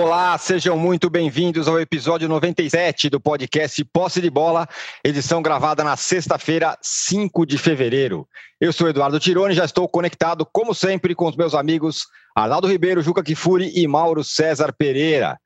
Olá, 0.00 0.38
sejam 0.38 0.78
muito 0.78 1.10
bem-vindos 1.10 1.66
ao 1.66 1.80
episódio 1.80 2.28
97 2.28 3.10
do 3.10 3.18
podcast 3.18 3.84
Posse 3.86 4.20
de 4.20 4.30
Bola, 4.30 4.68
edição 5.02 5.42
gravada 5.42 5.82
na 5.82 5.96
sexta-feira, 5.96 6.78
5 6.80 7.44
de 7.44 7.58
fevereiro. 7.58 8.24
Eu 8.60 8.72
sou 8.72 8.88
Eduardo 8.88 9.18
Tironi, 9.18 9.54
já 9.54 9.64
estou 9.64 9.88
conectado, 9.88 10.46
como 10.52 10.72
sempre, 10.72 11.16
com 11.16 11.26
os 11.26 11.34
meus 11.34 11.52
amigos 11.52 12.06
Arnaldo 12.32 12.68
Ribeiro, 12.68 13.02
Juca 13.02 13.24
Kifuri 13.24 13.72
e 13.74 13.88
Mauro 13.88 14.22
César 14.22 14.72
Pereira. 14.72 15.36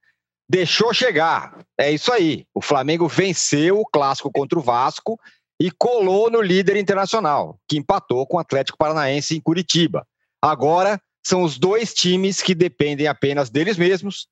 Deixou 0.47 0.93
chegar, 0.93 1.65
é 1.81 1.91
isso 1.91 2.13
aí. 2.13 2.45
O 2.55 2.61
Flamengo 2.61 3.09
venceu 3.09 3.81
o 3.81 3.87
clássico 3.87 4.31
contra 4.31 4.59
o 4.59 4.63
Vasco 4.63 5.19
e 5.59 5.71
colou 5.71 6.31
no 6.31 6.43
líder 6.43 6.77
internacional, 6.77 7.59
que 7.67 7.79
empatou 7.79 8.27
com 8.27 8.37
o 8.37 8.41
Atlético 8.41 8.77
Paranaense 8.77 9.35
em 9.35 9.41
Curitiba. 9.41 10.07
Agora 10.43 11.01
são 11.25 11.43
os 11.43 11.59
dois 11.59 11.95
times 11.95 12.43
que 12.43 12.55
dependem 12.55 13.07
apenas 13.07 13.49
deles 13.49 13.79
mesmos 13.79 14.31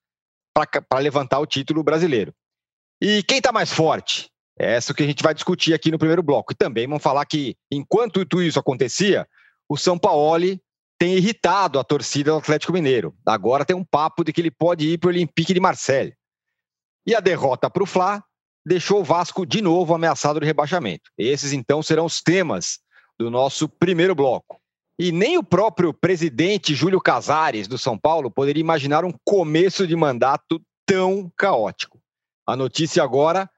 para 0.54 1.00
levantar 1.00 1.38
o 1.38 1.46
título 1.46 1.82
brasileiro. 1.82 2.34
E 3.00 3.22
quem 3.22 3.38
está 3.38 3.50
mais 3.52 3.72
forte? 3.72 4.28
É 4.58 4.74
essa 4.74 4.92
que 4.92 5.02
a 5.02 5.06
gente 5.06 5.22
vai 5.22 5.32
discutir 5.32 5.72
aqui 5.72 5.90
no 5.90 5.98
primeiro 5.98 6.22
bloco. 6.22 6.52
E 6.52 6.56
também 6.56 6.86
vamos 6.86 7.02
falar 7.02 7.24
que, 7.24 7.56
enquanto 7.72 8.26
tudo 8.26 8.42
isso 8.42 8.58
acontecia, 8.58 9.26
o 9.68 9.76
São 9.76 9.98
Paulo 9.98 10.44
tem 10.98 11.14
irritado 11.14 11.78
a 11.78 11.84
torcida 11.84 12.30
do 12.30 12.36
Atlético 12.36 12.74
Mineiro. 12.74 13.14
Agora 13.24 13.64
tem 13.64 13.74
um 13.74 13.84
papo 13.84 14.22
de 14.22 14.34
que 14.34 14.40
ele 14.40 14.50
pode 14.50 14.86
ir 14.86 14.98
para 14.98 15.08
o 15.08 15.10
Olympique 15.10 15.54
de 15.54 15.60
Marseille. 15.60 16.14
E 17.06 17.14
a 17.14 17.20
derrota 17.20 17.70
para 17.70 17.82
o 17.82 17.86
Fla 17.86 18.22
deixou 18.66 19.00
o 19.00 19.04
Vasco 19.04 19.46
de 19.46 19.62
novo 19.62 19.94
ameaçado 19.94 20.38
de 20.38 20.44
rebaixamento. 20.44 21.10
Esses, 21.16 21.54
então, 21.54 21.82
serão 21.82 22.04
os 22.04 22.20
temas 22.20 22.80
do 23.18 23.30
nosso 23.30 23.66
primeiro 23.66 24.14
bloco. 24.14 24.59
E 25.02 25.10
nem 25.10 25.38
o 25.38 25.42
próprio 25.42 25.94
presidente 25.94 26.74
Júlio 26.74 27.00
Casares, 27.00 27.66
do 27.66 27.78
São 27.78 27.96
Paulo, 27.96 28.30
poderia 28.30 28.60
imaginar 28.60 29.02
um 29.02 29.14
começo 29.24 29.86
de 29.86 29.96
mandato 29.96 30.60
tão 30.84 31.32
caótico. 31.38 31.98
A 32.46 32.54
notícia 32.54 33.02
agora 33.02 33.48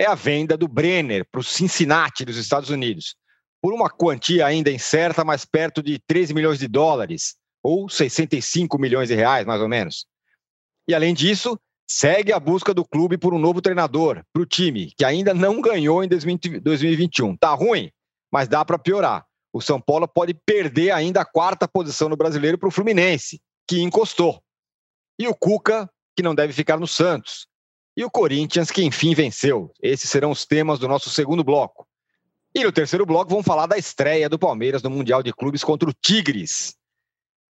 é 0.00 0.06
a 0.06 0.14
venda 0.14 0.56
do 0.56 0.66
Brenner 0.66 1.26
para 1.30 1.42
o 1.42 1.44
Cincinnati, 1.44 2.24
dos 2.24 2.38
Estados 2.38 2.70
Unidos, 2.70 3.14
por 3.60 3.74
uma 3.74 3.90
quantia 3.90 4.46
ainda 4.46 4.70
incerta, 4.70 5.22
mas 5.22 5.44
perto 5.44 5.82
de 5.82 5.98
13 5.98 6.32
milhões 6.32 6.58
de 6.58 6.66
dólares, 6.66 7.36
ou 7.62 7.90
65 7.90 8.78
milhões 8.78 9.08
de 9.10 9.14
reais, 9.14 9.44
mais 9.44 9.60
ou 9.60 9.68
menos. 9.68 10.06
E 10.88 10.94
além 10.94 11.12
disso, 11.12 11.60
segue 11.86 12.32
a 12.32 12.40
busca 12.40 12.72
do 12.72 12.86
clube 12.86 13.18
por 13.18 13.34
um 13.34 13.38
novo 13.38 13.60
treinador 13.60 14.22
para 14.32 14.42
o 14.42 14.46
time, 14.46 14.90
que 14.96 15.04
ainda 15.04 15.34
não 15.34 15.60
ganhou 15.60 16.02
em 16.02 16.08
2021. 16.08 17.36
Tá 17.36 17.52
ruim, 17.52 17.90
mas 18.32 18.48
dá 18.48 18.64
para 18.64 18.78
piorar 18.78 19.25
o 19.56 19.60
São 19.62 19.80
Paulo 19.80 20.06
pode 20.06 20.34
perder 20.34 20.90
ainda 20.90 21.22
a 21.22 21.24
quarta 21.24 21.66
posição 21.66 22.10
no 22.10 22.16
brasileiro 22.16 22.58
para 22.58 22.68
o 22.68 22.70
Fluminense, 22.70 23.40
que 23.66 23.80
encostou. 23.80 24.42
E 25.18 25.26
o 25.26 25.34
Cuca, 25.34 25.90
que 26.14 26.22
não 26.22 26.34
deve 26.34 26.52
ficar 26.52 26.78
no 26.78 26.86
Santos. 26.86 27.46
E 27.96 28.04
o 28.04 28.10
Corinthians, 28.10 28.70
que 28.70 28.84
enfim 28.84 29.14
venceu. 29.14 29.72
Esses 29.82 30.10
serão 30.10 30.30
os 30.30 30.44
temas 30.44 30.78
do 30.78 30.86
nosso 30.86 31.08
segundo 31.08 31.42
bloco. 31.42 31.88
E 32.54 32.62
no 32.62 32.70
terceiro 32.70 33.06
bloco, 33.06 33.30
vamos 33.30 33.46
falar 33.46 33.66
da 33.66 33.78
estreia 33.78 34.28
do 34.28 34.38
Palmeiras 34.38 34.82
no 34.82 34.90
Mundial 34.90 35.22
de 35.22 35.32
Clubes 35.32 35.64
contra 35.64 35.88
o 35.88 35.94
Tigres. 35.94 36.76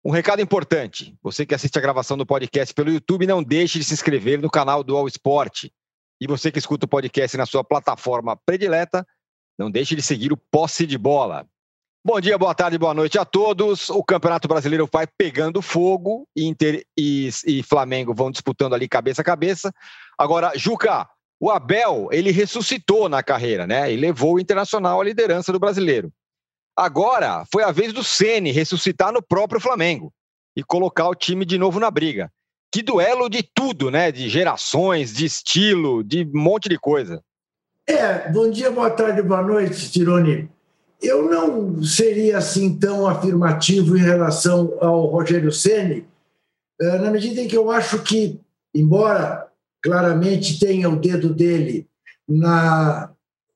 Um 0.04 0.10
recado 0.12 0.40
importante: 0.40 1.18
você 1.20 1.44
que 1.44 1.56
assiste 1.56 1.76
a 1.76 1.82
gravação 1.82 2.16
do 2.16 2.24
podcast 2.24 2.72
pelo 2.72 2.92
YouTube, 2.92 3.26
não 3.26 3.42
deixe 3.42 3.80
de 3.80 3.84
se 3.84 3.94
inscrever 3.94 4.40
no 4.40 4.48
canal 4.48 4.84
do 4.84 4.96
All 4.96 5.08
Sport. 5.08 5.64
E 6.20 6.26
você 6.28 6.52
que 6.52 6.60
escuta 6.60 6.86
o 6.86 6.88
podcast 6.88 7.36
na 7.36 7.46
sua 7.46 7.64
plataforma 7.64 8.36
predileta, 8.36 9.04
não 9.58 9.72
deixe 9.72 9.96
de 9.96 10.02
seguir 10.02 10.32
o 10.32 10.36
Posse 10.36 10.86
de 10.86 10.96
Bola. 10.96 11.44
Bom 12.06 12.20
dia, 12.20 12.38
boa 12.38 12.54
tarde, 12.54 12.78
boa 12.78 12.94
noite 12.94 13.18
a 13.18 13.24
todos. 13.24 13.90
O 13.90 14.00
Campeonato 14.00 14.46
Brasileiro 14.46 14.88
vai 14.92 15.08
pegando 15.08 15.60
fogo, 15.60 16.24
Inter 16.36 16.86
e, 16.96 17.28
e, 17.44 17.64
Flamengo 17.64 18.14
vão 18.14 18.30
disputando 18.30 18.74
ali 18.74 18.86
cabeça 18.86 19.22
a 19.22 19.24
cabeça. 19.24 19.74
Agora, 20.16 20.52
Juca, 20.54 21.08
o 21.40 21.50
Abel, 21.50 22.06
ele 22.12 22.30
ressuscitou 22.30 23.08
na 23.08 23.24
carreira, 23.24 23.66
né? 23.66 23.92
E 23.92 23.96
levou 23.96 24.34
o 24.34 24.38
Internacional 24.38 25.00
à 25.00 25.04
liderança 25.04 25.52
do 25.52 25.58
Brasileiro. 25.58 26.12
Agora, 26.76 27.44
foi 27.52 27.64
a 27.64 27.72
vez 27.72 27.92
do 27.92 28.04
Ceni 28.04 28.52
ressuscitar 28.52 29.12
no 29.12 29.20
próprio 29.20 29.60
Flamengo 29.60 30.12
e 30.56 30.62
colocar 30.62 31.08
o 31.08 31.14
time 31.16 31.44
de 31.44 31.58
novo 31.58 31.80
na 31.80 31.90
briga. 31.90 32.30
Que 32.72 32.84
duelo 32.84 33.28
de 33.28 33.42
tudo, 33.42 33.90
né? 33.90 34.12
De 34.12 34.28
gerações, 34.28 35.12
de 35.12 35.24
estilo, 35.24 36.04
de 36.04 36.22
um 36.22 36.40
monte 36.40 36.68
de 36.68 36.78
coisa. 36.78 37.20
É, 37.84 38.30
bom 38.30 38.48
dia, 38.48 38.70
boa 38.70 38.90
tarde, 38.90 39.20
boa 39.22 39.42
noite, 39.42 39.90
Tironi. 39.90 40.54
Eu 41.02 41.28
não 41.28 41.82
seria 41.82 42.38
assim 42.38 42.78
tão 42.78 43.06
afirmativo 43.06 43.96
em 43.96 44.02
relação 44.02 44.76
ao 44.80 45.06
Rogério 45.06 45.52
Ceni, 45.52 46.06
eh, 46.80 46.98
na 46.98 47.10
medida 47.10 47.40
em 47.40 47.48
que 47.48 47.56
eu 47.56 47.70
acho 47.70 48.02
que, 48.02 48.40
embora 48.74 49.46
claramente 49.82 50.58
tenha 50.58 50.88
o 50.88 50.96
dedo 50.96 51.32
dele 51.32 51.86
na 52.28 53.10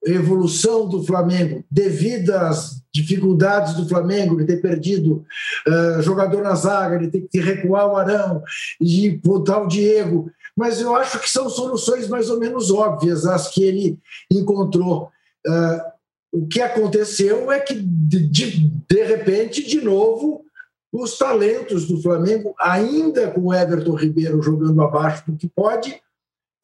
evolução 0.05 0.89
do 0.89 1.03
Flamengo, 1.03 1.65
devido 1.71 2.31
às 2.31 2.81
dificuldades 2.93 3.75
do 3.75 3.89
Flamengo 3.89 4.37
de 4.37 4.47
ter 4.47 4.61
perdido 4.61 5.25
uh, 5.67 6.03
jogador 6.03 6.43
na 6.43 6.55
zaga, 6.55 6.99
de 6.99 7.09
ter 7.09 7.29
que 7.31 7.41
recuar 7.41 7.87
o 7.87 7.97
Arão, 7.97 8.43
de 8.81 9.21
botar 9.23 9.63
o 9.63 9.69
Diego, 9.69 10.31
mas 10.57 10.81
eu 10.81 10.95
acho 10.97 11.19
que 11.21 11.29
são 11.29 11.49
soluções 11.49 12.09
mais 12.09 12.31
ou 12.31 12.39
menos 12.39 12.71
óbvias 12.71 13.27
as 13.27 13.49
que 13.49 13.63
ele 13.63 13.99
encontrou. 14.31 15.11
Uh, 15.47 16.00
o 16.33 16.47
que 16.47 16.61
aconteceu 16.61 17.51
é 17.51 17.61
que, 17.61 17.75
de, 17.75 18.29
de 18.29 19.03
repente, 19.03 19.67
de 19.67 19.81
novo, 19.81 20.45
os 20.93 21.19
talentos 21.19 21.87
do 21.87 22.01
Flamengo, 22.01 22.55
ainda 22.59 23.31
com 23.31 23.43
o 23.43 23.55
Everton 23.55 23.95
Ribeiro 23.95 24.43
jogando 24.43 24.81
abaixo 24.83 25.31
do 25.31 25.37
que 25.37 25.49
pode, 25.49 26.01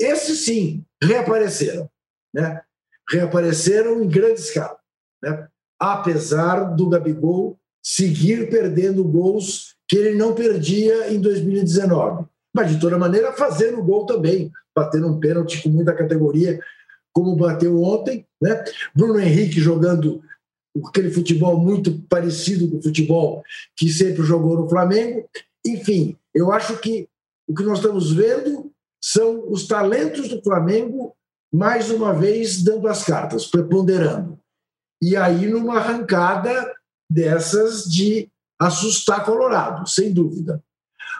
esses 0.01 0.41
sim 0.41 0.85
reapareceram. 1.03 1.89
Né? 2.35 2.61
Reapareceram 3.09 4.03
em 4.03 4.09
grande 4.09 4.41
escala. 4.41 4.79
Né? 5.23 5.49
Apesar 5.79 6.75
do 6.75 6.89
Gabigol 6.89 7.59
seguir 7.83 8.51
perdendo 8.51 9.05
gols 9.05 9.77
que 9.89 9.97
ele 9.97 10.17
não 10.17 10.35
perdia 10.35 11.13
em 11.13 11.21
2019. 11.21 12.27
Mas, 12.53 12.71
de 12.71 12.81
toda 12.81 12.99
maneira, 12.99 13.33
fazendo 13.33 13.83
gol 13.83 14.07
também, 14.07 14.51
batendo 14.75 15.07
um 15.07 15.21
pênalti 15.21 15.63
com 15.63 15.69
muita 15.69 15.95
categoria, 15.95 16.59
como 17.13 17.37
bateu 17.37 17.81
ontem, 17.81 18.26
né? 18.41 18.65
Bruno 18.95 19.19
Henrique 19.19 19.61
jogando 19.61 20.23
aquele 20.89 21.11
futebol 21.11 21.59
muito 21.59 22.01
parecido 22.09 22.69
com 22.69 22.79
o 22.79 22.83
futebol 22.83 23.43
que 23.77 23.89
sempre 23.89 24.23
jogou 24.23 24.57
no 24.57 24.69
Flamengo. 24.69 25.29
Enfim, 25.67 26.17
eu 26.35 26.53
acho 26.53 26.79
que 26.79 27.09
o 27.49 27.55
que 27.55 27.63
nós 27.63 27.79
estamos 27.79 28.13
vendo 28.13 28.71
são 29.03 29.51
os 29.51 29.67
talentos 29.67 30.29
do 30.29 30.43
Flamengo 30.43 31.15
mais 31.53 31.91
uma 31.91 32.13
vez 32.13 32.63
dando 32.63 32.89
as 32.89 33.05
cartas, 33.05 33.47
preponderando. 33.47 34.39
E 35.03 35.17
aí 35.17 35.47
numa 35.47 35.79
arrancada 35.79 36.75
dessas 37.11 37.85
de 37.85 38.29
assustar 38.59 39.25
Colorado, 39.25 39.89
sem 39.89 40.13
dúvida. 40.13 40.63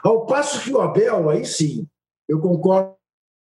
Ao 0.03 0.25
passo 0.25 0.61
que 0.61 0.71
o 0.71 0.81
Abel, 0.81 1.29
aí 1.29 1.45
sim, 1.45 1.87
eu 2.27 2.39
concordo 2.39 2.95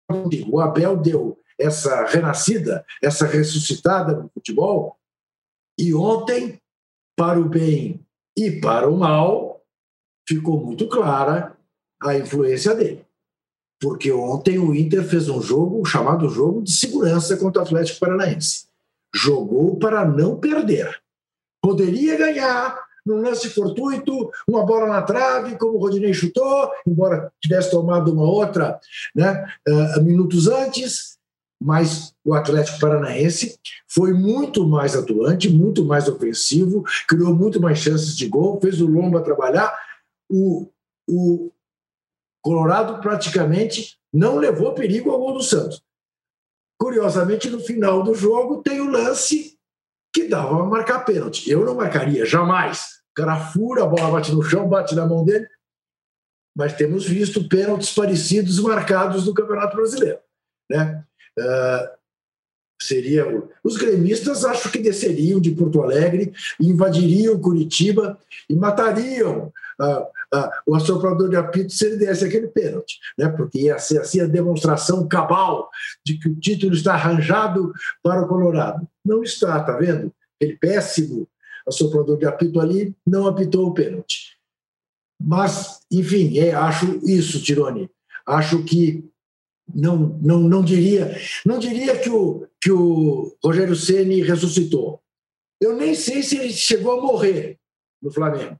contigo, 0.10 0.58
o 0.58 0.60
Abel 0.60 0.98
deu 0.98 1.38
essa 1.60 2.06
renascida, 2.06 2.86
essa 3.02 3.26
ressuscitada 3.26 4.14
no 4.14 4.30
futebol. 4.30 4.98
E 5.78 5.94
ontem, 5.94 6.60
para 7.18 7.40
o 7.40 7.46
bem 7.46 8.06
e 8.38 8.60
para 8.60 8.90
o 8.90 8.98
mal, 8.98 9.62
ficou 10.28 10.64
muito 10.64 10.88
clara 10.88 11.56
a 12.02 12.18
influência 12.18 12.76
dele. 12.76 13.06
Porque 13.82 14.12
ontem 14.12 14.58
o 14.58 14.74
Inter 14.74 15.04
fez 15.04 15.28
um 15.28 15.42
jogo 15.42 15.84
chamado 15.86 16.30
jogo 16.30 16.62
de 16.62 16.72
segurança 16.72 17.36
contra 17.38 17.62
o 17.62 17.66
Atlético 17.66 18.00
Paranaense. 18.00 18.68
Jogou 19.14 19.78
para 19.78 20.06
não 20.06 20.40
perder. 20.40 21.02
Poderia 21.62 22.18
ganhar 22.18 22.82
num 23.06 23.22
lance 23.22 23.50
fortuito, 23.50 24.32
uma 24.48 24.66
bola 24.66 24.88
na 24.88 25.02
trave, 25.02 25.58
como 25.58 25.78
o 25.78 25.80
Rodinei 25.80 26.14
chutou, 26.14 26.72
embora 26.88 27.32
tivesse 27.42 27.72
tomado 27.72 28.14
uma 28.14 28.24
outra 28.24 28.80
né, 29.14 29.46
uh, 29.68 30.02
minutos 30.02 30.48
antes, 30.48 31.18
mas 31.64 32.14
o 32.26 32.34
Atlético 32.34 32.78
Paranaense 32.78 33.58
foi 33.88 34.12
muito 34.12 34.68
mais 34.68 34.98
atuante, 34.98 35.48
muito 35.48 35.86
mais 35.86 36.10
ofensivo, 36.10 36.84
criou 37.08 37.34
muito 37.34 37.62
mais 37.62 37.80
chances 37.80 38.18
de 38.18 38.28
gol, 38.28 38.60
fez 38.60 38.82
o 38.82 38.86
Lomba 38.86 39.24
trabalhar. 39.24 39.74
O, 40.30 40.70
o 41.10 41.54
Colorado 42.42 43.00
praticamente 43.00 43.98
não 44.14 44.36
levou 44.36 44.74
perigo 44.74 45.10
ao 45.10 45.20
gol 45.20 45.36
do 45.36 45.42
Santos. 45.42 45.82
Curiosamente, 46.78 47.50
no 47.50 47.62
final 47.62 48.04
do 48.04 48.14
jogo, 48.14 48.62
tem 48.62 48.82
o 48.82 48.92
lance 48.92 49.58
que 50.14 50.28
dava 50.28 50.62
a 50.62 50.66
marcar 50.66 51.06
pênalti. 51.06 51.50
Eu 51.50 51.64
não 51.64 51.76
marcaria, 51.76 52.26
jamais. 52.26 53.02
O 53.12 53.14
cara 53.16 53.40
fura, 53.40 53.84
a 53.84 53.88
bola 53.88 54.12
bate 54.12 54.34
no 54.34 54.44
chão, 54.44 54.68
bate 54.68 54.94
na 54.96 55.06
mão 55.06 55.24
dele. 55.24 55.48
Mas 56.54 56.74
temos 56.74 57.06
visto 57.06 57.48
pênaltis 57.48 57.94
parecidos 57.94 58.60
marcados 58.60 59.26
no 59.26 59.34
Campeonato 59.34 59.78
Brasileiro. 59.78 60.20
Né? 60.70 61.06
Uh, 61.38 62.04
seria 62.82 63.26
os 63.64 63.78
gremistas 63.78 64.44
acho 64.44 64.70
que 64.70 64.80
desceriam 64.80 65.40
de 65.40 65.52
Porto 65.52 65.82
Alegre 65.82 66.34
invadiriam 66.60 67.40
Curitiba 67.40 68.20
e 68.50 68.56
matariam 68.56 69.52
uh, 69.80 70.50
o 70.66 70.76
assoprador 70.76 71.30
de 71.30 71.36
apito 71.36 71.72
se 71.72 71.86
ele 71.86 71.98
desse 71.98 72.26
aquele 72.26 72.48
pênalti, 72.48 73.00
né? 73.18 73.30
porque 73.30 73.60
ia 73.60 73.78
ser 73.80 74.00
assim 74.00 74.20
a 74.20 74.26
demonstração 74.26 75.08
cabal 75.08 75.70
de 76.06 76.18
que 76.18 76.30
o 76.30 76.36
título 76.36 76.74
está 76.74 76.94
arranjado 76.94 77.72
para 78.02 78.22
o 78.22 78.28
Colorado. 78.28 78.88
Não 79.06 79.24
está, 79.24 79.60
está 79.60 79.78
vendo? 79.78 80.12
Aquele 80.36 80.58
péssimo 80.58 81.28
assoprador 81.68 82.18
de 82.18 82.26
apito 82.26 82.60
ali 82.60 82.94
não 83.06 83.28
apitou 83.28 83.68
o 83.68 83.74
pênalti. 83.74 84.38
Mas, 85.22 85.80
enfim, 85.92 86.38
é, 86.40 86.54
acho 86.54 87.00
isso, 87.04 87.42
Tironi. 87.42 87.90
Acho 88.26 88.64
que 88.64 89.10
não, 89.74 90.20
não, 90.22 90.40
não 90.42 90.64
diria 90.64 91.16
não 91.46 91.60
diria 91.60 91.98
que 92.00 92.10
o, 92.10 92.48
que 92.62 92.72
o 92.72 93.36
Rogério 93.44 93.76
Ceni 93.76 94.22
ressuscitou. 94.22 95.02
Eu 95.62 95.76
nem 95.76 95.96
sei 95.96 96.22
se 96.24 96.38
ele 96.38 96.52
chegou 96.52 97.00
a 97.00 97.02
morrer 97.02 97.60
no 98.02 98.12
Flamengo. 98.12 98.60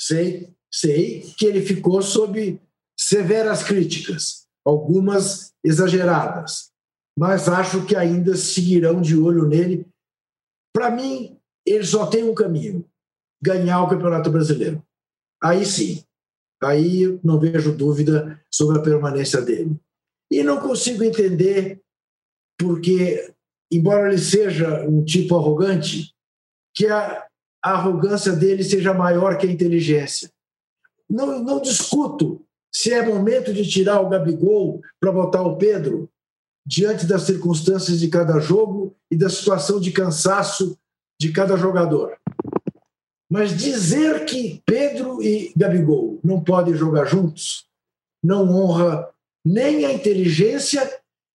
Sei, 0.00 0.52
sei 0.72 1.22
que 1.38 1.46
ele 1.46 1.60
ficou 1.60 2.02
sob 2.02 2.60
severas 2.98 3.62
críticas, 3.62 4.46
algumas 4.64 5.52
exageradas, 5.64 6.70
mas 7.16 7.48
acho 7.48 7.86
que 7.86 7.94
ainda 7.94 8.36
seguirão 8.36 9.00
de 9.00 9.16
olho 9.16 9.46
nele. 9.46 9.86
Para 10.74 10.90
mim, 10.90 11.38
ele 11.66 11.84
só 11.84 12.06
tem 12.06 12.24
um 12.24 12.34
caminho: 12.34 12.84
ganhar 13.42 13.82
o 13.82 13.88
Campeonato 13.88 14.30
Brasileiro. 14.30 14.82
Aí 15.42 15.64
sim, 15.64 16.04
aí 16.62 17.18
não 17.22 17.38
vejo 17.38 17.76
dúvida 17.76 18.42
sobre 18.50 18.78
a 18.78 18.82
permanência 18.82 19.40
dele. 19.40 19.78
E 20.30 20.42
não 20.42 20.60
consigo 20.60 21.02
entender 21.02 21.80
porque, 22.58 23.32
embora 23.70 24.08
ele 24.08 24.18
seja 24.18 24.86
um 24.86 25.04
tipo 25.04 25.36
arrogante, 25.36 26.14
que 26.74 26.86
a, 26.86 27.26
arrogância 27.62 28.32
dele 28.32 28.64
seja 28.64 28.94
maior 28.94 29.36
que 29.36 29.46
a 29.46 29.50
inteligência. 29.50 30.30
Não, 31.08 31.42
não 31.42 31.60
discuto 31.60 32.42
se 32.72 32.92
é 32.92 33.04
momento 33.04 33.52
de 33.52 33.68
tirar 33.68 34.00
o 34.00 34.08
Gabigol 34.08 34.80
para 34.98 35.12
botar 35.12 35.42
o 35.42 35.56
Pedro, 35.56 36.08
diante 36.64 37.04
das 37.04 37.22
circunstâncias 37.22 37.98
de 37.98 38.08
cada 38.08 38.38
jogo 38.38 38.94
e 39.10 39.16
da 39.16 39.28
situação 39.28 39.80
de 39.80 39.90
cansaço 39.90 40.78
de 41.20 41.32
cada 41.32 41.56
jogador. 41.56 42.16
Mas 43.28 43.56
dizer 43.56 44.24
que 44.24 44.62
Pedro 44.64 45.22
e 45.22 45.52
Gabigol 45.56 46.18
não 46.22 46.42
podem 46.42 46.74
jogar 46.74 47.04
juntos 47.04 47.68
não 48.22 48.48
honra 48.54 49.08
nem 49.44 49.84
a 49.84 49.92
inteligência 49.92 50.88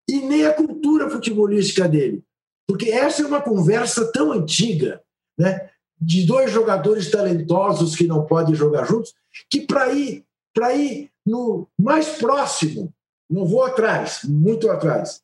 e 0.09 0.19
nem 0.19 0.45
a 0.45 0.53
cultura 0.53 1.09
futebolística 1.09 1.87
dele. 1.87 2.23
Porque 2.67 2.89
essa 2.89 3.21
é 3.21 3.25
uma 3.25 3.41
conversa 3.41 4.11
tão 4.11 4.31
antiga, 4.31 5.01
né? 5.37 5.69
de 5.99 6.25
dois 6.25 6.51
jogadores 6.51 7.09
talentosos 7.09 7.95
que 7.95 8.07
não 8.07 8.25
podem 8.25 8.53
jogar 8.53 8.85
juntos, 8.85 9.13
que 9.49 9.61
para 9.61 9.91
ir, 9.93 10.25
para 10.53 10.73
ir 10.73 11.09
no 11.25 11.67
mais 11.79 12.17
próximo, 12.17 12.93
não 13.29 13.45
vou 13.45 13.63
atrás, 13.63 14.21
muito 14.23 14.69
atrás, 14.69 15.21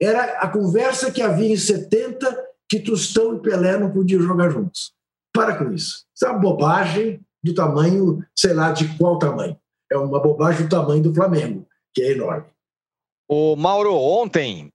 era 0.00 0.38
a 0.40 0.48
conversa 0.48 1.10
que 1.10 1.22
havia 1.22 1.52
em 1.52 1.56
70 1.56 2.44
que 2.68 2.80
Tostão 2.80 3.36
e 3.36 3.40
Pelé 3.40 3.78
não 3.78 3.90
podiam 3.90 4.22
jogar 4.22 4.50
juntos. 4.50 4.92
Para 5.32 5.56
com 5.56 5.72
isso. 5.72 6.04
Isso 6.14 6.26
é 6.26 6.30
uma 6.30 6.38
bobagem 6.38 7.20
do 7.42 7.54
tamanho, 7.54 8.24
sei 8.34 8.54
lá 8.54 8.72
de 8.72 8.96
qual 8.96 9.18
tamanho. 9.18 9.56
É 9.90 9.96
uma 9.96 10.20
bobagem 10.20 10.64
do 10.64 10.68
tamanho 10.68 11.02
do 11.02 11.14
Flamengo 11.14 11.66
que 11.94 12.02
é 12.02 12.12
enorme. 12.12 12.44
O 13.28 13.56
Mauro, 13.56 13.94
ontem, 13.94 14.70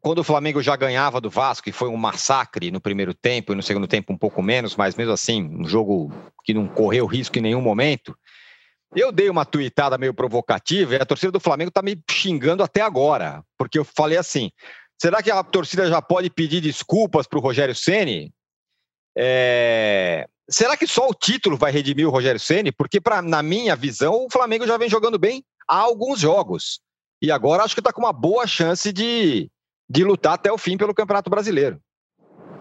quando 0.00 0.18
o 0.18 0.24
Flamengo 0.24 0.62
já 0.62 0.76
ganhava 0.76 1.20
do 1.20 1.30
Vasco, 1.30 1.68
e 1.68 1.72
foi 1.72 1.88
um 1.88 1.96
massacre 1.96 2.70
no 2.70 2.80
primeiro 2.80 3.14
tempo 3.14 3.52
e 3.52 3.56
no 3.56 3.62
segundo 3.62 3.86
tempo 3.86 4.12
um 4.12 4.18
pouco 4.18 4.42
menos, 4.42 4.76
mas 4.76 4.94
mesmo 4.94 5.12
assim, 5.12 5.42
um 5.42 5.66
jogo 5.66 6.12
que 6.44 6.52
não 6.52 6.68
correu 6.68 7.06
risco 7.06 7.38
em 7.38 7.42
nenhum 7.42 7.60
momento, 7.60 8.16
eu 8.94 9.10
dei 9.10 9.28
uma 9.28 9.44
tuitada 9.44 9.98
meio 9.98 10.14
provocativa 10.14 10.94
e 10.94 11.00
a 11.00 11.06
torcida 11.06 11.32
do 11.32 11.40
Flamengo 11.40 11.70
está 11.70 11.82
me 11.82 12.00
xingando 12.10 12.62
até 12.62 12.80
agora, 12.80 13.42
porque 13.58 13.78
eu 13.78 13.84
falei 13.84 14.16
assim: 14.18 14.50
será 15.00 15.22
que 15.22 15.30
a 15.30 15.42
torcida 15.42 15.88
já 15.88 16.00
pode 16.00 16.30
pedir 16.30 16.60
desculpas 16.60 17.26
para 17.26 17.38
o 17.38 17.42
Rogério 17.42 17.74
Ceni? 17.74 18.32
É... 19.16 20.28
Será 20.48 20.76
que 20.76 20.86
só 20.86 21.08
o 21.08 21.14
título 21.14 21.56
vai 21.56 21.72
redimir 21.72 22.06
o 22.06 22.10
Rogério 22.10 22.38
Ceni? 22.38 22.70
Porque, 22.70 23.00
pra, 23.00 23.20
na 23.20 23.42
minha 23.42 23.74
visão, 23.74 24.26
o 24.26 24.30
Flamengo 24.30 24.66
já 24.66 24.76
vem 24.76 24.88
jogando 24.88 25.18
bem 25.18 25.44
há 25.68 25.78
alguns 25.78 26.20
jogos. 26.20 26.80
E 27.20 27.30
agora 27.30 27.62
acho 27.62 27.74
que 27.74 27.80
está 27.80 27.92
com 27.92 28.02
uma 28.02 28.12
boa 28.12 28.46
chance 28.46 28.92
de, 28.92 29.50
de 29.88 30.04
lutar 30.04 30.34
até 30.34 30.52
o 30.52 30.58
fim 30.58 30.76
pelo 30.76 30.94
Campeonato 30.94 31.30
Brasileiro. 31.30 31.80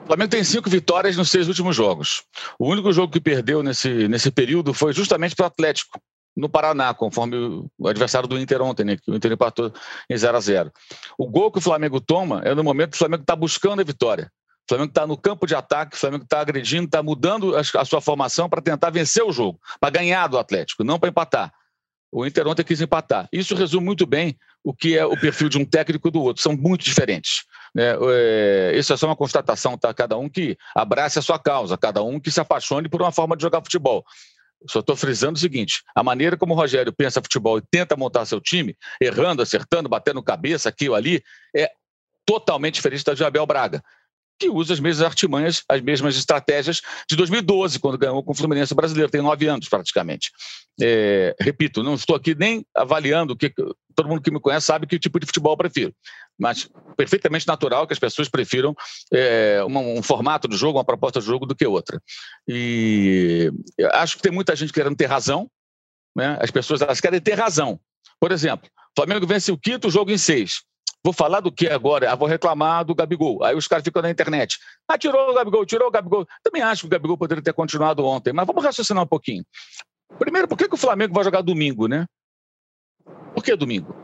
O 0.03 0.07
Flamengo 0.07 0.29
tem 0.29 0.43
cinco 0.43 0.69
vitórias 0.69 1.17
nos 1.17 1.31
seis 1.31 1.47
últimos 1.47 1.75
jogos. 1.75 2.23
O 2.59 2.69
único 2.69 2.93
jogo 2.93 3.11
que 3.11 3.19
perdeu 3.19 3.63
nesse, 3.63 4.07
nesse 4.07 4.29
período 4.29 4.73
foi 4.73 4.93
justamente 4.93 5.35
para 5.35 5.45
o 5.45 5.47
Atlético, 5.47 5.99
no 6.35 6.49
Paraná, 6.49 6.93
conforme 6.93 7.37
o 7.77 7.87
adversário 7.87 8.27
do 8.27 8.37
Inter 8.37 8.61
ontem, 8.61 8.83
né, 8.83 8.97
que 8.97 9.09
o 9.09 9.15
Inter 9.15 9.31
empatou 9.31 9.73
em 10.09 10.17
0 10.17 10.37
a 10.37 10.39
0 10.39 10.71
O 11.17 11.27
gol 11.27 11.51
que 11.51 11.59
o 11.59 11.61
Flamengo 11.61 12.01
toma 12.01 12.41
é 12.43 12.53
no 12.53 12.63
momento 12.63 12.91
que 12.91 12.95
o 12.95 12.99
Flamengo 12.99 13.21
está 13.23 13.35
buscando 13.35 13.79
a 13.79 13.83
vitória. 13.85 14.29
O 14.65 14.67
Flamengo 14.67 14.89
está 14.89 15.07
no 15.07 15.15
campo 15.15 15.45
de 15.45 15.55
ataque, 15.55 15.95
o 15.95 15.99
Flamengo 15.99 16.23
está 16.23 16.41
agredindo, 16.41 16.85
está 16.85 17.01
mudando 17.01 17.55
a 17.55 17.85
sua 17.85 18.01
formação 18.01 18.49
para 18.49 18.61
tentar 18.61 18.89
vencer 18.89 19.23
o 19.23 19.31
jogo, 19.31 19.59
para 19.79 19.91
ganhar 19.91 20.27
do 20.27 20.37
Atlético, 20.37 20.83
não 20.83 20.99
para 20.99 21.09
empatar. 21.09 21.53
O 22.15 22.25
Inter 22.25 22.47
ontem 22.47 22.63
quis 22.63 22.79
empatar. 22.79 23.27
Isso 23.29 23.53
resume 23.55 23.85
muito 23.85 24.05
bem 24.05 24.37
o 24.63 24.73
que 24.73 24.97
é 24.97 25.05
o 25.05 25.19
perfil 25.19 25.49
de 25.49 25.57
um 25.57 25.65
técnico 25.65 26.09
do 26.09 26.21
outro. 26.21 26.41
São 26.41 26.55
muito 26.55 26.85
diferentes. 26.85 27.43
Né? 27.75 27.93
É, 28.09 28.71
isso 28.73 28.93
é 28.93 28.95
só 28.95 29.07
uma 29.07 29.17
constatação, 29.17 29.77
tá? 29.77 29.93
Cada 29.93 30.17
um 30.17 30.29
que 30.29 30.57
abrace 30.73 31.19
a 31.19 31.21
sua 31.21 31.37
causa, 31.37 31.77
cada 31.77 32.01
um 32.01 32.17
que 32.17 32.31
se 32.31 32.39
apaixone 32.39 32.87
por 32.87 33.01
uma 33.01 33.11
forma 33.11 33.35
de 33.35 33.41
jogar 33.41 33.61
futebol. 33.61 34.05
Só 34.65 34.79
estou 34.79 34.95
frisando 34.95 35.33
o 35.33 35.41
seguinte: 35.41 35.83
a 35.93 36.01
maneira 36.01 36.37
como 36.37 36.53
o 36.53 36.55
Rogério 36.55 36.93
pensa 36.93 37.21
futebol 37.21 37.57
e 37.57 37.63
tenta 37.69 37.97
montar 37.97 38.23
seu 38.23 38.39
time, 38.39 38.77
errando, 39.01 39.41
acertando, 39.41 39.89
batendo 39.89 40.23
cabeça 40.23 40.69
aqui 40.69 40.87
ou 40.87 40.95
ali, 40.95 41.21
é 41.53 41.69
totalmente 42.25 42.75
diferente 42.75 43.03
da 43.03 43.13
de 43.13 43.25
Abel 43.25 43.45
Braga 43.45 43.83
que 44.39 44.49
usa 44.49 44.73
as 44.73 44.79
mesmas 44.79 45.05
artimanhas, 45.05 45.63
as 45.69 45.81
mesmas 45.81 46.15
estratégias 46.17 46.81
de 47.09 47.15
2012, 47.15 47.79
quando 47.79 47.97
ganhou 47.97 48.23
com 48.23 48.31
o 48.31 48.35
Fluminense 48.35 48.73
brasileiro, 48.75 49.11
tem 49.11 49.21
nove 49.21 49.47
anos 49.47 49.69
praticamente. 49.69 50.31
É, 50.81 51.35
repito, 51.39 51.81
não 51.81 51.93
estou 51.95 52.15
aqui 52.15 52.35
nem 52.35 52.65
avaliando 52.75 53.35
que 53.35 53.53
todo 53.95 54.09
mundo 54.09 54.21
que 54.21 54.31
me 54.31 54.39
conhece 54.39 54.65
sabe 54.65 54.85
que 54.85 54.99
tipo 54.99 55.19
de 55.19 55.25
futebol 55.25 55.53
eu 55.53 55.57
prefiro, 55.57 55.95
mas 56.37 56.69
perfeitamente 56.97 57.47
natural 57.47 57.87
que 57.87 57.93
as 57.93 57.99
pessoas 57.99 58.27
prefiram 58.27 58.75
é, 59.13 59.63
um, 59.63 59.99
um, 59.99 60.03
formato 60.03 60.47
de 60.49 60.57
jogo, 60.57 60.77
uma 60.77 60.83
proposta 60.83 61.21
de 61.21 61.25
jogo 61.25 61.45
do 61.45 61.55
que 61.55 61.65
outra. 61.65 62.01
E 62.47 63.51
acho 63.93 64.17
que 64.17 64.21
tem 64.21 64.31
muita 64.31 64.55
gente 64.55 64.73
querendo 64.73 64.97
ter 64.97 65.05
razão, 65.05 65.49
né? 66.15 66.37
as 66.41 66.51
pessoas 66.51 66.81
elas 66.81 66.99
querem 66.99 67.21
ter 67.21 67.35
razão. 67.35 67.79
Por 68.19 68.31
exemplo, 68.31 68.67
o 68.67 69.01
Flamengo 69.01 69.25
vence 69.25 69.51
o 69.51 69.57
quinto 69.57 69.89
jogo 69.89 70.11
em 70.11 70.17
seis. 70.17 70.61
Vou 71.05 71.13
falar 71.13 71.39
do 71.39 71.51
que 71.51 71.67
agora? 71.67 72.11
Ah, 72.11 72.15
vou 72.15 72.27
reclamar 72.27 72.83
do 72.83 72.95
Gabigol. 72.95 73.43
Aí 73.43 73.55
os 73.55 73.67
caras 73.67 73.83
ficam 73.83 74.01
na 74.01 74.09
internet. 74.09 74.57
Ah, 74.87 74.97
tirou 74.97 75.29
o 75.29 75.35
Gabigol, 75.35 75.63
tirou 75.63 75.87
o 75.87 75.91
Gabigol. 75.91 76.25
Também 76.41 76.63
acho 76.63 76.81
que 76.81 76.87
o 76.87 76.89
Gabigol 76.89 77.15
poderia 77.15 77.43
ter 77.43 77.53
continuado 77.53 78.03
ontem, 78.03 78.33
mas 78.33 78.47
vamos 78.47 78.63
raciocinar 78.63 79.03
um 79.03 79.07
pouquinho. 79.07 79.45
Primeiro, 80.17 80.47
por 80.47 80.57
que, 80.57 80.67
que 80.67 80.73
o 80.73 80.77
Flamengo 80.77 81.13
vai 81.13 81.23
jogar 81.23 81.43
domingo, 81.43 81.87
né? 81.87 82.07
Por 83.35 83.43
que 83.43 83.55
domingo? 83.55 83.95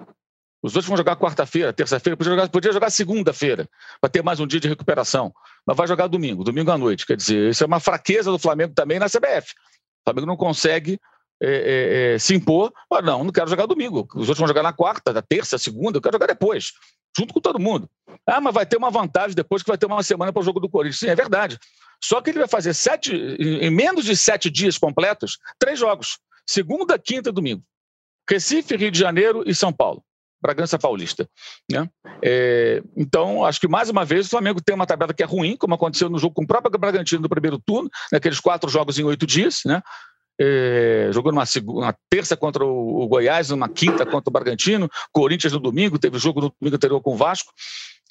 Os 0.61 0.75
outros 0.75 0.85
vão 0.85 0.95
jogar 0.95 1.15
quarta-feira, 1.15 1.73
terça-feira, 1.73 2.15
podia 2.15 2.33
jogar, 2.33 2.49
podia 2.49 2.71
jogar 2.71 2.91
segunda-feira, 2.91 3.67
para 3.99 4.07
ter 4.07 4.21
mais 4.21 4.39
um 4.39 4.45
dia 4.45 4.59
de 4.59 4.67
recuperação. 4.67 5.33
Mas 5.65 5.75
vai 5.75 5.87
jogar 5.87 6.05
domingo, 6.05 6.43
domingo 6.43 6.69
à 6.69 6.77
noite. 6.77 7.07
Quer 7.07 7.17
dizer, 7.17 7.49
isso 7.49 7.63
é 7.63 7.67
uma 7.67 7.79
fraqueza 7.79 8.29
do 8.29 8.37
Flamengo 8.37 8.75
também 8.75 8.99
na 8.99 9.07
CBF. 9.07 9.53
O 10.01 10.03
Flamengo 10.03 10.27
não 10.27 10.37
consegue 10.37 10.99
é, 11.41 11.47
é, 11.47 12.13
é, 12.13 12.19
se 12.19 12.35
impor, 12.35 12.71
mas 12.89 13.03
não, 13.03 13.23
não 13.23 13.31
quero 13.31 13.49
jogar 13.49 13.65
domingo. 13.65 14.07
Os 14.13 14.29
outros 14.29 14.37
vão 14.37 14.47
jogar 14.47 14.61
na 14.61 14.71
quarta, 14.71 15.11
na 15.11 15.21
terça, 15.21 15.57
segunda, 15.57 15.97
eu 15.97 16.01
quero 16.01 16.13
jogar 16.13 16.27
depois, 16.27 16.73
junto 17.17 17.33
com 17.33 17.41
todo 17.41 17.59
mundo. 17.59 17.89
Ah, 18.27 18.39
mas 18.39 18.53
vai 18.53 18.65
ter 18.65 18.77
uma 18.77 18.91
vantagem 18.91 19.35
depois 19.35 19.63
que 19.63 19.69
vai 19.69 19.77
ter 19.77 19.87
uma 19.87 20.03
semana 20.03 20.31
para 20.31 20.39
o 20.39 20.43
jogo 20.43 20.59
do 20.59 20.69
Corinthians. 20.69 20.99
Sim, 20.99 21.07
é 21.07 21.15
verdade. 21.15 21.57
Só 22.03 22.21
que 22.21 22.29
ele 22.29 22.39
vai 22.39 22.47
fazer 22.47 22.73
sete, 22.73 23.15
em 23.15 23.69
menos 23.69 24.05
de 24.05 24.15
sete 24.15 24.49
dias 24.49 24.77
completos, 24.77 25.39
três 25.59 25.79
jogos: 25.79 26.19
segunda, 26.45 26.97
quinta 26.97 27.29
e 27.29 27.33
domingo. 27.33 27.63
Recife, 28.29 28.75
Rio 28.75 28.91
de 28.91 28.99
Janeiro 28.99 29.43
e 29.45 29.53
São 29.53 29.73
Paulo. 29.73 30.03
Bragança 30.41 30.79
Paulista. 30.79 31.29
Né? 31.71 31.87
É, 32.23 32.81
então, 32.97 33.45
acho 33.45 33.59
que 33.59 33.67
mais 33.67 33.89
uma 33.89 34.03
vez 34.03 34.25
o 34.25 34.29
Flamengo 34.29 34.61
tem 34.61 34.73
uma 34.73 34.87
tabela 34.87 35.13
que 35.13 35.21
é 35.21 35.25
ruim, 35.25 35.55
como 35.55 35.75
aconteceu 35.75 36.09
no 36.09 36.17
jogo 36.17 36.33
com 36.33 36.43
o 36.43 36.47
próprio 36.47 36.79
Bragantino 36.79 37.21
no 37.21 37.29
primeiro 37.29 37.59
turno, 37.59 37.89
naqueles 38.11 38.39
quatro 38.39 38.69
jogos 38.69 38.97
em 38.97 39.03
oito 39.03 39.27
dias. 39.27 39.61
Né? 39.65 39.81
É, 40.39 41.09
jogou 41.11 41.31
numa, 41.31 41.45
terça 42.09 42.35
contra 42.35 42.65
o, 42.65 43.03
o, 43.03 43.07
Goiás, 43.07 43.49
numa 43.49 43.69
quinta 43.69 44.05
contra 44.05 44.29
o 44.29 44.31
Bragantino, 44.31 44.89
Corinthians 45.11 45.53
no 45.53 45.59
domingo, 45.59 45.99
teve 45.99 46.17
jogo 46.17 46.41
no 46.41 46.53
domingo 46.59 46.75
anterior 46.75 47.01
com 47.01 47.13
o 47.13 47.17
Vasco, 47.17 47.53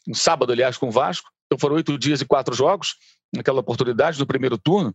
um 0.09 0.15
sábado, 0.15 0.53
aliás, 0.53 0.77
com 0.77 0.89
o 0.89 0.91
Vasco. 0.93 1.29
Então 1.47 1.59
foram 1.59 1.77
oito 1.77 1.99
dias 1.99 2.21
e 2.21 2.25
quatro 2.25 2.55
jogos 2.55 2.95
naquela 3.35 3.61
oportunidade 3.61 4.19
do 4.19 4.27
primeiro 4.27 4.57
turno. 4.57 4.95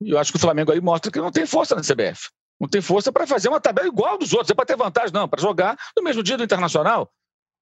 E 0.00 0.10
eu 0.10 0.18
acho 0.18 0.30
que 0.30 0.36
o 0.36 0.40
Flamengo 0.40 0.72
aí 0.72 0.80
mostra 0.80 1.10
que 1.10 1.18
não 1.18 1.30
tem 1.30 1.46
força 1.46 1.74
na 1.74 1.80
CBF. 1.80 2.28
Não 2.60 2.68
tem 2.68 2.80
força 2.80 3.12
para 3.12 3.26
fazer 3.26 3.48
uma 3.48 3.60
tabela 3.60 3.88
igual 3.88 4.18
dos 4.18 4.32
outros. 4.32 4.50
É 4.50 4.54
para 4.54 4.66
ter 4.66 4.76
vantagem, 4.76 5.12
não. 5.12 5.28
Para 5.28 5.40
jogar 5.40 5.76
no 5.96 6.02
mesmo 6.02 6.22
dia 6.22 6.36
do 6.36 6.44
Internacional. 6.44 7.10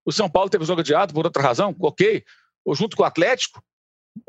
O 0.05 0.13
São 0.13 0.29
Paulo 0.29 0.51
teve 0.51 0.65
jogo 0.65 0.81
adiado 0.81 1.15
por 1.15 1.25
outra 1.25 1.43
razão, 1.43 1.75
ok. 1.81 2.25
Ou 2.65 2.75
junto 2.75 2.97
com 2.97 3.03
o 3.03 3.07
Atlético. 3.07 3.63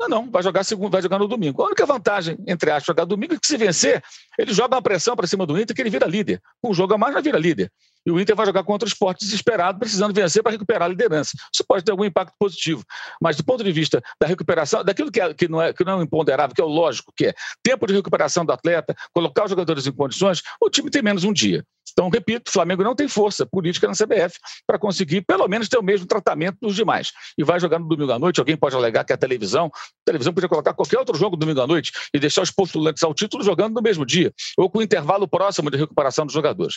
Não, 0.00 0.08
não, 0.08 0.30
vai 0.30 0.42
jogar 0.42 0.64
segundo, 0.64 0.90
vai 0.90 1.02
jogar 1.02 1.18
no 1.18 1.28
domingo. 1.28 1.62
A 1.62 1.66
única 1.66 1.84
vantagem, 1.84 2.36
entre 2.46 2.70
aspas, 2.70 2.86
jogar 2.86 3.04
domingo 3.04 3.34
é 3.34 3.38
que 3.38 3.46
se 3.46 3.56
vencer, 3.56 4.02
ele 4.38 4.52
joga 4.52 4.74
uma 4.74 4.82
pressão 4.82 5.14
para 5.14 5.26
cima 5.26 5.46
do 5.46 5.58
Inter 5.58 5.76
que 5.76 5.82
ele 5.82 5.90
vira 5.90 6.06
líder. 6.06 6.40
Um 6.62 6.72
jogo 6.72 6.94
a 6.94 6.98
mais, 6.98 7.12
vai 7.12 7.22
virar 7.22 7.38
líder. 7.38 7.70
E 8.06 8.10
o 8.10 8.20
Inter 8.20 8.34
vai 8.34 8.46
jogar 8.46 8.64
contra 8.64 8.86
o 8.86 8.88
esporte 8.88 9.24
desesperado, 9.24 9.78
precisando 9.78 10.12
vencer 10.12 10.42
para 10.42 10.52
recuperar 10.52 10.82
a 10.82 10.88
liderança. 10.88 11.32
Isso 11.52 11.64
pode 11.66 11.84
ter 11.84 11.90
algum 11.90 12.04
impacto 12.04 12.34
positivo. 12.38 12.84
Mas 13.20 13.36
do 13.36 13.44
ponto 13.44 13.62
de 13.62 13.72
vista 13.72 14.02
da 14.20 14.26
recuperação, 14.26 14.84
daquilo 14.84 15.10
que, 15.10 15.20
é, 15.20 15.32
que, 15.32 15.48
não, 15.48 15.60
é, 15.60 15.72
que 15.72 15.84
não 15.84 16.00
é 16.00 16.02
imponderável, 16.02 16.54
que 16.54 16.60
é 16.60 16.64
o 16.64 16.68
lógico, 16.68 17.12
que 17.16 17.26
é 17.26 17.34
tempo 17.62 17.86
de 17.86 17.94
recuperação 17.94 18.44
do 18.44 18.52
atleta, 18.52 18.94
colocar 19.12 19.44
os 19.44 19.50
jogadores 19.50 19.86
em 19.86 19.92
condições, 19.92 20.42
o 20.60 20.68
time 20.68 20.90
tem 20.90 21.02
menos 21.02 21.24
um 21.24 21.32
dia. 21.32 21.64
Então, 21.92 22.08
repito, 22.08 22.48
o 22.48 22.52
Flamengo 22.52 22.82
não 22.82 22.94
tem 22.94 23.06
força 23.08 23.46
política 23.46 23.86
na 23.86 23.94
CBF 23.94 24.38
para 24.66 24.78
conseguir, 24.78 25.22
pelo 25.22 25.46
menos, 25.46 25.68
ter 25.68 25.78
o 25.78 25.82
mesmo 25.82 26.06
tratamento 26.06 26.58
dos 26.60 26.74
demais. 26.74 27.12
E 27.38 27.44
vai 27.44 27.60
jogar 27.60 27.78
no 27.78 27.86
domingo 27.86 28.12
à 28.12 28.18
noite. 28.18 28.40
Alguém 28.40 28.56
pode 28.56 28.74
alegar 28.74 29.04
que 29.04 29.12
a 29.12 29.16
televisão, 29.16 29.66
a 29.66 30.04
televisão 30.04 30.32
podia 30.32 30.48
colocar 30.48 30.74
qualquer 30.74 30.98
outro 30.98 31.16
jogo 31.16 31.36
domingo 31.36 31.60
à 31.60 31.66
noite 31.66 31.92
e 32.12 32.18
deixar 32.18 32.42
os 32.42 32.50
postulantes 32.50 33.02
ao 33.02 33.14
título 33.14 33.42
jogando 33.42 33.74
no 33.74 33.82
mesmo 33.82 34.04
dia, 34.04 34.32
ou 34.56 34.68
com 34.70 34.82
intervalo 34.82 35.28
próximo 35.28 35.70
de 35.70 35.76
recuperação 35.76 36.24
dos 36.24 36.34
jogadores. 36.34 36.76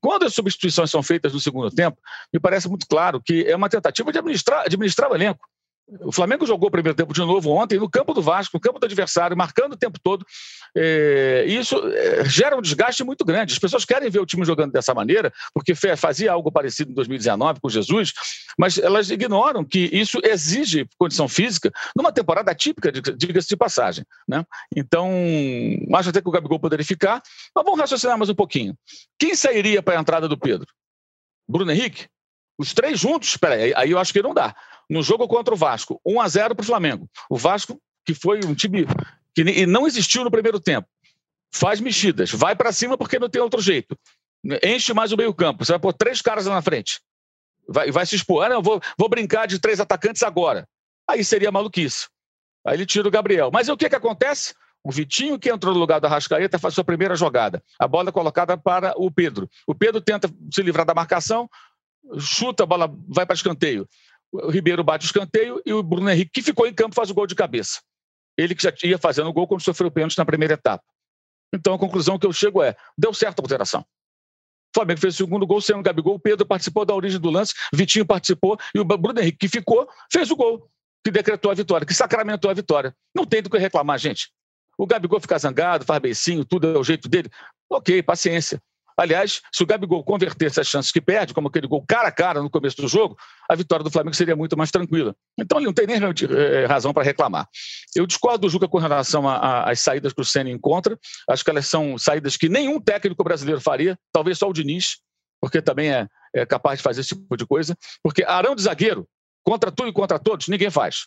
Quando 0.00 0.24
as 0.24 0.34
substituições 0.34 0.90
são 0.90 1.02
feitas 1.02 1.32
no 1.32 1.40
segundo 1.40 1.70
tempo, 1.70 1.98
me 2.32 2.40
parece 2.40 2.68
muito 2.68 2.86
claro 2.86 3.20
que 3.24 3.44
é 3.44 3.56
uma 3.56 3.68
tentativa 3.68 4.12
de 4.12 4.18
administrar, 4.18 4.64
administrar 4.64 5.10
o 5.10 5.14
elenco. 5.14 5.46
O 6.00 6.12
Flamengo 6.12 6.46
jogou 6.46 6.68
o 6.68 6.70
primeiro 6.70 6.96
tempo 6.96 7.12
de 7.12 7.20
novo 7.20 7.50
ontem 7.50 7.78
no 7.78 7.90
campo 7.90 8.14
do 8.14 8.22
Vasco, 8.22 8.56
no 8.56 8.60
campo 8.60 8.78
do 8.78 8.86
adversário, 8.86 9.36
marcando 9.36 9.72
o 9.74 9.76
tempo 9.76 9.98
todo. 10.02 10.24
É, 10.74 11.44
isso 11.46 11.76
é, 11.88 12.24
gera 12.24 12.56
um 12.56 12.62
desgaste 12.62 13.04
muito 13.04 13.24
grande. 13.24 13.52
As 13.52 13.58
pessoas 13.58 13.84
querem 13.84 14.10
ver 14.10 14.20
o 14.20 14.26
time 14.26 14.44
jogando 14.44 14.72
dessa 14.72 14.94
maneira, 14.94 15.32
porque 15.52 15.74
fazia 15.74 16.32
algo 16.32 16.50
parecido 16.50 16.90
em 16.90 16.94
2019 16.94 17.60
com 17.60 17.68
Jesus, 17.68 18.12
mas 18.58 18.78
elas 18.78 19.10
ignoram 19.10 19.64
que 19.64 19.90
isso 19.92 20.20
exige 20.24 20.86
condição 20.98 21.28
física 21.28 21.70
numa 21.94 22.12
temporada 22.12 22.54
típica, 22.54 22.90
diga-se 22.90 23.48
de 23.48 23.56
passagem. 23.56 24.04
Né? 24.26 24.44
Então, 24.74 25.10
acho 25.94 26.10
até 26.10 26.20
que 26.20 26.28
o 26.28 26.32
Gabigol 26.32 26.60
poderia 26.60 26.84
ficar, 26.84 27.22
mas 27.54 27.64
vamos 27.64 27.80
raciocinar 27.80 28.16
mais 28.16 28.30
um 28.30 28.34
pouquinho. 28.34 28.74
Quem 29.18 29.34
sairia 29.34 29.82
para 29.82 29.98
a 29.98 30.00
entrada 30.00 30.28
do 30.28 30.38
Pedro? 30.38 30.66
Bruno 31.48 31.70
Henrique? 31.70 32.06
Os 32.58 32.72
três 32.72 32.98
juntos? 33.00 33.30
Espera 33.30 33.54
aí, 33.56 33.72
aí 33.74 33.90
eu 33.90 33.98
acho 33.98 34.12
que 34.12 34.22
não 34.22 34.32
dá 34.32 34.54
no 34.88 35.02
jogo 35.02 35.26
contra 35.26 35.54
o 35.54 35.56
Vasco, 35.56 36.00
1 36.04 36.20
a 36.20 36.28
0 36.28 36.54
para 36.54 36.62
o 36.62 36.66
Flamengo. 36.66 37.08
O 37.30 37.36
Vasco, 37.36 37.80
que 38.04 38.14
foi 38.14 38.40
um 38.44 38.54
time 38.54 38.86
que 39.34 39.66
não 39.66 39.86
existiu 39.86 40.24
no 40.24 40.30
primeiro 40.30 40.60
tempo, 40.60 40.88
faz 41.52 41.80
mexidas, 41.80 42.30
vai 42.30 42.56
para 42.56 42.72
cima 42.72 42.96
porque 42.96 43.18
não 43.18 43.28
tem 43.28 43.42
outro 43.42 43.60
jeito. 43.60 43.96
Enche 44.62 44.92
mais 44.92 45.12
o 45.12 45.16
meio-campo. 45.16 45.64
Você 45.64 45.72
vai 45.72 45.78
pôr 45.78 45.92
três 45.92 46.20
caras 46.20 46.46
lá 46.46 46.54
na 46.54 46.62
frente. 46.62 47.00
Vai, 47.68 47.90
vai 47.90 48.04
se 48.04 48.16
expor. 48.16 48.44
Ah, 48.44 48.48
não, 48.48 48.62
vou, 48.62 48.80
vou 48.98 49.08
brincar 49.08 49.46
de 49.46 49.58
três 49.60 49.78
atacantes 49.78 50.22
agora. 50.22 50.66
Aí 51.08 51.22
seria 51.22 51.52
maluquice. 51.52 52.08
Aí 52.66 52.76
ele 52.76 52.86
tira 52.86 53.06
o 53.06 53.10
Gabriel. 53.10 53.50
Mas 53.52 53.68
o 53.68 53.76
que, 53.76 53.88
que 53.88 53.94
acontece? 53.94 54.52
O 54.82 54.90
Vitinho, 54.90 55.38
que 55.38 55.48
entrou 55.48 55.72
no 55.72 55.78
lugar 55.78 56.00
da 56.00 56.08
Rascaeta, 56.08 56.58
faz 56.58 56.74
sua 56.74 56.82
primeira 56.82 57.14
jogada. 57.14 57.62
A 57.78 57.86
bola 57.86 58.08
é 58.08 58.12
colocada 58.12 58.58
para 58.58 58.94
o 58.96 59.12
Pedro. 59.12 59.48
O 59.64 59.74
Pedro 59.74 60.00
tenta 60.00 60.28
se 60.52 60.60
livrar 60.60 60.84
da 60.84 60.92
marcação, 60.92 61.48
chuta, 62.18 62.64
a 62.64 62.66
bola 62.66 62.92
vai 63.08 63.24
para 63.24 63.36
escanteio 63.36 63.88
o 64.32 64.50
Ribeiro 64.50 64.82
bate 64.82 65.04
o 65.04 65.06
escanteio 65.06 65.62
e 65.64 65.72
o 65.72 65.82
Bruno 65.82 66.10
Henrique, 66.10 66.30
que 66.32 66.42
ficou 66.42 66.66
em 66.66 66.72
campo, 66.72 66.94
faz 66.94 67.10
o 67.10 67.14
gol 67.14 67.26
de 67.26 67.34
cabeça. 67.34 67.80
Ele 68.36 68.54
que 68.54 68.62
já 68.62 68.72
ia 68.84 68.98
fazendo 68.98 69.28
o 69.28 69.32
gol 69.32 69.46
quando 69.46 69.62
sofreu 69.62 69.88
o 69.88 69.90
pênalti 69.90 70.16
na 70.16 70.24
primeira 70.24 70.54
etapa. 70.54 70.84
Então 71.54 71.74
a 71.74 71.78
conclusão 71.78 72.18
que 72.18 72.26
eu 72.26 72.32
chego 72.32 72.62
é: 72.62 72.74
deu 72.96 73.12
certo 73.12 73.40
a 73.40 73.42
alteração. 73.42 73.80
O 73.80 74.74
Flamengo 74.74 75.00
fez 75.00 75.14
o 75.14 75.16
segundo 75.18 75.46
gol 75.46 75.60
sem 75.60 75.76
o 75.76 75.82
Gabigol, 75.82 76.18
Pedro 76.18 76.46
participou 76.46 76.86
da 76.86 76.94
origem 76.94 77.20
do 77.20 77.30
lance, 77.30 77.52
Vitinho 77.74 78.06
participou 78.06 78.58
e 78.74 78.80
o 78.80 78.84
Bruno 78.84 79.20
Henrique, 79.20 79.36
que 79.36 79.48
ficou, 79.48 79.86
fez 80.10 80.30
o 80.30 80.36
gol, 80.36 80.66
que 81.04 81.10
decretou 81.10 81.50
a 81.50 81.54
vitória, 81.54 81.86
que 81.86 81.92
sacramentou 81.92 82.50
a 82.50 82.54
vitória. 82.54 82.96
Não 83.14 83.26
tem 83.26 83.42
do 83.42 83.50
que 83.50 83.58
reclamar, 83.58 83.98
gente. 83.98 84.32
O 84.78 84.86
Gabigol 84.86 85.20
fica 85.20 85.38
zangado, 85.38 85.84
faz 85.84 86.00
beicinho, 86.00 86.42
tudo 86.42 86.74
é 86.74 86.78
o 86.78 86.82
jeito 86.82 87.06
dele. 87.06 87.30
Ok, 87.70 88.02
paciência. 88.02 88.62
Aliás, 88.96 89.40
se 89.52 89.62
o 89.62 89.66
Gabigol 89.66 90.04
convertesse 90.04 90.60
as 90.60 90.66
chances 90.66 90.92
que 90.92 91.00
perde, 91.00 91.32
como 91.32 91.48
aquele 91.48 91.66
gol 91.66 91.84
cara 91.86 92.08
a 92.08 92.12
cara 92.12 92.42
no 92.42 92.50
começo 92.50 92.76
do 92.76 92.88
jogo, 92.88 93.16
a 93.48 93.54
vitória 93.54 93.82
do 93.82 93.90
Flamengo 93.90 94.14
seria 94.14 94.36
muito 94.36 94.56
mais 94.56 94.70
tranquila. 94.70 95.14
Então 95.38 95.58
ele 95.58 95.66
não 95.66 95.72
tem 95.72 95.86
nem 95.86 95.96
eh, 95.96 96.66
razão 96.66 96.92
para 96.92 97.02
reclamar. 97.02 97.48
Eu 97.94 98.06
discordo 98.06 98.38
do 98.38 98.50
Juca 98.50 98.68
com 98.68 98.78
relação 98.78 99.28
às 99.28 99.80
saídas 99.80 100.12
que 100.12 100.20
o 100.20 100.24
Senna 100.24 100.50
encontra. 100.50 100.98
Acho 101.28 101.44
que 101.44 101.50
elas 101.50 101.66
são 101.66 101.96
saídas 101.98 102.36
que 102.36 102.48
nenhum 102.48 102.80
técnico 102.80 103.22
brasileiro 103.24 103.60
faria, 103.60 103.98
talvez 104.12 104.38
só 104.38 104.48
o 104.48 104.52
Diniz, 104.52 104.98
porque 105.40 105.60
também 105.60 105.90
é, 105.90 106.06
é 106.34 106.46
capaz 106.46 106.78
de 106.78 106.82
fazer 106.82 107.00
esse 107.00 107.10
tipo 107.10 107.36
de 107.36 107.46
coisa. 107.46 107.76
Porque 108.02 108.22
Arão 108.24 108.54
de 108.54 108.62
zagueiro, 108.62 109.08
contra 109.44 109.72
tudo 109.72 109.88
e 109.88 109.92
contra 109.92 110.18
todos, 110.18 110.48
ninguém 110.48 110.70
faz. 110.70 111.06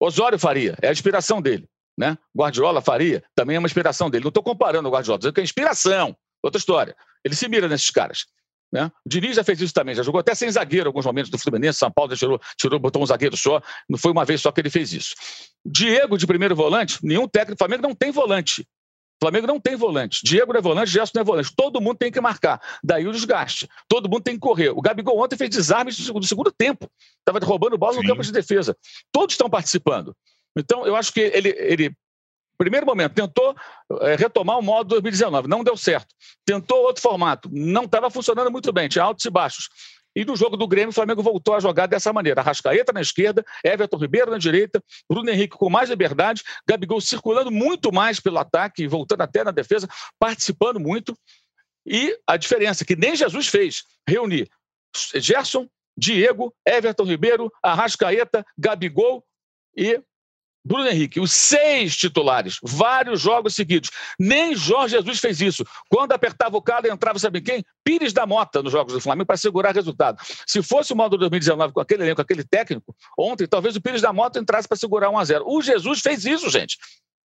Osório 0.00 0.38
faria, 0.38 0.76
é 0.82 0.88
a 0.88 0.92
inspiração 0.92 1.40
dele. 1.40 1.66
Né? 1.96 2.18
Guardiola 2.36 2.80
faria, 2.80 3.22
também 3.36 3.54
é 3.54 3.58
uma 3.58 3.66
inspiração 3.66 4.10
dele. 4.10 4.24
Não 4.24 4.28
estou 4.28 4.42
comparando 4.42 4.88
o 4.88 4.92
Guardiola, 4.92 5.18
dizendo 5.18 5.32
que 5.32 5.40
é 5.40 5.44
inspiração. 5.44 6.16
Outra 6.44 6.58
história. 6.58 6.94
Ele 7.24 7.34
se 7.34 7.48
mira 7.48 7.66
nesses 7.66 7.88
caras. 7.90 8.26
Né? 8.70 8.90
O 9.04 9.08
Diniz 9.08 9.36
já 9.36 9.44
fez 9.44 9.60
isso 9.60 9.72
também, 9.72 9.94
já 9.94 10.02
jogou 10.02 10.18
até 10.18 10.34
sem 10.34 10.50
zagueiro 10.50 10.86
em 10.86 10.88
alguns 10.88 11.06
momentos 11.06 11.30
do 11.30 11.38
Fluminense, 11.38 11.78
São 11.78 11.90
Paulo 11.90 12.14
tirou, 12.16 12.40
tirou, 12.58 12.78
botou 12.78 13.02
um 13.02 13.06
zagueiro 13.06 13.36
só, 13.36 13.62
não 13.88 13.96
foi 13.96 14.10
uma 14.10 14.24
vez 14.24 14.40
só 14.40 14.50
que 14.50 14.60
ele 14.60 14.68
fez 14.68 14.92
isso. 14.92 15.14
Diego 15.64 16.18
de 16.18 16.26
primeiro 16.26 16.56
volante, 16.56 16.98
nenhum 17.02 17.28
técnico, 17.28 17.56
Flamengo 17.56 17.82
não 17.82 17.94
tem 17.94 18.10
volante. 18.10 18.66
Flamengo 19.22 19.46
não 19.46 19.60
tem 19.60 19.76
volante. 19.76 20.20
Diego 20.24 20.52
não 20.52 20.58
é 20.58 20.62
volante, 20.62 20.90
Gerson 20.90 21.12
não 21.14 21.22
é 21.22 21.24
volante. 21.24 21.50
Todo 21.56 21.80
mundo 21.80 21.96
tem 21.96 22.10
que 22.10 22.20
marcar. 22.20 22.60
Daí 22.82 23.06
o 23.06 23.12
desgaste. 23.12 23.68
Todo 23.88 24.08
mundo 24.08 24.22
tem 24.22 24.34
que 24.34 24.40
correr. 24.40 24.70
O 24.70 24.82
Gabigol 24.82 25.18
ontem 25.18 25.36
fez 25.36 25.48
desarmes 25.48 25.96
do 25.96 26.26
segundo 26.26 26.50
tempo. 26.50 26.90
Estava 27.20 27.38
roubando 27.46 27.78
bola 27.78 27.94
Sim. 27.94 28.00
no 28.00 28.08
campo 28.08 28.22
de 28.22 28.32
defesa. 28.32 28.76
Todos 29.12 29.34
estão 29.34 29.48
participando. 29.48 30.14
Então, 30.58 30.84
eu 30.84 30.94
acho 30.94 31.12
que 31.12 31.20
ele, 31.20 31.54
ele 31.58 31.96
primeiro 32.56 32.86
momento, 32.86 33.14
tentou 33.14 33.54
é, 34.02 34.16
retomar 34.16 34.58
o 34.58 34.62
modo 34.62 34.88
2019, 34.90 35.48
não 35.48 35.64
deu 35.64 35.76
certo. 35.76 36.14
Tentou 36.44 36.78
outro 36.84 37.02
formato, 37.02 37.48
não 37.52 37.84
estava 37.84 38.10
funcionando 38.10 38.50
muito 38.50 38.72
bem, 38.72 38.88
tinha 38.88 39.04
altos 39.04 39.24
e 39.24 39.30
baixos. 39.30 39.68
E 40.16 40.24
no 40.24 40.36
jogo 40.36 40.56
do 40.56 40.68
Grêmio, 40.68 40.90
o 40.90 40.92
Flamengo 40.92 41.22
voltou 41.22 41.54
a 41.54 41.60
jogar 41.60 41.86
dessa 41.86 42.12
maneira. 42.12 42.40
Arrascaeta 42.40 42.92
na 42.92 43.00
esquerda, 43.00 43.44
Everton 43.64 43.96
Ribeiro 43.96 44.30
na 44.30 44.38
direita, 44.38 44.82
Bruno 45.10 45.28
Henrique 45.28 45.56
com 45.56 45.68
mais 45.68 45.90
liberdade, 45.90 46.42
Gabigol 46.68 47.00
circulando 47.00 47.50
muito 47.50 47.92
mais 47.92 48.20
pelo 48.20 48.38
ataque, 48.38 48.86
voltando 48.86 49.22
até 49.22 49.42
na 49.42 49.50
defesa, 49.50 49.88
participando 50.18 50.78
muito. 50.78 51.18
E 51.84 52.16
a 52.26 52.36
diferença 52.36 52.84
que 52.84 52.94
nem 52.94 53.16
Jesus 53.16 53.48
fez, 53.48 53.82
reunir 54.08 54.48
Gerson, 55.16 55.68
Diego, 55.96 56.54
Everton 56.66 57.04
Ribeiro, 57.04 57.52
Arrascaeta, 57.62 58.44
Gabigol 58.56 59.24
e 59.76 60.00
Bruno 60.64 60.88
Henrique, 60.88 61.20
os 61.20 61.30
seis 61.30 61.94
titulares, 61.94 62.58
vários 62.62 63.20
jogos 63.20 63.54
seguidos. 63.54 63.90
Nem 64.18 64.56
Jorge 64.56 64.96
Jesus 64.96 65.20
fez 65.20 65.40
isso. 65.40 65.64
Quando 65.90 66.12
apertava 66.12 66.56
o 66.56 66.62
cara, 66.62 66.88
entrava, 66.88 67.18
sabe 67.18 67.42
quem? 67.42 67.62
Pires 67.84 68.12
da 68.12 68.24
Mota 68.24 68.62
nos 68.62 68.72
jogos 68.72 68.94
do 68.94 69.00
Flamengo 69.00 69.26
para 69.26 69.36
segurar 69.36 69.74
resultado. 69.74 70.22
Se 70.46 70.62
fosse 70.62 70.92
o 70.92 70.96
modo 70.96 71.18
2019 71.18 71.74
com 71.74 71.80
aquele 71.80 72.04
elenco, 72.04 72.22
aquele 72.22 72.44
técnico, 72.44 72.94
ontem, 73.18 73.46
talvez 73.46 73.76
o 73.76 73.80
Pires 73.80 74.00
da 74.00 74.12
Mota 74.12 74.38
entrasse 74.38 74.66
para 74.66 74.76
segurar 74.76 75.10
1 75.10 75.18
a 75.18 75.24
0 75.24 75.44
O 75.46 75.60
Jesus 75.60 76.00
fez 76.00 76.24
isso, 76.24 76.48
gente. 76.48 76.78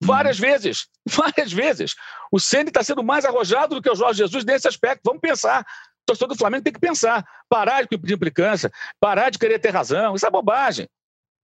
Várias 0.01 0.39
uhum. 0.39 0.47
vezes. 0.47 0.87
Várias 1.07 1.51
vezes. 1.51 1.95
O 2.31 2.39
Ceni 2.39 2.69
está 2.69 2.83
sendo 2.83 3.03
mais 3.03 3.25
arrojado 3.25 3.75
do 3.75 3.81
que 3.81 3.89
o 3.89 3.95
Jorge 3.95 4.19
Jesus 4.19 4.43
nesse 4.45 4.67
aspecto. 4.67 5.01
Vamos 5.05 5.21
pensar. 5.21 5.61
O 5.61 6.05
torcedor 6.07 6.29
do 6.29 6.37
Flamengo 6.37 6.63
tem 6.63 6.73
que 6.73 6.79
pensar. 6.79 7.23
Parar 7.49 7.83
de 7.83 8.13
implicância, 8.13 8.71
parar 8.99 9.29
de 9.29 9.37
querer 9.37 9.59
ter 9.59 9.69
razão. 9.69 10.15
Isso 10.15 10.25
é 10.25 10.31
bobagem. 10.31 10.87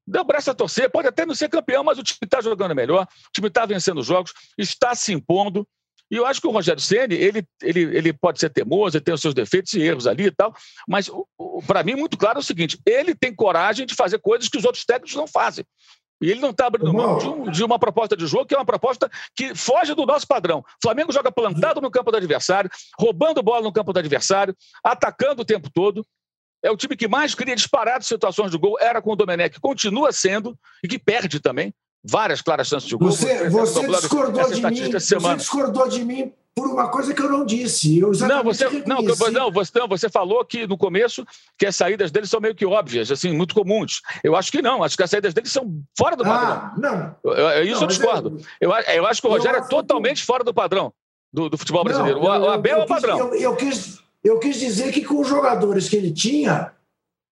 Deu 0.05 0.23
braço 0.23 0.51
a 0.51 0.53
torcer, 0.53 0.89
pode 0.89 1.07
até 1.07 1.25
não 1.25 1.33
ser 1.33 1.49
campeão, 1.49 1.83
mas 1.83 1.97
o 1.97 2.03
time 2.03 2.19
está 2.23 2.41
jogando 2.41 2.75
melhor, 2.75 3.03
o 3.03 3.31
time 3.33 3.47
está 3.47 3.65
vencendo 3.65 3.99
os 3.99 4.05
jogos, 4.05 4.33
está 4.57 4.93
se 4.95 5.13
impondo. 5.13 5.67
E 6.11 6.15
eu 6.15 6.25
acho 6.25 6.41
que 6.41 6.47
o 6.47 6.51
Rogério 6.51 6.81
Ceni 6.81 7.15
ele, 7.15 7.47
ele, 7.61 7.81
ele 7.81 8.13
pode 8.13 8.39
ser 8.39 8.49
teimoso, 8.49 8.97
ele 8.97 9.03
tem 9.03 9.13
os 9.13 9.21
seus 9.21 9.33
defeitos 9.33 9.73
e 9.73 9.81
erros 9.81 10.05
ali 10.05 10.25
e 10.25 10.31
tal, 10.31 10.53
mas 10.87 11.09
para 11.65 11.83
mim, 11.83 11.95
muito 11.95 12.17
claro 12.17 12.39
é 12.39 12.41
o 12.41 12.43
seguinte: 12.43 12.79
ele 12.85 13.15
tem 13.15 13.33
coragem 13.33 13.85
de 13.85 13.95
fazer 13.95 14.19
coisas 14.19 14.49
que 14.49 14.57
os 14.57 14.65
outros 14.65 14.85
técnicos 14.85 15.15
não 15.15 15.27
fazem. 15.27 15.65
E 16.21 16.31
ele 16.31 16.39
não 16.39 16.51
está 16.51 16.67
abrindo 16.67 16.93
mão 16.93 17.17
de, 17.17 17.27
um, 17.27 17.51
de, 17.51 17.63
uma 17.65 17.77
proposta 17.77 18.15
de 18.15 18.25
jogo 18.25 18.45
que 18.45 18.55
é 18.55 18.57
uma 18.57 18.65
proposta 18.65 19.09
que 19.35 19.53
foge 19.53 19.93
do 19.93 20.05
nosso 20.05 20.25
padrão. 20.25 20.59
O 20.59 20.63
Flamengo 20.81 21.11
joga 21.11 21.29
plantado 21.31 21.81
no 21.81 21.91
campo 21.91 22.11
do 22.11 22.17
adversário, 22.17 22.69
roubando 22.97 23.43
bola 23.43 23.61
no 23.61 23.73
campo 23.73 23.91
do 23.91 23.99
adversário, 23.99 24.55
atacando 24.81 25.41
o 25.41 25.45
tempo 25.45 25.69
todo. 25.73 26.05
É 26.63 26.71
o 26.71 26.77
time 26.77 26.95
que 26.95 27.07
mais 27.07 27.35
cria 27.35 27.55
disparado 27.55 28.05
situações 28.05 28.49
de 28.49 28.57
gol, 28.57 28.77
era 28.79 29.01
com 29.01 29.11
o 29.11 29.15
Domenech, 29.15 29.59
continua 29.59 30.11
sendo, 30.11 30.57
e 30.83 30.87
que 30.87 30.97
perde 30.97 31.39
também. 31.39 31.73
Várias 32.05 32.41
claras 32.41 32.67
chances 32.67 32.89
de 32.89 32.95
gol. 32.95 33.11
Você, 33.11 33.49
você, 33.49 33.87
discordou 33.87 34.49
de 34.49 34.61
mim, 34.61 34.91
você 34.91 35.35
discordou 35.35 35.87
de 35.87 36.03
mim 36.03 36.33
por 36.55 36.67
uma 36.67 36.89
coisa 36.89 37.13
que 37.13 37.21
eu 37.21 37.29
não 37.29 37.45
disse. 37.45 37.99
Eu 37.99 38.11
não, 38.11 38.43
você, 38.43 38.69
não, 38.85 39.01
não, 39.31 39.51
você, 39.51 39.79
não, 39.79 39.87
você 39.87 40.09
falou 40.09 40.43
que 40.45 40.67
no 40.67 40.77
começo 40.77 41.25
que 41.57 41.65
as 41.65 41.75
saídas 41.75 42.11
deles 42.11 42.29
são 42.29 42.39
meio 42.39 42.53
que 42.53 42.65
óbvias, 42.65 43.11
assim, 43.11 43.35
muito 43.35 43.55
comuns. 43.55 44.01
Eu 44.23 44.35
acho 44.35 44.51
que 44.51 44.61
não, 44.61 44.83
acho 44.83 44.95
que 44.95 45.03
as 45.03 45.09
saídas 45.09 45.33
deles 45.33 45.51
são 45.51 45.81
fora 45.97 46.15
do 46.15 46.23
padrão. 46.23 46.51
Ah, 46.51 46.73
não. 46.77 47.15
Eu, 47.23 47.63
isso 47.63 47.75
não, 47.75 47.81
eu 47.81 47.87
discordo. 47.87 48.37
Eu, 48.59 48.71
eu, 48.71 48.81
eu, 48.95 49.07
acho 49.07 49.21
que 49.21 49.27
o 49.27 49.31
Rogério 49.31 49.59
é 49.59 49.67
totalmente 49.67 50.23
fora 50.23 50.43
do 50.43 50.53
padrão 50.53 50.93
do, 51.31 51.49
do 51.49 51.57
futebol 51.57 51.83
brasileiro. 51.83 52.19
Não, 52.21 52.27
o, 52.27 52.49
Abel 52.49 52.79
é 52.79 52.83
o 52.83 52.87
padrão. 52.87 53.33
eu, 53.33 53.55
quis, 53.55 54.02
eu 54.23 54.39
quis 54.39 54.57
dizer 54.57 54.91
que 54.91 55.03
com 55.03 55.19
os 55.19 55.27
jogadores 55.27 55.89
que 55.89 55.95
ele 55.95 56.11
tinha, 56.11 56.71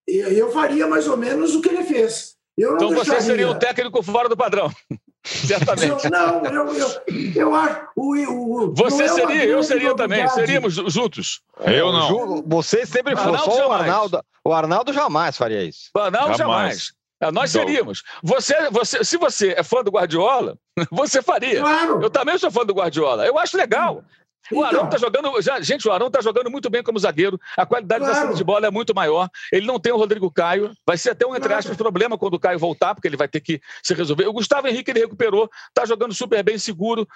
eu 0.07 0.51
faria 0.51 0.88
mais 0.88 1.07
ou 1.07 1.15
menos 1.15 1.55
o 1.55 1.62
que 1.62 1.69
ele 1.69 1.83
fez. 1.83 2.36
então 2.57 2.93
você 2.93 3.21
seria 3.21 3.50
o 3.50 3.55
técnico 3.55 4.03
fora 4.03 4.27
do 4.27 4.36
padrão. 4.38 4.71
Certamente. 5.24 6.10
não, 6.10 6.43
eu, 6.45 6.74
eu, 6.74 7.03
eu 7.36 7.55
acho. 7.55 7.88
O, 7.95 8.15
o, 8.15 8.74
você 8.74 9.03
é 9.03 9.07
seria, 9.07 9.45
eu 9.45 9.62
seria 9.62 9.95
também. 9.95 10.27
Seríamos 10.29 10.74
juntos. 10.74 11.41
Eu 11.60 11.91
não. 11.91 12.43
Você 12.48 12.88
sempre 12.88 13.15
foi. 13.15 13.38
Só 13.38 13.69
o 13.69 13.71
Arnaldo. 13.71 14.24
O 14.43 14.51
Arnaldo 14.51 14.91
jamais 14.91 15.38
faria 15.38 15.63
isso. 15.63 15.91
O 15.95 16.00
Arnaldo 16.00 16.36
jamais. 16.36 16.39
jamais. 16.39 16.93
É, 17.21 17.31
nós 17.31 17.51
seríamos. 17.51 18.01
Você, 18.24 18.55
você, 18.71 19.03
se 19.03 19.15
você 19.15 19.53
é 19.55 19.62
fã 19.62 19.83
do 19.83 19.91
Guardiola, 19.91 20.57
você 20.89 21.21
faria. 21.21 21.62
Claro. 21.62 22.01
Eu 22.01 22.10
também 22.10 22.36
sou 22.39 22.50
fã 22.50 22.65
do 22.65 22.74
Guardiola. 22.74 23.27
Eu 23.27 23.38
acho 23.38 23.55
legal. 23.55 24.03
O 24.51 24.63
Arão 24.63 24.86
está 24.86 24.98
então. 24.98 25.00
jogando. 25.00 25.63
Gente, 25.63 25.88
o 25.88 25.91
Arão 25.91 26.07
está 26.07 26.21
jogando 26.21 26.50
muito 26.50 26.69
bem 26.69 26.81
como 26.81 26.98
zagueiro. 27.00 27.39
A 27.57 27.65
qualidade 27.65 28.03
claro. 28.03 28.15
da 28.15 28.21
saída 28.21 28.38
de 28.38 28.43
bola 28.43 28.67
é 28.67 28.71
muito 28.71 28.95
maior. 28.95 29.29
Ele 29.51 29.65
não 29.65 29.79
tem 29.79 29.91
o 29.91 29.98
Rodrigo 29.98 30.31
Caio. 30.31 30.71
Vai 30.86 30.98
ser 30.98 31.12
até 31.12 31.25
um, 31.25 31.36
entre 31.36 31.53
aspas, 31.53 31.77
problema 31.77 32.17
quando 32.17 32.36
o 32.36 32.39
Caio 32.39 32.57
voltar, 32.57 32.95
porque 32.95 33.07
ele 33.07 33.17
vai 33.17 33.27
ter 33.27 33.41
que 33.41 33.62
se 33.83 33.93
resolver. 33.93 34.27
O 34.27 34.33
Gustavo 34.33 34.67
Henrique 34.67 34.91
ele 34.91 35.01
recuperou, 35.01 35.50
está 35.67 35.86
jogando 35.86 36.13
super 36.13 36.43
bem, 36.43 36.57
seguro, 36.57 37.07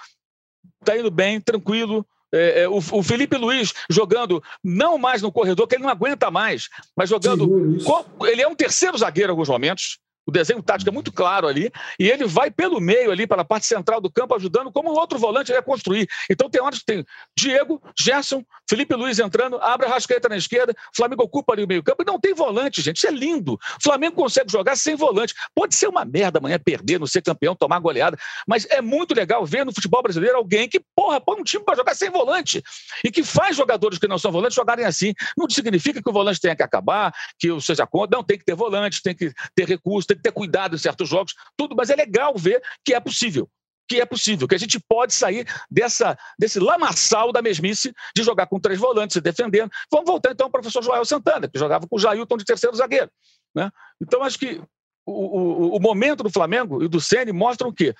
está 0.82 0.98
indo 0.98 1.12
bem, 1.12 1.39
tranquilo. 1.41 2.05
É, 2.34 2.63
é, 2.63 2.70
o, 2.70 2.77
o, 2.77 3.03
Felipe 3.03 3.38
Luiz 3.38 3.74
jogando 3.89 4.44
não 4.63 4.98
mais 4.98 5.22
no 5.22 5.32
corredor, 5.32 5.67
que 5.67 5.75
ele 5.75 5.84
não 5.84 5.89
aguenta 5.89 6.29
mais, 6.29 6.67
mas 6.96 7.10
jogando. 7.10 7.48
Com, 7.84 8.25
ele 8.25 8.41
é 8.41 8.48
um 8.48 8.55
terceiro 8.55 8.98
zagueiro 8.98 9.29
em 9.29 9.32
alguns 9.32 9.48
momentos. 9.48 10.00
O 10.25 10.32
desenho 10.32 10.62
tático 10.62 10.89
é 10.89 10.94
muito 10.94 11.12
claro 11.12 11.48
ali, 11.48 11.72
e 12.00 12.10
ele 12.10 12.25
vai 12.25 12.50
pelo 12.50 12.79
meio 12.79 13.12
ali, 13.12 13.27
para 13.27 13.41
a 13.41 13.46
parte 13.46 13.65
central 13.65 14.01
do 14.01 14.12
campo, 14.12 14.36
ajudando 14.36 14.72
como 14.72 14.91
outro 14.91 15.20
volante 15.20 15.53
a 15.53 15.62
construir. 15.62 16.08
Então 16.29 16.50
tem 16.50 16.62
horas 16.62 16.79
que 16.79 16.86
tem 16.86 17.05
Diego, 17.38 17.82
Gerson, 18.00 18.44
Felipe 18.67 18.96
Luiz 18.96 19.20
entrando, 19.20 19.58
abre 19.62 19.86
a 19.86 19.89
rascaeta 19.89 20.27
na 20.27 20.38
esquerda, 20.38 20.74
Flamengo 20.96 21.24
ocupa 21.24 21.53
ali 21.53 21.63
o 21.63 21.67
meio-campo 21.67 22.01
e 22.01 22.05
não 22.05 22.20
tem 22.20 22.34
volante, 22.34 22.82
gente. 22.82 22.98
Isso 22.98 23.08
é 23.08 23.12
lindo. 23.12 23.53
O 23.53 23.84
Flamengo 23.84 24.15
consegue 24.15 24.51
jogar 24.51 24.75
sem 24.75 24.96
volante. 24.96 25.34
Pode 25.53 25.75
ser 25.75 25.88
uma 25.88 26.03
merda 26.03 26.39
amanhã 26.39 26.58
perder, 26.58 27.00
não 27.00 27.08
ser 27.08 27.22
campeão, 27.22 27.55
tomar 27.55 27.79
goleada, 27.79 28.17
mas 28.48 28.65
é 28.70 28.82
muito 28.82 29.13
legal 29.13 29.46
ver 29.46 29.65
no 29.65 29.74
futebol 29.74 30.01
brasileiro 30.01 30.38
alguém 30.38 30.67
que, 30.67 30.82
porra, 30.96 31.22
põe 31.22 31.39
um 31.39 31.44
time 31.44 31.63
para 31.63 31.75
jogar 31.75 31.96
sem 31.96 32.10
volante 32.10 32.63
e 33.03 33.12
que 33.12 33.24
faz 33.24 33.55
jogadores 33.55 34.00
que 34.00 34.08
não 34.08 34.17
são 34.17 34.32
volantes 34.32 34.55
jogarem 34.55 34.86
assim. 34.86 35.13
Não 35.38 35.50
significa 35.50 36.01
que 36.01 36.10
o 36.10 36.13
volante 36.13 36.39
tenha 36.39 36.55
que 36.55 36.63
acabar, 36.63 37.13
que 37.38 37.51
o 37.51 37.62
seja 37.62 37.86
contra. 37.86 38.17
Não, 38.17 38.24
tem 38.24 38.38
que 38.38 38.46
ter 38.46 38.55
volante, 38.55 39.01
tem 39.01 39.15
que 39.15 39.32
ter 39.55 39.67
recurso, 39.67 40.08
tem 40.08 40.14
que 40.15 40.22
ter 40.22 40.31
cuidado 40.31 40.75
em 40.75 40.79
certos 40.79 41.07
jogos, 41.07 41.34
tudo, 41.57 41.75
mas 41.75 41.89
é 41.89 41.95
legal 41.95 42.34
ver 42.36 42.62
que 42.84 42.93
é 42.93 43.00
possível 43.00 43.50
que 43.88 44.01
é 44.01 44.05
possível, 44.05 44.48
que 44.48 44.55
a 44.55 44.57
gente 44.57 44.79
pode 44.79 45.13
sair 45.13 45.48
dessa, 45.69 46.17
desse 46.39 46.60
lamaçal 46.60 47.31
da 47.31 47.41
mesmice 47.41 47.93
de 48.15 48.24
jogar 48.24 48.48
com 48.48 48.60
três 48.60 48.79
volantes 48.79 49.13
se 49.13 49.22
defendendo. 49.22 49.69
Vamos 49.91 50.07
voltar 50.07 50.31
então 50.31 50.48
ao 50.48 50.51
professor 50.51 50.84
Joel 50.84 51.05
Santana, 51.05 51.48
que 51.48 51.60
jogava 51.60 51.88
com 51.88 51.95
o 51.95 52.00
Jailton 52.00 52.38
de 52.38 52.45
terceiro 52.45 52.75
zagueiro. 52.75 53.10
Né? 53.53 53.69
Então, 54.01 54.24
acho 54.24 54.39
que 54.39 54.62
o, 55.05 55.12
o, 55.12 55.77
o 55.77 55.79
momento 55.79 56.24
do 56.24 56.31
Flamengo 56.31 56.84
e 56.84 56.88
do 56.88 57.00
Ceni 57.00 57.31
mostram 57.31 57.69
o 57.69 57.74
quê? 57.74 57.93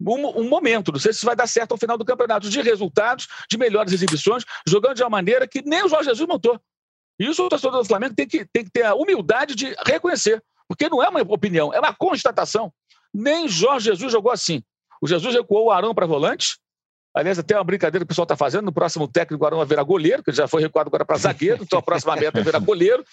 Um, 0.00 0.40
um, 0.40 0.48
momento, 0.48 0.90
não 0.90 0.98
sei 0.98 1.12
se 1.12 1.24
vai 1.24 1.36
dar 1.36 1.46
certo 1.46 1.72
ao 1.72 1.78
final 1.78 1.96
do 1.96 2.04
campeonato, 2.04 2.48
de 2.48 2.60
resultados, 2.60 3.28
de 3.48 3.56
melhores 3.56 3.92
exibições, 3.92 4.44
jogando 4.66 4.96
de 4.96 5.02
uma 5.02 5.10
maneira 5.10 5.46
que 5.46 5.62
nem 5.62 5.84
o 5.84 5.88
Jorge 5.88 6.08
Jesus 6.08 6.28
montou. 6.28 6.60
Isso 7.18 7.44
o 7.44 7.48
torcedor 7.48 7.82
do 7.82 7.84
Flamengo 7.84 8.14
tem 8.14 8.26
que, 8.26 8.44
tem 8.52 8.64
que 8.64 8.70
ter 8.70 8.84
a 8.84 8.94
humildade 8.94 9.54
de 9.54 9.74
reconhecer. 9.86 10.42
Porque 10.68 10.88
não 10.88 11.02
é 11.02 11.08
uma 11.08 11.20
opinião, 11.20 11.72
é 11.72 11.78
uma 11.78 11.94
constatação. 11.94 12.72
Nem 13.12 13.48
Jorge 13.48 13.86
Jesus 13.86 14.10
jogou 14.10 14.32
assim. 14.32 14.62
O 15.00 15.06
Jesus 15.06 15.34
recuou 15.34 15.66
o 15.66 15.70
Arão 15.70 15.94
para 15.94 16.06
volante. 16.06 16.56
Aliás, 17.14 17.38
até 17.38 17.54
uma 17.54 17.64
brincadeira 17.64 18.04
que 18.04 18.06
o 18.06 18.08
pessoal 18.08 18.24
está 18.24 18.36
fazendo. 18.36 18.64
No 18.64 18.72
próximo 18.72 19.06
técnico, 19.06 19.44
o 19.44 19.46
Arão 19.46 19.58
vai 19.58 19.66
virar 19.66 19.82
goleiro, 19.82 20.22
que 20.22 20.30
ele 20.30 20.36
já 20.36 20.48
foi 20.48 20.62
recuado 20.62 20.88
agora 20.88 21.04
para 21.04 21.18
zagueiro. 21.18 21.62
Então 21.62 21.78
a 21.78 21.82
próxima 21.82 22.16
meta 22.16 22.40
é 22.40 22.42
virar 22.42 22.58
goleiro. 22.58 23.04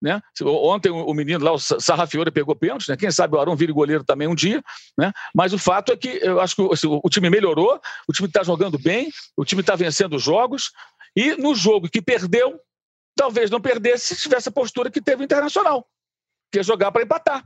Né? 0.00 0.20
Ontem 0.42 0.90
o 0.90 1.12
menino 1.12 1.44
lá, 1.44 1.52
o 1.52 1.58
Sarrafiore, 1.58 2.30
pegou 2.30 2.54
pênalti. 2.54 2.88
Né? 2.88 2.96
Quem 2.96 3.10
sabe 3.10 3.34
o 3.34 3.40
Arão 3.40 3.56
vire 3.56 3.72
goleiro 3.72 4.04
também 4.04 4.28
um 4.28 4.34
dia. 4.34 4.62
Né? 4.96 5.12
Mas 5.34 5.52
o 5.52 5.58
fato 5.58 5.90
é 5.90 5.96
que 5.96 6.20
eu 6.22 6.40
acho 6.40 6.54
que 6.54 6.62
assim, 6.72 6.86
o 6.86 7.10
time 7.10 7.28
melhorou, 7.28 7.80
o 8.06 8.12
time 8.12 8.28
está 8.28 8.44
jogando 8.44 8.78
bem, 8.78 9.10
o 9.36 9.44
time 9.44 9.60
está 9.60 9.74
vencendo 9.74 10.14
os 10.14 10.22
jogos. 10.22 10.70
E 11.16 11.34
no 11.34 11.52
jogo 11.56 11.88
que 11.88 12.00
perdeu, 12.00 12.60
talvez 13.16 13.50
não 13.50 13.60
perdesse 13.60 14.14
se 14.14 14.22
tivesse 14.22 14.50
a 14.50 14.52
postura 14.52 14.88
que 14.88 15.00
teve 15.00 15.22
o 15.22 15.24
Internacional 15.24 15.84
que 16.50 16.58
é 16.58 16.62
jogar 16.62 16.92
para 16.92 17.02
empatar. 17.02 17.44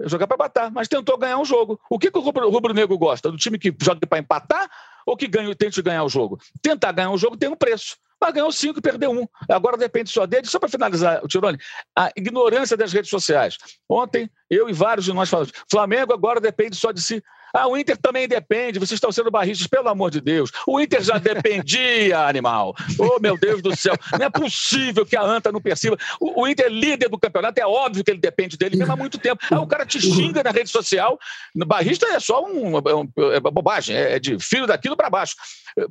É 0.00 0.08
jogar 0.08 0.26
para 0.26 0.36
empatar, 0.36 0.72
mas 0.72 0.88
tentou 0.88 1.18
ganhar 1.18 1.38
um 1.38 1.44
jogo. 1.44 1.80
O 1.90 1.98
que, 1.98 2.10
que 2.10 2.18
o 2.18 2.22
rubro-negro 2.22 2.96
gosta? 2.96 3.30
Do 3.30 3.36
time 3.36 3.58
que 3.58 3.74
joga 3.80 4.06
para 4.06 4.18
empatar 4.18 4.70
ou 5.04 5.16
que 5.16 5.26
ganha, 5.26 5.54
tente 5.54 5.82
ganhar 5.82 6.04
o 6.04 6.08
jogo? 6.08 6.38
Tentar 6.62 6.92
ganhar 6.92 7.10
um 7.10 7.18
jogo 7.18 7.36
tem 7.36 7.48
um 7.48 7.56
preço. 7.56 7.96
Mas 8.20 8.34
ganhou 8.34 8.50
cinco 8.50 8.80
e 8.80 8.82
perdeu 8.82 9.10
um. 9.10 9.26
Agora 9.48 9.76
depende 9.76 10.10
só 10.10 10.26
dele. 10.26 10.46
Só 10.46 10.58
para 10.58 10.68
finalizar, 10.68 11.24
o 11.24 11.28
Tirone, 11.28 11.58
a 11.96 12.10
ignorância 12.16 12.76
das 12.76 12.92
redes 12.92 13.10
sociais. 13.10 13.56
Ontem, 13.88 14.28
eu 14.50 14.68
e 14.68 14.72
vários 14.72 15.04
de 15.04 15.12
nós 15.12 15.28
falamos: 15.28 15.52
Flamengo 15.70 16.12
agora 16.12 16.40
depende 16.40 16.76
só 16.76 16.90
de 16.90 17.00
si. 17.00 17.22
Ah, 17.58 17.66
o 17.66 17.76
Inter 17.76 17.96
também 17.96 18.28
depende, 18.28 18.78
vocês 18.78 18.92
estão 18.92 19.10
sendo 19.10 19.30
barristas, 19.30 19.66
pelo 19.66 19.88
amor 19.88 20.10
de 20.10 20.20
Deus. 20.20 20.50
O 20.66 20.80
Inter 20.80 21.02
já 21.02 21.18
dependia, 21.18 22.20
animal. 22.28 22.74
Oh, 22.98 23.18
meu 23.20 23.36
Deus 23.38 23.60
do 23.60 23.74
céu. 23.76 23.94
Não 24.18 24.26
é 24.26 24.30
possível 24.30 25.04
que 25.04 25.16
a 25.16 25.22
Anta 25.22 25.50
não 25.50 25.60
perceba. 25.60 25.96
O, 26.20 26.42
o 26.42 26.48
Inter 26.48 26.66
é 26.66 26.68
líder 26.68 27.08
do 27.08 27.18
campeonato, 27.18 27.60
é 27.60 27.66
óbvio 27.66 28.04
que 28.04 28.10
ele 28.10 28.20
depende 28.20 28.56
dele 28.56 28.76
mesmo 28.76 28.92
há 28.92 28.96
muito 28.96 29.18
tempo. 29.18 29.44
Ah, 29.50 29.60
o 29.60 29.66
cara 29.66 29.84
te 29.84 30.00
xinga 30.00 30.42
na 30.42 30.50
rede 30.50 30.70
social. 30.70 31.18
Barrista 31.54 32.06
é 32.06 32.20
só 32.20 32.44
um, 32.44 32.78
é 32.78 32.94
um 32.94 33.08
é 33.32 33.40
bobagem, 33.40 33.96
é 33.96 34.18
de 34.18 34.38
filho 34.38 34.66
daquilo 34.66 34.96
para 34.96 35.10
baixo. 35.10 35.34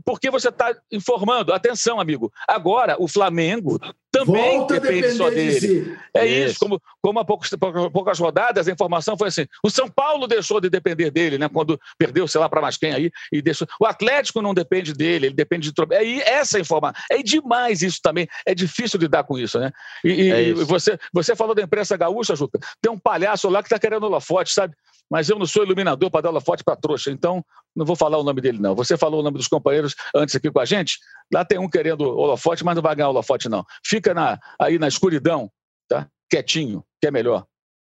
Porque 0.05 0.29
você 0.29 0.49
está 0.49 0.75
informando. 0.91 1.53
Atenção, 1.53 1.99
amigo. 1.99 2.31
Agora, 2.47 2.95
o 2.99 3.07
Flamengo 3.07 3.79
também 4.11 4.57
Volta 4.57 4.79
depende 4.79 5.11
só 5.11 5.29
dele. 5.29 5.53
De 5.53 5.59
si. 5.59 5.97
É 6.13 6.25
isso. 6.25 6.51
isso. 6.51 6.59
Como, 6.59 6.81
como 7.01 7.19
há 7.19 7.25
poucos, 7.25 7.49
poucas 7.91 8.19
rodadas, 8.19 8.67
a 8.67 8.71
informação 8.71 9.17
foi 9.17 9.27
assim: 9.27 9.45
o 9.63 9.69
São 9.69 9.89
Paulo 9.89 10.27
deixou 10.27 10.61
de 10.61 10.69
depender 10.69 11.11
dele, 11.11 11.37
né? 11.37 11.49
Quando 11.49 11.79
perdeu, 11.97 12.27
sei 12.27 12.39
lá, 12.39 12.49
para 12.49 12.61
mais 12.61 12.77
quem 12.77 12.93
aí, 12.93 13.11
e 13.31 13.41
deixou. 13.41 13.67
O 13.79 13.85
Atlético 13.85 14.41
não 14.41 14.53
depende 14.53 14.93
dele, 14.93 15.27
ele 15.27 15.35
depende 15.35 15.71
de. 15.71 15.95
Aí 15.95 16.21
essa 16.21 16.59
informação. 16.59 17.01
É 17.11 17.21
demais 17.21 17.81
isso 17.81 17.99
também. 18.01 18.27
É 18.45 18.55
difícil 18.55 18.99
lidar 18.99 19.23
com 19.23 19.37
isso, 19.37 19.59
né? 19.59 19.71
E, 20.03 20.31
é 20.31 20.41
isso. 20.41 20.61
e 20.61 20.65
você, 20.65 20.97
você 21.13 21.35
falou 21.35 21.53
da 21.53 21.61
imprensa 21.61 21.97
gaúcha, 21.97 22.35
Juca. 22.35 22.59
Tem 22.81 22.91
um 22.91 22.99
palhaço 22.99 23.49
lá 23.49 23.61
que 23.61 23.67
está 23.67 23.77
querendo 23.77 24.03
holofote, 24.03 24.53
sabe? 24.53 24.73
Mas 25.09 25.29
eu 25.29 25.37
não 25.39 25.45
sou 25.45 25.63
iluminador 25.63 26.09
para 26.09 26.21
dar 26.21 26.29
holofote 26.29 26.63
para 26.63 26.75
trouxa, 26.75 27.11
então 27.11 27.43
não 27.75 27.85
vou 27.85 27.95
falar 27.95 28.17
o 28.17 28.23
nome 28.23 28.41
dele, 28.41 28.59
não. 28.59 28.75
Você 28.75 28.97
falou 28.97 29.19
o 29.19 29.23
nome 29.23 29.37
dos 29.37 29.47
companheiros 29.47 29.95
antes 30.15 30.35
aqui 30.35 30.51
com 30.51 30.59
a 30.59 30.65
gente, 30.65 30.99
lá 31.33 31.45
tem 31.45 31.57
um 31.57 31.69
querendo 31.69 32.01
holofote, 32.01 32.63
mas 32.63 32.75
não 32.75 32.81
vai 32.81 32.95
ganhar 32.95 33.09
holofote, 33.09 33.49
não. 33.49 33.65
Fica 33.85 34.13
na, 34.13 34.39
aí 34.59 34.77
na 34.77 34.87
escuridão, 34.87 35.51
tá? 35.87 36.07
Quietinho, 36.29 36.83
que 36.99 37.07
é 37.07 37.11
melhor. 37.11 37.45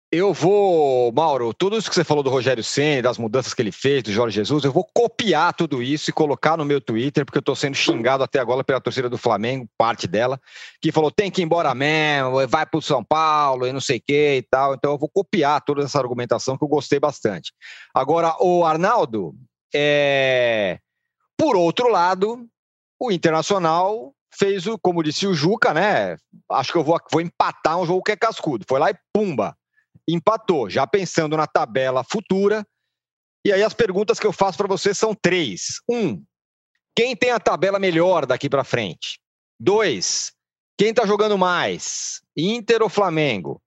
Eu 0.10 0.34
vou, 0.34 1.12
Mauro, 1.12 1.54
tudo 1.54 1.78
isso 1.78 1.89
que 1.89 1.96
você 1.96 2.04
falou 2.04 2.24
do 2.24 2.30
Rogério 2.30 2.63
Senna, 2.63 3.02
das 3.02 3.17
mudanças 3.17 3.54
que 3.54 3.62
ele 3.62 3.74
fez, 3.74 4.04
do 4.04 4.12
Jorge 4.12 4.36
Jesus, 4.36 4.63
eu 4.63 4.72
vou 4.72 4.86
copiar 4.86 5.54
tudo 5.54 5.84
isso 5.84 6.10
e 6.10 6.13
colocar 6.13 6.56
no 6.56 6.63
meu 6.63 6.80
Twitter, 6.80 7.26
porque 7.26 7.39
eu 7.39 7.41
estou 7.41 7.58
sendo 7.58 7.76
xingado 7.76 8.24
até 8.24 8.39
agora 8.39 8.63
pela 8.63 8.80
torcida 8.80 9.10
do 9.10 9.17
Flamengo, 9.17 9.67
parte 9.78 10.08
dela, 10.08 10.39
que 10.82 10.93
falou 10.93 11.12
tem 11.12 11.30
que 11.30 11.41
ir 11.41 11.43
embora 11.43 11.76
mesmo, 11.76 12.48
vai 12.48 12.65
para 12.65 12.78
o 12.78 12.82
São 12.82 13.04
Paulo 13.04 13.67
e 13.67 13.74
não 13.74 13.82
sei 13.82 13.98
o 13.98 14.02
que 14.02 14.38
e 14.38 14.41
tal. 14.43 14.76
Então 14.76 14.93
eu 14.93 14.98
vou 14.98 15.10
copiar 15.10 15.62
toda 15.62 15.84
essa 15.84 16.00
argumentação 16.00 16.58
que 16.58 16.63
eu 16.63 16.70
gostei 16.70 17.02
bastante. 17.02 17.52
Agora, 17.93 18.34
o 18.39 18.63
Arnaldo, 18.63 19.36
é... 19.76 20.80
por 21.38 21.58
outro 21.58 21.89
lado, 21.89 22.48
o 22.98 23.12
Internacional 23.12 24.13
fez 24.34 24.67
o, 24.67 24.80
como 24.80 25.04
disse 25.04 25.28
o 25.28 25.34
Juca, 25.34 25.74
né? 25.74 26.15
Acho 26.50 26.72
que 26.72 26.78
eu 26.78 26.84
vou, 26.84 26.98
vou 27.12 27.20
empatar 27.20 27.78
um 27.78 27.86
jogo 27.86 28.04
que 28.04 28.13
é 28.13 28.15
cascudo. 28.15 28.63
Foi 28.65 28.80
lá 28.80 28.89
e 28.89 28.96
pumba 29.12 29.54
empatou, 30.08 30.70
já 30.70 30.88
pensando 30.88 31.36
na 31.36 31.46
tabela 31.46 32.04
futura. 32.04 32.65
E 33.46 33.52
aí 33.52 33.63
as 33.63 33.74
perguntas 33.74 34.20
que 34.20 34.28
eu 34.28 34.34
faço 34.34 34.58
para 34.58 34.67
você 34.67 34.93
são 34.93 35.13
três. 35.13 35.82
Um, 35.89 36.24
quem 36.96 37.15
tem 37.15 37.32
a 37.32 37.39
tabela 37.39 37.78
melhor 37.78 38.26
daqui 38.26 38.50
para 38.50 38.63
frente? 38.63 39.20
Dois, 39.60 40.32
quem 40.78 40.89
está 40.89 41.06
jogando 41.06 41.38
mais? 41.38 42.22
Inter 42.36 42.82
ou 42.82 42.89
Flamengo? 42.89 43.62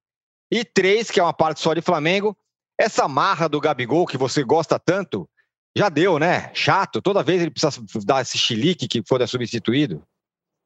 E 0.50 0.64
três, 0.64 1.10
que 1.10 1.20
é 1.20 1.22
uma 1.22 1.32
parte 1.32 1.60
só 1.60 1.74
de 1.74 1.80
Flamengo, 1.80 2.36
essa 2.78 3.06
marra 3.06 3.48
do 3.48 3.60
Gabigol 3.60 4.06
que 4.06 4.16
você 4.16 4.42
gosta 4.42 4.78
tanto, 4.78 5.28
já 5.76 5.88
deu, 5.88 6.18
né? 6.18 6.50
Chato, 6.54 7.00
toda 7.00 7.22
vez 7.22 7.40
ele 7.40 7.50
precisa 7.50 7.80
dar 8.04 8.22
esse 8.22 8.36
chilique 8.36 8.88
que 8.88 9.02
for 9.06 9.26
substituído. 9.28 10.02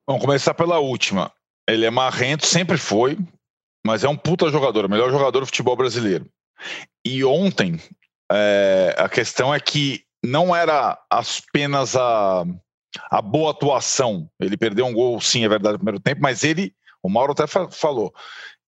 Vamos 0.07 0.23
começar 0.23 0.55
pela 0.55 0.79
última. 0.79 1.33
Ele 1.69 1.85
é 1.85 1.91
marrento, 1.91 2.47
sempre 2.47 2.79
foi 2.79 3.19
mas 3.85 4.03
é 4.05 4.09
um 4.09 4.17
puta 4.17 4.49
jogador, 4.51 4.89
melhor 4.89 5.11
jogador 5.11 5.41
do 5.41 5.47
futebol 5.47 5.77
brasileiro. 5.77 6.27
E 7.05 7.25
ontem, 7.25 7.79
é, 8.33 8.95
a 8.99 9.09
questão 9.09 9.55
é 9.55 9.61
que 9.61 10.03
não 10.25 10.57
era 10.57 10.99
apenas 11.11 11.95
a, 11.95 12.45
a 13.11 13.21
boa 13.21 13.51
atuação. 13.51 14.29
Ele 14.41 14.57
perdeu 14.57 14.87
um 14.87 14.95
gol, 14.95 15.21
sim, 15.21 15.45
é 15.45 15.49
verdade, 15.49 15.75
no 15.75 15.79
primeiro 15.81 16.01
tempo, 16.01 16.23
mas 16.23 16.43
ele, 16.43 16.75
o 17.03 17.11
Mauro 17.11 17.33
até 17.33 17.47
falou, 17.47 18.13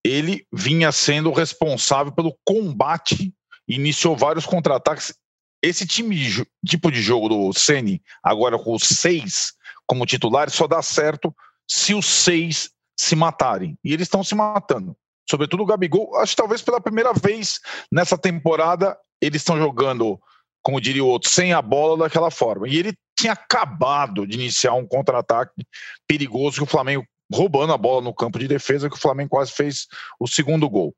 ele 0.04 0.46
vinha 0.52 0.92
sendo 0.92 1.32
responsável 1.32 2.12
pelo 2.12 2.36
combate, 2.44 3.34
iniciou 3.66 4.16
vários 4.16 4.44
contra-ataques. 4.44 5.14
Esse 5.62 5.86
time 5.86 6.16
tipo 6.64 6.92
de 6.92 7.00
jogo 7.00 7.28
do 7.28 7.52
Ceni, 7.54 8.02
agora 8.22 8.58
com 8.58 8.74
os 8.74 8.82
seis 8.82 9.54
como 9.86 10.04
titulares, 10.04 10.54
só 10.54 10.66
dá 10.66 10.82
certo 10.82 11.34
se 11.68 11.94
os 11.94 12.06
seis 12.06 12.70
se 12.98 13.16
matarem. 13.16 13.78
E 13.82 13.92
eles 13.92 14.06
estão 14.06 14.22
se 14.22 14.34
matando. 14.34 14.96
Sobretudo 15.28 15.62
o 15.62 15.66
Gabigol, 15.66 16.16
acho 16.16 16.32
que 16.32 16.42
talvez 16.42 16.62
pela 16.62 16.80
primeira 16.80 17.12
vez 17.12 17.60
nessa 17.90 18.16
temporada 18.16 18.96
eles 19.20 19.42
estão 19.42 19.58
jogando, 19.58 20.20
como 20.62 20.80
diria 20.80 21.04
o 21.04 21.08
outro, 21.08 21.30
sem 21.30 21.52
a 21.52 21.62
bola 21.62 22.04
daquela 22.04 22.30
forma. 22.30 22.68
E 22.68 22.76
ele 22.76 22.94
tinha 23.18 23.32
acabado 23.32 24.26
de 24.26 24.36
iniciar 24.36 24.74
um 24.74 24.86
contra-ataque 24.86 25.66
perigoso 26.06 26.58
que 26.58 26.64
o 26.64 26.66
Flamengo 26.66 27.06
roubando 27.32 27.72
a 27.72 27.78
bola 27.78 28.02
no 28.02 28.14
campo 28.14 28.38
de 28.38 28.46
defesa, 28.46 28.88
que 28.88 28.96
o 28.96 29.00
Flamengo 29.00 29.30
quase 29.30 29.52
fez 29.52 29.86
o 30.20 30.28
segundo 30.28 30.68
gol. 30.68 30.94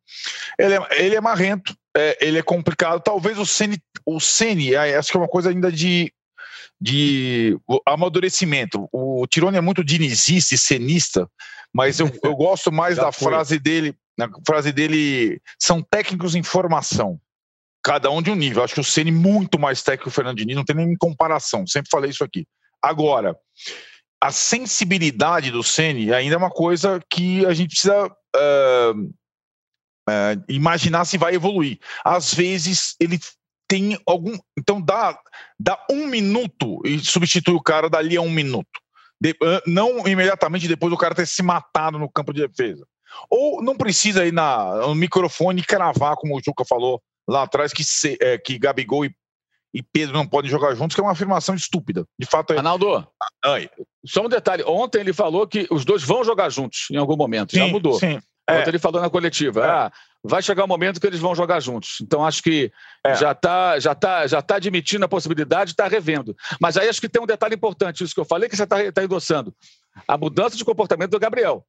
Ele 0.58 0.74
é, 0.74 1.04
ele 1.04 1.16
é 1.16 1.20
marrento, 1.20 1.74
é, 1.96 2.18
ele 2.20 2.38
é 2.38 2.42
complicado. 2.42 3.00
Talvez 3.00 3.38
o 3.38 3.46
Ceni, 3.46 3.78
o 4.04 4.20
Ceni, 4.20 4.76
acho 4.76 5.10
que 5.10 5.16
é 5.16 5.20
uma 5.20 5.28
coisa 5.28 5.50
ainda 5.50 5.72
de, 5.72 6.12
de 6.80 7.58
amadurecimento. 7.86 8.88
O 8.92 9.26
Tirone 9.26 9.56
é 9.56 9.62
muito 9.62 9.82
dinizista 9.82 10.54
e 10.54 10.58
cenista, 10.58 11.28
mas 11.72 11.98
eu, 11.98 12.10
eu 12.22 12.34
gosto 12.34 12.70
mais 12.70 12.96
da 12.96 13.12
foi. 13.12 13.28
frase 13.28 13.58
dele. 13.58 13.96
Na 14.18 14.28
frase 14.44 14.72
dele, 14.72 15.40
são 15.58 15.80
técnicos 15.80 16.34
em 16.34 16.42
formação 16.42 17.20
cada 17.82 18.10
um 18.10 18.20
de 18.20 18.30
um 18.30 18.34
nível. 18.34 18.62
Acho 18.62 18.74
que 18.74 18.80
o 18.80 18.84
Ceni 18.84 19.10
muito 19.10 19.58
mais 19.58 19.82
técnico 19.82 20.04
que 20.04 20.08
o 20.08 20.12
Fernando 20.12 20.36
Diniz, 20.36 20.56
não 20.56 20.64
tem 20.64 20.76
nem 20.76 20.96
comparação. 20.96 21.66
Sempre 21.66 21.88
falei 21.90 22.10
isso 22.10 22.24
aqui. 22.24 22.46
Agora, 22.82 23.36
a 24.20 24.30
sensibilidade 24.30 25.50
do 25.50 25.62
Ceni 25.62 26.12
ainda 26.12 26.34
é 26.34 26.38
uma 26.38 26.50
coisa 26.50 27.00
que 27.08 27.46
a 27.46 27.54
gente 27.54 27.70
precisa 27.70 28.06
uh, 28.06 29.00
uh, 30.08 30.44
imaginar 30.48 31.04
se 31.04 31.16
vai 31.16 31.34
evoluir. 31.34 31.78
Às 32.04 32.34
vezes 32.34 32.94
ele 33.00 33.18
tem 33.68 33.98
algum, 34.06 34.36
então 34.58 34.80
dá, 34.80 35.18
dá 35.58 35.78
um 35.90 36.06
minuto 36.06 36.80
e 36.84 36.98
substitui 36.98 37.54
o 37.54 37.62
cara 37.62 37.88
dali 37.88 38.16
a 38.16 38.20
um 38.20 38.30
minuto. 38.30 38.68
De, 39.20 39.30
uh, 39.30 39.62
não 39.66 40.06
imediatamente 40.06 40.68
depois 40.68 40.90
do 40.90 40.98
cara 40.98 41.14
ter 41.14 41.26
se 41.26 41.42
matado 41.42 41.98
no 41.98 42.10
campo 42.10 42.32
de 42.32 42.46
defesa. 42.46 42.86
Ou 43.30 43.62
não 43.62 43.76
precisa 43.76 44.26
ir 44.26 44.32
na, 44.32 44.86
no 44.86 44.94
microfone 44.94 45.62
cravar, 45.62 46.16
como 46.16 46.36
o 46.36 46.40
Juca 46.44 46.64
falou 46.64 47.00
lá 47.28 47.42
atrás, 47.42 47.72
que, 47.72 47.84
se, 47.84 48.16
é, 48.20 48.38
que 48.38 48.58
Gabigol 48.58 49.04
e 49.04 49.14
e 49.72 49.82
Pedro 49.82 50.14
não 50.14 50.26
podem 50.26 50.50
jogar 50.50 50.74
juntos, 50.74 50.94
que 50.94 51.00
é 51.00 51.04
uma 51.04 51.12
afirmação 51.12 51.54
estúpida. 51.54 52.04
De 52.18 52.26
fato, 52.26 52.52
é. 52.52 52.56
Arnaldo, 52.56 53.06
só 54.04 54.24
um 54.24 54.28
detalhe. 54.28 54.64
Ontem 54.64 55.00
ele 55.00 55.12
falou 55.12 55.46
que 55.46 55.66
os 55.70 55.84
dois 55.84 56.02
vão 56.02 56.24
jogar 56.24 56.48
juntos 56.48 56.86
em 56.90 56.96
algum 56.96 57.16
momento. 57.16 57.52
Sim, 57.52 57.58
Já 57.58 57.66
mudou. 57.66 57.98
Sim. 57.98 58.16
Ontem 58.50 58.64
é. 58.64 58.68
ele 58.68 58.78
falou 58.78 59.00
na 59.00 59.10
coletiva. 59.10 59.64
É. 59.64 59.68
Ah, 59.68 59.92
vai 60.24 60.42
chegar 60.42 60.62
o 60.62 60.64
um 60.64 60.68
momento 60.68 61.00
que 61.00 61.06
eles 61.06 61.20
vão 61.20 61.34
jogar 61.34 61.60
juntos. 61.60 61.98
Então 62.00 62.24
acho 62.24 62.42
que 62.42 62.72
é. 63.04 63.14
já 63.14 63.32
está 63.32 63.78
já 63.78 63.94
tá, 63.94 64.26
já 64.26 64.40
tá 64.40 64.56
admitindo 64.56 65.04
a 65.04 65.08
possibilidade, 65.08 65.72
está 65.72 65.86
revendo. 65.86 66.34
Mas 66.58 66.76
aí 66.76 66.88
acho 66.88 67.00
que 67.00 67.08
tem 67.08 67.22
um 67.22 67.26
detalhe 67.26 67.54
importante, 67.54 68.02
isso 68.02 68.14
que 68.14 68.20
eu 68.20 68.24
falei, 68.24 68.48
que 68.48 68.56
você 68.56 68.64
está 68.64 68.90
tá 68.90 69.04
endossando. 69.04 69.54
A 70.06 70.16
mudança 70.16 70.56
de 70.56 70.64
comportamento 70.64 71.10
do 71.10 71.20
Gabriel. 71.20 71.64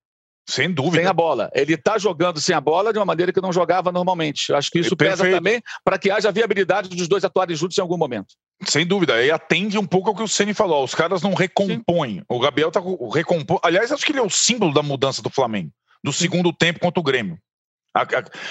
Sem 0.50 0.72
dúvida. 0.72 0.98
Sem 0.98 1.06
a 1.06 1.14
bola. 1.14 1.52
Ele 1.54 1.76
está 1.76 2.00
jogando 2.00 2.42
sem 2.42 2.56
a 2.56 2.60
bola 2.60 2.92
de 2.92 2.98
uma 2.98 3.06
maneira 3.06 3.32
que 3.32 3.40
não 3.40 3.54
jogava 3.54 3.92
normalmente. 3.92 4.52
Acho 4.52 4.72
que 4.72 4.80
isso 4.80 4.98
Perfeito. 4.98 5.22
pesa 5.22 5.38
também 5.38 5.62
para 5.86 6.00
que 6.00 6.10
haja 6.10 6.32
viabilidade 6.32 6.90
dos 6.90 7.08
dois 7.08 7.24
atuarem 7.24 7.56
juntos 7.56 7.78
em 7.78 7.82
algum 7.82 7.98
momento. 7.98 8.34
Sem 8.66 8.84
dúvida. 8.84 9.24
E 9.24 9.30
atende 9.30 9.78
um 9.78 9.86
pouco 9.86 10.10
ao 10.10 10.16
que 10.16 10.24
o 10.24 10.28
Ceni 10.28 10.56
falou. 10.56 10.84
Os 10.84 10.96
caras 10.96 11.22
não 11.22 11.36
recompõem. 11.36 12.16
Sim. 12.16 12.24
O 12.28 12.40
Gabriel 12.40 12.70
está 12.70 12.82
recompõe. 13.14 13.60
Aliás, 13.62 13.92
acho 13.92 14.04
que 14.04 14.12
ele 14.12 14.18
é 14.18 14.24
o 14.24 14.30
símbolo 14.30 14.74
da 14.74 14.82
mudança 14.82 15.22
do 15.22 15.30
Flamengo. 15.30 15.70
Do 16.04 16.12
segundo 16.12 16.52
tempo 16.52 16.80
contra 16.80 17.00
o 17.00 17.04
Grêmio. 17.04 17.38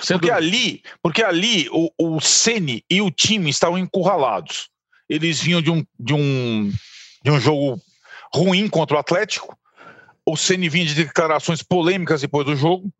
Porque 0.07 0.31
ali, 0.31 0.83
porque 1.03 1.25
ali 1.25 1.69
o, 1.73 1.91
o 1.99 2.21
Ceni 2.21 2.85
e 2.89 3.03
o 3.03 3.11
time 3.11 3.51
estavam 3.51 3.77
encurralados. 3.77 4.69
Eles 5.09 5.41
vinham 5.41 5.61
de 5.61 5.71
um, 5.73 5.85
de 5.99 6.15
um, 6.15 6.73
de 7.25 7.31
um 7.33 7.41
jogo 7.41 7.81
ruim 8.33 8.69
contra 8.69 8.97
o 8.97 9.01
Atlético 9.01 9.59
o 10.31 10.37
Ceni 10.37 10.69
vinha 10.69 10.85
de 10.85 10.95
declarações 10.95 11.63
polêmicas 11.63 12.21
depois 12.21 12.45
do 12.45 12.55
jogo. 12.55 12.93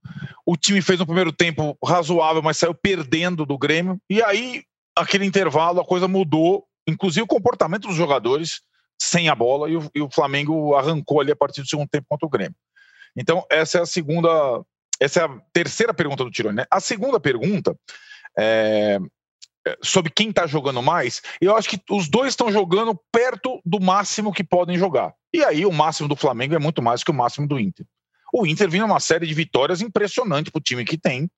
O 0.47 0.57
time 0.57 0.81
fez 0.81 0.99
um 0.99 1.05
primeiro 1.05 1.31
tempo 1.31 1.77
razoável, 1.85 2.41
mas 2.41 2.57
saiu 2.57 2.75
perdendo 2.75 3.45
do 3.45 3.59
Grêmio. 3.59 4.01
E 4.09 4.23
aí, 4.23 4.63
aquele 4.97 5.27
intervalo, 5.27 5.79
a 5.79 5.85
coisa 5.85 6.09
mudou, 6.09 6.65
inclusive 6.87 7.25
o 7.25 7.29
comportamento 7.29 7.87
dos 7.87 7.97
jogadores 7.97 8.63
sem 9.01 9.29
a 9.29 9.35
bola, 9.35 9.69
e 9.69 9.77
o, 9.77 9.91
e 9.95 10.01
o 10.01 10.11
Flamengo 10.11 10.75
arrancou 10.75 11.21
ali 11.21 11.31
a 11.31 11.37
partir 11.37 11.61
do 11.61 11.69
segundo 11.69 11.89
tempo 11.89 12.07
contra 12.09 12.27
o 12.27 12.31
Grêmio. 12.31 12.57
Então, 13.15 13.45
essa 13.51 13.79
é 13.79 13.83
a 13.83 13.87
segunda. 13.87 14.31
Essa 14.99 15.21
é 15.21 15.25
a 15.25 15.41
terceira 15.53 15.93
pergunta 15.93 16.25
do 16.25 16.31
Tirone. 16.31 16.57
Né? 16.57 16.65
A 16.71 16.81
segunda 16.81 17.21
pergunta 17.21 17.77
é, 18.39 18.99
sobre 19.83 20.11
quem 20.11 20.31
está 20.31 20.47
jogando 20.47 20.83
mais, 20.83 21.23
eu 21.41 21.57
acho 21.57 21.69
que 21.69 21.81
os 21.91 22.09
dois 22.09 22.31
estão 22.31 22.51
jogando 22.53 22.99
perto 23.13 23.61
do 23.65 23.81
máximo 23.81 24.33
que 24.33 24.45
podem 24.45 24.79
jogar. 24.79 25.15
E 25.33 25.45
aí 25.45 25.67
o 25.67 25.73
máximo 25.73 26.09
do 26.09 26.17
Flamengo 26.17 26.55
é 26.55 26.59
muito 26.59 26.83
mais 26.83 27.03
que 27.03 27.11
o 27.11 27.15
máximo 27.15 27.47
do 27.47 27.59
Inter. 27.59 27.87
O 28.33 28.47
Inter 28.47 28.69
vinha 28.69 28.85
uma 28.85 29.01
série 29.01 29.27
de 29.27 29.35
vitórias 29.35 29.81
impressionante 29.81 30.51
para 30.51 30.59
o 30.59 30.63
time 30.63 30.85
que 30.85 30.99
tem. 30.99 31.31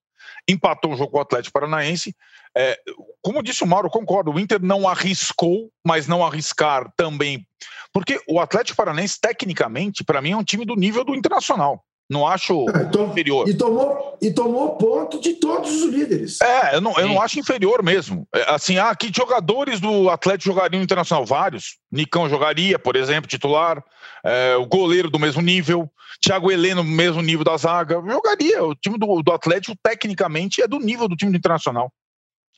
Empatou 0.49 0.93
o 0.93 0.97
jogo 0.97 1.13
com 1.13 1.19
o 1.19 1.23
Atlético 1.23 1.53
Paranaense. 1.53 2.15
É, 2.57 2.79
como 3.23 3.43
disse 3.43 3.63
o 3.63 3.67
Mauro, 3.67 3.91
concordo. 3.91 4.33
O 4.33 4.41
Inter 4.41 4.61
não 4.61 4.89
arriscou, 4.89 5.71
mas 5.85 6.07
não 6.07 6.25
arriscar 6.25 6.93
também. 6.97 7.47
Porque 7.93 8.21
o 8.29 8.41
Atlético 8.41 8.77
Paranaense, 8.77 9.21
tecnicamente, 9.21 10.05
para 10.05 10.21
mim, 10.21 10.33
é 10.33 10.37
um 10.37 10.45
time 10.45 10.65
do 10.65 10.75
nível 10.75 11.05
do 11.05 11.15
Internacional. 11.15 11.85
Não 12.11 12.27
acho 12.27 12.67
é, 12.71 13.03
inferior. 13.05 13.49
E 13.49 13.55
tomou, 13.55 14.19
e 14.21 14.33
tomou 14.33 14.77
ponto 14.77 15.21
de 15.21 15.35
todos 15.35 15.71
os 15.71 15.95
líderes. 15.95 16.41
É, 16.41 16.75
eu 16.75 16.81
não, 16.81 16.99
eu 16.99 17.07
não 17.07 17.23
acho 17.23 17.39
inferior 17.39 17.85
mesmo. 17.85 18.27
É, 18.35 18.53
assim, 18.53 18.79
ah, 18.79 18.93
que 18.97 19.13
jogadores 19.15 19.79
do 19.79 20.11
Atlético 20.11 20.53
jogariam 20.53 20.83
internacional? 20.83 21.25
Vários. 21.25 21.79
Nicão 21.91 22.29
jogaria, 22.29 22.81
por 22.81 22.97
exemplo, 22.97 23.31
titular. 23.31 23.81
É, 24.25 24.57
o 24.57 24.67
goleiro 24.67 25.09
do 25.09 25.21
mesmo 25.21 25.41
nível. 25.41 25.89
Thiago 26.21 26.51
Heleno, 26.51 26.83
mesmo 26.83 27.23
nível 27.23 27.45
da 27.45 27.57
zaga. 27.57 28.03
Jogaria. 28.05 28.65
O 28.65 28.75
time 28.75 28.99
do, 28.99 29.23
do 29.23 29.33
Atlético, 29.33 29.79
tecnicamente, 29.81 30.61
é 30.61 30.67
do 30.67 30.81
nível 30.81 31.07
do 31.07 31.15
time 31.15 31.31
do 31.31 31.39
Internacional. 31.39 31.93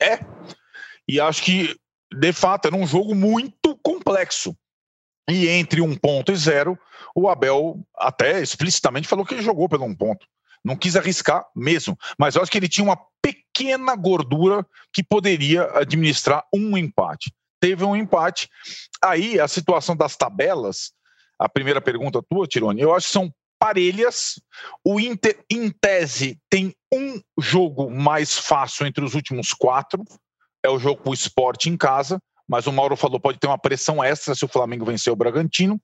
É. 0.00 0.18
E 1.06 1.20
acho 1.20 1.42
que, 1.42 1.76
de 2.10 2.32
fato, 2.32 2.68
era 2.68 2.76
um 2.76 2.86
jogo 2.86 3.14
muito 3.14 3.78
complexo. 3.82 4.56
E 5.28 5.48
entre 5.48 5.80
um 5.80 5.96
ponto 5.96 6.32
e 6.32 6.37
zero, 6.37 6.78
o 7.14 7.28
Abel 7.28 7.80
até 7.96 8.40
explicitamente 8.40 9.08
falou 9.08 9.24
que 9.24 9.35
ele 9.35 9.42
jogou 9.42 9.68
pelo 9.68 9.85
um 9.85 9.94
ponto. 9.94 10.26
Não 10.64 10.76
quis 10.76 10.96
arriscar 10.96 11.44
mesmo. 11.54 11.96
Mas 12.18 12.35
eu 12.35 12.42
acho 12.42 12.50
que 12.50 12.58
ele 12.58 12.68
tinha 12.68 12.85
uma 12.85 12.98
pequena 13.20 13.94
gordura 13.94 14.66
que 14.92 15.02
poderia 15.02 15.64
administrar 15.76 16.44
um 16.52 16.76
empate. 16.76 17.32
Teve 17.61 17.85
um 17.85 17.96
empate. 17.96 18.48
Aí 19.02 19.38
a 19.38 19.46
situação 19.46 19.96
das 19.96 20.16
tabelas, 20.16 20.92
a 21.38 21.48
primeira 21.48 21.80
pergunta 21.80 22.22
tua, 22.28 22.46
Tirone, 22.46 22.80
eu 22.80 22.94
acho 22.94 23.06
que 23.06 23.12
são 23.12 23.32
parelhas. 23.58 24.40
O 24.85 24.98
Inter, 24.98 25.44
em 25.48 25.70
tese, 25.70 26.38
tem 26.50 26.74
um 26.92 27.20
jogo 27.38 27.90
mais 27.90 28.37
fácil 28.37 28.87
entre 28.87 29.04
os 29.04 29.14
últimos 29.14 29.52
quatro. 29.52 30.04
É 30.64 30.68
o 30.68 30.78
jogo 30.78 31.02
com 31.02 31.11
o 31.11 31.14
esporte 31.14 31.68
em 31.68 31.76
casa 31.76 32.20
mas 32.52 32.66
o 32.66 32.72
Mauro 32.72 32.94
falou 32.96 33.18
pode 33.18 33.38
ter 33.38 33.46
uma 33.46 33.56
pressão 33.56 34.04
extra 34.04 34.34
se 34.34 34.44
o 34.44 34.48
Flamengo 34.48 34.84
vencer 34.84 35.10
o 35.10 35.16
Bragantino. 35.16 35.80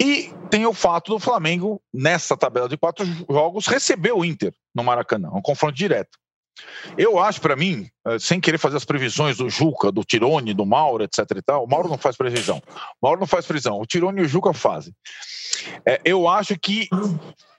E 0.00 0.32
tem 0.48 0.64
o 0.64 0.72
fato 0.72 1.10
do 1.10 1.18
Flamengo, 1.18 1.82
nessa 1.92 2.36
tabela 2.36 2.68
de 2.68 2.76
quatro 2.76 3.04
jogos, 3.28 3.66
receber 3.66 4.12
o 4.12 4.24
Inter 4.24 4.54
no 4.72 4.84
Maracanã, 4.84 5.30
um 5.32 5.42
confronto 5.42 5.74
direto. 5.74 6.16
Eu 6.96 7.18
acho, 7.18 7.40
para 7.40 7.56
mim, 7.56 7.88
eh, 8.06 8.20
sem 8.20 8.40
querer 8.40 8.58
fazer 8.58 8.76
as 8.76 8.84
previsões 8.84 9.38
do 9.38 9.50
Juca, 9.50 9.90
do 9.90 10.04
Tirone, 10.04 10.54
do 10.54 10.64
Mauro, 10.64 11.02
etc 11.02 11.18
e 11.36 11.42
tal, 11.42 11.64
o 11.64 11.68
Mauro 11.68 11.88
não 11.88 11.98
faz 11.98 12.16
previsão. 12.16 12.62
O 12.68 13.06
Mauro 13.06 13.18
não 13.18 13.26
faz 13.26 13.44
previsão, 13.44 13.80
o 13.80 13.84
Tirone 13.84 14.20
e 14.20 14.24
o 14.24 14.28
Juca 14.28 14.52
fazem. 14.52 14.94
É, 15.84 16.00
eu 16.04 16.28
acho 16.28 16.56
que 16.56 16.88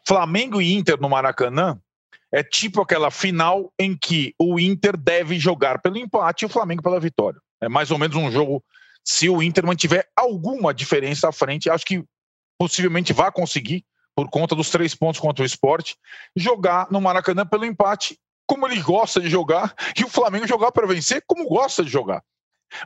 Flamengo 0.07 0.61
e 0.61 0.73
Inter 0.73 0.97
no 1.01 1.09
Maracanã 1.09 1.77
é 2.31 2.41
tipo 2.41 2.81
aquela 2.81 3.11
final 3.11 3.71
em 3.77 3.95
que 3.95 4.33
o 4.39 4.59
Inter 4.59 4.95
deve 4.95 5.37
jogar 5.37 5.81
pelo 5.81 5.97
empate 5.97 6.43
e 6.43 6.45
o 6.45 6.49
Flamengo 6.49 6.81
pela 6.81 6.99
vitória. 6.99 7.39
É 7.61 7.67
mais 7.67 7.91
ou 7.91 7.97
menos 7.97 8.15
um 8.15 8.31
jogo. 8.31 8.63
Se 9.03 9.27
o 9.29 9.41
Inter 9.41 9.65
mantiver 9.65 10.07
alguma 10.15 10.73
diferença 10.73 11.27
à 11.27 11.31
frente, 11.31 11.69
acho 11.69 11.85
que 11.85 12.03
possivelmente 12.57 13.11
vai 13.11 13.31
conseguir, 13.31 13.83
por 14.15 14.29
conta 14.29 14.55
dos 14.55 14.69
três 14.69 14.95
pontos 14.95 15.19
contra 15.19 15.43
o 15.43 15.45
esporte, 15.45 15.95
jogar 16.35 16.87
no 16.89 17.01
Maracanã 17.01 17.45
pelo 17.45 17.65
empate, 17.65 18.17
como 18.47 18.67
ele 18.67 18.81
gosta 18.81 19.19
de 19.19 19.29
jogar, 19.29 19.73
e 19.97 20.03
o 20.03 20.09
Flamengo 20.09 20.47
jogar 20.47 20.71
para 20.71 20.87
vencer 20.87 21.23
como 21.27 21.47
gosta 21.47 21.83
de 21.83 21.89
jogar. 21.89 22.23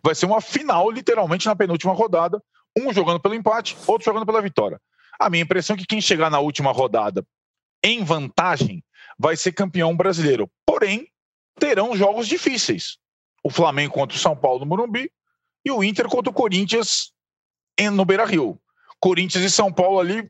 Vai 0.03 0.15
ser 0.15 0.25
uma 0.25 0.41
final, 0.41 0.89
literalmente, 0.89 1.45
na 1.45 1.55
penúltima 1.55 1.93
rodada, 1.93 2.41
um 2.77 2.91
jogando 2.91 3.19
pelo 3.19 3.35
empate, 3.35 3.77
outro 3.85 4.05
jogando 4.05 4.25
pela 4.25 4.41
vitória. 4.41 4.79
A 5.19 5.29
minha 5.29 5.43
impressão 5.43 5.75
é 5.75 5.79
que 5.79 5.85
quem 5.85 6.01
chegar 6.01 6.29
na 6.29 6.39
última 6.39 6.71
rodada 6.71 7.25
em 7.83 8.03
vantagem 8.03 8.83
vai 9.17 9.35
ser 9.35 9.51
campeão 9.51 9.95
brasileiro. 9.95 10.49
Porém, 10.65 11.07
terão 11.59 11.95
jogos 11.95 12.27
difíceis 12.27 12.97
o 13.43 13.49
Flamengo 13.49 13.93
contra 13.93 14.17
o 14.17 14.19
São 14.19 14.35
Paulo 14.35 14.59
no 14.59 14.65
Morumbi 14.65 15.11
e 15.63 15.71
o 15.71 15.83
Inter 15.83 16.07
contra 16.07 16.31
o 16.31 16.33
Corinthians 16.33 17.11
no 17.93 18.03
Beira-Rio. 18.03 18.59
Corinthians 18.99 19.43
e 19.43 19.51
São 19.51 19.71
Paulo 19.71 19.99
ali 19.99 20.27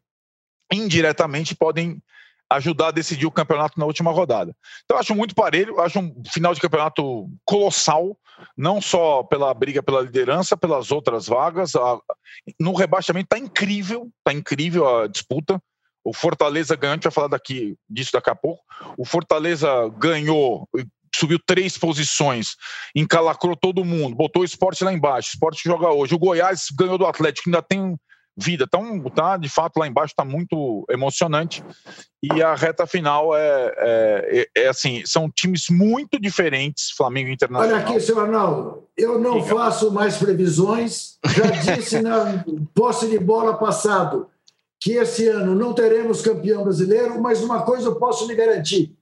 indiretamente 0.72 1.56
podem 1.56 2.02
ajudar 2.50 2.88
a 2.88 2.92
decidir 2.92 3.26
o 3.26 3.32
campeonato 3.32 3.80
na 3.80 3.86
última 3.86 4.12
rodada. 4.12 4.56
Então 4.84 4.98
acho 4.98 5.16
muito 5.16 5.34
parelho, 5.34 5.80
acho 5.80 6.00
um 6.00 6.22
final 6.32 6.54
de 6.54 6.62
campeonato 6.62 7.30
colossal, 7.46 8.18
não 8.58 8.82
só 8.82 9.24
pela 9.24 9.54
briga 9.54 9.82
pela 9.82 10.02
liderança, 10.02 10.58
pelas 10.58 10.92
outras 10.92 11.26
vagas. 11.28 11.72
no 12.60 12.74
rebaixamento 12.74 13.28
está 13.28 13.40
incrível, 13.40 14.12
está 14.20 14.38
incrível 14.38 15.00
a 15.00 15.08
disputa. 15.08 15.62
O 16.06 16.14
Fortaleza 16.14 16.76
ganhou, 16.76 16.92
a 16.92 16.96
gente 16.96 17.04
vai 17.04 17.12
falar 17.12 17.30
daqui, 17.30 17.76
disso 17.90 18.12
daqui 18.14 18.30
a 18.30 18.36
pouco. 18.36 18.62
O 18.96 19.04
Fortaleza 19.04 19.68
ganhou, 19.98 20.70
subiu 21.16 21.40
três 21.44 21.80
posições, 21.80 22.56
encalacrou 22.96 23.56
todo 23.56 23.84
mundo, 23.84 24.16
botou 24.16 24.44
o 24.44 24.46
esporte 24.46 24.84
lá 24.84 24.94
embaixo. 24.94 25.30
O 25.30 25.34
esporte 25.34 25.64
joga 25.64 25.90
hoje. 25.90 26.14
O 26.14 26.20
Goiás 26.20 26.68
ganhou 26.78 27.00
do 27.00 27.08
Atlético, 27.08 27.50
ainda 27.50 27.64
tem 27.64 27.98
vida. 28.38 28.66
Então, 28.68 29.02
tá, 29.10 29.36
de 29.36 29.50
fato, 29.50 29.78
lá 29.78 29.88
embaixo 29.88 30.12
está 30.12 30.24
muito 30.24 30.86
emocionante. 30.92 31.64
E 32.22 32.44
a 32.44 32.54
reta 32.54 32.86
final 32.86 33.36
é, 33.36 33.74
é, 33.78 34.50
é, 34.56 34.64
é, 34.64 34.68
assim: 34.68 35.02
são 35.08 35.28
times 35.32 35.70
muito 35.72 36.20
diferentes, 36.20 36.92
Flamengo 36.92 37.30
e 37.30 37.34
Internacional. 37.34 37.78
Olha 37.78 37.84
aqui, 37.84 38.00
seu 38.00 38.20
Arnaldo, 38.20 38.84
eu 38.96 39.18
não 39.18 39.44
faço 39.44 39.92
mais 39.92 40.18
previsões. 40.18 41.18
Já 41.26 41.76
disse 41.76 42.00
na 42.02 42.44
posse 42.76 43.10
de 43.10 43.18
bola 43.18 43.58
passado 43.58 44.30
que 44.86 44.92
esse 44.92 45.28
ano 45.28 45.56
não 45.56 45.74
teremos 45.74 46.22
campeão 46.22 46.64
brasileiro, 46.64 47.20
mas 47.20 47.42
uma 47.42 47.64
coisa 47.64 47.88
eu 47.88 47.96
posso 47.96 48.28
lhe 48.28 48.36
garantir: 48.36 48.96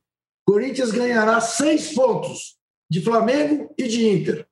Corinthians 0.48 0.92
ganhará 0.92 1.42
seis 1.42 1.94
pontos 1.94 2.56
de 2.90 3.02
Flamengo 3.02 3.70
e 3.78 3.86
de 3.90 4.08
Inter. 4.08 4.48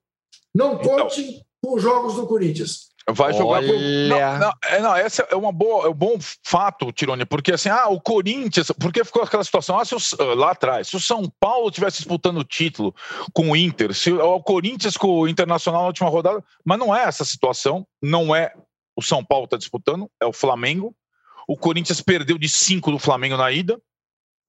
Não 0.54 0.74
então. 0.74 0.98
conte 0.98 1.22
então, 1.22 1.42
com 1.64 1.76
os 1.76 1.82
jogos 1.82 2.16
do 2.16 2.28
Corinthians. 2.28 2.92
Vai 3.10 3.32
jogar 3.32 3.60
Olha... 3.60 4.10
não, 4.10 4.40
não, 4.40 4.54
é, 4.66 4.80
não, 4.82 4.96
essa 4.96 5.26
é 5.32 5.36
uma 5.36 5.54
boa, 5.54 5.88
é 5.88 5.90
um 5.90 5.94
bom 5.94 6.18
fato, 6.46 6.92
Tirone, 6.92 7.26
porque 7.26 7.54
assim, 7.54 7.70
ah, 7.70 7.88
o 7.88 8.02
Corinthians, 8.02 8.70
porque 8.80 9.04
ficou 9.06 9.24
aquela 9.24 9.44
situação 9.44 9.80
ah, 9.80 9.86
se 9.86 9.96
o, 9.96 10.36
lá 10.36 10.52
atrás, 10.52 10.90
se 10.90 10.98
o 10.98 11.00
São 11.00 11.24
Paulo 11.40 11.70
estivesse 11.70 11.98
disputando 11.98 12.40
o 12.40 12.44
título 12.44 12.94
com 13.34 13.52
o 13.52 13.56
Inter, 13.56 13.94
se 13.94 14.12
o 14.12 14.42
Corinthians 14.42 14.98
com 14.98 15.22
o 15.22 15.28
Internacional 15.30 15.84
na 15.84 15.88
última 15.88 16.10
rodada, 16.10 16.44
mas 16.66 16.78
não 16.78 16.94
é 16.94 17.04
essa 17.04 17.24
situação, 17.24 17.88
não 18.02 18.36
é 18.36 18.54
o 18.98 19.02
São 19.02 19.24
Paulo 19.24 19.46
está 19.46 19.56
disputando, 19.56 20.12
é 20.22 20.26
o 20.26 20.34
Flamengo. 20.34 20.94
O 21.52 21.58
Corinthians 21.58 22.00
perdeu 22.00 22.38
de 22.38 22.48
cinco 22.48 22.92
do 22.92 22.98
Flamengo 22.98 23.36
na 23.36 23.52
ida, 23.52 23.78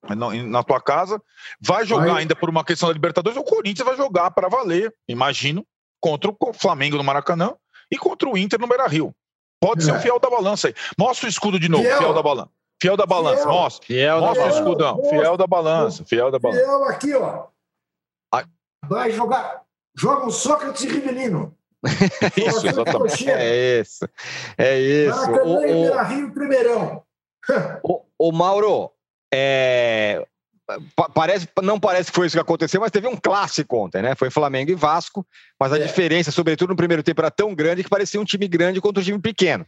na 0.08 0.62
tua 0.62 0.80
casa, 0.80 1.20
vai 1.60 1.84
jogar 1.84 2.14
ainda 2.14 2.36
por 2.36 2.48
uma 2.48 2.64
questão 2.64 2.88
da 2.88 2.92
Libertadores, 2.92 3.36
o 3.36 3.42
Corinthians 3.42 3.84
vai 3.84 3.96
jogar 3.96 4.30
para 4.30 4.48
valer, 4.48 4.94
imagino, 5.08 5.66
contra 6.00 6.30
o 6.30 6.52
Flamengo 6.52 6.96
no 6.96 7.02
Maracanã 7.02 7.56
e 7.90 7.98
contra 7.98 8.28
o 8.28 8.38
Inter 8.38 8.60
no 8.60 8.68
Beira-Rio. 8.68 9.12
Pode 9.60 9.82
é. 9.82 9.84
ser 9.84 9.96
o 9.96 10.00
fiel 10.00 10.20
da 10.20 10.30
balança 10.30 10.68
aí. 10.68 10.74
Mostra 10.96 11.26
o 11.26 11.28
escudo 11.28 11.58
de 11.58 11.68
novo, 11.68 11.82
fiel, 11.82 11.98
fiel 11.98 12.14
da 12.14 12.22
balança. 12.22 12.50
Fiel 12.80 12.96
da 12.96 13.06
balança, 13.06 13.42
fiel. 13.42 13.52
mostra. 13.52 13.86
Fiel 13.88 14.20
mostra 14.20 14.44
o 14.44 14.48
escudão. 14.48 14.96
Fiel, 15.02 15.10
fiel 15.10 15.36
da 15.36 15.46
balança, 15.48 16.04
fiel 16.04 16.30
da 16.30 16.38
balança. 16.38 16.64
Fiel 16.64 16.84
aqui, 16.84 17.14
ó. 17.16 17.46
Vai 18.88 19.10
jogar. 19.10 19.62
Joga 19.96 20.26
o 20.26 20.30
Sócrates 20.30 20.84
e 20.84 20.88
Rivelino. 20.88 21.52
Isso, 22.36 22.66
exatamente. 22.66 23.28
É 23.30 23.80
isso. 23.80 24.08
É 24.56 24.78
isso. 24.78 25.16
Maracanã 25.16 25.52
o, 25.52 25.60
Beira-Rio, 25.60 26.32
primeirão. 26.32 27.02
o, 27.82 28.02
o 28.18 28.32
Mauro, 28.32 28.90
é, 29.32 30.24
parece, 31.14 31.48
não 31.62 31.78
parece 31.80 32.10
que 32.10 32.14
foi 32.14 32.26
isso 32.26 32.36
que 32.36 32.40
aconteceu, 32.40 32.80
mas 32.80 32.90
teve 32.90 33.08
um 33.08 33.16
clássico 33.16 33.76
ontem, 33.76 34.02
né? 34.02 34.14
Foi 34.14 34.30
Flamengo 34.30 34.70
e 34.70 34.74
Vasco, 34.74 35.26
mas 35.58 35.72
a 35.72 35.78
é. 35.78 35.80
diferença, 35.80 36.30
sobretudo 36.30 36.70
no 36.70 36.76
primeiro 36.76 37.02
tempo, 37.02 37.20
era 37.20 37.30
tão 37.30 37.54
grande 37.54 37.82
que 37.82 37.90
parecia 37.90 38.20
um 38.20 38.24
time 38.24 38.46
grande 38.46 38.80
contra 38.80 39.00
um 39.00 39.04
time 39.04 39.18
pequeno. 39.18 39.66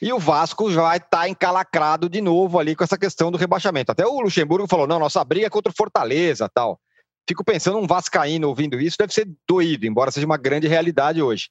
E 0.00 0.12
o 0.12 0.18
Vasco 0.18 0.70
vai 0.70 0.96
estar 0.96 1.08
tá 1.08 1.28
encalacrado 1.28 2.08
de 2.08 2.20
novo 2.20 2.58
ali 2.58 2.74
com 2.74 2.84
essa 2.84 2.98
questão 2.98 3.30
do 3.30 3.38
rebaixamento. 3.38 3.92
Até 3.92 4.06
o 4.06 4.20
Luxemburgo 4.20 4.68
falou: 4.68 4.86
não, 4.86 4.98
nossa 4.98 5.22
briga 5.24 5.46
é 5.46 5.50
contra 5.50 5.70
o 5.70 5.76
Fortaleza 5.76 6.48
tal. 6.52 6.80
Fico 7.28 7.44
pensando, 7.44 7.78
um 7.78 7.86
Vascaíno 7.86 8.48
ouvindo 8.48 8.80
isso 8.80 8.96
deve 8.98 9.12
ser 9.12 9.28
doído, 9.48 9.86
embora 9.86 10.10
seja 10.10 10.26
uma 10.26 10.36
grande 10.36 10.68
realidade 10.68 11.22
hoje. 11.22 11.48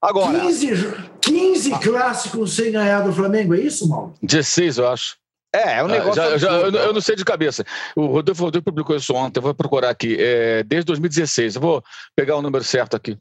Agora. 0.00 0.38
15, 0.38 0.94
15 1.20 1.78
clássicos 1.78 2.54
sem 2.54 2.72
ganhar 2.72 3.00
do 3.00 3.12
Flamengo, 3.12 3.54
é 3.54 3.60
isso, 3.60 3.88
Mauro? 3.88 4.12
16, 4.22 4.78
eu 4.78 4.88
acho. 4.88 5.16
É, 5.54 5.78
é 5.78 5.82
um 5.82 5.86
ah, 5.86 5.88
negócio. 5.88 6.14
já, 6.14 6.36
já, 6.36 6.50
eu, 6.50 6.70
eu, 6.72 6.92
não 6.92 7.00
sei 7.00 7.14
de 7.14 7.24
cabeça. 7.24 7.64
O 7.94 8.06
Rodolfo, 8.06 8.42
Rodolfo 8.42 8.64
publicou 8.64 8.96
isso 8.96 9.14
ontem, 9.14 9.38
eu 9.38 9.42
vou 9.42 9.54
procurar 9.54 9.88
aqui. 9.88 10.16
É, 10.18 10.62
desde 10.64 10.86
2016. 10.86 11.54
Eu 11.54 11.62
vou 11.62 11.82
pegar 12.14 12.36
o 12.36 12.42
número 12.42 12.64
certo 12.64 12.96
aqui. 12.96 13.16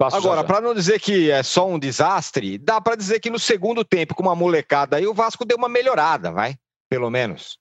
Agora, 0.00 0.44
para 0.44 0.60
não 0.60 0.74
dizer 0.74 1.00
que 1.00 1.30
é 1.30 1.42
só 1.42 1.66
um 1.66 1.78
desastre, 1.78 2.58
dá 2.58 2.80
para 2.80 2.96
dizer 2.96 3.20
que 3.20 3.30
no 3.30 3.38
segundo 3.38 3.84
tempo, 3.84 4.14
com 4.14 4.22
uma 4.22 4.34
molecada 4.34 4.96
aí, 4.96 5.06
o 5.06 5.14
Vasco 5.14 5.46
deu 5.46 5.56
uma 5.56 5.68
melhorada, 5.68 6.30
vai? 6.30 6.56
Pelo 6.90 7.10
menos. 7.10 7.58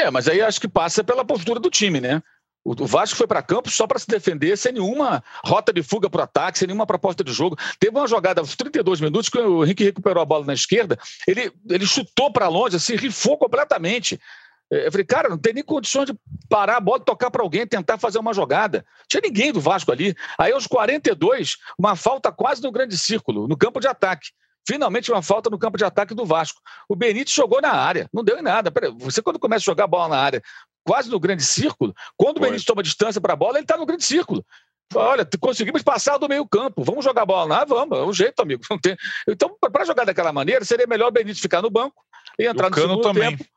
É, 0.00 0.10
mas 0.10 0.28
aí 0.28 0.40
acho 0.40 0.60
que 0.60 0.68
passa 0.68 1.02
pela 1.02 1.24
postura 1.24 1.58
do 1.58 1.68
time, 1.70 2.00
né? 2.00 2.22
O 2.76 2.86
Vasco 2.86 3.16
foi 3.16 3.26
para 3.26 3.42
campo 3.42 3.70
só 3.70 3.86
para 3.86 3.98
se 3.98 4.06
defender, 4.06 4.56
sem 4.58 4.72
nenhuma 4.72 5.22
rota 5.44 5.72
de 5.72 5.82
fuga 5.82 6.10
para 6.10 6.20
o 6.20 6.24
ataque, 6.24 6.58
sem 6.58 6.66
nenhuma 6.66 6.86
proposta 6.86 7.24
de 7.24 7.32
jogo. 7.32 7.56
Teve 7.80 7.96
uma 7.96 8.06
jogada 8.06 8.40
aos 8.40 8.54
32 8.56 9.00
minutos 9.00 9.30
que 9.30 9.38
o 9.38 9.64
Henrique 9.64 9.84
recuperou 9.84 10.22
a 10.22 10.26
bola 10.26 10.44
na 10.44 10.52
esquerda, 10.52 10.98
ele, 11.26 11.50
ele 11.68 11.86
chutou 11.86 12.30
para 12.30 12.48
longe, 12.48 12.76
assim, 12.76 12.94
rifou 12.96 13.38
completamente. 13.38 14.20
É, 14.70 14.86
eu 14.86 14.92
falei, 14.92 15.06
cara, 15.06 15.28
não 15.30 15.38
tem 15.38 15.54
nem 15.54 15.64
condições 15.64 16.06
de 16.06 16.18
parar 16.48 16.76
a 16.76 16.80
bola, 16.80 17.00
tocar 17.00 17.30
para 17.30 17.42
alguém, 17.42 17.66
tentar 17.66 17.96
fazer 17.96 18.18
uma 18.18 18.34
jogada. 18.34 18.84
Tinha 19.08 19.22
ninguém 19.22 19.52
do 19.52 19.60
Vasco 19.60 19.90
ali. 19.90 20.14
Aí, 20.38 20.52
aos 20.52 20.66
42, 20.66 21.56
uma 21.78 21.96
falta 21.96 22.30
quase 22.30 22.62
no 22.62 22.70
grande 22.70 22.98
círculo, 22.98 23.48
no 23.48 23.56
campo 23.56 23.80
de 23.80 23.88
ataque. 23.88 24.28
Finalmente, 24.68 25.10
uma 25.10 25.22
falta 25.22 25.48
no 25.48 25.58
campo 25.58 25.78
de 25.78 25.84
ataque 25.84 26.14
do 26.14 26.26
Vasco. 26.26 26.60
O 26.86 26.94
Benítez 26.94 27.34
jogou 27.34 27.58
na 27.58 27.72
área, 27.72 28.06
não 28.12 28.22
deu 28.22 28.38
em 28.38 28.42
nada. 28.42 28.70
Você, 28.98 29.22
quando 29.22 29.38
começa 29.38 29.62
a 29.62 29.64
jogar 29.64 29.84
a 29.84 29.86
bola 29.86 30.08
na 30.08 30.18
área, 30.18 30.42
quase 30.84 31.08
no 31.08 31.18
grande 31.18 31.42
círculo. 31.42 31.94
Quando 32.18 32.36
o 32.36 32.40
Benítez 32.40 32.66
toma 32.66 32.82
distância 32.82 33.18
para 33.18 33.32
a 33.32 33.36
bola, 33.36 33.56
ele 33.56 33.64
está 33.64 33.78
no 33.78 33.86
grande 33.86 34.04
círculo. 34.04 34.44
Olha, 34.94 35.26
conseguimos 35.40 35.82
passar 35.82 36.18
do 36.18 36.28
meio 36.28 36.46
campo. 36.46 36.84
Vamos 36.84 37.02
jogar 37.02 37.24
bola 37.24 37.44
lá? 37.44 37.64
Vamos. 37.64 37.96
É 37.96 38.02
um 38.02 38.12
jeito, 38.12 38.40
amigo. 38.40 38.62
Não 38.70 38.78
tem... 38.78 38.94
Então, 39.26 39.56
para 39.58 39.86
jogar 39.86 40.04
daquela 40.04 40.34
maneira, 40.34 40.62
seria 40.66 40.86
melhor 40.86 41.08
o 41.08 41.12
Benítez 41.12 41.40
ficar 41.40 41.62
no 41.62 41.70
banco 41.70 42.04
e 42.38 42.46
entrar 42.46 42.66
o 42.66 42.70
no 42.70 42.76
segundo 42.76 43.00
também. 43.00 43.38
tempo. 43.38 43.50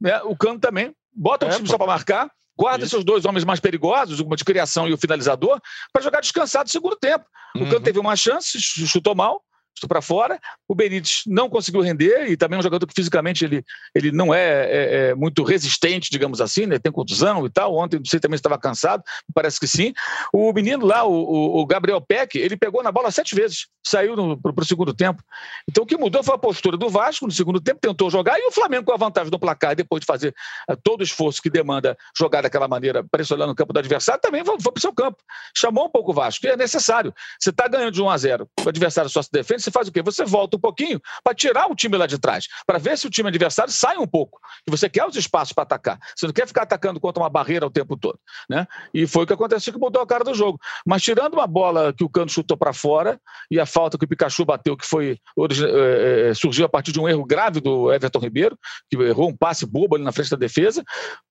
Né? 0.00 0.20
O 0.24 0.36
Cano 0.36 0.58
também. 0.58 0.92
Bota 1.12 1.46
o 1.46 1.48
é, 1.48 1.52
time 1.52 1.64
pô. 1.64 1.70
só 1.70 1.78
para 1.78 1.86
marcar. 1.86 2.28
Guarda 2.58 2.84
Isso. 2.84 2.90
seus 2.90 3.04
dois 3.04 3.24
homens 3.24 3.44
mais 3.44 3.60
perigosos, 3.60 4.18
o 4.18 4.24
de 4.34 4.44
criação 4.44 4.88
e 4.88 4.92
o 4.92 4.98
finalizador, 4.98 5.60
para 5.92 6.02
jogar 6.02 6.20
descansado 6.20 6.64
no 6.64 6.70
segundo 6.72 6.96
tempo. 6.96 7.24
O 7.54 7.60
uhum. 7.60 7.68
Cano 7.68 7.84
teve 7.84 8.00
uma 8.00 8.16
chance, 8.16 8.58
chutou 8.60 9.14
mal, 9.14 9.42
para 9.88 10.00
fora. 10.00 10.38
O 10.66 10.74
Benítez 10.74 11.22
não 11.26 11.50
conseguiu 11.50 11.80
render 11.80 12.28
e 12.28 12.36
também 12.36 12.56
é 12.56 12.60
um 12.60 12.62
jogador 12.62 12.86
que 12.86 12.94
fisicamente 12.94 13.44
ele, 13.44 13.64
ele 13.94 14.10
não 14.10 14.32
é, 14.32 14.40
é, 14.40 15.08
é 15.10 15.14
muito 15.14 15.42
resistente, 15.42 16.10
digamos 16.10 16.40
assim, 16.40 16.66
né? 16.66 16.78
tem 16.78 16.90
contusão 16.90 17.44
e 17.44 17.50
tal. 17.50 17.74
Ontem, 17.76 18.00
sei 18.06 18.20
também 18.20 18.36
estava 18.36 18.58
cansado, 18.58 19.02
parece 19.34 19.60
que 19.60 19.66
sim. 19.66 19.92
O 20.32 20.52
menino 20.52 20.86
lá, 20.86 21.04
o, 21.04 21.60
o 21.60 21.66
Gabriel 21.66 22.00
Peck, 22.00 22.38
ele 22.38 22.56
pegou 22.56 22.82
na 22.82 22.90
bola 22.90 23.10
sete 23.10 23.34
vezes, 23.34 23.66
saiu 23.84 24.36
para 24.38 24.52
o 24.62 24.64
segundo 24.64 24.94
tempo. 24.94 25.22
Então 25.68 25.84
o 25.84 25.86
que 25.86 25.96
mudou 25.96 26.22
foi 26.22 26.34
a 26.34 26.38
postura 26.38 26.76
do 26.76 26.88
Vasco 26.88 27.26
no 27.26 27.32
segundo 27.32 27.60
tempo, 27.60 27.80
tentou 27.80 28.10
jogar 28.10 28.38
e 28.38 28.46
o 28.46 28.52
Flamengo 28.52 28.84
com 28.84 28.92
a 28.92 28.96
vantagem 28.96 29.30
do 29.30 29.38
placar, 29.38 29.74
depois 29.74 30.00
de 30.00 30.06
fazer 30.06 30.34
uh, 30.70 30.76
todo 30.82 31.00
o 31.00 31.04
esforço 31.04 31.42
que 31.42 31.50
demanda 31.50 31.96
jogar 32.16 32.42
daquela 32.42 32.68
maneira, 32.68 33.04
pressionando 33.04 33.52
o 33.52 33.54
campo 33.54 33.72
do 33.72 33.78
adversário, 33.78 34.20
também 34.20 34.44
foi, 34.44 34.60
foi 34.60 34.72
para 34.72 34.78
o 34.78 34.80
seu 34.80 34.92
campo. 34.92 35.18
Chamou 35.56 35.86
um 35.86 35.90
pouco 35.90 36.10
o 36.10 36.14
Vasco, 36.14 36.40
que 36.40 36.48
é 36.48 36.56
necessário. 36.56 37.14
Você 37.38 37.50
está 37.50 37.68
ganhando 37.68 37.92
de 37.92 38.02
1 38.02 38.10
a 38.10 38.16
0, 38.16 38.48
o 38.64 38.68
adversário 38.68 39.10
só 39.10 39.22
se 39.22 39.30
defende, 39.30 39.62
você 39.66 39.70
faz 39.70 39.88
o 39.88 39.92
quê? 39.92 40.02
Você 40.02 40.24
volta 40.24 40.56
um 40.56 40.60
pouquinho 40.60 41.00
para 41.22 41.34
tirar 41.34 41.70
o 41.70 41.74
time 41.74 41.96
lá 41.96 42.06
de 42.06 42.18
trás, 42.18 42.46
para 42.66 42.78
ver 42.78 42.96
se 42.96 43.06
o 43.06 43.10
time 43.10 43.28
adversário 43.28 43.72
sai 43.72 43.96
um 43.98 44.06
pouco. 44.06 44.40
E 44.66 44.70
você 44.70 44.88
quer 44.88 45.04
os 45.06 45.16
espaços 45.16 45.52
para 45.52 45.64
atacar. 45.64 45.98
Você 46.16 46.26
não 46.26 46.32
quer 46.32 46.46
ficar 46.46 46.62
atacando 46.62 47.00
contra 47.00 47.22
uma 47.22 47.28
barreira 47.28 47.66
o 47.66 47.70
tempo 47.70 47.96
todo. 47.96 48.18
Né? 48.48 48.66
E 48.94 49.06
foi 49.06 49.24
o 49.24 49.26
que 49.26 49.32
aconteceu 49.32 49.72
que 49.72 49.78
mudou 49.78 50.02
a 50.02 50.06
cara 50.06 50.24
do 50.24 50.34
jogo. 50.34 50.58
Mas 50.86 51.02
tirando 51.02 51.34
uma 51.34 51.46
bola 51.46 51.92
que 51.92 52.04
o 52.04 52.08
Cano 52.08 52.28
chutou 52.28 52.56
para 52.56 52.72
fora 52.72 53.20
e 53.50 53.58
a 53.58 53.66
falta 53.66 53.98
que 53.98 54.04
o 54.04 54.08
Pikachu 54.08 54.44
bateu, 54.44 54.76
que 54.76 54.86
foi 54.86 55.18
é, 55.50 56.32
surgiu 56.34 56.66
a 56.66 56.68
partir 56.68 56.92
de 56.92 57.00
um 57.00 57.08
erro 57.08 57.24
grave 57.24 57.60
do 57.60 57.92
Everton 57.92 58.18
Ribeiro, 58.20 58.58
que 58.88 58.96
errou 58.96 59.28
um 59.28 59.36
passe 59.36 59.66
bobo 59.66 59.96
ali 59.96 60.04
na 60.04 60.12
frente 60.12 60.30
da 60.30 60.36
defesa, 60.36 60.84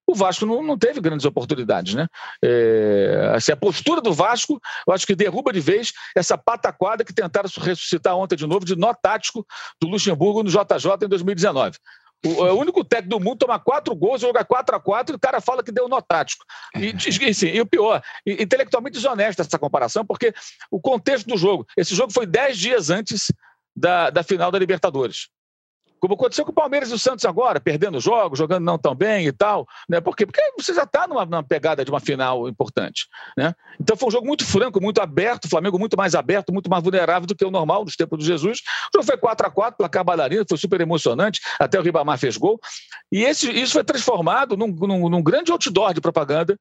o 0.08 0.16
Vasco 0.16 0.46
não, 0.46 0.62
não 0.62 0.78
teve 0.78 1.00
grandes 1.00 1.26
oportunidades. 1.26 1.94
Né? 1.94 2.08
É, 2.44 3.32
assim, 3.36 3.52
a 3.52 3.58
postura 3.58 4.02
do 4.02 4.14
Vasco, 4.14 4.60
eu 4.88 4.94
acho 4.94 5.06
que 5.06 5.16
derruba 5.16 5.52
de 5.52 5.60
vez 5.60 5.92
essa 6.16 6.38
pataquada 6.38 7.04
que 7.04 7.14
tentaram 7.14 7.50
ressuscitar 7.58 8.16
ontem 8.16 8.36
de 8.36 8.46
novo, 8.46 8.66
de 8.66 8.76
nó 8.76 8.94
tático 8.94 9.46
do 9.82 9.88
Luxemburgo 9.88 10.44
no 10.44 10.50
JJ 10.50 11.06
em 11.06 11.10
2019. 11.10 11.78
O, 12.26 12.46
é 12.46 12.52
o 12.52 12.60
único 12.60 12.84
técnico 12.84 13.20
do 13.20 13.24
mundo 13.24 13.40
toma 13.40 13.60
quatro 13.60 13.96
gols, 13.96 14.22
joga 14.22 14.44
4 14.44 14.76
a 14.76 14.80
4 14.80 15.14
e 15.14 15.18
o 15.18 15.20
cara 15.20 15.40
fala 15.40 15.64
que 15.64 15.72
deu 15.72 15.88
nó 15.88 16.02
tático. 16.02 16.44
E, 16.76 16.94
assim, 17.30 17.48
e 17.48 17.62
o 17.62 17.66
pior, 17.66 18.02
intelectualmente 18.26 18.96
desonesto 18.96 19.42
essa 19.42 19.60
comparação, 19.60 20.06
porque 20.06 20.34
o 20.72 20.80
contexto 20.80 21.28
do 21.28 21.38
jogo, 21.38 21.66
esse 21.78 21.94
jogo 21.94 22.12
foi 22.12 22.26
dez 22.26 22.58
dias 22.58 22.90
antes 22.90 23.32
da, 23.76 24.10
da 24.10 24.24
final 24.24 24.52
da 24.52 24.58
Libertadores. 24.58 25.28
Como 26.06 26.14
aconteceu 26.14 26.46
com 26.46 26.52
o 26.52 26.54
Palmeiras 26.54 26.92
e 26.92 26.94
o 26.94 27.00
Santos 27.00 27.26
agora, 27.26 27.60
perdendo 27.60 28.00
jogos, 28.00 28.38
jogando 28.38 28.64
não 28.64 28.78
tão 28.78 28.94
bem 28.94 29.26
e 29.26 29.32
tal. 29.32 29.68
Né? 29.90 30.00
Por 30.00 30.16
quê? 30.16 30.24
Porque 30.24 30.40
você 30.56 30.72
já 30.72 30.84
está 30.84 31.08
numa, 31.08 31.26
numa, 31.26 31.44
pegada 31.44 31.84
de 31.84 31.90
uma 31.90 32.00
final 32.00 32.48
importante. 32.48 33.08
Né? 33.36 33.56
Então 33.80 33.98
foi 33.98 34.10
um 34.10 34.12
jogo 34.12 34.28
muito 34.28 34.46
franco, 34.46 34.80
muito 34.80 35.02
aberto, 35.02 35.46
o 35.46 35.50
Flamengo 35.50 35.80
muito 35.80 35.98
mais 35.98 36.14
aberto, 36.14 36.54
muito 36.54 36.70
mais 36.70 36.84
vulnerável 36.84 37.26
do 37.26 37.36
que 37.36 37.44
o 37.44 37.50
normal 37.50 37.84
dos 37.84 37.96
tempos 37.96 38.20
de 38.20 38.26
Jesus. 38.26 38.60
O 38.94 38.98
jogo 38.98 39.06
foi 39.06 39.18
4 39.18 39.48
a 39.48 39.50
4 39.50 39.78
placar 39.78 40.04
bailarina, 40.04 40.46
foi 40.48 40.60
super 40.60 40.80
emocionante, 40.80 41.42
até 41.60 41.80
o 41.80 41.82
Ribamar 41.82 42.20
fez 42.20 42.38
gol. 42.38 42.60
E 43.12 43.24
esse, 43.24 43.52
isso 43.52 43.74
foi 43.74 43.84
transformado 43.84 44.56
num, 44.56 44.68
num, 44.68 45.10
num 45.10 45.24
grande 45.24 45.52
outdoor 45.52 45.92
de 45.92 46.02
propaganda 46.02 46.56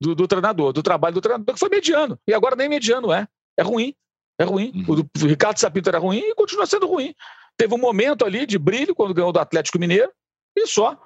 do, 0.00 0.14
do, 0.14 0.26
treinador, 0.26 0.72
do 0.72 0.82
trabalho 0.82 1.14
do 1.14 1.20
treinador, 1.20 1.54
que 1.54 1.60
foi 1.60 1.68
mediano. 1.68 2.18
E 2.26 2.32
agora 2.32 2.56
nem 2.56 2.70
mediano 2.70 3.12
é. 3.12 3.28
É 3.54 3.62
ruim. 3.62 3.94
É 4.38 4.44
ruim. 4.44 4.72
Uhum. 4.88 5.04
O, 5.14 5.24
o 5.24 5.26
Ricardo 5.26 5.58
Sapinto 5.58 5.90
era 5.90 5.98
ruim 5.98 6.20
e 6.20 6.34
continua 6.34 6.64
sendo 6.64 6.86
ruim. 6.86 7.14
Teve 7.58 7.74
um 7.74 7.78
momento 7.78 8.24
ali 8.24 8.46
de 8.46 8.56
brilho 8.58 8.94
quando 8.94 9.12
ganhou 9.12 9.32
do 9.32 9.40
Atlético 9.40 9.78
Mineiro 9.78 10.10
e 10.56 10.66
só. 10.66 10.96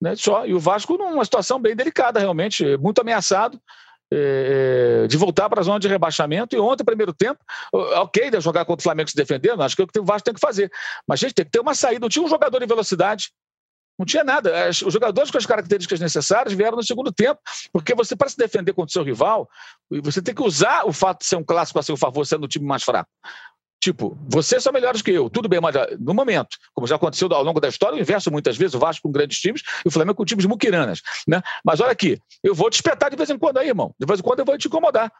Né, 0.00 0.14
só. 0.14 0.46
E 0.46 0.54
o 0.54 0.60
Vasco 0.60 0.96
numa 0.96 1.24
situação 1.24 1.60
bem 1.60 1.74
delicada, 1.74 2.20
realmente, 2.20 2.76
muito 2.78 3.00
ameaçado. 3.00 3.60
É, 4.08 5.08
de 5.08 5.16
voltar 5.16 5.48
para 5.48 5.60
a 5.60 5.64
zona 5.64 5.80
de 5.80 5.88
rebaixamento. 5.88 6.54
E 6.54 6.60
ontem, 6.60 6.84
primeiro 6.84 7.12
tempo, 7.12 7.40
ok, 7.72 8.30
de 8.30 8.40
jogar 8.40 8.64
contra 8.64 8.80
o 8.80 8.84
Flamengo 8.84 9.10
se 9.10 9.16
defendendo, 9.16 9.64
acho 9.64 9.74
que 9.74 9.82
é 9.82 9.84
o 9.84 9.88
que 9.88 9.98
o 9.98 10.04
Vasco 10.04 10.26
tem 10.26 10.34
que 10.34 10.40
fazer. 10.40 10.70
Mas, 11.08 11.18
gente, 11.18 11.34
tem 11.34 11.44
que 11.44 11.50
ter 11.50 11.58
uma 11.58 11.74
saída. 11.74 11.98
Não 11.98 12.08
tinha 12.08 12.24
um 12.24 12.28
jogador 12.28 12.60
de 12.60 12.66
velocidade, 12.66 13.32
não 13.98 14.06
tinha 14.06 14.22
nada. 14.22 14.68
Os 14.68 14.92
jogadores 14.92 15.30
com 15.30 15.38
as 15.38 15.46
características 15.46 15.98
necessárias 15.98 16.54
vieram 16.54 16.76
no 16.76 16.84
segundo 16.84 17.10
tempo, 17.10 17.40
porque 17.72 17.96
você, 17.96 18.14
para 18.14 18.28
se 18.28 18.36
defender 18.36 18.72
contra 18.74 18.90
o 18.90 18.92
seu 18.92 19.02
rival, 19.02 19.48
você 19.90 20.22
tem 20.22 20.34
que 20.34 20.42
usar 20.42 20.86
o 20.86 20.92
fato 20.92 21.20
de 21.20 21.26
ser 21.26 21.36
um 21.36 21.44
clássico 21.44 21.80
a 21.80 21.82
seu 21.82 21.96
favor, 21.96 22.24
sendo 22.24 22.44
o 22.44 22.48
time 22.48 22.64
mais 22.64 22.84
fraco. 22.84 23.10
Tipo, 23.80 24.16
vocês 24.28 24.62
são 24.62 24.72
melhores 24.72 25.02
que 25.02 25.10
eu, 25.10 25.28
tudo 25.28 25.48
bem, 25.48 25.60
mas 25.60 25.76
ah, 25.76 25.86
no 26.00 26.14
momento, 26.14 26.56
como 26.74 26.86
já 26.86 26.96
aconteceu 26.96 27.32
ao 27.32 27.42
longo 27.42 27.60
da 27.60 27.68
história, 27.68 27.96
o 27.96 28.00
inverso 28.00 28.30
muitas 28.30 28.56
vezes, 28.56 28.74
o 28.74 28.78
Vasco 28.78 29.02
com 29.02 29.12
grandes 29.12 29.38
times 29.38 29.62
e 29.84 29.88
o 29.88 29.90
Flamengo 29.90 30.16
com 30.16 30.24
times 30.24 30.46
muquiranas. 30.46 31.02
Né? 31.28 31.42
Mas 31.64 31.80
olha 31.80 31.92
aqui, 31.92 32.18
eu 32.42 32.54
vou 32.54 32.70
te 32.70 32.74
espetar 32.74 33.10
de 33.10 33.16
vez 33.16 33.30
em 33.30 33.38
quando 33.38 33.58
aí, 33.58 33.68
irmão. 33.68 33.94
De 33.98 34.06
vez 34.06 34.20
em 34.20 34.22
quando 34.22 34.40
eu 34.40 34.44
vou 34.44 34.56
te 34.56 34.66
incomodar. 34.68 35.12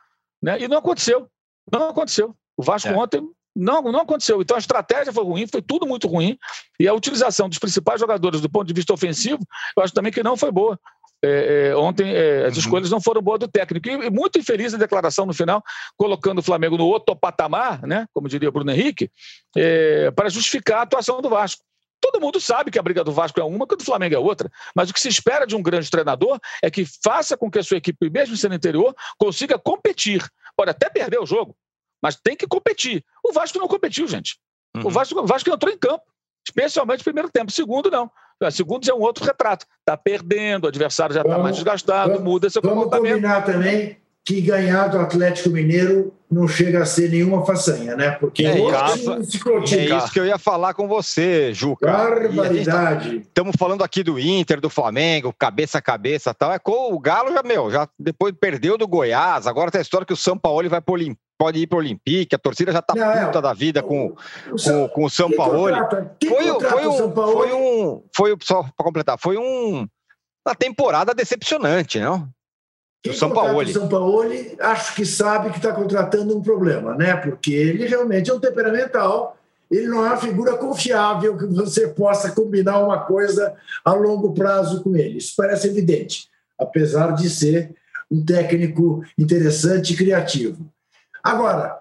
Né? 0.43 0.61
E 0.61 0.69
não 0.69 0.79
aconteceu. 0.79 1.29
Não 1.71 1.91
aconteceu. 1.91 2.35
O 2.57 2.63
Vasco 2.63 2.89
é. 2.89 2.97
ontem 2.97 3.23
não, 3.57 3.81
não 3.83 4.01
aconteceu. 4.01 4.43
Então 4.43 4.57
a 4.57 4.61
estratégia 4.61 5.13
foi 5.13 5.25
ruim, 5.25 5.47
foi 5.47 5.63
tudo 5.63 5.87
muito 5.87 6.07
ruim. 6.07 6.39
E 6.79 6.87
a 6.87 6.93
utilização 6.93 7.49
dos 7.49 7.59
principais 7.59 7.99
jogadores 7.99 8.41
do 8.41 8.51
ponto 8.51 8.67
de 8.67 8.75
vista 8.75 8.93
ofensivo, 8.93 9.41
eu 9.77 9.83
acho 9.83 9.95
também 9.95 10.13
que 10.13 10.23
não 10.23 10.37
foi 10.37 10.53
boa. 10.53 10.79
É, 11.25 11.69
é, 11.69 11.77
ontem 11.77 12.15
é, 12.15 12.47
as 12.47 12.55
uhum. 12.55 12.61
escolhas 12.61 12.91
não 12.91 13.01
foram 13.01 13.23
boas 13.23 13.41
do 13.41 13.49
técnico. 13.49 13.89
E, 13.89 14.11
muito 14.11 14.39
infeliz 14.39 14.75
a 14.75 14.79
declaração 14.79 15.27
no 15.27 15.35
final, 15.35 15.63
colocando 15.97 16.39
o 16.39 16.43
Flamengo 16.43 16.77
no 16.77 16.87
outro 16.87 17.17
patamar, 17.17 17.83
né, 17.87 18.07
como 18.13 18.29
diria 18.29 18.51
Bruno 18.51 18.71
Henrique, 18.71 19.11
é, 19.57 20.11
para 20.11 20.29
justificar 20.29 20.81
a 20.81 20.83
atuação 20.83 21.21
do 21.21 21.29
Vasco. 21.29 21.63
Todo 22.01 22.21
mundo 22.21 22.41
sabe 22.41 22.71
que 22.71 22.79
a 22.79 22.83
briga 22.83 23.03
do 23.03 23.11
Vasco 23.11 23.41
é 23.41 23.45
uma, 23.45 23.67
que 23.67 23.75
a 23.75 23.77
do 23.77 23.85
Flamengo 23.85 24.15
é 24.15 24.19
outra. 24.19 24.51
Mas 24.75 24.91
o 24.91 24.95
que 24.95 25.01
se 25.01 25.09
espera 25.09 25.47
de 25.47 25.57
um 25.57 25.63
grande 25.63 25.91
treinador 25.91 26.39
é 26.63 26.71
que 26.71 26.85
faça 27.03 27.37
com 27.37 27.51
que 27.51 27.59
a 27.59 27.63
sua 27.63 27.79
equipe, 27.79 28.11
mesmo 28.11 28.37
sendo 28.37 28.55
interior, 28.55 28.95
consiga 29.19 29.59
competir. 29.59 30.25
Pode 30.57 30.71
até 30.71 30.89
perder 30.89 31.19
o 31.19 31.27
jogo, 31.27 31.57
mas 32.03 32.17
tem 32.17 32.37
que 32.37 32.47
competir. 32.47 33.05
O 33.25 33.33
Vasco 33.33 33.59
não 33.59 33.67
competiu, 33.67 34.07
gente. 34.07 34.39
Uhum. 34.77 34.87
O, 34.87 34.91
Vasco, 34.91 35.21
o 35.21 35.27
Vasco 35.27 35.51
entrou 35.51 35.73
em 35.73 35.79
campo, 35.79 36.05
especialmente 36.47 37.01
no 37.01 37.05
primeiro 37.05 37.31
tempo. 37.31 37.51
Segundo, 37.51 37.91
não. 37.91 38.11
Segundo 38.51 38.89
é 38.89 38.95
um 38.95 39.01
outro 39.01 39.25
retrato. 39.25 39.67
Está 39.81 39.97
perdendo, 39.97 40.65
o 40.65 40.69
adversário 40.69 41.15
já 41.15 41.23
está 41.23 41.39
mais 41.39 41.57
desgastado, 41.57 42.13
vamos, 42.13 42.25
muda 42.25 42.51
seu 42.51 42.63
vamos 42.63 42.85
comportamento. 42.85 43.21
Vamos 43.21 43.37
combinar 43.37 43.45
também 43.45 43.97
que 44.25 44.41
ganhar 44.41 44.89
do 44.89 44.99
Atlético 44.99 45.51
Mineiro 45.51 46.13
não 46.31 46.49
chega 46.49 46.83
a 46.83 46.87
ser 46.87 47.11
nenhuma 47.11 47.45
façanha, 47.47 47.95
né? 47.95 48.11
Porque 48.13 48.45
é, 48.45 48.71
casa, 48.71 49.15
é 49.15 49.19
isso 49.21 50.13
que 50.13 50.19
eu 50.19 50.27
ia 50.27 50.39
falar 50.39 50.75
com 50.75 50.89
você, 50.89 51.55
Juca. 51.55 51.87
Barbaridade. 51.87 53.19
Estamos 53.19 53.53
tá, 53.53 53.59
falando 53.59 53.85
aqui 53.85 54.03
do 54.03 54.19
Inter, 54.19 54.61
do 54.61 54.69
Flamengo, 54.69 55.33
cabeça 55.39 55.79
a 55.79 55.83
cabeça 55.83 56.35
tal. 56.35 56.53
É 56.53 56.59
com 56.59 56.93
o 56.93 56.99
Galo 56.99 57.33
já, 57.33 57.43
meu, 57.43 57.71
já 57.71 57.89
depois 57.99 58.35
perdeu 58.39 58.77
do 58.77 58.89
Goiás, 58.89 59.47
agora 59.47 59.71
tem 59.71 59.79
a 59.79 59.83
história 59.83 60.07
que 60.07 60.13
o 60.13 60.17
São 60.17 60.37
Paulo 60.37 60.69
vai 60.69 60.81
pro 60.81 60.97
pode 61.39 61.59
ir 61.59 61.67
para 61.67 61.77
o 61.77 61.81
Olympique, 61.81 62.35
a 62.35 62.39
torcida 62.39 62.73
já 62.73 62.79
está 62.79 62.95
puta 62.95 63.39
é, 63.39 63.43
da 63.43 63.53
vida 63.53 63.83
com, 63.83 64.07
o, 64.07 64.17
com, 64.63 64.89
com 64.89 65.05
o 65.05 65.11
São 65.11 65.31
Paulo. 65.31 65.69
Foi, 66.27 66.29
foi, 66.29 66.51
um, 66.51 67.15
foi 67.15 67.53
um. 67.53 68.03
Foi 68.17 68.37
só 68.43 68.63
para 68.63 68.85
completar, 68.85 69.19
foi 69.19 69.37
um, 69.37 69.87
uma 70.47 70.55
temporada 70.55 71.15
decepcionante, 71.15 72.01
não? 72.01 72.29
Quem 73.11 73.19
São 73.19 73.31
Paulo. 73.31 73.59
O 73.59 73.67
São 73.69 73.89
Paulo 73.89 74.23
acho 74.61 74.95
que 74.95 75.05
sabe 75.05 75.51
que 75.51 75.57
está 75.57 75.73
contratando 75.73 76.37
um 76.37 76.43
problema, 76.43 76.95
né? 76.95 77.17
Porque 77.17 77.53
ele 77.53 77.87
realmente 77.87 78.31
é 78.31 78.35
um 78.35 78.41
temperamental, 78.41 79.37
ele 79.71 79.89
não 79.89 80.05
é 80.05 80.09
uma 80.09 80.17
figura 80.17 80.57
confiável 80.57 81.37
que 81.37 81.47
você 81.47 81.89
possa 81.89 82.31
combinar 82.31 82.79
uma 82.79 83.01
coisa 83.01 83.55
a 83.85 83.93
longo 83.93 84.33
prazo 84.33 84.83
com 84.83 84.97
ele. 84.97 85.19
Isso 85.19 85.35
parece 85.37 85.69
evidente, 85.69 86.29
apesar 86.59 87.13
de 87.13 87.29
ser 87.29 87.75
um 88.11 88.25
técnico 88.25 89.03
interessante 89.19 89.93
e 89.93 89.97
criativo. 89.97 90.65
Agora, 91.23 91.81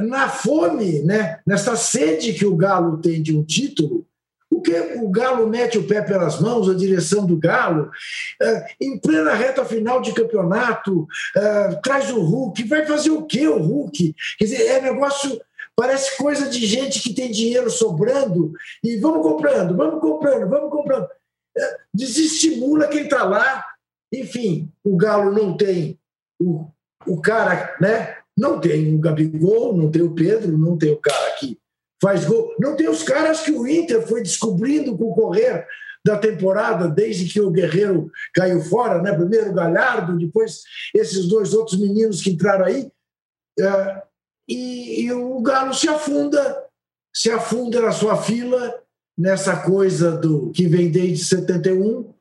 na 0.00 0.28
fome, 0.28 1.02
né, 1.02 1.40
nessa 1.46 1.76
sede 1.76 2.32
que 2.32 2.46
o 2.46 2.56
Galo 2.56 2.98
tem 2.98 3.22
de 3.22 3.36
um 3.36 3.42
título, 3.42 4.06
o 4.58 4.60
que 4.60 4.72
o 4.96 5.08
Galo 5.08 5.46
mete 5.46 5.78
o 5.78 5.86
pé 5.86 6.02
pelas 6.02 6.40
mãos, 6.40 6.68
a 6.68 6.74
direção 6.74 7.24
do 7.24 7.36
Galo, 7.36 7.90
é, 8.42 8.66
em 8.80 8.98
plena 8.98 9.32
reta 9.32 9.64
final 9.64 10.00
de 10.00 10.12
campeonato, 10.12 11.06
é, 11.36 11.74
traz 11.76 12.10
o 12.10 12.20
Hulk, 12.20 12.64
vai 12.64 12.84
fazer 12.84 13.10
o 13.10 13.24
quê 13.24 13.46
o 13.46 13.58
Hulk? 13.58 14.14
Quer 14.38 14.44
dizer, 14.44 14.66
é 14.66 14.80
negócio, 14.82 15.40
parece 15.76 16.16
coisa 16.16 16.48
de 16.48 16.66
gente 16.66 17.00
que 17.00 17.14
tem 17.14 17.30
dinheiro 17.30 17.70
sobrando 17.70 18.52
e 18.82 18.96
vamos 18.96 19.22
comprando, 19.22 19.76
vamos 19.76 20.00
comprando, 20.00 20.48
vamos 20.48 20.70
comprando. 20.70 21.08
É, 21.56 21.76
desestimula 21.94 22.88
quem 22.88 23.04
está 23.04 23.24
lá. 23.24 23.64
Enfim, 24.12 24.70
o 24.82 24.96
Galo 24.96 25.32
não 25.32 25.56
tem 25.56 25.98
o, 26.40 26.66
o 27.06 27.20
cara, 27.20 27.76
né? 27.80 28.16
Não 28.36 28.60
tem 28.60 28.94
o 28.94 28.98
Gabigol, 28.98 29.76
não 29.76 29.90
tem 29.90 30.02
o 30.02 30.14
Pedro, 30.14 30.56
não 30.56 30.76
tem 30.76 30.92
o 30.92 30.96
cara 30.96 31.32
que 31.32 31.58
faz 32.00 32.24
gol. 32.24 32.54
Não 32.58 32.76
tem 32.76 32.88
os 32.88 33.02
caras 33.02 33.40
que 33.40 33.52
o 33.52 33.66
Inter 33.66 34.06
foi 34.06 34.22
descobrindo 34.22 34.96
com 34.96 35.04
o 35.04 35.14
correr 35.14 35.66
da 36.04 36.16
temporada, 36.16 36.88
desde 36.88 37.30
que 37.30 37.40
o 37.40 37.50
Guerreiro 37.50 38.10
caiu 38.34 38.62
fora, 38.62 39.02
né? 39.02 39.12
primeiro 39.12 39.50
o 39.50 39.54
Galhardo, 39.54 40.16
depois 40.16 40.62
esses 40.94 41.26
dois 41.26 41.52
outros 41.52 41.78
meninos 41.78 42.22
que 42.22 42.30
entraram 42.30 42.64
aí. 42.64 42.90
É, 43.58 44.02
e, 44.48 45.02
e 45.02 45.12
o 45.12 45.40
Galo 45.42 45.74
se 45.74 45.88
afunda, 45.88 46.64
se 47.14 47.30
afunda 47.30 47.80
na 47.82 47.92
sua 47.92 48.16
fila, 48.16 48.80
nessa 49.16 49.56
coisa 49.56 50.12
do 50.12 50.50
que 50.52 50.66
vem 50.66 50.90
desde 50.90 51.24
71, 51.24 52.14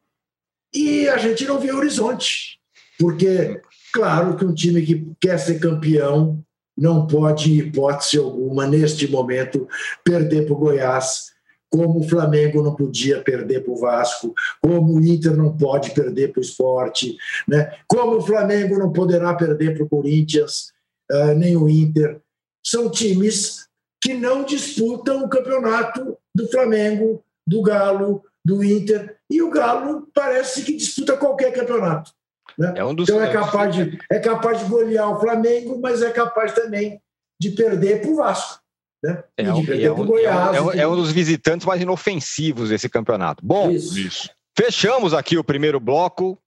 e 0.73 1.07
a 1.07 1.17
gente 1.17 1.45
não 1.45 1.59
vê 1.59 1.71
horizonte, 1.71 2.59
porque 2.99 3.61
Claro 3.97 4.37
que 4.37 4.45
um 4.45 4.53
time 4.53 4.85
que 4.85 5.11
quer 5.19 5.39
ser 5.39 5.59
campeão 5.59 6.43
não 6.77 7.07
pode, 7.07 7.59
hipótese 7.59 8.17
alguma, 8.17 8.67
neste 8.67 9.09
momento, 9.09 9.67
perder 10.03 10.45
para 10.45 10.53
o 10.53 10.57
Goiás, 10.57 11.31
como 11.69 11.99
o 11.99 12.07
Flamengo 12.07 12.61
não 12.61 12.75
podia 12.75 13.21
perder 13.21 13.63
para 13.63 13.73
o 13.73 13.77
Vasco, 13.77 14.33
como 14.61 14.93
o 14.93 15.05
Inter 15.05 15.35
não 15.35 15.55
pode 15.55 15.91
perder 15.91 16.31
para 16.31 16.39
o 16.39 16.43
esporte, 16.43 17.17
né? 17.47 17.73
como 17.87 18.17
o 18.17 18.21
Flamengo 18.21 18.77
não 18.77 18.91
poderá 18.91 19.33
perder 19.33 19.75
para 19.75 19.83
o 19.83 19.89
Corinthians, 19.89 20.71
uh, 21.11 21.33
nem 21.35 21.57
o 21.57 21.67
Inter. 21.67 22.21
São 22.65 22.89
times 22.89 23.67
que 24.01 24.13
não 24.13 24.43
disputam 24.43 25.23
o 25.23 25.29
campeonato 25.29 26.17
do 26.33 26.47
Flamengo, 26.49 27.23
do 27.45 27.61
Galo, 27.61 28.23
do 28.45 28.63
Inter, 28.63 29.17
e 29.29 29.41
o 29.41 29.49
Galo 29.49 30.07
parece 30.13 30.63
que 30.63 30.77
disputa 30.77 31.17
qualquer 31.17 31.51
campeonato. 31.51 32.11
Né? 32.57 32.73
É 32.75 32.83
um 32.83 32.95
dos, 32.95 33.07
então 33.07 33.23
é 33.23 33.31
capaz, 33.31 33.75
de, 33.75 33.99
é 34.11 34.19
capaz 34.19 34.59
de 34.59 34.65
golear 34.65 35.11
o 35.11 35.19
Flamengo, 35.19 35.79
mas 35.79 36.01
é 36.01 36.09
capaz 36.09 36.53
também 36.53 36.99
de 37.39 37.51
perder 37.51 38.01
para 38.01 38.09
o 38.09 38.15
Vasco. 38.15 38.59
Né? 39.03 39.23
É, 39.37 39.53
um, 39.53 39.65
é, 39.73 39.91
um, 39.91 40.05
Goiás, 40.05 40.55
é, 40.55 40.61
um, 40.61 40.71
é, 40.71 40.87
um, 40.87 40.95
dos 40.95 41.11
visitantes 41.11 41.67
mais 41.67 41.81
inofensivos 41.81 42.69
desse 42.69 42.89
campeonato. 42.89 43.45
Bom, 43.45 43.69
isso. 43.69 43.99
Isso. 43.99 44.29
fechamos 44.57 45.13
aqui 45.13 45.37
o 45.37 45.43
primeiro 45.43 45.79
bloco 45.79 46.37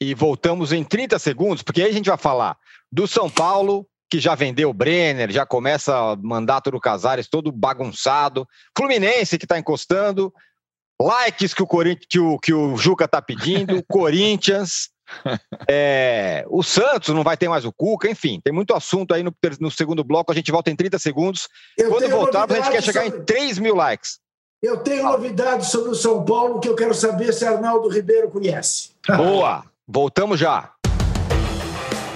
e 0.00 0.14
voltamos 0.14 0.72
em 0.72 0.82
30 0.82 1.18
segundos, 1.18 1.62
porque 1.62 1.82
aí 1.82 1.90
a 1.90 1.92
gente 1.92 2.08
vai 2.08 2.18
falar 2.18 2.56
do 2.90 3.06
São 3.06 3.28
Paulo, 3.28 3.86
que 4.10 4.18
já 4.18 4.34
vendeu 4.34 4.70
o 4.70 4.74
Brenner, 4.74 5.30
já 5.30 5.46
começa 5.46 6.14
o 6.14 6.16
mandato 6.16 6.70
do 6.70 6.80
Casares 6.80 7.28
todo 7.28 7.52
bagunçado, 7.52 8.46
Fluminense 8.76 9.38
que 9.38 9.44
está 9.44 9.58
encostando, 9.58 10.32
likes 11.00 11.54
que 11.54 11.62
o, 11.62 11.66
que 11.66 12.18
o, 12.18 12.38
que 12.38 12.52
o 12.52 12.76
Juca 12.76 13.04
está 13.04 13.20
pedindo, 13.20 13.82
Corinthians, 13.88 14.90
é, 15.68 16.44
o 16.48 16.62
Santos 16.62 17.14
não 17.14 17.22
vai 17.22 17.36
ter 17.36 17.48
mais 17.48 17.64
o 17.64 17.72
Cuca, 17.72 18.10
enfim, 18.10 18.40
tem 18.42 18.52
muito 18.52 18.74
assunto 18.74 19.14
aí 19.14 19.22
no, 19.22 19.34
no 19.60 19.70
segundo 19.70 20.04
bloco. 20.04 20.32
A 20.32 20.34
gente 20.34 20.50
volta 20.50 20.70
em 20.70 20.76
30 20.76 20.98
segundos. 20.98 21.48
Eu 21.76 21.90
Quando 21.90 22.08
voltarmos, 22.08 22.56
a 22.56 22.60
gente 22.60 22.70
quer 22.70 22.82
chegar 22.82 23.04
sobre... 23.04 23.20
em 23.20 23.24
3 23.24 23.58
mil 23.58 23.74
likes. 23.74 24.20
Eu 24.62 24.76
tenho 24.78 25.02
novidades 25.02 25.68
sobre 25.68 25.90
o 25.90 25.94
São 25.94 26.24
Paulo 26.24 26.60
que 26.60 26.68
eu 26.68 26.76
quero 26.76 26.94
saber 26.94 27.32
se 27.32 27.44
Arnaldo 27.44 27.88
Ribeiro 27.88 28.30
conhece. 28.30 28.90
Boa! 29.16 29.64
Voltamos 29.88 30.38
já. 30.38 30.70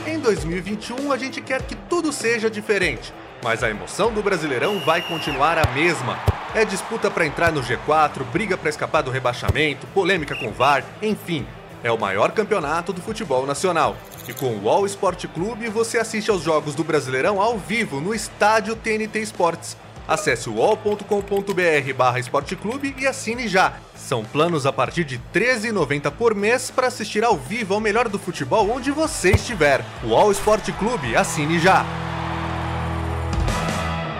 Em 0.07 0.21
2021, 0.21 1.11
a 1.11 1.19
gente 1.19 1.41
quer 1.41 1.63
que 1.63 1.75
tudo 1.75 2.13
seja 2.13 2.49
diferente, 2.49 3.13
mas 3.43 3.65
a 3.65 3.69
emoção 3.69 4.13
do 4.13 4.23
Brasileirão 4.23 4.79
vai 4.79 5.03
continuar 5.03 5.59
a 5.59 5.73
mesma. 5.73 6.17
É 6.55 6.65
disputa 6.65 7.11
para 7.11 7.27
entrar 7.27 7.53
no 7.53 7.61
G4, 7.61 8.25
briga 8.33 8.57
para 8.57 8.71
escapar 8.71 9.03
do 9.03 9.11
rebaixamento, 9.11 9.87
polêmica 9.89 10.37
com 10.37 10.47
o 10.49 10.53
VAR, 10.53 10.85
enfim. 11.03 11.45
É 11.83 11.91
o 11.91 11.99
maior 11.99 12.33
campeonato 12.33 12.93
do 12.93 13.01
futebol 13.01 13.47
nacional. 13.47 13.97
E 14.29 14.33
com 14.33 14.57
o 14.57 14.65
UOL 14.65 14.87
Esporte 14.87 15.29
Clube 15.29 15.69
você 15.69 15.99
assiste 15.99 16.31
aos 16.31 16.43
jogos 16.43 16.75
do 16.75 16.83
Brasileirão 16.83 17.41
ao 17.41 17.59
vivo 17.59 18.01
no 18.01 18.15
estádio 18.15 18.75
TNT 18.75 19.21
Esportes. 19.21 19.77
Acesse 20.09 20.49
uol.com.br 20.49 21.95
barra 21.97 22.21
esporteclube 22.21 22.95
e 22.97 23.07
assine 23.07 23.49
já. 23.49 23.75
São 23.97 24.25
planos 24.25 24.65
a 24.65 24.73
partir 24.73 25.05
de 25.05 25.17
R$ 25.17 25.23
13,90 25.35 26.13
por 26.13 26.35
mês 26.35 26.71
para 26.71 26.87
assistir 26.87 27.25
ao 27.25 27.37
vivo 27.37 27.75
ao 27.75 27.81
melhor 27.81 28.09
do 28.09 28.19
futebol 28.19 28.71
onde 28.71 28.93
você 28.93 29.33
estiver. 29.33 29.85
UOL 30.05 30.31
Esporte 30.31 30.73
Clube, 30.73 31.17
assine 31.17 31.59
já. 31.59 31.85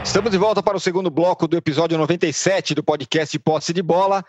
Estamos 0.05 0.31
de 0.31 0.39
volta 0.39 0.63
para 0.63 0.77
o 0.77 0.81
segundo 0.81 1.11
bloco 1.11 1.47
do 1.47 1.57
episódio 1.57 1.99
97 1.99 2.75
do 2.75 2.83
podcast 2.83 3.39
Posse 3.39 3.73
de 3.73 3.83
Bola. 3.83 4.25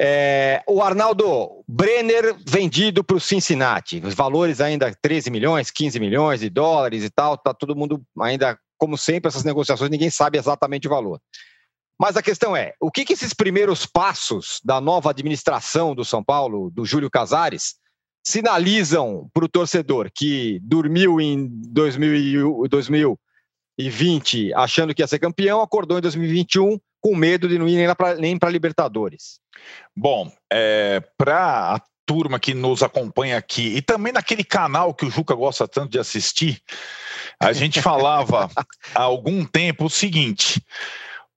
É, 0.00 0.62
o 0.66 0.80
Arnaldo 0.80 1.64
Brenner 1.66 2.36
vendido 2.46 3.02
para 3.02 3.16
o 3.16 3.20
Cincinnati. 3.20 4.00
Os 4.04 4.14
valores 4.14 4.60
ainda 4.60 4.94
13 5.02 5.28
milhões, 5.30 5.70
15 5.72 5.98
milhões 5.98 6.40
de 6.40 6.48
dólares 6.48 7.02
e 7.02 7.10
tal. 7.10 7.36
Tá 7.36 7.52
todo 7.52 7.74
mundo 7.74 8.00
ainda, 8.20 8.56
como 8.78 8.96
sempre, 8.96 9.28
essas 9.28 9.42
negociações, 9.42 9.90
ninguém 9.90 10.10
sabe 10.10 10.38
exatamente 10.38 10.86
o 10.86 10.90
valor. 10.90 11.20
Mas 12.00 12.16
a 12.16 12.22
questão 12.22 12.56
é, 12.56 12.74
o 12.80 12.92
que, 12.92 13.04
que 13.04 13.12
esses 13.12 13.34
primeiros 13.34 13.84
passos 13.84 14.60
da 14.64 14.80
nova 14.80 15.10
administração 15.10 15.96
do 15.96 16.04
São 16.04 16.22
Paulo, 16.22 16.70
do 16.70 16.84
Júlio 16.84 17.10
Casares, 17.10 17.74
sinalizam 18.24 19.28
para 19.32 19.44
o 19.44 19.48
torcedor 19.48 20.10
que 20.14 20.60
dormiu 20.62 21.20
em 21.20 21.48
2000, 21.72 22.68
2020 23.78 24.52
achando 24.54 24.94
que 24.94 25.02
ia 25.02 25.06
ser 25.06 25.18
campeão, 25.18 25.62
acordou 25.62 25.98
em 25.98 26.02
2021 26.02 26.78
com 27.00 27.14
medo 27.14 27.48
de 27.48 27.58
não 27.58 27.68
ir 27.68 27.88
nem 28.18 28.36
para 28.36 28.50
Libertadores? 28.50 29.40
Bom, 29.96 30.30
é, 30.52 31.00
para 31.16 31.74
a 31.74 31.82
turma 32.04 32.40
que 32.40 32.54
nos 32.54 32.82
acompanha 32.82 33.36
aqui 33.36 33.76
e 33.76 33.82
também 33.82 34.12
naquele 34.12 34.42
canal 34.42 34.94
que 34.94 35.06
o 35.06 35.10
Juca 35.10 35.34
gosta 35.34 35.68
tanto 35.68 35.92
de 35.92 35.98
assistir, 35.98 36.60
a 37.40 37.52
gente 37.52 37.80
falava 37.80 38.50
há 38.94 39.02
algum 39.02 39.44
tempo 39.44 39.84
o 39.84 39.90
seguinte: 39.90 40.62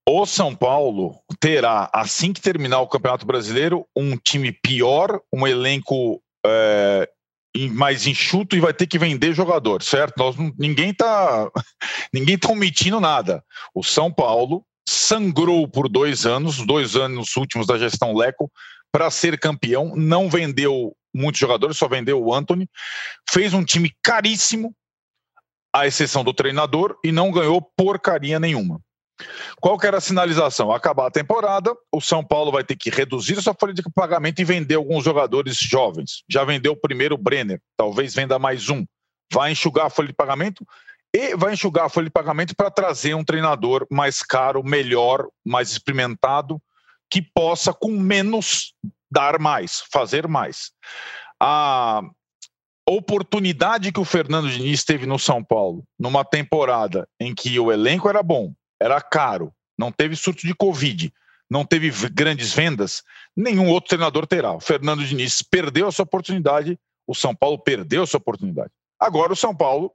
o 0.07 0.25
São 0.25 0.55
Paulo 0.55 1.19
terá, 1.39 1.89
assim 1.93 2.33
que 2.33 2.41
terminar 2.41 2.79
o 2.81 2.87
Campeonato 2.87 3.25
Brasileiro, 3.25 3.85
um 3.95 4.17
time 4.17 4.51
pior, 4.51 5.21
um 5.31 5.45
elenco 5.45 6.21
é, 6.45 7.09
mais 7.71 8.07
enxuto 8.07 8.55
e 8.55 8.59
vai 8.59 8.73
ter 8.73 8.87
que 8.87 8.97
vender 8.97 9.33
jogador, 9.33 9.83
certo? 9.83 10.17
Nós, 10.17 10.35
ninguém 10.57 10.91
está 10.91 11.49
ninguém 12.13 12.37
tá 12.37 12.49
omitindo 12.49 12.99
nada. 12.99 13.43
O 13.73 13.83
São 13.83 14.11
Paulo 14.11 14.65
sangrou 14.87 15.67
por 15.67 15.89
dois 15.89 16.25
anos, 16.25 16.65
dois 16.65 16.95
anos 16.95 17.35
últimos 17.35 17.67
da 17.67 17.77
gestão 17.77 18.15
Leco, 18.15 18.51
para 18.91 19.09
ser 19.09 19.39
campeão, 19.39 19.95
não 19.95 20.29
vendeu 20.29 20.95
muitos 21.13 21.39
jogadores, 21.39 21.77
só 21.77 21.87
vendeu 21.87 22.21
o 22.21 22.33
Anthony, 22.33 22.69
fez 23.29 23.53
um 23.53 23.63
time 23.63 23.91
caríssimo, 24.03 24.75
à 25.73 25.87
exceção 25.87 26.23
do 26.23 26.33
treinador, 26.33 26.97
e 27.03 27.11
não 27.11 27.31
ganhou 27.31 27.61
porcaria 27.61 28.39
nenhuma. 28.39 28.81
Qual 29.59 29.77
que 29.77 29.87
era 29.87 29.97
a 29.97 30.01
sinalização? 30.01 30.71
Acabar 30.71 31.07
a 31.07 31.11
temporada, 31.11 31.75
o 31.91 32.01
São 32.01 32.23
Paulo 32.23 32.51
vai 32.51 32.63
ter 32.63 32.75
que 32.75 32.89
reduzir 32.89 33.41
sua 33.41 33.53
folha 33.53 33.73
de 33.73 33.83
pagamento 33.93 34.39
e 34.39 34.45
vender 34.45 34.75
alguns 34.75 35.03
jogadores 35.03 35.57
jovens. 35.57 36.23
Já 36.29 36.43
vendeu 36.43 36.73
o 36.73 36.79
primeiro 36.79 37.17
Brenner, 37.17 37.61
talvez 37.77 38.13
venda 38.13 38.39
mais 38.39 38.69
um. 38.69 38.85
Vai 39.31 39.51
enxugar 39.51 39.87
a 39.87 39.89
folha 39.89 40.07
de 40.07 40.13
pagamento 40.13 40.65
e 41.13 41.35
vai 41.35 41.53
enxugar 41.53 41.85
a 41.85 41.89
folha 41.89 42.05
de 42.05 42.11
pagamento 42.11 42.55
para 42.55 42.71
trazer 42.71 43.13
um 43.13 43.23
treinador 43.23 43.85
mais 43.89 44.23
caro, 44.23 44.63
melhor, 44.63 45.27
mais 45.45 45.71
experimentado, 45.71 46.61
que 47.09 47.21
possa, 47.21 47.73
com 47.73 47.91
menos, 47.91 48.73
dar 49.11 49.37
mais, 49.37 49.83
fazer 49.91 50.27
mais. 50.27 50.71
A 51.39 52.01
oportunidade 52.87 53.91
que 53.91 53.99
o 53.99 54.05
Fernando 54.05 54.49
Diniz 54.49 54.83
teve 54.83 55.05
no 55.05 55.19
São 55.19 55.43
Paulo, 55.43 55.83
numa 55.99 56.23
temporada 56.23 57.07
em 57.19 57.35
que 57.35 57.59
o 57.59 57.71
elenco 57.71 58.09
era 58.09 58.23
bom, 58.23 58.53
era 58.81 58.99
caro, 58.99 59.53
não 59.77 59.91
teve 59.91 60.15
surto 60.15 60.41
de 60.41 60.55
Covid, 60.55 61.13
não 61.47 61.63
teve 61.63 61.91
grandes 62.09 62.51
vendas, 62.51 63.03
nenhum 63.35 63.69
outro 63.69 63.89
treinador 63.89 64.25
terá. 64.25 64.53
O 64.53 64.59
Fernando 64.59 65.05
Diniz 65.05 65.43
perdeu 65.43 65.87
essa 65.87 66.01
oportunidade, 66.01 66.79
o 67.05 67.13
São 67.13 67.35
Paulo 67.35 67.59
perdeu 67.59 68.01
essa 68.01 68.17
oportunidade. 68.17 68.71
Agora 68.99 69.33
o 69.33 69.35
São 69.35 69.55
Paulo 69.55 69.93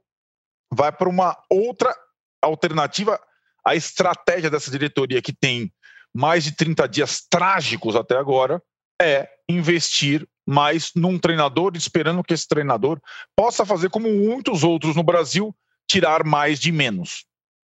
vai 0.73 0.91
para 0.91 1.09
uma 1.09 1.37
outra 1.49 1.93
alternativa. 2.41 3.19
A 3.65 3.75
estratégia 3.75 4.49
dessa 4.49 4.71
diretoria, 4.71 5.21
que 5.21 5.33
tem 5.33 5.69
mais 6.13 6.45
de 6.45 6.53
30 6.53 6.87
dias 6.87 7.25
trágicos 7.29 7.95
até 7.95 8.15
agora, 8.15 8.63
é 9.01 9.27
investir 9.49 10.25
mais 10.45 10.91
num 10.95 11.19
treinador, 11.19 11.73
esperando 11.75 12.23
que 12.23 12.33
esse 12.33 12.47
treinador 12.47 13.01
possa 13.35 13.65
fazer 13.65 13.89
como 13.89 14.09
muitos 14.09 14.63
outros 14.63 14.95
no 14.95 15.03
Brasil, 15.03 15.53
tirar 15.85 16.23
mais 16.23 16.57
de 16.57 16.71
menos 16.71 17.27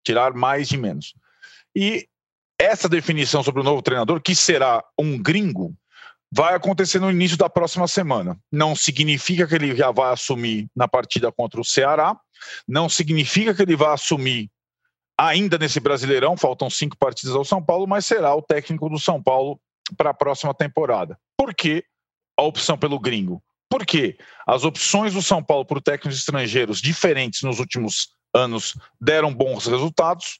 tirar 0.03 0.33
mais 0.33 0.67
de 0.67 0.77
menos. 0.77 1.13
E 1.75 2.07
essa 2.59 2.87
definição 2.87 3.43
sobre 3.43 3.61
o 3.61 3.63
novo 3.63 3.81
treinador, 3.81 4.21
que 4.21 4.35
será 4.35 4.83
um 4.97 5.21
gringo, 5.21 5.75
vai 6.31 6.55
acontecer 6.55 6.99
no 6.99 7.11
início 7.11 7.37
da 7.37 7.49
próxima 7.49 7.87
semana. 7.87 8.37
Não 8.51 8.75
significa 8.75 9.47
que 9.47 9.55
ele 9.55 9.75
já 9.75 9.91
vai 9.91 10.13
assumir 10.13 10.67
na 10.75 10.87
partida 10.87 11.31
contra 11.31 11.61
o 11.61 11.65
Ceará, 11.65 12.17
não 12.67 12.89
significa 12.89 13.53
que 13.53 13.61
ele 13.61 13.75
vai 13.75 13.93
assumir 13.93 14.49
ainda 15.17 15.57
nesse 15.57 15.79
Brasileirão, 15.79 16.35
faltam 16.35 16.69
cinco 16.69 16.97
partidas 16.97 17.35
ao 17.35 17.45
São 17.45 17.63
Paulo, 17.63 17.87
mas 17.87 18.05
será 18.05 18.35
o 18.35 18.41
técnico 18.41 18.89
do 18.89 18.99
São 18.99 19.21
Paulo 19.21 19.59
para 19.95 20.09
a 20.09 20.13
próxima 20.13 20.53
temporada. 20.53 21.17
Por 21.37 21.53
que 21.53 21.83
a 22.37 22.43
opção 22.43 22.77
pelo 22.77 22.99
gringo? 22.99 23.43
Porque 23.69 24.17
as 24.47 24.63
opções 24.63 25.13
do 25.13 25.21
São 25.21 25.43
Paulo 25.43 25.65
por 25.65 25.81
técnicos 25.81 26.17
estrangeiros 26.17 26.81
diferentes 26.81 27.41
nos 27.41 27.59
últimos 27.59 28.09
anos 28.33 28.77
deram 28.99 29.33
bons 29.33 29.65
resultados, 29.65 30.39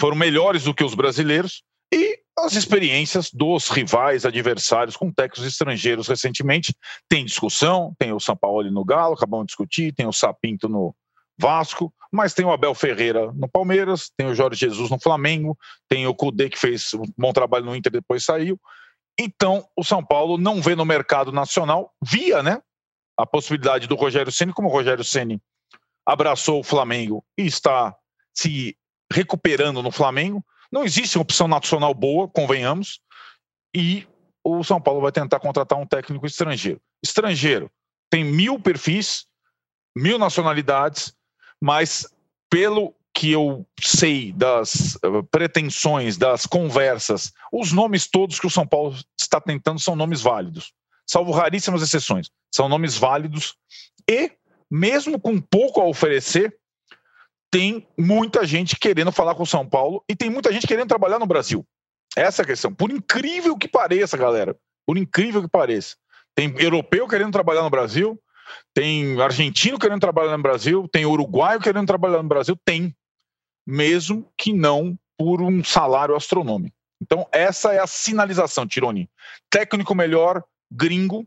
foram 0.00 0.16
melhores 0.16 0.64
do 0.64 0.74
que 0.74 0.84
os 0.84 0.94
brasileiros, 0.94 1.62
e 1.92 2.18
as 2.38 2.54
experiências 2.54 3.30
dos 3.30 3.68
rivais 3.68 4.26
adversários 4.26 4.96
com 4.96 5.10
técnicos 5.10 5.46
estrangeiros 5.46 6.08
recentemente. 6.08 6.74
Tem 7.08 7.24
discussão, 7.24 7.94
tem 7.98 8.12
o 8.12 8.20
São 8.20 8.36
Paulo 8.36 8.70
no 8.70 8.84
Galo, 8.84 9.14
acabamos 9.14 9.46
de 9.46 9.48
discutir, 9.48 9.94
tem 9.94 10.06
o 10.06 10.12
Sapinto 10.12 10.68
no 10.68 10.94
Vasco, 11.38 11.92
mas 12.12 12.34
tem 12.34 12.44
o 12.44 12.50
Abel 12.50 12.74
Ferreira 12.74 13.32
no 13.32 13.48
Palmeiras, 13.48 14.10
tem 14.16 14.26
o 14.26 14.34
Jorge 14.34 14.60
Jesus 14.60 14.90
no 14.90 14.98
Flamengo, 14.98 15.56
tem 15.88 16.06
o 16.06 16.14
Cudê 16.14 16.50
que 16.50 16.58
fez 16.58 16.92
um 16.94 17.04
bom 17.16 17.32
trabalho 17.32 17.64
no 17.64 17.76
Inter 17.76 17.92
depois 17.92 18.24
saiu. 18.24 18.60
Então, 19.18 19.66
o 19.74 19.82
São 19.82 20.04
Paulo 20.04 20.36
não 20.36 20.60
vê 20.60 20.74
no 20.74 20.84
mercado 20.84 21.32
nacional, 21.32 21.94
via 22.02 22.42
né, 22.42 22.60
a 23.16 23.24
possibilidade 23.24 23.86
do 23.86 23.94
Rogério 23.94 24.30
Ceni, 24.30 24.52
como 24.52 24.68
o 24.68 24.72
Rogério 24.72 25.04
Ceni 25.04 25.40
abraçou 26.06 26.60
o 26.60 26.64
Flamengo 26.64 27.24
e 27.36 27.44
está 27.44 27.94
se 28.32 28.76
recuperando 29.12 29.82
no 29.82 29.90
Flamengo. 29.90 30.44
Não 30.70 30.84
existe 30.84 31.18
uma 31.18 31.22
opção 31.22 31.48
nacional 31.48 31.92
boa, 31.92 32.28
convenhamos, 32.28 33.00
e 33.74 34.06
o 34.44 34.62
São 34.62 34.80
Paulo 34.80 35.00
vai 35.00 35.12
tentar 35.12 35.40
contratar 35.40 35.78
um 35.78 35.86
técnico 35.86 36.26
estrangeiro. 36.26 36.80
Estrangeiro 37.02 37.70
tem 38.08 38.24
mil 38.24 38.60
perfis, 38.60 39.26
mil 39.96 40.18
nacionalidades, 40.18 41.14
mas 41.60 42.06
pelo 42.48 42.94
que 43.12 43.32
eu 43.32 43.66
sei 43.80 44.30
das 44.32 44.96
uh, 44.96 45.22
pretensões, 45.30 46.16
das 46.16 46.44
conversas, 46.44 47.32
os 47.50 47.72
nomes 47.72 48.06
todos 48.06 48.38
que 48.38 48.46
o 48.46 48.50
São 48.50 48.66
Paulo 48.66 48.94
está 49.18 49.40
tentando 49.40 49.80
são 49.80 49.96
nomes 49.96 50.20
válidos, 50.20 50.72
salvo 51.06 51.32
raríssimas 51.32 51.82
exceções. 51.82 52.30
São 52.54 52.68
nomes 52.68 52.96
válidos 52.96 53.56
e 54.08 54.30
mesmo 54.70 55.20
com 55.20 55.40
pouco 55.40 55.80
a 55.80 55.84
oferecer, 55.84 56.56
tem 57.50 57.86
muita 57.96 58.44
gente 58.44 58.76
querendo 58.76 59.12
falar 59.12 59.34
com 59.34 59.44
o 59.44 59.46
São 59.46 59.66
Paulo 59.66 60.04
e 60.08 60.16
tem 60.16 60.28
muita 60.28 60.52
gente 60.52 60.66
querendo 60.66 60.88
trabalhar 60.88 61.18
no 61.18 61.26
Brasil. 61.26 61.66
Essa 62.16 62.42
é 62.42 62.44
a 62.44 62.46
questão. 62.46 62.74
Por 62.74 62.90
incrível 62.90 63.56
que 63.56 63.68
pareça, 63.68 64.16
galera, 64.16 64.56
por 64.86 64.96
incrível 64.96 65.42
que 65.42 65.48
pareça, 65.48 65.96
tem 66.34 66.54
europeu 66.58 67.08
querendo 67.08 67.32
trabalhar 67.32 67.62
no 67.62 67.70
Brasil, 67.70 68.20
tem 68.74 69.20
argentino 69.20 69.78
querendo 69.78 70.00
trabalhar 70.00 70.36
no 70.36 70.42
Brasil, 70.42 70.88
tem 70.88 71.06
uruguaio 71.06 71.60
querendo 71.60 71.86
trabalhar 71.86 72.22
no 72.22 72.28
Brasil, 72.28 72.58
tem, 72.64 72.94
mesmo 73.66 74.30
que 74.36 74.52
não 74.52 74.98
por 75.18 75.40
um 75.40 75.64
salário 75.64 76.14
astronômico. 76.14 76.76
Então, 77.00 77.26
essa 77.32 77.72
é 77.72 77.78
a 77.78 77.86
sinalização, 77.86 78.66
Tironi. 78.66 79.10
Técnico 79.50 79.94
melhor, 79.94 80.42
gringo, 80.70 81.26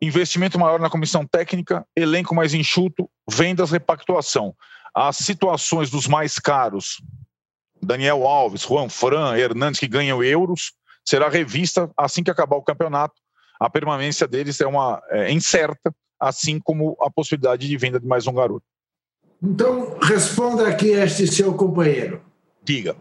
investimento 0.00 0.58
maior 0.58 0.78
na 0.80 0.90
comissão 0.90 1.26
técnica, 1.26 1.86
elenco 1.96 2.34
mais 2.34 2.54
enxuto, 2.54 3.08
vendas, 3.28 3.70
repactuação. 3.70 4.54
As 4.94 5.16
situações 5.16 5.90
dos 5.90 6.06
mais 6.06 6.38
caros, 6.38 7.02
Daniel 7.82 8.26
Alves, 8.26 8.62
Juan 8.62 8.88
Fran, 8.88 9.36
Hernandes, 9.36 9.80
que 9.80 9.88
ganham 9.88 10.22
euros, 10.22 10.72
será 11.04 11.28
revista 11.28 11.90
assim 11.96 12.22
que 12.22 12.30
acabar 12.30 12.56
o 12.56 12.62
campeonato. 12.62 13.14
A 13.60 13.70
permanência 13.70 14.26
deles 14.26 14.60
é 14.60 14.66
uma 14.66 15.02
é, 15.10 15.32
incerta, 15.32 15.94
assim 16.20 16.58
como 16.58 16.96
a 17.00 17.10
possibilidade 17.10 17.68
de 17.68 17.76
venda 17.76 18.00
de 18.00 18.06
mais 18.06 18.26
um 18.26 18.34
garoto. 18.34 18.64
Então, 19.42 19.98
responda 20.02 20.66
aqui 20.68 20.88
este 20.88 21.26
seu 21.26 21.54
companheiro. 21.54 22.22
Diga. 22.62 22.96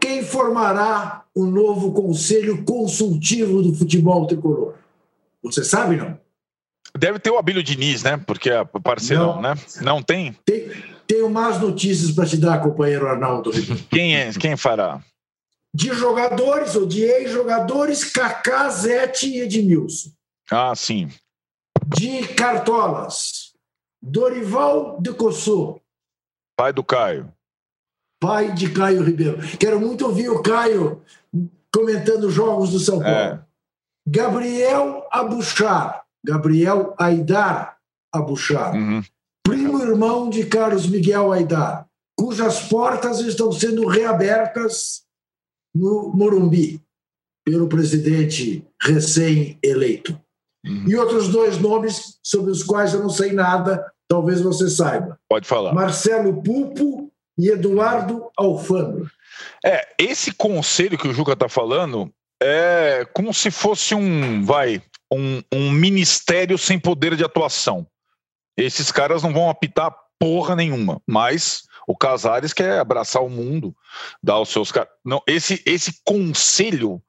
Quem 0.00 0.24
formará 0.24 1.24
o 1.34 1.44
novo 1.44 1.92
Conselho 1.92 2.64
Consultivo 2.64 3.62
do 3.62 3.74
Futebol 3.74 4.26
Tricolor? 4.26 4.74
Você 5.42 5.64
sabe, 5.64 5.96
não? 5.96 6.18
Deve 6.96 7.18
ter 7.18 7.30
o 7.30 7.38
Abílio 7.38 7.62
Diniz, 7.62 8.02
né? 8.02 8.16
Porque 8.16 8.50
é 8.50 8.64
parceirão, 8.64 9.36
não. 9.36 9.42
né? 9.42 9.54
Não 9.80 10.02
tem? 10.02 10.32
tem? 10.44 10.70
Tenho 11.06 11.28
más 11.30 11.60
notícias 11.60 12.12
para 12.12 12.26
te 12.26 12.36
dar, 12.36 12.62
companheiro 12.62 13.08
Arnaldo. 13.08 13.50
Quem, 13.90 14.16
é, 14.16 14.32
quem 14.32 14.56
fará? 14.56 15.02
De 15.74 15.88
jogadores 15.92 16.74
ou 16.74 16.86
de 16.86 17.02
ex-jogadores, 17.02 18.04
Kaká, 18.04 18.68
Zete 18.68 19.28
e 19.28 19.40
Edmilson. 19.40 20.10
Ah, 20.50 20.74
sim. 20.74 21.08
De 21.86 22.26
cartolas, 22.28 23.52
Dorival 24.02 25.00
de 25.00 25.12
Cossô. 25.12 25.80
Pai 26.56 26.72
do 26.72 26.82
Caio. 26.82 27.32
Pai 28.20 28.52
de 28.52 28.70
Caio 28.70 29.02
Ribeiro. 29.02 29.38
Quero 29.58 29.80
muito 29.80 30.04
ouvir 30.04 30.28
o 30.28 30.42
Caio 30.42 31.02
comentando 31.72 32.30
jogos 32.30 32.70
do 32.70 32.78
São 32.78 33.00
Paulo. 33.00 33.16
É. 33.16 33.49
Gabriel 34.10 35.06
Abuchar, 35.12 36.02
Gabriel 36.24 36.94
Aidar 36.98 37.76
Abuchar, 38.12 38.74
uhum. 38.74 39.02
primo 39.44 39.80
irmão 39.80 40.28
de 40.28 40.46
Carlos 40.46 40.88
Miguel 40.88 41.32
Aidar, 41.32 41.86
cujas 42.18 42.60
portas 42.68 43.20
estão 43.20 43.52
sendo 43.52 43.86
reabertas 43.86 45.02
no 45.72 46.10
Morumbi 46.12 46.82
pelo 47.44 47.68
presidente 47.68 48.66
recém-eleito. 48.82 50.20
Uhum. 50.66 50.88
E 50.88 50.96
outros 50.96 51.28
dois 51.28 51.58
nomes 51.58 52.18
sobre 52.20 52.50
os 52.50 52.64
quais 52.64 52.92
eu 52.92 53.00
não 53.00 53.08
sei 53.08 53.32
nada, 53.32 53.92
talvez 54.08 54.40
você 54.40 54.68
saiba. 54.68 55.20
Pode 55.28 55.46
falar. 55.46 55.72
Marcelo 55.72 56.42
Pulpo 56.42 57.12
e 57.38 57.48
Eduardo 57.48 58.28
Alfano. 58.36 59.08
É, 59.64 59.86
esse 59.96 60.32
conselho 60.32 60.98
que 60.98 61.06
o 61.06 61.14
Juca 61.14 61.32
está 61.32 61.48
falando 61.48 62.12
é 62.42 63.06
como 63.12 63.32
se 63.34 63.50
fosse 63.50 63.94
um, 63.94 64.42
vai, 64.42 64.82
um, 65.12 65.42
um 65.52 65.70
ministério 65.70 66.56
sem 66.56 66.78
poder 66.78 67.16
de 67.16 67.24
atuação. 67.24 67.86
Esses 68.56 68.90
caras 68.90 69.22
não 69.22 69.32
vão 69.32 69.50
apitar 69.50 69.94
porra 70.18 70.54
nenhuma, 70.54 71.00
mas 71.06 71.62
o 71.86 71.96
Casares 71.96 72.52
quer 72.52 72.78
abraçar 72.78 73.22
o 73.22 73.30
mundo, 73.30 73.74
dar 74.22 74.38
os 74.38 74.50
seus 74.50 74.72
não 75.04 75.22
esse 75.26 75.62
esse 75.64 76.00
conselho 76.04 77.02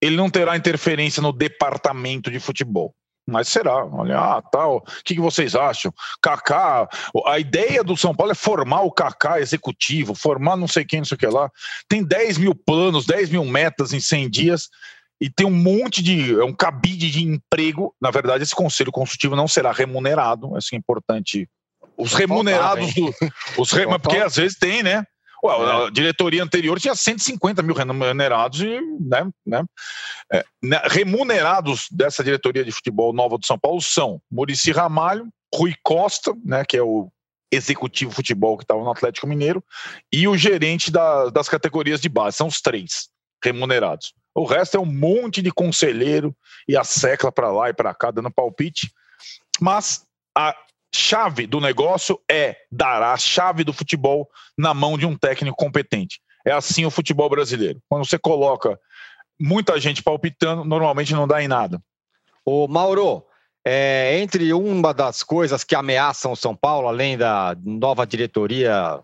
ele 0.00 0.16
não 0.16 0.30
terá 0.30 0.56
interferência 0.56 1.20
no 1.20 1.32
departamento 1.32 2.30
de 2.30 2.38
futebol. 2.38 2.94
Mas 3.30 3.48
será, 3.48 3.84
olha, 3.84 4.18
ah, 4.18 4.42
tal. 4.42 4.76
O 4.78 4.82
que, 5.04 5.14
que 5.14 5.20
vocês 5.20 5.54
acham? 5.54 5.92
Kaká, 6.22 6.88
a 7.26 7.38
ideia 7.38 7.84
do 7.84 7.94
São 7.94 8.14
Paulo 8.14 8.32
é 8.32 8.34
formar 8.34 8.80
o 8.80 8.90
Kaká 8.90 9.38
executivo, 9.38 10.14
formar 10.14 10.56
não 10.56 10.66
sei 10.66 10.82
quem, 10.82 11.00
não 11.00 11.04
sei 11.04 11.16
o 11.16 11.18
que 11.18 11.26
lá. 11.26 11.50
Tem 11.86 12.02
10 12.02 12.38
mil 12.38 12.54
planos, 12.54 13.04
10 13.04 13.28
mil 13.28 13.44
metas 13.44 13.92
em 13.92 14.00
100 14.00 14.30
dias 14.30 14.68
e 15.20 15.28
tem 15.28 15.46
um 15.46 15.50
monte 15.50 16.02
de. 16.02 16.40
É 16.40 16.44
um 16.44 16.54
cabide 16.54 17.10
de 17.10 17.22
emprego. 17.22 17.94
Na 18.00 18.10
verdade, 18.10 18.42
esse 18.42 18.54
conselho 18.54 18.90
consultivo 18.90 19.36
não 19.36 19.46
será 19.46 19.72
remunerado, 19.72 20.56
isso 20.56 20.74
é 20.74 20.78
importante. 20.78 21.46
Os 21.98 22.14
remunerados 22.14 22.94
do. 22.94 23.12
Os 23.58 23.72
re, 23.72 23.86
porque 23.86 24.16
às 24.16 24.36
vezes 24.36 24.56
tem, 24.56 24.82
né? 24.82 25.04
Ué, 25.44 25.54
é. 25.54 25.86
A 25.86 25.90
diretoria 25.90 26.42
anterior 26.42 26.80
tinha 26.80 26.94
150 26.94 27.62
mil 27.62 27.74
remunerados 27.74 28.60
e 28.60 28.80
né, 29.00 29.28
né, 29.46 29.64
é, 30.32 30.44
né, 30.62 30.80
remunerados 30.84 31.86
dessa 31.90 32.24
diretoria 32.24 32.64
de 32.64 32.72
futebol 32.72 33.12
nova 33.12 33.38
do 33.38 33.46
São 33.46 33.58
Paulo 33.58 33.80
são 33.80 34.20
Murici 34.30 34.72
Ramalho, 34.72 35.28
Rui 35.54 35.74
Costa, 35.82 36.34
né, 36.44 36.64
que 36.64 36.76
é 36.76 36.82
o 36.82 37.10
executivo 37.50 38.10
futebol 38.10 38.56
que 38.56 38.64
estava 38.64 38.82
no 38.82 38.90
Atlético 38.90 39.26
Mineiro, 39.26 39.64
e 40.12 40.28
o 40.28 40.36
gerente 40.36 40.90
da, 40.90 41.30
das 41.30 41.48
categorias 41.48 42.00
de 42.00 42.08
base. 42.08 42.36
São 42.36 42.46
os 42.46 42.60
três 42.60 43.08
remunerados. 43.42 44.12
O 44.34 44.44
resto 44.44 44.76
é 44.76 44.80
um 44.80 44.86
monte 44.86 45.40
de 45.40 45.50
conselheiro 45.50 46.36
e 46.68 46.76
a 46.76 46.84
secla 46.84 47.32
para 47.32 47.50
lá 47.50 47.70
e 47.70 47.74
para 47.74 47.94
cá 47.94 48.10
dando 48.10 48.30
palpite. 48.30 48.90
Mas 49.60 50.04
a 50.36 50.54
chave 50.94 51.46
do 51.46 51.60
negócio 51.60 52.20
é 52.30 52.56
dar 52.70 53.02
a 53.02 53.16
chave 53.16 53.64
do 53.64 53.72
futebol 53.72 54.28
na 54.56 54.72
mão 54.72 54.96
de 54.96 55.06
um 55.06 55.16
técnico 55.16 55.56
competente. 55.56 56.20
É 56.46 56.52
assim 56.52 56.86
o 56.86 56.90
futebol 56.90 57.28
brasileiro. 57.28 57.80
Quando 57.88 58.06
você 58.06 58.18
coloca 58.18 58.78
muita 59.40 59.78
gente 59.78 60.02
palpitando, 60.02 60.64
normalmente 60.64 61.12
não 61.12 61.26
dá 61.26 61.42
em 61.42 61.48
nada. 61.48 61.80
O 62.44 62.66
Mauro, 62.66 63.24
é, 63.64 64.18
entre 64.20 64.52
uma 64.52 64.94
das 64.94 65.22
coisas 65.22 65.62
que 65.62 65.74
ameaçam 65.74 66.32
o 66.32 66.36
São 66.36 66.56
Paulo, 66.56 66.88
além 66.88 67.18
da 67.18 67.56
nova 67.62 68.06
diretoria 68.06 69.02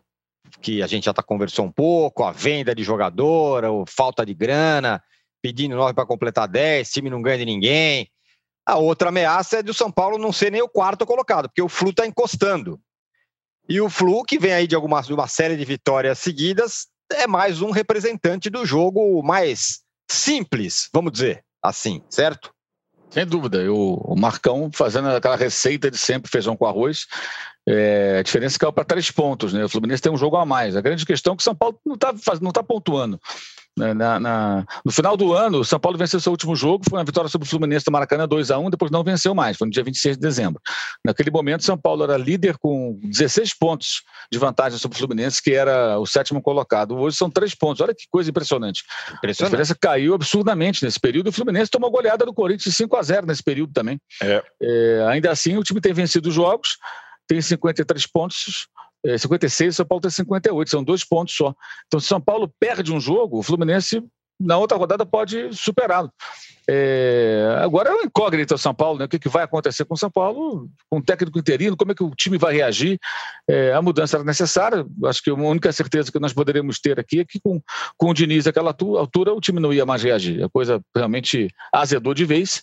que 0.61 0.83
a 0.83 0.87
gente 0.87 1.05
já 1.05 1.13
tá 1.13 1.23
conversou 1.23 1.65
um 1.65 1.73
pouco, 1.73 2.25
a 2.25 2.33
venda 2.33 2.75
de 2.75 2.83
jogador, 2.83 3.85
falta 3.87 4.25
de 4.25 4.35
grana, 4.35 5.03
pedindo 5.43 5.77
nove 5.77 5.93
para 5.93 6.07
completar 6.07 6.49
dez, 6.49 6.91
time 6.91 7.11
não 7.11 7.21
ganha 7.21 7.39
de 7.39 7.45
ninguém. 7.45 8.09
A 8.67 8.77
outra 8.77 9.11
ameaça 9.11 9.59
é 9.59 9.63
do 9.63 9.75
São 9.75 9.91
Paulo 9.91 10.19
não 10.19 10.33
ser 10.33 10.51
nem 10.51 10.63
o 10.63 10.69
quarto 10.69 11.05
colocado, 11.05 11.49
porque 11.49 11.63
o 11.63 11.69
Flu 11.69 11.91
está 11.91 12.07
encostando. 12.07 12.81
E 13.69 13.81
o 13.81 13.89
Flu, 13.89 14.25
que 14.25 14.39
vem 14.39 14.53
aí 14.53 14.67
de 14.67 14.75
alguma 14.75 15.01
uma 15.01 15.29
série 15.29 15.57
de 15.57 15.65
vitórias 15.65 16.19
seguidas, 16.19 16.87
é 17.13 17.27
mais 17.27 17.61
um 17.61 17.71
representante 17.71 18.49
do 18.49 18.65
jogo 18.65 19.23
mais 19.23 19.81
simples, 20.11 20.89
vamos 20.93 21.13
dizer 21.13 21.45
assim, 21.63 22.03
certo? 22.11 22.53
Sem 23.11 23.25
dúvida. 23.25 23.59
Eu, 23.59 23.77
o 23.77 24.17
Marcão 24.17 24.71
fazendo 24.73 25.09
aquela 25.09 25.37
receita 25.37 25.91
de 25.91 25.97
sempre 25.97 26.31
feijão 26.31 26.57
com 26.57 26.67
arroz. 26.67 27.07
É, 27.67 28.19
a 28.19 28.23
diferença 28.23 28.59
caiu 28.59 28.73
para 28.73 28.85
três 28.85 29.11
pontos, 29.11 29.53
né? 29.53 29.65
O 29.65 29.69
Fluminense 29.69 30.03
tem 30.03 30.13
um 30.13 30.17
jogo 30.17 30.37
a 30.37 30.45
mais. 30.45 30.77
A 30.77 30.81
grande 30.81 31.07
questão 31.07 31.33
é 31.33 31.37
que 31.37 31.41
o 31.41 31.45
São 31.45 31.55
Paulo 31.55 31.79
não 31.87 31.95
está 31.95 32.13
não 32.43 32.51
tá 32.51 32.63
pontuando. 32.63 33.19
Né, 33.77 33.93
na, 33.93 34.21
na, 34.21 34.67
no 34.85 34.93
final 34.93 35.17
do 35.17 35.33
ano, 35.33 35.59
o 35.59 35.65
São 35.65 35.81
Paulo 35.81 35.99
venceu 35.99 36.21
seu 36.21 36.31
último 36.31 36.55
jogo, 36.55 36.85
foi 36.89 36.97
uma 36.97 37.05
vitória 37.05 37.29
sobre 37.29 37.45
o 37.45 37.51
Fluminense 37.51 37.85
do 37.85 37.91
Maracanã 37.91 38.29
2 38.29 38.53
a 38.53 38.59
1 38.59 38.71
depois 38.71 38.89
não 38.89 39.03
venceu 39.03 39.35
mais, 39.35 39.57
foi 39.57 39.67
no 39.67 39.73
dia 39.73 39.83
26 39.83 40.17
de 40.17 40.23
dezembro. 40.23 40.63
Naquele 41.05 41.29
momento, 41.29 41.65
São 41.65 41.77
Paulo 41.77 42.05
era 42.05 42.17
líder 42.17 42.57
com 42.57 42.97
16 43.03 43.53
pontos 43.55 44.03
de 44.31 44.39
vantagem 44.39 44.79
sobre 44.79 44.95
o 44.95 44.99
Fluminense, 44.99 45.43
que 45.43 45.53
era 45.53 45.99
o 45.99 46.07
sétimo 46.07 46.41
colocado. 46.41 46.97
Hoje 46.97 47.17
são 47.17 47.29
três 47.29 47.53
pontos, 47.53 47.81
olha 47.81 47.95
que 47.95 48.05
coisa 48.09 48.31
impressionante. 48.31 48.85
impressionante. 49.17 49.43
A 49.43 49.47
diferença 49.47 49.77
caiu 49.81 50.15
absurdamente 50.15 50.85
nesse 50.85 51.01
período. 51.01 51.29
O 51.29 51.33
Fluminense 51.33 51.69
tomou 51.69 51.91
goleada 51.91 52.25
do 52.25 52.33
Corinthians 52.33 52.77
5 52.77 52.97
a 52.97 53.03
0 53.03 53.27
nesse 53.27 53.43
período 53.43 53.73
também. 53.73 54.01
É. 54.23 54.43
É, 54.63 55.07
ainda 55.09 55.33
assim, 55.33 55.57
o 55.57 55.65
time 55.65 55.81
tem 55.81 55.93
vencido 55.93 56.29
os 56.29 56.35
jogos, 56.35 56.77
tem 57.27 57.41
53 57.41 58.07
pontos, 58.07 58.69
é, 59.05 59.19
56, 59.19 59.77
São 59.77 59.87
Paulo 59.87 60.03
tem 60.03 60.11
58, 60.11 60.71
são 60.71 60.83
dois 60.83 61.05
pontos 61.05 61.35
só. 61.35 61.55
Então, 61.87 62.01
se 62.01 62.07
São 62.07 62.21
Paulo 62.21 62.53
perde 62.59 62.93
um 62.93 63.01
jogo, 63.01 63.39
o 63.39 63.43
Fluminense 63.43 64.03
na 64.41 64.59
outra 64.59 64.77
rodada 64.77 65.07
pode 65.07 65.53
superá-lo. 65.53 66.11
É, 66.69 67.59
agora 67.61 67.91
é 67.91 67.93
um 67.93 68.03
incógnito 68.03 68.55
o 68.55 68.59
São 68.59 68.75
Paulo, 68.75 68.99
né? 68.99 69.05
o 69.05 69.09
que, 69.09 69.19
que, 69.19 69.29
vai 69.29 69.45
acontecer 69.45 69.85
com 69.85 69.95
São 69.95 70.11
Paulo, 70.11 70.69
com 70.91 70.99
o 70.99 71.03
técnico 71.03 71.39
interino, 71.39 71.77
como 71.77 71.93
é 71.93 71.95
que 71.95 72.03
o 72.03 72.11
time 72.11 72.39
vai 72.39 72.55
reagir. 72.55 72.99
É, 73.49 73.73
a 73.73 73.83
mudança 73.83 74.17
era 74.17 74.25
necessária, 74.25 74.85
acho 75.05 75.23
que 75.23 75.31
a 75.31 75.35
única 75.35 75.71
certeza 75.73 76.11
que 76.11 76.19
nós 76.19 76.33
poderíamos 76.33 76.81
ter 76.81 76.99
aqui 76.99 77.21
é 77.21 77.25
que 77.25 77.39
com, 77.41 77.61
com 77.97 78.11
o 78.11 78.15
Diniz 78.15 78.47
naquela 78.47 78.71
altura 78.71 79.35
o 79.35 79.41
time 79.41 79.61
não 79.61 79.73
ia 79.73 79.85
mais 79.85 80.03
reagir. 80.03 80.43
A 80.43 80.49
coisa 80.49 80.81
realmente 80.95 81.49
azedou 81.73 82.15
de 82.15 82.25
vez. 82.25 82.63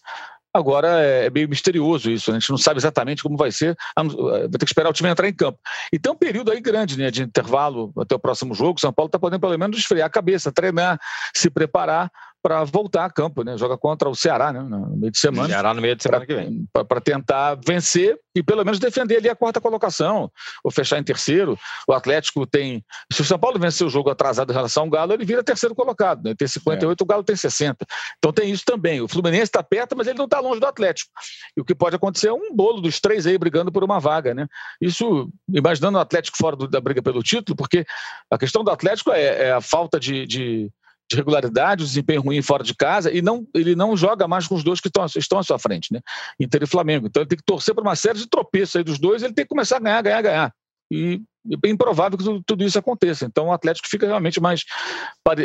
Agora 0.54 1.02
é, 1.02 1.28
é 1.28 1.30
meio 1.30 1.48
misterioso 1.48 2.12
isso, 2.12 2.30
a 2.30 2.34
gente 2.34 2.50
não 2.50 2.58
sabe 2.58 2.80
exatamente 2.80 3.24
como 3.24 3.38
vai 3.38 3.52
ser, 3.52 3.76
vai 3.96 4.50
ter 4.50 4.58
que 4.60 4.66
esperar 4.66 4.90
o 4.90 4.94
time 4.94 5.10
entrar 5.10 5.28
em 5.28 5.34
campo. 5.34 5.58
E 5.94 5.98
tem 5.98 6.12
um 6.12 6.16
período 6.16 6.52
aí 6.52 6.60
grande 6.60 6.98
né, 6.98 7.10
de 7.10 7.24
intervalo 7.24 7.94
até 7.98 8.16
o 8.16 8.20
próximo 8.20 8.54
jogo. 8.54 8.80
São 8.80 8.92
Paulo 8.92 9.08
está 9.08 9.18
podendo 9.18 9.40
pelo 9.40 9.58
menos 9.58 9.78
esfriar 9.78 10.08
a 10.08 10.10
cabeça, 10.10 10.52
treinar, 10.52 11.00
se 11.34 11.50
preparar 11.50 12.12
para 12.42 12.64
voltar 12.64 13.06
a 13.06 13.10
campo, 13.10 13.44
né? 13.44 13.58
Joga 13.58 13.78
contra 13.78 14.10
o 14.10 14.16
Ceará, 14.16 14.52
né? 14.52 14.62
No 14.62 14.98
meio 14.98 15.12
de 15.12 15.18
semana. 15.18 15.48
Ceará 15.48 15.74
no 15.74 15.82
meio 15.82 15.96
de 15.96 16.04
semana 16.04 16.26
pra, 16.26 16.36
que 16.36 16.42
vem. 16.42 16.66
Para 16.72 17.02
tentar 17.02 17.56
vencer 17.66 18.20
e 18.36 18.42
pelo 18.42 18.64
menos 18.64 18.80
defender 18.80 19.18
ali 19.18 19.30
a 19.30 19.36
quarta 19.36 19.60
colocação, 19.60 20.32
ou 20.64 20.72
fechar 20.72 20.98
em 20.98 21.04
terceiro. 21.04 21.58
O 21.88 21.94
Atlético 21.94 22.48
tem. 22.48 22.84
Se 23.12 23.22
o 23.22 23.26
São 23.26 23.38
Paulo 23.38 23.60
vencer 23.60 23.86
o 23.86 23.90
jogo 23.90 24.10
atrasado 24.10 24.52
em 24.52 24.56
relação 24.56 24.84
ao 24.84 24.90
Galo, 24.90 25.14
ele 25.14 25.26
vira 25.26 25.44
terceiro 25.44 25.76
colocado. 25.76 26.24
Né? 26.24 26.36
Tem 26.36 26.48
58, 26.48 27.00
é. 27.00 27.04
o 27.04 27.06
Galo 27.06 27.24
tem 27.24 27.36
60. 27.36 27.86
Então 28.18 28.32
tem 28.32 28.50
isso 28.50 28.64
também. 28.66 29.02
O 29.02 29.08
Fluminense 29.08 29.44
está 29.44 29.62
perto, 29.62 29.96
mas 29.96 30.08
ele 30.08 30.18
não 30.18 30.26
está 30.26 30.40
longe 30.40 30.60
do 30.60 30.66
Atlético. 30.66 31.12
E 31.56 31.62
o 31.62 31.66
que 31.66 31.76
pode 31.76 31.96
acontecer 31.96 32.30
é 32.30 32.34
um 32.34 32.56
bolo 32.56 32.82
dos 32.82 33.00
três 33.00 33.28
aí 33.28 33.38
brigando 33.38 33.72
por 33.72 33.84
uma 33.84 34.00
vaga, 34.00 34.34
né? 34.34 34.48
Isso, 34.82 35.30
imaginando 35.54 35.98
o 35.98 36.02
Atlético 36.02 36.38
fora 36.38 36.56
do, 36.56 36.68
da 36.68 36.80
briga 36.80 37.02
pelo 37.02 37.22
título, 37.22 37.56
porque 37.56 37.86
a 38.32 38.38
questão 38.38 38.64
do 38.64 38.72
Atlético 38.72 39.12
é, 39.12 39.50
é 39.50 39.52
a 39.52 39.62
falta 39.62 40.00
de, 40.00 40.26
de 40.26 40.72
de 41.12 41.18
regularidade, 41.18 41.84
o 41.84 41.86
desempenho 41.86 42.22
ruim 42.22 42.42
fora 42.42 42.64
de 42.64 42.74
casa, 42.74 43.12
e 43.12 43.22
não, 43.22 43.46
ele 43.54 43.76
não 43.76 43.96
joga 43.96 44.28
mais 44.28 44.48
com 44.48 44.56
os 44.56 44.64
dois 44.64 44.80
que 44.80 44.88
estão, 44.88 45.06
estão 45.06 45.40
à 45.40 45.44
sua 45.44 45.60
frente, 45.60 45.94
né? 45.94 46.00
Inter 46.40 46.64
e 46.64 46.66
Flamengo. 46.66 47.08
Então 47.08 47.22
ele 47.22 47.30
tem 47.30 47.38
que 47.38 47.44
torcer 47.44 47.76
para 47.76 47.84
uma 47.84 47.96
série 47.96 48.18
de 48.18 48.28
tropeços 48.28 48.78
aí 48.78 48.84
dos 48.84 48.98
dois, 48.98 49.22
ele 49.22 49.34
tem 49.34 49.46
que 49.46 49.50
começar 49.50 49.78
a 49.78 49.80
ganhar, 49.80 50.02
ganhar, 50.02 50.22
ganhar. 50.22 50.54
E 50.90 51.22
é 51.52 51.58
bem 51.58 51.72
improvável 51.72 52.18
que 52.18 52.24
tudo, 52.24 52.44
tudo, 52.46 52.64
isso 52.64 52.78
aconteça. 52.78 53.26
Então 53.26 53.48
o 53.48 53.54
Atlético 53.54 53.88
fica 53.88 54.06
realmente 54.06 54.40
mais, 54.40 54.64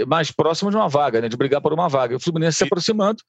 mais 0.06 0.30
próximo 0.30 0.70
de 0.70 0.76
uma 0.76 0.88
vaga, 0.88 1.20
né? 1.20 1.28
De 1.28 1.36
brigar 1.36 1.60
por 1.60 1.72
uma 1.72 1.88
vaga. 1.88 2.14
E 2.14 2.16
o 2.16 2.20
Fluminense 2.20 2.58
se 2.58 2.64
aproximando. 2.64 3.22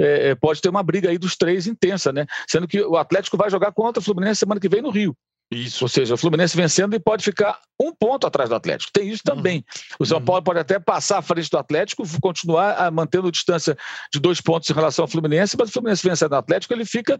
É, 0.00 0.30
é, 0.30 0.34
pode 0.34 0.60
ter 0.60 0.68
uma 0.68 0.82
briga 0.82 1.08
aí 1.08 1.18
dos 1.18 1.36
três 1.36 1.66
intensa, 1.66 2.12
né? 2.12 2.26
Sendo 2.48 2.66
que 2.66 2.80
o 2.80 2.96
Atlético 2.96 3.36
vai 3.36 3.50
jogar 3.50 3.72
contra 3.72 4.00
o 4.00 4.04
Fluminense 4.04 4.40
semana 4.40 4.60
que 4.60 4.68
vem 4.68 4.82
no 4.82 4.90
Rio. 4.90 5.16
Isso, 5.54 5.84
ou 5.84 5.88
seja, 5.88 6.14
o 6.14 6.16
Fluminense 6.16 6.56
vencendo 6.56 6.94
e 6.94 6.98
pode 6.98 7.24
ficar 7.24 7.58
um 7.80 7.92
ponto 7.94 8.26
atrás 8.26 8.48
do 8.48 8.54
Atlético. 8.54 8.92
Tem 8.92 9.08
isso 9.08 9.22
também. 9.24 9.58
Uhum. 9.58 9.96
O 10.00 10.06
São 10.06 10.18
uhum. 10.18 10.24
Paulo 10.24 10.42
pode 10.42 10.58
até 10.58 10.78
passar 10.78 11.18
à 11.18 11.22
frente 11.22 11.50
do 11.50 11.58
Atlético, 11.58 12.04
continuar 12.20 12.90
mantendo 12.92 13.30
distância 13.30 13.76
de 14.12 14.20
dois 14.20 14.40
pontos 14.40 14.68
em 14.68 14.72
relação 14.72 15.04
ao 15.04 15.08
Fluminense, 15.08 15.56
mas 15.58 15.68
o 15.68 15.72
Fluminense 15.72 16.06
vencendo 16.06 16.32
o 16.32 16.36
Atlético, 16.36 16.72
ele 16.74 16.84
fica 16.84 17.18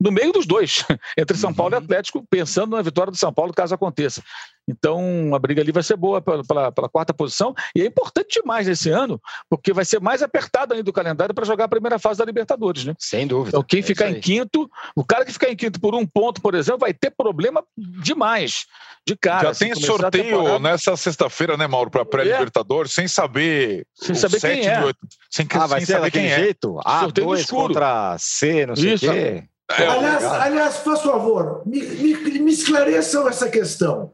no 0.00 0.12
meio 0.12 0.32
dos 0.32 0.46
dois, 0.46 0.84
entre 1.16 1.36
São 1.36 1.52
Paulo 1.52 1.74
uhum. 1.74 1.80
e 1.80 1.84
Atlético, 1.84 2.24
pensando 2.28 2.76
na 2.76 2.82
vitória 2.82 3.10
do 3.10 3.16
São 3.16 3.32
Paulo 3.32 3.52
caso 3.52 3.74
aconteça. 3.74 4.22
Então, 4.68 5.32
a 5.32 5.38
briga 5.38 5.62
ali 5.62 5.70
vai 5.70 5.82
ser 5.82 5.96
boa 5.96 6.20
pela, 6.20 6.42
pela, 6.42 6.72
pela 6.72 6.88
quarta 6.88 7.14
posição 7.14 7.54
e 7.74 7.82
é 7.82 7.86
importante 7.86 8.40
demais 8.40 8.66
esse 8.66 8.90
ano, 8.90 9.20
porque 9.48 9.72
vai 9.72 9.84
ser 9.84 10.00
mais 10.00 10.22
apertado 10.22 10.74
ainda 10.74 10.90
o 10.90 10.92
calendário 10.92 11.34
para 11.34 11.44
jogar 11.44 11.64
a 11.64 11.68
primeira 11.68 11.98
fase 12.00 12.18
da 12.18 12.24
Libertadores, 12.24 12.84
né? 12.84 12.94
Sem 12.98 13.26
dúvida. 13.26 13.50
Então, 13.50 13.62
quem 13.62 13.78
é 13.78 13.82
ficar 13.82 14.10
em 14.10 14.20
quinto, 14.20 14.68
o 14.96 15.04
cara 15.04 15.24
que 15.24 15.32
ficar 15.32 15.50
em 15.50 15.56
quinto 15.56 15.80
por 15.80 15.94
um 15.94 16.04
ponto, 16.04 16.42
por 16.42 16.54
exemplo, 16.54 16.80
vai 16.80 16.92
ter 16.92 17.10
problema 17.10 17.64
demais 17.76 18.66
de 19.06 19.16
cara. 19.16 19.54
Já 19.54 19.66
tem 19.66 19.74
sorteio 19.76 20.58
nessa 20.58 20.96
sexta-feira, 20.96 21.56
né, 21.56 21.68
Mauro, 21.68 21.90
para 21.90 22.04
pré-Libertadores, 22.04 22.90
é. 22.90 22.94
sem 22.94 23.08
saber. 23.08 23.86
Sem 23.94 24.16
saber 24.16 24.40
quem 24.40 24.66
é. 24.66 24.92
sem, 25.30 25.46
ah, 25.54 25.66
vai 25.66 25.80
sem 25.80 25.86
ser 25.86 25.92
saber 25.92 26.10
quem 26.10 26.26
é. 26.26 26.36
jeito? 26.36 26.80
A, 26.84 27.00
sorteio 27.02 27.26
dois 27.28 27.46
contra 27.46 28.16
C, 28.18 28.66
não 28.66 28.74
sei 28.74 28.94
o 28.94 28.98
quê. 28.98 29.44
É, 29.70 29.86
aliás, 29.86 30.24
aliás, 30.24 30.76
por 30.76 30.96
favor, 30.96 31.62
me, 31.66 31.80
me, 31.82 32.14
me 32.38 32.52
esclareçam 32.52 33.28
essa 33.28 33.48
questão. 33.48 34.12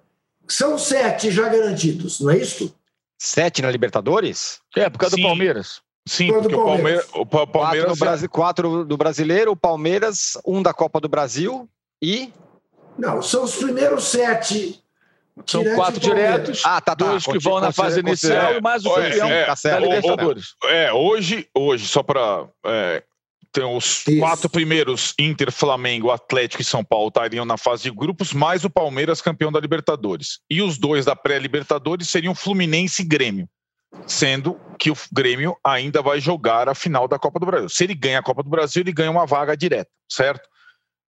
São 0.49 0.79
sete 0.79 1.31
já 1.31 1.49
garantidos, 1.49 2.21
não 2.21 2.31
é 2.31 2.39
isso? 2.39 2.75
Sete 3.19 3.63
na 3.63 3.71
Libertadores? 3.71 4.61
É, 4.75 4.89
por 4.89 4.99
causa 4.99 5.17
Sim. 5.17 5.23
do 5.23 5.29
Palmeiras. 5.29 5.83
Sim, 6.07 6.33
porque 6.33 6.55
o 6.55 6.65
Palmeiras. 6.65 7.07
O 7.15 7.27
Palmeiras 7.27 7.87
quatro, 7.87 8.05
Brasil, 8.05 8.29
quatro 8.29 8.85
do 8.85 8.97
brasileiro, 8.97 9.53
o 9.53 9.57
Palmeiras, 9.57 10.37
um 10.45 10.63
da 10.63 10.75
Copa 10.75 11.01
do 11.01 11.09
Brasil 11.09 11.69
e. 12.03 12.33
Não, 12.99 13.23
são 13.23 13.45
os 13.45 13.55
primeiros 13.57 14.05
sete. 14.05 14.83
São 15.47 15.65
quatro 15.75 15.99
diretos, 15.99 16.61
ah, 16.63 16.79
tá, 16.79 16.95
tá, 16.95 17.07
dois 17.07 17.25
que 17.25 17.39
vão 17.39 17.59
na 17.59 17.73
fase 17.73 18.01
inicial 18.01 18.55
e 18.55 18.61
mais 18.61 18.85
o 18.85 18.93
campeão 18.93 19.29
é, 19.31 19.47
é, 19.49 19.71
da 19.71 19.79
Libertadores. 19.79 20.55
É, 20.65 20.93
hoje, 20.93 21.49
hoje 21.55 21.89
só 21.89 22.03
para 22.03 22.47
é, 22.67 23.03
então, 23.55 23.77
os 23.77 24.07
Isso. 24.07 24.19
quatro 24.19 24.49
primeiros, 24.49 25.15
Inter, 25.19 25.53
Flamengo, 25.53 26.11
Atlético 26.11 26.63
e 26.63 26.65
São 26.65 26.83
Paulo, 26.83 27.09
estariam 27.09 27.45
na 27.45 27.59
fase 27.59 27.83
de 27.83 27.91
grupos, 27.91 28.33
mais 28.33 28.65
o 28.65 28.71
Palmeiras 28.71 29.21
campeão 29.21 29.53
da 29.53 29.61
Libertadores. 29.61 30.41
E 30.49 30.63
os 30.63 30.79
dois 30.79 31.05
da 31.05 31.15
pré-Libertadores 31.15 32.09
seriam 32.09 32.35
Fluminense 32.35 33.03
e 33.03 33.05
Grêmio. 33.05 33.47
Sendo 34.07 34.59
que 34.79 34.91
o 34.91 34.97
Grêmio 35.13 35.55
ainda 35.63 36.01
vai 36.01 36.19
jogar 36.19 36.67
a 36.67 36.75
final 36.75 37.07
da 37.07 37.19
Copa 37.19 37.39
do 37.39 37.45
Brasil. 37.45 37.69
Se 37.69 37.85
ele 37.85 37.95
ganha 37.95 38.21
a 38.21 38.23
Copa 38.23 38.43
do 38.43 38.49
Brasil, 38.49 38.81
ele 38.81 38.93
ganha 38.93 39.11
uma 39.11 39.27
vaga 39.27 39.55
direta, 39.55 39.91
certo? 40.11 40.49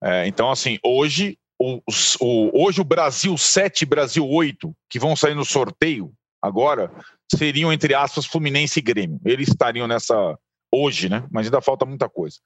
É, 0.03 0.27
então, 0.27 0.51
assim, 0.51 0.79
hoje 0.85 1.39
o, 1.59 1.81
o, 2.21 2.65
hoje 2.65 2.83
o 2.83 2.85
Brasil 2.85 3.39
7 3.39 3.87
Brasil 3.87 4.29
8, 4.29 4.71
que 4.91 4.99
vão 4.99 5.17
sair 5.17 5.35
no 5.35 5.47
sorteio 5.47 6.13
agora, 6.43 6.93
seriam, 7.35 7.73
entre 7.73 7.95
aspas, 7.95 8.27
Fluminense 8.27 8.81
e 8.81 8.83
Grêmio. 8.83 9.19
Eles 9.25 9.49
estariam 9.49 9.87
nessa, 9.87 10.39
hoje, 10.75 11.09
né? 11.09 11.25
Mas 11.31 11.47
ainda 11.47 11.61
falta 11.61 11.87
muita 11.87 12.09
coisa. 12.09 12.39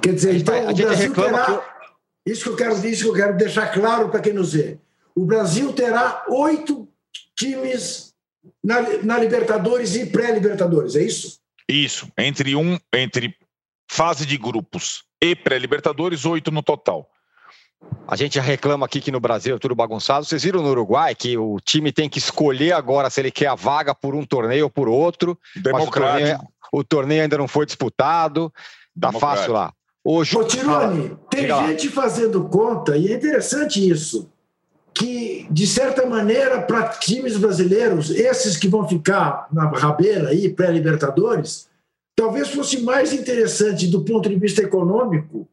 Quer 0.00 0.14
dizer, 0.14 0.36
então 0.36 0.54
a 0.54 0.72
gente 0.72 0.82
o 0.82 0.86
Brasil 0.86 1.08
reclama 1.08 1.44
terá, 1.44 1.58
que... 2.24 2.30
isso 2.30 2.42
que 2.44 2.48
eu 2.48 2.56
quero 2.56 2.86
isso 2.86 3.02
que 3.02 3.08
eu 3.08 3.14
quero 3.14 3.36
deixar 3.36 3.72
claro 3.72 4.08
para 4.08 4.20
quem 4.20 4.32
nos 4.32 4.52
vê. 4.52 4.78
O 5.14 5.24
Brasil 5.24 5.72
terá 5.72 6.24
oito 6.28 6.88
times 7.36 8.14
na, 8.62 8.80
na 9.02 9.18
Libertadores 9.18 9.96
e 9.96 10.06
pré-Libertadores, 10.06 10.94
é 10.94 11.02
isso? 11.02 11.38
Isso, 11.68 12.08
entre 12.16 12.54
um 12.54 12.78
entre 12.94 13.34
fase 13.90 14.24
de 14.24 14.36
grupos 14.36 15.02
e 15.20 15.34
pré-Libertadores, 15.34 16.24
oito 16.24 16.50
no 16.50 16.62
total. 16.62 17.08
A 18.06 18.16
gente 18.16 18.34
já 18.36 18.42
reclama 18.42 18.86
aqui 18.86 19.00
que 19.00 19.12
no 19.12 19.20
Brasil 19.20 19.54
é 19.54 19.58
tudo 19.58 19.74
bagunçado. 19.74 20.24
Vocês 20.24 20.42
viram 20.42 20.62
no 20.62 20.70
Uruguai 20.70 21.14
que 21.14 21.36
o 21.36 21.58
time 21.60 21.92
tem 21.92 22.08
que 22.08 22.18
escolher 22.18 22.72
agora 22.72 23.08
se 23.10 23.20
ele 23.20 23.30
quer 23.30 23.46
a 23.46 23.54
vaga 23.54 23.94
por 23.94 24.14
um 24.14 24.24
torneio 24.24 24.64
ou 24.64 24.70
por 24.70 24.88
outro. 24.88 25.38
Democrático. 25.54 26.44
O 26.72 26.84
torneio 26.84 27.22
ainda 27.22 27.38
não 27.38 27.48
foi 27.48 27.66
disputado, 27.66 28.52
tá 29.00 29.12
fácil 29.12 29.52
lá. 29.52 29.72
Ô, 30.04 30.24
Ju... 30.24 30.38
Ô 30.38 30.44
Tirone, 30.44 31.16
tem 31.30 31.42
Diga 31.42 31.66
gente 31.66 31.88
lá. 31.88 31.92
fazendo 31.92 32.44
conta, 32.44 32.96
e 32.96 33.12
é 33.12 33.16
interessante 33.16 33.86
isso, 33.88 34.30
que, 34.94 35.46
de 35.50 35.66
certa 35.66 36.06
maneira, 36.06 36.62
para 36.62 36.88
times 36.88 37.36
brasileiros, 37.36 38.10
esses 38.10 38.56
que 38.56 38.68
vão 38.68 38.88
ficar 38.88 39.46
na 39.52 39.68
rabeira 39.70 40.30
aí, 40.30 40.48
pré-Libertadores, 40.48 41.68
talvez 42.16 42.48
fosse 42.48 42.80
mais 42.80 43.12
interessante 43.12 43.86
do 43.86 44.04
ponto 44.04 44.28
de 44.28 44.36
vista 44.36 44.62
econômico 44.62 45.48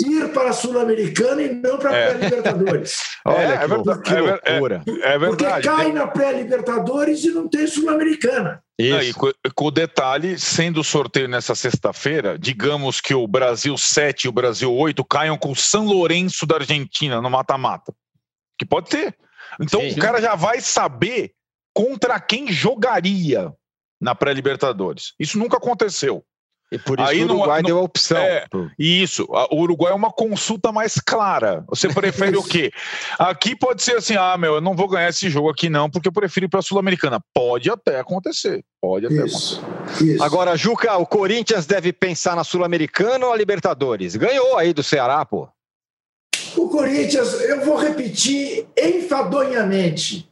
ir 0.00 0.32
para 0.32 0.50
a 0.50 0.52
Sul-Americana 0.52 1.42
e 1.42 1.54
não 1.54 1.78
para 1.78 1.90
a 1.90 1.96
é. 1.96 2.14
pré-Libertadores. 2.14 3.00
Olha, 3.24 3.38
é, 3.38 3.64
é, 3.64 3.66
verdade, 3.66 4.02
que 4.02 4.14
loucura. 4.14 4.82
É, 4.86 4.90
é, 4.90 5.18
verdade. 5.18 5.26
Porque 5.28 5.62
cai 5.62 5.92
na 5.92 6.06
pré-Libertadores 6.06 7.24
e 7.24 7.30
não 7.30 7.48
tem 7.48 7.66
Sul-Americana. 7.66 8.62
E 8.78 9.14
com, 9.14 9.32
com 9.54 9.64
o 9.66 9.70
detalhe, 9.70 10.38
sendo 10.38 10.80
o 10.80 10.84
sorteio 10.84 11.28
nessa 11.28 11.54
sexta-feira, 11.54 12.38
digamos 12.38 13.00
que 13.00 13.14
o 13.14 13.26
Brasil 13.26 13.76
7 13.76 14.24
e 14.24 14.28
o 14.28 14.32
Brasil 14.32 14.72
8 14.72 15.02
caiam 15.04 15.38
com 15.38 15.52
o 15.52 15.56
São 15.56 15.86
Lourenço 15.86 16.46
da 16.46 16.56
Argentina 16.56 17.22
no 17.22 17.30
mata-mata. 17.30 17.94
Que 18.58 18.66
pode 18.66 18.90
ter. 18.90 19.16
Então 19.60 19.80
Sim. 19.80 19.92
o 19.92 19.96
cara 19.96 20.20
já 20.20 20.34
vai 20.34 20.60
saber 20.60 21.32
contra 21.74 22.20
quem 22.20 22.52
jogaria 22.52 23.52
na 24.00 24.14
pré-Libertadores. 24.14 25.14
Isso 25.18 25.38
nunca 25.38 25.56
aconteceu. 25.56 26.22
E 26.70 26.78
por 26.78 26.98
isso 26.98 27.08
Aí 27.08 27.22
o 27.22 27.26
Uruguai 27.26 27.62
não, 27.62 27.66
deu 27.68 27.78
a 27.78 27.82
opção. 27.82 28.18
É, 28.18 28.44
isso. 28.76 29.26
O 29.50 29.60
Uruguai 29.60 29.92
é 29.92 29.94
uma 29.94 30.10
consulta 30.10 30.72
mais 30.72 30.94
clara. 30.94 31.64
Você 31.68 31.88
prefere 31.88 32.36
o 32.36 32.42
quê? 32.44 32.72
Aqui 33.18 33.54
pode 33.54 33.82
ser 33.82 33.96
assim: 33.96 34.16
ah, 34.16 34.36
meu, 34.36 34.54
eu 34.56 34.60
não 34.60 34.74
vou 34.74 34.88
ganhar 34.88 35.08
esse 35.08 35.30
jogo 35.30 35.48
aqui, 35.48 35.68
não, 35.68 35.88
porque 35.88 36.08
eu 36.08 36.12
prefiro 36.12 36.46
ir 36.46 36.48
para 36.48 36.58
a 36.58 36.62
Sul-Americana. 36.62 37.20
Pode 37.32 37.70
até 37.70 38.00
acontecer. 38.00 38.64
Pode 38.80 39.06
até 39.06 39.24
isso, 39.24 39.60
acontecer. 39.60 40.14
Isso. 40.14 40.24
Agora, 40.24 40.56
Juca, 40.56 40.96
o 40.96 41.06
Corinthians 41.06 41.66
deve 41.66 41.92
pensar 41.92 42.34
na 42.34 42.42
Sul-Americana 42.42 43.26
ou 43.26 43.32
a 43.32 43.36
Libertadores? 43.36 44.16
Ganhou 44.16 44.56
aí 44.56 44.72
do 44.72 44.82
Ceará, 44.82 45.24
pô. 45.24 45.48
O 46.56 46.68
Corinthians, 46.68 47.40
eu 47.42 47.64
vou 47.64 47.76
repetir 47.76 48.66
enfadonhamente. 48.76 50.28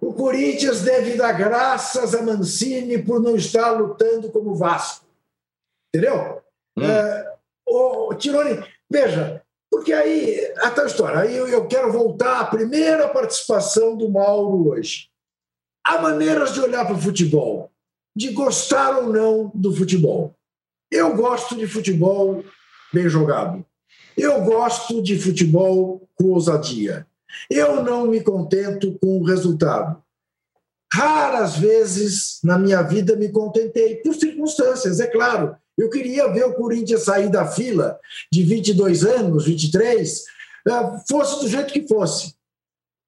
O 0.00 0.12
Corinthians 0.12 0.82
deve 0.82 1.16
dar 1.16 1.32
graças 1.32 2.14
a 2.14 2.22
Mancini 2.22 2.98
por 2.98 3.20
não 3.20 3.36
estar 3.36 3.72
lutando 3.72 4.30
como 4.30 4.54
Vasco. 4.54 5.07
Entendeu? 5.94 6.42
Hum. 6.76 6.84
É, 6.84 7.34
o, 7.66 8.14
Tironi, 8.14 8.62
veja, 8.90 9.42
porque 9.70 9.92
aí, 9.92 10.52
a 10.58 10.70
tal 10.70 10.86
história, 10.86 11.20
aí 11.20 11.36
eu, 11.36 11.48
eu 11.48 11.66
quero 11.66 11.92
voltar 11.92 12.40
à 12.40 12.44
primeira 12.44 13.08
participação 13.08 13.96
do 13.96 14.10
Mauro 14.10 14.68
hoje. 14.68 15.08
Há 15.84 16.00
maneiras 16.00 16.52
de 16.52 16.60
olhar 16.60 16.84
para 16.84 16.94
o 16.94 17.00
futebol, 17.00 17.70
de 18.14 18.32
gostar 18.32 18.98
ou 18.98 19.12
não 19.12 19.50
do 19.54 19.74
futebol. 19.74 20.34
Eu 20.90 21.14
gosto 21.14 21.56
de 21.56 21.66
futebol 21.66 22.44
bem 22.92 23.08
jogado. 23.08 23.64
Eu 24.16 24.42
gosto 24.42 25.02
de 25.02 25.18
futebol 25.18 26.08
com 26.14 26.30
ousadia. 26.30 27.06
Eu 27.50 27.82
não 27.82 28.06
me 28.06 28.20
contento 28.22 28.98
com 28.98 29.18
o 29.18 29.24
resultado. 29.24 30.02
Raras 30.92 31.56
vezes 31.56 32.40
na 32.42 32.58
minha 32.58 32.82
vida 32.82 33.14
me 33.14 33.28
contentei, 33.28 33.96
por 33.96 34.14
circunstâncias, 34.14 34.98
é 35.00 35.06
claro. 35.06 35.56
Eu 35.78 35.88
queria 35.88 36.26
ver 36.32 36.44
o 36.44 36.54
Corinthians 36.54 37.04
sair 37.04 37.30
da 37.30 37.46
fila 37.46 37.98
de 38.32 38.42
22 38.42 39.04
anos, 39.04 39.46
23, 39.46 40.24
eh, 40.66 41.00
fosse 41.08 41.40
do 41.40 41.48
jeito 41.48 41.72
que 41.72 41.86
fosse. 41.86 42.34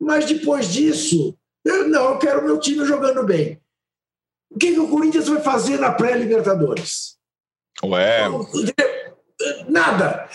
Mas 0.01 0.25
depois 0.25 0.69
disso, 0.69 1.37
eu 1.65 1.89
não, 1.89 2.13
eu 2.13 2.19
quero 2.19 2.45
meu 2.45 2.59
time 2.59 2.85
jogando 2.85 3.25
bem. 3.25 3.61
O 4.51 4.59
que, 4.59 4.73
que 4.73 4.81
o 4.81 4.89
Corinthians 4.89 5.29
vai 5.29 5.41
fazer 5.43 5.79
na 5.79 5.93
pré-Libertadores? 5.93 7.17
Ué. 7.85 8.23
Nada. 9.69 10.29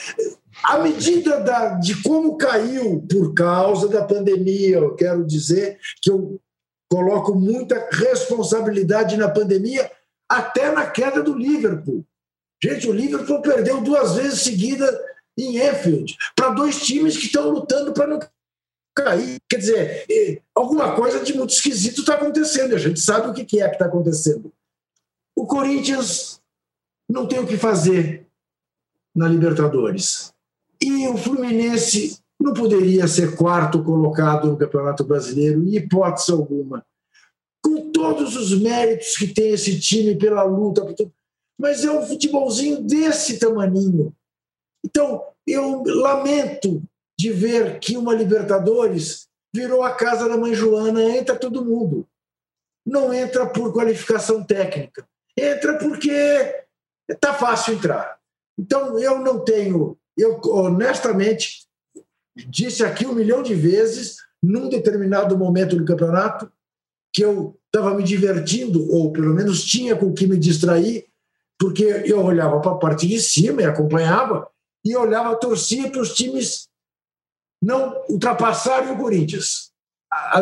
À 0.64 0.80
medida 0.80 1.40
da, 1.42 1.70
de 1.76 2.02
como 2.02 2.38
caiu 2.38 3.06
por 3.10 3.34
causa 3.34 3.88
da 3.88 4.04
pandemia, 4.04 4.78
eu 4.78 4.96
quero 4.96 5.26
dizer 5.26 5.80
que 6.02 6.10
eu 6.10 6.40
coloco 6.90 7.36
muita 7.36 7.90
responsabilidade 7.92 9.18
na 9.18 9.30
pandemia, 9.30 9.92
até 10.30 10.72
na 10.72 10.88
queda 10.88 11.22
do 11.22 11.34
Liverpool. 11.34 12.06
Gente, 12.64 12.88
o 12.88 12.93
Liverpool 12.93 13.41
perdeu 13.41 13.82
duas 13.82 14.16
vezes 14.16 14.41
seguida 14.41 14.86
em 15.38 15.58
Enfield 15.58 16.16
para 16.36 16.49
dois 16.49 16.82
times 16.82 17.18
que 17.18 17.26
estão 17.26 17.49
lutando 17.49 17.93
para 17.93 18.08
não 18.08 18.20
cair. 18.95 19.38
Quer 19.49 19.58
dizer, 19.58 20.43
alguma 20.56 20.95
coisa 20.95 21.24
de 21.24 21.34
muito 21.34 21.51
esquisito 21.51 22.01
está 22.01 22.16
acontecendo. 22.16 22.74
A 22.74 22.80
gente 22.80 22.99
sabe 22.99 23.30
o 23.30 23.34
que 23.34 23.41
é 23.62 23.68
que 23.68 23.76
está 23.76 23.86
acontecendo. 23.86 24.51
O 25.36 25.45
Corinthians 25.45 26.41
não 27.10 27.28
tem 27.28 27.39
o 27.39 27.47
que 27.47 27.58
fazer 27.58 28.26
na 29.14 29.28
Libertadores. 29.28 30.34
E 30.82 31.08
o 31.08 31.18
Fluminense 31.18 32.20
não 32.39 32.53
poderia 32.53 33.08
ser 33.08 33.36
quarto 33.36 33.84
colocado 33.84 34.47
no 34.47 34.58
Campeonato 34.58 35.03
Brasileiro, 35.03 35.64
em 35.64 35.76
hipótese 35.76 36.32
alguma. 36.32 36.86
Com 37.62 37.91
todos 37.91 38.36
os 38.36 38.58
méritos 38.60 39.16
que 39.18 39.28
tem 39.28 39.51
esse 39.51 39.80
time 39.80 40.16
pela 40.16 40.43
luta, 40.43 40.82
por 40.82 40.93
tudo 40.93 41.14
mas 41.60 41.84
é 41.84 41.91
um 41.91 42.06
futebolzinho 42.06 42.82
desse 42.82 43.39
tamaninho. 43.39 44.14
Então, 44.84 45.24
eu 45.47 45.84
lamento 45.86 46.84
de 47.18 47.32
ver 47.32 47.80
que 47.80 47.97
uma 47.97 48.14
Libertadores 48.14 49.28
virou 49.53 49.84
a 49.84 49.93
casa 49.93 50.28
da 50.28 50.38
mãe 50.38 50.53
Joana, 50.53 51.01
entra 51.01 51.36
todo 51.36 51.64
mundo. 51.64 52.08
Não 52.86 53.14
entra 53.14 53.47
por 53.47 53.74
qualificação 53.74 54.43
técnica, 54.43 55.08
entra 55.38 55.78
porque 55.78 56.12
está 57.10 57.34
fácil 57.34 57.74
entrar. 57.74 58.20
Então, 58.60 58.99
eu 58.99 59.20
não 59.20 59.43
tenho 59.43 59.97
Eu, 60.18 60.39
honestamente, 60.45 61.66
disse 62.47 62.84
aqui 62.84 63.06
um 63.06 63.14
milhão 63.14 63.43
de 63.43 63.53
vezes, 63.53 64.18
num 64.41 64.70
determinado 64.70 65.38
momento 65.38 65.76
do 65.76 65.86
campeonato, 65.86 66.49
que 67.14 67.24
eu 67.24 67.58
estava 67.66 67.93
me 67.95 68.03
divertindo, 68.03 68.89
ou 68.91 69.12
pelo 69.12 69.34
menos 69.34 69.64
tinha 69.64 69.95
com 69.95 70.14
que 70.14 70.28
me 70.28 70.38
distrair, 70.38 71.08
porque 71.60 71.84
eu 71.84 72.24
olhava 72.24 72.60
para 72.60 72.72
a 72.72 72.78
parte 72.78 73.08
de 73.08 73.20
cima 73.20 73.62
e 73.62 73.66
acompanhava, 73.66 74.47
e 74.84 74.95
olhava, 74.95 75.36
torcia 75.36 75.89
para 75.89 76.01
os 76.01 76.14
times 76.14 76.68
não 77.62 77.95
ultrapassarem 78.10 78.91
o 78.91 78.97
Corinthians. 78.97 79.72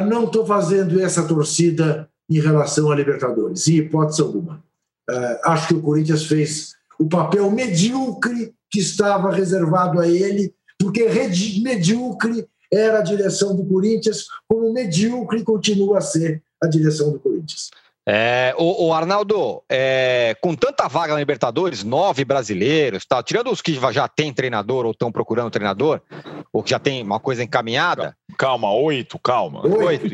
Não 0.08 0.26
estou 0.26 0.46
fazendo 0.46 1.00
essa 1.00 1.26
torcida 1.26 2.10
em 2.30 2.40
relação 2.40 2.92
a 2.92 2.96
Libertadores, 2.96 3.68
em 3.68 3.76
hipótese 3.76 4.22
alguma. 4.22 4.64
Uh, 5.10 5.40
acho 5.46 5.70
que 5.70 5.74
o 5.76 5.82
Corinthians 5.82 6.26
fez 6.26 6.74
o 7.00 7.08
papel 7.08 7.50
medíocre 7.52 8.54
que 8.70 8.80
estava 8.80 9.32
reservado 9.32 10.00
a 10.00 10.08
ele, 10.08 10.54
porque 10.80 11.08
medíocre 11.62 12.48
era 12.72 13.00
a 13.00 13.04
direção 13.04 13.56
do 13.56 13.66
Corinthians, 13.66 14.26
como 14.48 14.74
medíocre 14.74 15.44
continua 15.44 16.00
a 16.00 16.02
ser 16.02 16.42
a 16.62 16.68
direção 16.68 17.12
do 17.12 17.20
Corinthians. 17.20 17.70
É, 18.06 18.54
o, 18.58 18.88
o 18.88 18.94
Arnaldo, 18.94 19.64
é, 19.70 20.36
com 20.42 20.54
tanta 20.56 20.90
vaga 20.90 21.14
na 21.14 21.20
Libertadores, 21.20 21.84
nove 21.84 22.26
brasileiros, 22.26 23.06
tá, 23.06 23.24
tirando 23.24 23.50
os 23.50 23.62
que 23.62 23.80
já 23.92 24.08
têm 24.10 24.34
treinador 24.34 24.86
ou 24.86 24.92
estão 24.92 25.12
procurando 25.12 25.50
treinador, 25.50 26.02
ou 26.52 26.62
que 26.62 26.72
já 26.72 26.80
tem 26.80 27.02
uma 27.02 27.20
coisa 27.20 27.44
encaminhada. 27.44 28.16
Calma, 28.38 28.74
oito, 28.74 29.18
calma. 29.20 29.66
Oito. 29.66 30.06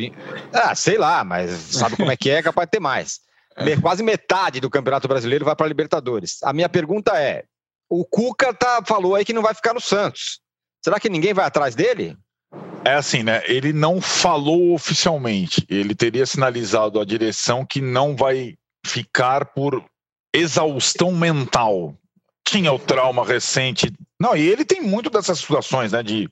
Ah, 0.53 0.75
sei 0.75 0.97
lá, 0.97 1.23
mas 1.23 1.49
sabe 1.51 1.95
como 1.95 2.11
é 2.11 2.17
que 2.17 2.29
é, 2.29 2.43
capaz 2.43 2.67
de 2.67 2.71
ter 2.71 2.79
mais. 2.79 3.21
É. 3.59 3.75
Quase 3.75 4.01
metade 4.01 4.61
do 4.61 4.69
Campeonato 4.69 5.05
Brasileiro 5.05 5.43
vai 5.43 5.53
para 5.53 5.65
a 5.65 5.67
Libertadores. 5.67 6.41
A 6.43 6.53
minha 6.53 6.69
pergunta 6.69 7.19
é: 7.19 7.43
o 7.89 8.05
Cuca 8.05 8.53
tá, 8.53 8.81
falou 8.85 9.15
aí 9.15 9.25
que 9.25 9.33
não 9.33 9.41
vai 9.41 9.53
ficar 9.53 9.73
no 9.73 9.81
Santos. 9.81 10.39
Será 10.81 10.97
que 10.97 11.09
ninguém 11.09 11.33
vai 11.33 11.45
atrás 11.45 11.75
dele? 11.75 12.15
É 12.83 12.93
assim, 12.93 13.23
né? 13.23 13.43
Ele 13.45 13.73
não 13.73 14.01
falou 14.01 14.73
oficialmente. 14.73 15.65
Ele 15.69 15.93
teria 15.93 16.25
sinalizado 16.25 16.99
à 16.99 17.05
direção 17.05 17.65
que 17.65 17.81
não 17.81 18.15
vai 18.15 18.55
ficar 18.85 19.45
por 19.47 19.83
exaustão 20.33 21.11
mental. 21.11 21.95
Tinha 22.47 22.71
o 22.71 22.79
trauma 22.79 23.25
recente. 23.25 23.91
Não, 24.19 24.35
e 24.35 24.47
ele 24.47 24.65
tem 24.65 24.81
muito 24.81 25.09
dessas 25.09 25.39
situações, 25.39 25.91
né? 25.91 26.01
De 26.01 26.29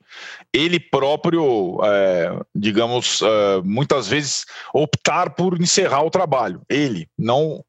ele 0.51 0.79
próprio, 0.79 1.79
é, 1.83 2.39
digamos, 2.55 3.21
é, 3.21 3.61
muitas 3.63 4.07
vezes 4.07 4.45
optar 4.73 5.31
por 5.31 5.61
encerrar 5.61 6.03
o 6.03 6.09
trabalho. 6.09 6.61
Ele, 6.69 7.07
não, 7.17 7.63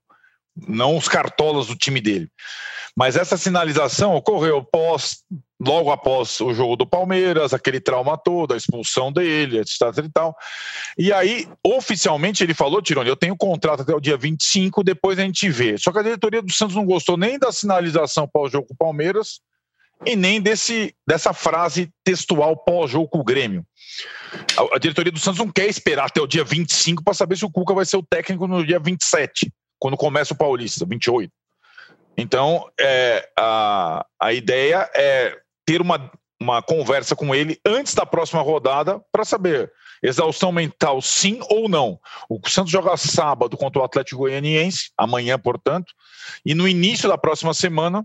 não 0.57 0.97
os 0.97 1.09
cartolas 1.09 1.67
do 1.67 1.77
time 1.77 2.01
dele. 2.01 2.31
Mas 2.99 3.15
essa 3.15 3.37
sinalização 3.37 4.17
ocorreu 4.17 4.61
pós, 4.61 5.23
logo 5.61 5.93
após 5.93 6.41
o 6.41 6.53
jogo 6.53 6.75
do 6.75 6.85
Palmeiras, 6.85 7.55
aquele 7.55 7.79
trauma 7.79 8.19
todo, 8.19 8.53
a 8.53 8.57
expulsão 8.57 9.13
dele, 9.13 9.61
etc 9.61 10.05
e 10.05 10.11
tal. 10.13 10.35
E 10.99 11.13
aí, 11.13 11.47
oficialmente, 11.65 12.43
ele 12.43 12.55
falou, 12.55 12.83
Tironi, 12.83 13.09
eu 13.09 13.15
tenho 13.15 13.37
contrato 13.37 13.83
até 13.83 13.95
o 13.95 14.01
dia 14.01 14.17
25, 14.17 14.83
depois 14.83 15.17
a 15.17 15.23
gente 15.23 15.49
vê. 15.49 15.79
Só 15.79 15.93
que 15.93 16.01
a 16.01 16.03
diretoria 16.03 16.43
do 16.43 16.53
Santos 16.53 16.75
não 16.75 16.85
gostou 16.85 17.17
nem 17.17 17.39
da 17.39 17.53
sinalização 17.53 18.27
pós-jogo 18.27 18.67
com 18.67 18.75
o 18.75 18.77
Palmeiras 18.77 19.39
e 20.05 20.17
nem 20.17 20.41
desse, 20.41 20.93
dessa 21.07 21.33
frase 21.33 21.93
textual 22.03 22.57
pós-jogo 22.57 23.07
com 23.07 23.21
o 23.21 23.25
Grêmio. 23.25 23.65
A, 24.57 24.75
a 24.75 24.79
diretoria 24.81 25.13
do 25.13 25.21
Santos 25.21 25.39
não 25.39 25.53
quer 25.53 25.69
esperar 25.69 26.07
até 26.07 26.21
o 26.21 26.27
dia 26.27 26.43
25 26.43 27.05
para 27.05 27.15
saber 27.15 27.37
se 27.37 27.45
o 27.45 27.51
Cuca 27.51 27.75
vai 27.75 27.87
ser 27.87 27.97
o 27.97 28.03
técnico 28.03 28.49
no 28.49 28.67
dia 28.67 28.81
27, 28.81 29.53
quando 29.79 29.97
começa 29.97 30.35
o 30.35 30.37
Paulista, 30.37 30.85
28. 30.85 31.33
Então, 32.19 32.69
é, 32.79 33.29
a, 33.39 34.05
a 34.21 34.33
ideia 34.33 34.91
é 34.93 35.39
ter 35.65 35.81
uma, 35.81 36.11
uma 36.41 36.61
conversa 36.61 37.15
com 37.15 37.33
ele 37.33 37.61
antes 37.65 37.95
da 37.95 38.05
próxima 38.05 38.43
rodada 38.43 39.01
para 39.13 39.25
saber 39.25 39.73
exaustão 40.03 40.51
mental 40.51 41.01
sim 41.01 41.39
ou 41.49 41.69
não. 41.69 41.99
O 42.29 42.41
Santos 42.49 42.73
joga 42.73 42.97
sábado 42.97 43.57
contra 43.57 43.81
o 43.81 43.85
Atlético 43.85 44.23
Goianiense, 44.23 44.91
amanhã, 44.97 45.39
portanto, 45.39 45.93
e 46.45 46.55
no 46.55 46.67
início 46.67 47.09
da 47.09 47.17
próxima 47.17 47.55
semana 47.55 48.05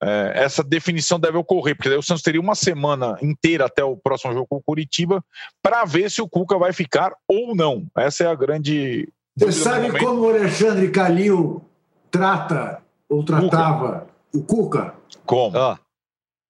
é, 0.00 0.32
essa 0.36 0.62
definição 0.62 1.18
deve 1.18 1.36
ocorrer, 1.36 1.74
porque 1.74 1.88
daí 1.88 1.98
o 1.98 2.02
Santos 2.02 2.22
teria 2.22 2.40
uma 2.40 2.54
semana 2.54 3.16
inteira 3.20 3.66
até 3.66 3.82
o 3.82 3.96
próximo 3.96 4.32
jogo 4.32 4.46
com 4.48 4.56
o 4.56 4.62
Curitiba 4.62 5.24
para 5.60 5.84
ver 5.84 6.10
se 6.10 6.22
o 6.22 6.28
Cuca 6.28 6.56
vai 6.56 6.72
ficar 6.72 7.12
ou 7.26 7.56
não. 7.56 7.86
Essa 7.96 8.22
é 8.22 8.26
a 8.28 8.34
grande. 8.36 9.08
Você 9.36 9.52
sabe 9.52 9.98
como 9.98 10.22
o 10.22 10.28
Alexandre 10.28 10.90
Calil 10.90 11.64
trata 12.10 12.82
ou 13.08 13.24
tratava 13.24 14.06
Cuca. 14.32 14.38
o 14.38 14.42
Cuca? 14.42 14.94
Como? 15.24 15.56
Ah. 15.56 15.78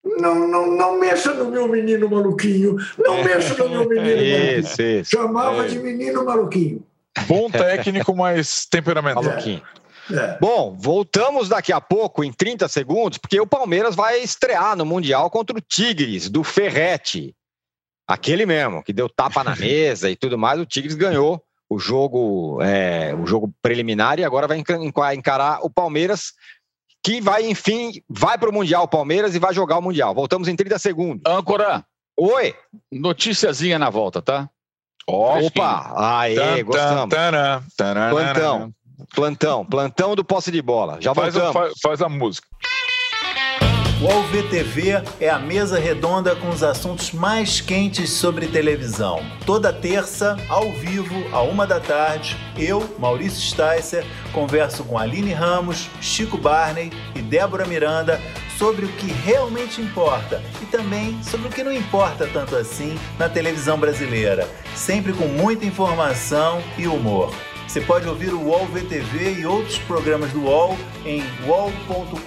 Não, 0.04 0.48
não, 0.48 0.76
não 0.76 0.98
mexa 0.98 1.34
no 1.34 1.50
meu 1.50 1.68
menino 1.68 2.08
maluquinho. 2.08 2.76
Não 2.98 3.14
é. 3.14 3.24
mexa 3.24 3.54
no 3.54 3.68
meu 3.68 3.88
menino 3.88 4.16
maluquinho. 4.16 4.58
Isso, 4.60 4.82
isso. 4.82 5.10
Chamava 5.10 5.64
é. 5.64 5.68
de 5.68 5.78
menino 5.78 6.24
maluquinho. 6.24 6.82
Bom 7.26 7.50
técnico, 7.50 8.14
mas 8.14 8.66
temperamental. 8.66 9.22
Maluquinho. 9.22 9.62
É. 10.10 10.38
Bom, 10.40 10.74
voltamos 10.78 11.48
daqui 11.48 11.72
a 11.72 11.80
pouco, 11.80 12.24
em 12.24 12.32
30 12.32 12.66
segundos, 12.68 13.18
porque 13.18 13.38
o 13.38 13.46
Palmeiras 13.46 13.94
vai 13.94 14.20
estrear 14.20 14.74
no 14.76 14.86
Mundial 14.86 15.28
contra 15.30 15.56
o 15.56 15.60
Tigres, 15.60 16.30
do 16.30 16.42
Ferrete. 16.42 17.34
Aquele 18.06 18.46
mesmo, 18.46 18.82
que 18.82 18.92
deu 18.92 19.08
tapa 19.08 19.44
na 19.44 19.54
mesa 19.56 20.08
e 20.10 20.16
tudo 20.16 20.38
mais. 20.38 20.58
O 20.58 20.66
Tigres 20.66 20.94
ganhou 20.94 21.42
o 21.70 21.78
jogo, 21.78 22.62
é, 22.62 23.14
o 23.14 23.26
jogo 23.26 23.52
preliminar 23.60 24.18
e 24.18 24.24
agora 24.24 24.46
vai 24.46 24.58
encarar 25.14 25.60
o 25.62 25.70
Palmeiras, 25.70 26.32
que 27.02 27.20
vai, 27.20 27.46
enfim, 27.46 28.02
vai 28.08 28.38
para 28.38 28.48
o 28.48 28.52
Mundial, 28.52 28.84
o 28.84 28.88
Palmeiras, 28.88 29.34
e 29.34 29.38
vai 29.38 29.52
jogar 29.52 29.78
o 29.78 29.82
Mundial. 29.82 30.14
Voltamos 30.14 30.48
em 30.48 30.56
30 30.56 30.78
segundos. 30.78 31.22
Âncora. 31.26 31.84
Oi. 32.16 32.54
Noticiazinha 32.90 33.78
na 33.78 33.90
volta, 33.90 34.20
tá? 34.20 34.48
Opa! 35.06 35.92
Aê, 35.96 36.62
gostamos. 36.62 37.14
Plantão, 38.10 38.74
plantão, 39.14 39.64
plantão 39.64 40.16
do 40.16 40.24
posse 40.24 40.50
de 40.50 40.60
bola. 40.60 40.98
Já 41.00 41.14
faz 41.14 41.34
voltamos. 41.34 41.56
A, 41.56 41.60
faz, 41.60 41.74
faz 41.80 42.02
a 42.02 42.08
música. 42.08 42.46
O 44.00 44.08
AlvTV 44.08 45.02
é 45.20 45.28
a 45.28 45.40
mesa 45.40 45.76
redonda 45.76 46.36
com 46.36 46.50
os 46.50 46.62
assuntos 46.62 47.10
mais 47.10 47.60
quentes 47.60 48.10
sobre 48.10 48.46
televisão. 48.46 49.20
Toda 49.44 49.72
terça, 49.72 50.36
ao 50.48 50.70
vivo, 50.70 51.16
a 51.32 51.42
uma 51.42 51.66
da 51.66 51.80
tarde, 51.80 52.36
eu, 52.56 52.94
Maurício 52.96 53.40
Sticer, 53.40 54.06
converso 54.32 54.84
com 54.84 54.96
Aline 54.96 55.32
Ramos, 55.32 55.90
Chico 56.00 56.38
Barney 56.38 56.92
e 57.16 57.20
Débora 57.20 57.66
Miranda 57.66 58.20
sobre 58.56 58.86
o 58.86 58.88
que 58.88 59.10
realmente 59.10 59.80
importa 59.80 60.40
e 60.62 60.66
também 60.66 61.20
sobre 61.24 61.48
o 61.48 61.50
que 61.50 61.64
não 61.64 61.72
importa 61.72 62.28
tanto 62.32 62.54
assim 62.54 62.96
na 63.18 63.28
televisão 63.28 63.80
brasileira, 63.80 64.48
sempre 64.76 65.12
com 65.12 65.26
muita 65.26 65.66
informação 65.66 66.62
e 66.76 66.86
humor. 66.86 67.34
Você 67.68 67.82
pode 67.82 68.08
ouvir 68.08 68.32
o 68.32 68.40
UOL 68.44 68.64
VTV 68.68 69.40
e 69.40 69.46
outros 69.46 69.78
programas 69.80 70.32
do 70.32 70.40
UOL 70.40 70.74
em 71.04 71.22
wallcombr 71.46 72.18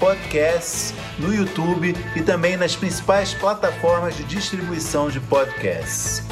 podcasts, 0.00 0.94
no 1.18 1.34
YouTube 1.34 1.94
e 2.16 2.22
também 2.22 2.56
nas 2.56 2.74
principais 2.74 3.34
plataformas 3.34 4.16
de 4.16 4.24
distribuição 4.24 5.10
de 5.10 5.20
podcasts. 5.20 6.22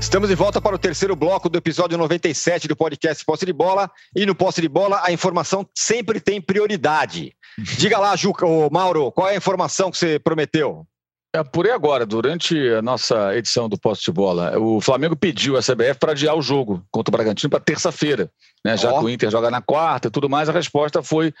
Estamos 0.00 0.28
de 0.28 0.34
volta 0.34 0.60
para 0.60 0.74
o 0.74 0.78
terceiro 0.78 1.14
bloco 1.14 1.48
do 1.48 1.56
episódio 1.56 1.96
97 1.96 2.66
do 2.66 2.74
podcast 2.74 3.24
Posse 3.24 3.46
de 3.46 3.52
Bola. 3.52 3.88
E 4.12 4.26
no 4.26 4.34
Posse 4.34 4.60
de 4.60 4.68
Bola, 4.68 5.02
a 5.04 5.12
informação 5.12 5.64
sempre 5.72 6.18
tem 6.18 6.40
prioridade. 6.40 7.32
Diga 7.56 7.96
lá, 7.96 8.16
Juca, 8.16 8.44
ô 8.44 8.68
Mauro, 8.70 9.12
qual 9.12 9.28
é 9.28 9.34
a 9.34 9.36
informação 9.36 9.88
que 9.88 9.98
você 9.98 10.18
prometeu? 10.18 10.84
Apurei 11.32 11.70
agora, 11.70 12.04
durante 12.04 12.58
a 12.70 12.82
nossa 12.82 13.36
edição 13.36 13.68
do 13.68 13.78
Posto 13.78 14.04
de 14.04 14.12
Bola, 14.12 14.58
o 14.58 14.80
Flamengo 14.80 15.14
pediu 15.14 15.56
a 15.56 15.60
CBF 15.60 15.94
para 16.00 16.10
adiar 16.10 16.36
o 16.36 16.42
jogo 16.42 16.84
contra 16.90 17.10
o 17.10 17.16
Bragantino 17.16 17.48
para 17.48 17.60
terça-feira, 17.60 18.28
né? 18.64 18.76
Já 18.76 18.92
oh. 18.92 18.98
que 18.98 19.04
o 19.04 19.08
Inter 19.08 19.30
joga 19.30 19.48
na 19.48 19.62
quarta 19.62 20.08
e 20.08 20.10
tudo 20.10 20.28
mais, 20.28 20.48
a 20.48 20.52
resposta 20.52 21.04
foi 21.04 21.32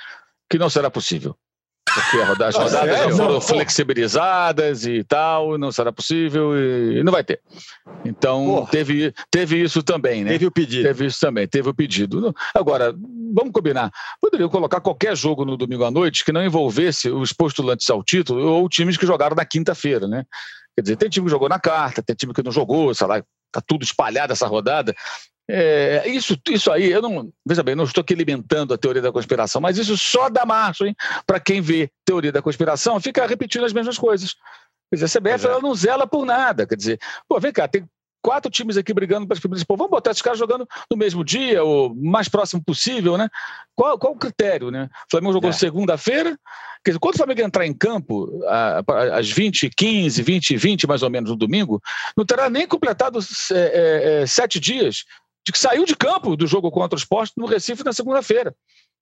que 0.48 0.58
não 0.58 0.70
será 0.70 0.88
possível. 0.88 1.36
Porque 1.92 2.18
as 2.18 2.28
rodadas, 2.28 2.56
as 2.56 2.72
rodadas 2.72 2.98
já 2.98 3.10
foram 3.10 3.34
não, 3.34 3.40
flexibilizadas 3.40 4.86
e 4.86 5.02
tal, 5.02 5.58
não 5.58 5.72
será 5.72 5.90
possível 5.92 6.56
e 6.56 7.02
não 7.02 7.10
vai 7.10 7.24
ter. 7.24 7.40
Então, 8.04 8.68
teve, 8.70 9.12
teve 9.28 9.60
isso 9.60 9.82
também, 9.82 10.22
né? 10.22 10.30
Teve 10.30 10.46
o 10.46 10.52
pedido. 10.52 10.84
Teve 10.84 11.06
isso 11.06 11.18
também, 11.20 11.48
teve 11.48 11.68
o 11.68 11.74
pedido. 11.74 12.34
Agora, 12.54 12.94
vamos 13.34 13.52
combinar. 13.52 13.90
Poderiam 14.20 14.48
colocar 14.48 14.80
qualquer 14.80 15.16
jogo 15.16 15.44
no 15.44 15.56
domingo 15.56 15.84
à 15.84 15.90
noite 15.90 16.24
que 16.24 16.32
não 16.32 16.44
envolvesse 16.44 17.08
os 17.10 17.32
postulantes 17.32 17.88
ao 17.90 18.02
título 18.02 18.46
ou 18.46 18.68
times 18.68 18.96
que 18.96 19.06
jogaram 19.06 19.36
na 19.36 19.44
quinta-feira, 19.44 20.06
né? 20.06 20.24
Quer 20.76 20.82
dizer, 20.82 20.96
tem 20.96 21.08
time 21.08 21.26
que 21.26 21.30
jogou 21.30 21.48
na 21.48 21.58
carta, 21.58 22.02
tem 22.02 22.16
time 22.16 22.32
que 22.32 22.42
não 22.42 22.52
jogou, 22.52 22.94
sei 22.94 23.06
lá, 23.06 23.22
tá 23.52 23.60
tudo 23.60 23.82
espalhado 23.82 24.32
essa 24.32 24.46
rodada. 24.46 24.94
É, 25.52 26.08
isso, 26.08 26.38
isso 26.48 26.70
aí, 26.70 26.90
eu 26.90 27.02
não. 27.02 27.32
Veja 27.44 27.62
bem, 27.62 27.74
não 27.74 27.84
estou 27.84 28.02
aqui 28.02 28.14
alimentando 28.14 28.72
a 28.72 28.78
teoria 28.78 29.02
da 29.02 29.10
conspiração, 29.10 29.60
mas 29.60 29.78
isso 29.78 29.98
só 29.98 30.28
dá 30.28 30.46
margem 30.46 30.94
para 31.26 31.40
quem 31.40 31.60
vê 31.60 31.90
teoria 32.04 32.30
da 32.30 32.40
conspiração 32.40 33.00
ficar 33.00 33.26
repetindo 33.26 33.64
as 33.64 33.72
mesmas 33.72 33.98
coisas. 33.98 34.34
Quer 34.90 34.96
dizer, 35.04 35.18
a 35.18 35.20
CBF 35.20 35.46
é. 35.46 35.50
ela 35.50 35.60
não 35.60 35.74
zela 35.74 36.06
por 36.06 36.24
nada. 36.24 36.66
Quer 36.66 36.76
dizer, 36.76 37.00
pô, 37.28 37.40
vem 37.40 37.52
cá, 37.52 37.66
tem 37.66 37.84
quatro 38.22 38.50
times 38.50 38.76
aqui 38.76 38.92
brigando 38.92 39.26
para 39.26 39.36
as. 39.36 39.64
Pô, 39.64 39.76
vamos 39.76 39.90
botar 39.90 40.10
esses 40.10 40.22
caras 40.22 40.38
jogando 40.38 40.66
no 40.90 40.96
mesmo 40.96 41.24
dia, 41.24 41.64
o 41.64 41.94
mais 41.94 42.28
próximo 42.28 42.62
possível, 42.62 43.16
né? 43.16 43.28
Qual, 43.74 43.98
qual 43.98 44.12
o 44.12 44.18
critério, 44.18 44.70
né? 44.70 44.88
O 45.06 45.10
Flamengo 45.10 45.32
jogou 45.32 45.50
é. 45.50 45.52
segunda-feira. 45.52 46.38
Quer 46.84 46.92
dizer, 46.92 47.00
quando 47.00 47.14
o 47.14 47.18
Flamengo 47.18 47.42
entrar 47.42 47.66
em 47.66 47.74
campo, 47.74 48.30
às 49.12 49.30
20, 49.30 49.70
15, 49.76 50.22
20, 50.22 50.56
20 50.56 50.86
mais 50.86 51.02
ou 51.02 51.10
menos 51.10 51.30
no 51.30 51.36
domingo, 51.36 51.80
não 52.16 52.24
terá 52.24 52.48
nem 52.48 52.66
completado 52.66 53.18
é, 53.52 53.54
é, 53.54 54.22
é, 54.22 54.26
sete 54.26 54.58
dias 54.58 55.04
de 55.44 55.52
que 55.52 55.58
saiu 55.58 55.84
de 55.84 55.96
campo 55.96 56.36
do 56.36 56.46
jogo 56.46 56.70
contra 56.70 56.96
o 56.96 56.98
esporte 56.98 57.32
no 57.36 57.46
Recife 57.46 57.84
na 57.84 57.92
segunda-feira. 57.92 58.54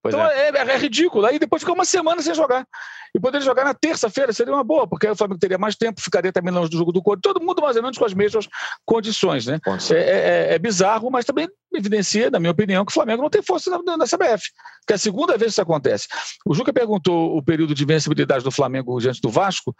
Então 0.07 0.27
é. 0.27 0.51
É, 0.51 0.75
é. 0.75 0.77
ridículo. 0.77 1.27
Aí 1.27 1.39
depois 1.39 1.63
fica 1.63 1.73
uma 1.73 1.85
semana 1.85 2.23
sem 2.23 2.35
jogar 2.35 2.67
e 3.15 3.21
poder 3.21 3.41
jogar 3.41 3.65
na 3.65 3.75
terça-feira 3.75 4.33
seria 4.33 4.53
uma 4.53 4.65
boa, 4.65 4.87
porque 4.87 5.07
aí 5.07 5.13
o 5.13 5.17
Flamengo 5.17 5.41
teria 5.41 5.59
mais 5.59 5.75
tempo, 5.75 6.01
ficaria 6.01 6.33
também 6.33 6.53
longe 6.53 6.71
do 6.71 6.77
jogo 6.77 6.93
do 6.93 7.03
Corinthians, 7.03 7.35
todo 7.35 7.45
mundo 7.45 7.63
mais 7.63 7.77
ou 7.77 7.83
menos 7.83 7.97
com 7.97 8.05
as 8.05 8.15
mesmas 8.15 8.49
condições, 8.85 9.47
né? 9.47 9.59
É, 9.67 9.95
é, 9.95 9.99
é, 9.99 10.55
é, 10.55 10.59
bizarro, 10.59 11.11
mas 11.11 11.25
também 11.25 11.49
evidencia, 11.77 12.31
na 12.31 12.39
minha 12.39 12.51
opinião, 12.51 12.85
que 12.85 12.91
o 12.91 12.95
Flamengo 12.95 13.23
não 13.23 13.31
tem 13.31 13.43
força 13.43 13.71
na, 13.71 13.97
na 13.97 14.05
CBF, 14.05 14.51
que 14.87 14.93
é 14.93 14.97
a 14.97 14.99
segunda 14.99 15.37
vez 15.37 15.51
que 15.51 15.53
isso 15.53 15.63
acontece. 15.63 16.07
O 16.47 16.55
Juca 16.55 16.73
perguntou 16.73 17.37
o 17.37 17.43
período 17.43 17.75
de 17.75 17.85
vencibilidade 17.85 18.43
do 18.43 18.51
Flamengo 18.51 18.99
diante 18.99 19.21
do 19.21 19.29
Vasco, 19.29 19.75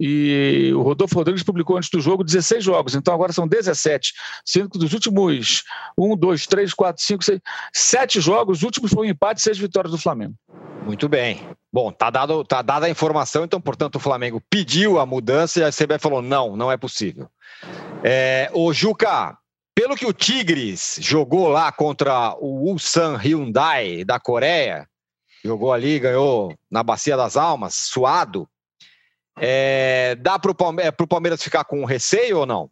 e 0.00 0.72
o 0.74 0.82
Rodolfo 0.82 1.14
Rodrigues 1.14 1.42
publicou 1.42 1.76
antes 1.76 1.90
do 1.90 2.00
jogo 2.00 2.24
16 2.24 2.64
jogos, 2.64 2.94
então 2.94 3.12
agora 3.12 3.32
são 3.32 3.46
17, 3.46 4.12
sendo 4.44 4.70
que 4.70 4.78
dos 4.78 4.92
últimos 4.92 5.62
1, 5.98 6.16
2, 6.16 6.46
3, 6.46 6.74
4, 6.74 7.02
5, 7.02 7.24
6, 7.24 7.40
7 7.72 8.20
jogos, 8.20 8.58
os 8.58 8.62
últimos 8.62 8.90
foi 8.90 9.06
um 9.06 9.10
empate 9.10 9.40
e 9.40 9.44
6 9.44 9.58
vitórias 9.58 9.92
do 9.92 9.98
Flamengo. 9.98 10.34
Muito 10.84 11.08
bem. 11.08 11.40
Bom, 11.72 11.90
tá, 11.90 12.10
dado, 12.10 12.44
tá 12.44 12.62
dada 12.62 12.86
a 12.86 12.90
informação, 12.90 13.42
então, 13.42 13.60
portanto, 13.60 13.96
o 13.96 14.00
Flamengo 14.00 14.40
pediu 14.50 15.00
a 15.00 15.06
mudança 15.06 15.58
e 15.58 15.64
a 15.64 15.70
CBF 15.70 15.98
falou: 15.98 16.22
não, 16.22 16.56
não 16.56 16.70
é 16.70 16.76
possível. 16.76 17.28
É, 18.02 18.50
o 18.52 18.72
Juca, 18.72 19.36
pelo 19.84 19.96
que 19.96 20.06
o 20.06 20.14
Tigres 20.14 20.96
jogou 20.98 21.46
lá 21.48 21.70
contra 21.70 22.34
o 22.40 22.70
Ulsan 22.70 23.18
Hyundai 23.18 24.02
da 24.02 24.18
Coreia, 24.18 24.88
jogou 25.44 25.74
ali, 25.74 25.98
ganhou 25.98 26.54
na 26.70 26.82
Bacia 26.82 27.18
das 27.18 27.36
Almas, 27.36 27.74
suado. 27.74 28.48
É, 29.38 30.16
dá 30.22 30.38
para 30.38 30.52
o 30.52 30.54
Palmeiras, 30.54 30.94
Palmeiras 31.06 31.42
ficar 31.42 31.64
com 31.64 31.84
receio 31.84 32.38
ou 32.38 32.46
não? 32.46 32.70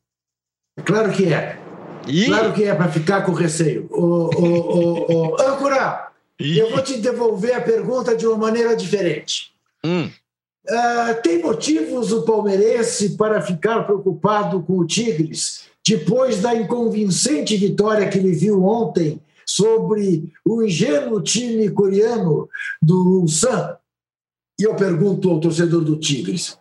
Claro 0.87 1.13
que 1.13 1.31
é. 1.31 1.59
E... 2.07 2.29
Claro 2.29 2.55
que 2.55 2.65
é 2.65 2.75
para 2.75 2.91
ficar 2.91 3.27
com 3.27 3.33
receio. 3.33 3.89
O, 3.91 4.31
o, 4.35 4.47
o, 4.47 5.33
o... 5.33 5.43
Âncora, 5.43 6.13
e 6.41 6.59
eu 6.59 6.71
vou 6.71 6.81
te 6.81 6.97
devolver 6.97 7.55
a 7.55 7.61
pergunta 7.61 8.17
de 8.17 8.27
uma 8.27 8.39
maneira 8.39 8.75
diferente. 8.75 9.53
Hum. 9.85 10.11
Uh, 10.67 11.23
tem 11.23 11.43
motivos 11.43 12.11
o 12.11 12.23
palmeirense 12.23 13.19
para 13.19 13.43
ficar 13.43 13.83
preocupado 13.83 14.63
com 14.63 14.79
o 14.79 14.87
Tigres 14.87 15.71
depois 15.87 16.41
da 16.41 16.55
inconvincente 16.55 17.57
vitória 17.57 18.09
que 18.09 18.19
ele 18.19 18.33
viu 18.33 18.65
ontem 18.65 19.21
sobre 19.47 20.33
o 20.45 20.63
ingênuo 20.63 21.21
time 21.21 21.71
coreano 21.71 22.49
do 22.81 23.21
Ulsan? 23.21 23.77
E 24.59 24.65
eu 24.65 24.77
pergunto 24.77 25.29
ao 25.31 25.41
torcedor 25.41 25.83
do 25.83 25.99
Tigres: 25.99 26.59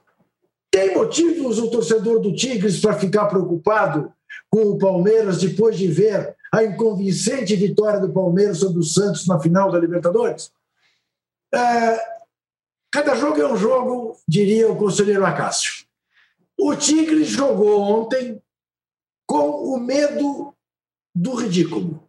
tem 0.72 0.96
motivos 0.96 1.60
o 1.60 1.70
torcedor 1.70 2.20
do 2.20 2.34
Tigres 2.34 2.80
para 2.80 2.98
ficar 2.98 3.26
preocupado 3.28 4.12
com 4.50 4.64
o 4.64 4.78
Palmeiras 4.78 5.40
depois 5.40 5.78
de 5.78 5.88
ver 5.88 6.36
a 6.52 6.64
inconvincente 6.64 7.56
vitória 7.56 8.00
do 8.00 8.12
Palmeiras 8.12 8.58
sobre 8.58 8.80
o 8.80 8.84
Santos 8.84 9.28
na 9.28 9.40
final 9.40 9.72
da 9.72 9.80
Libertadores? 9.80 10.52
É, 11.54 12.00
cada 12.92 13.16
jogo 13.16 13.42
é 13.42 13.52
um 13.52 13.58
jogo, 13.58 14.18
diria 14.28 14.72
o 14.72 14.76
conselheiro 14.76 15.26
Acácio. 15.26 15.86
O 16.58 16.76
Tigre 16.76 17.24
jogou 17.24 17.82
ontem 17.82 18.42
com 19.32 19.74
o 19.74 19.80
medo 19.80 20.54
do 21.16 21.36
ridículo. 21.36 22.04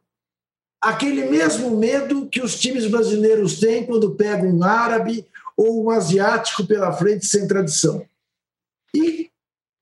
Aquele 0.82 1.30
mesmo 1.30 1.70
medo 1.76 2.28
que 2.28 2.40
os 2.40 2.58
times 2.58 2.90
brasileiros 2.90 3.60
têm 3.60 3.86
quando 3.86 4.16
pegam 4.16 4.50
um 4.50 4.64
árabe 4.64 5.24
ou 5.56 5.84
um 5.84 5.90
asiático 5.90 6.66
pela 6.66 6.92
frente 6.92 7.24
sem 7.26 7.46
tradição. 7.46 8.04
E 8.92 9.30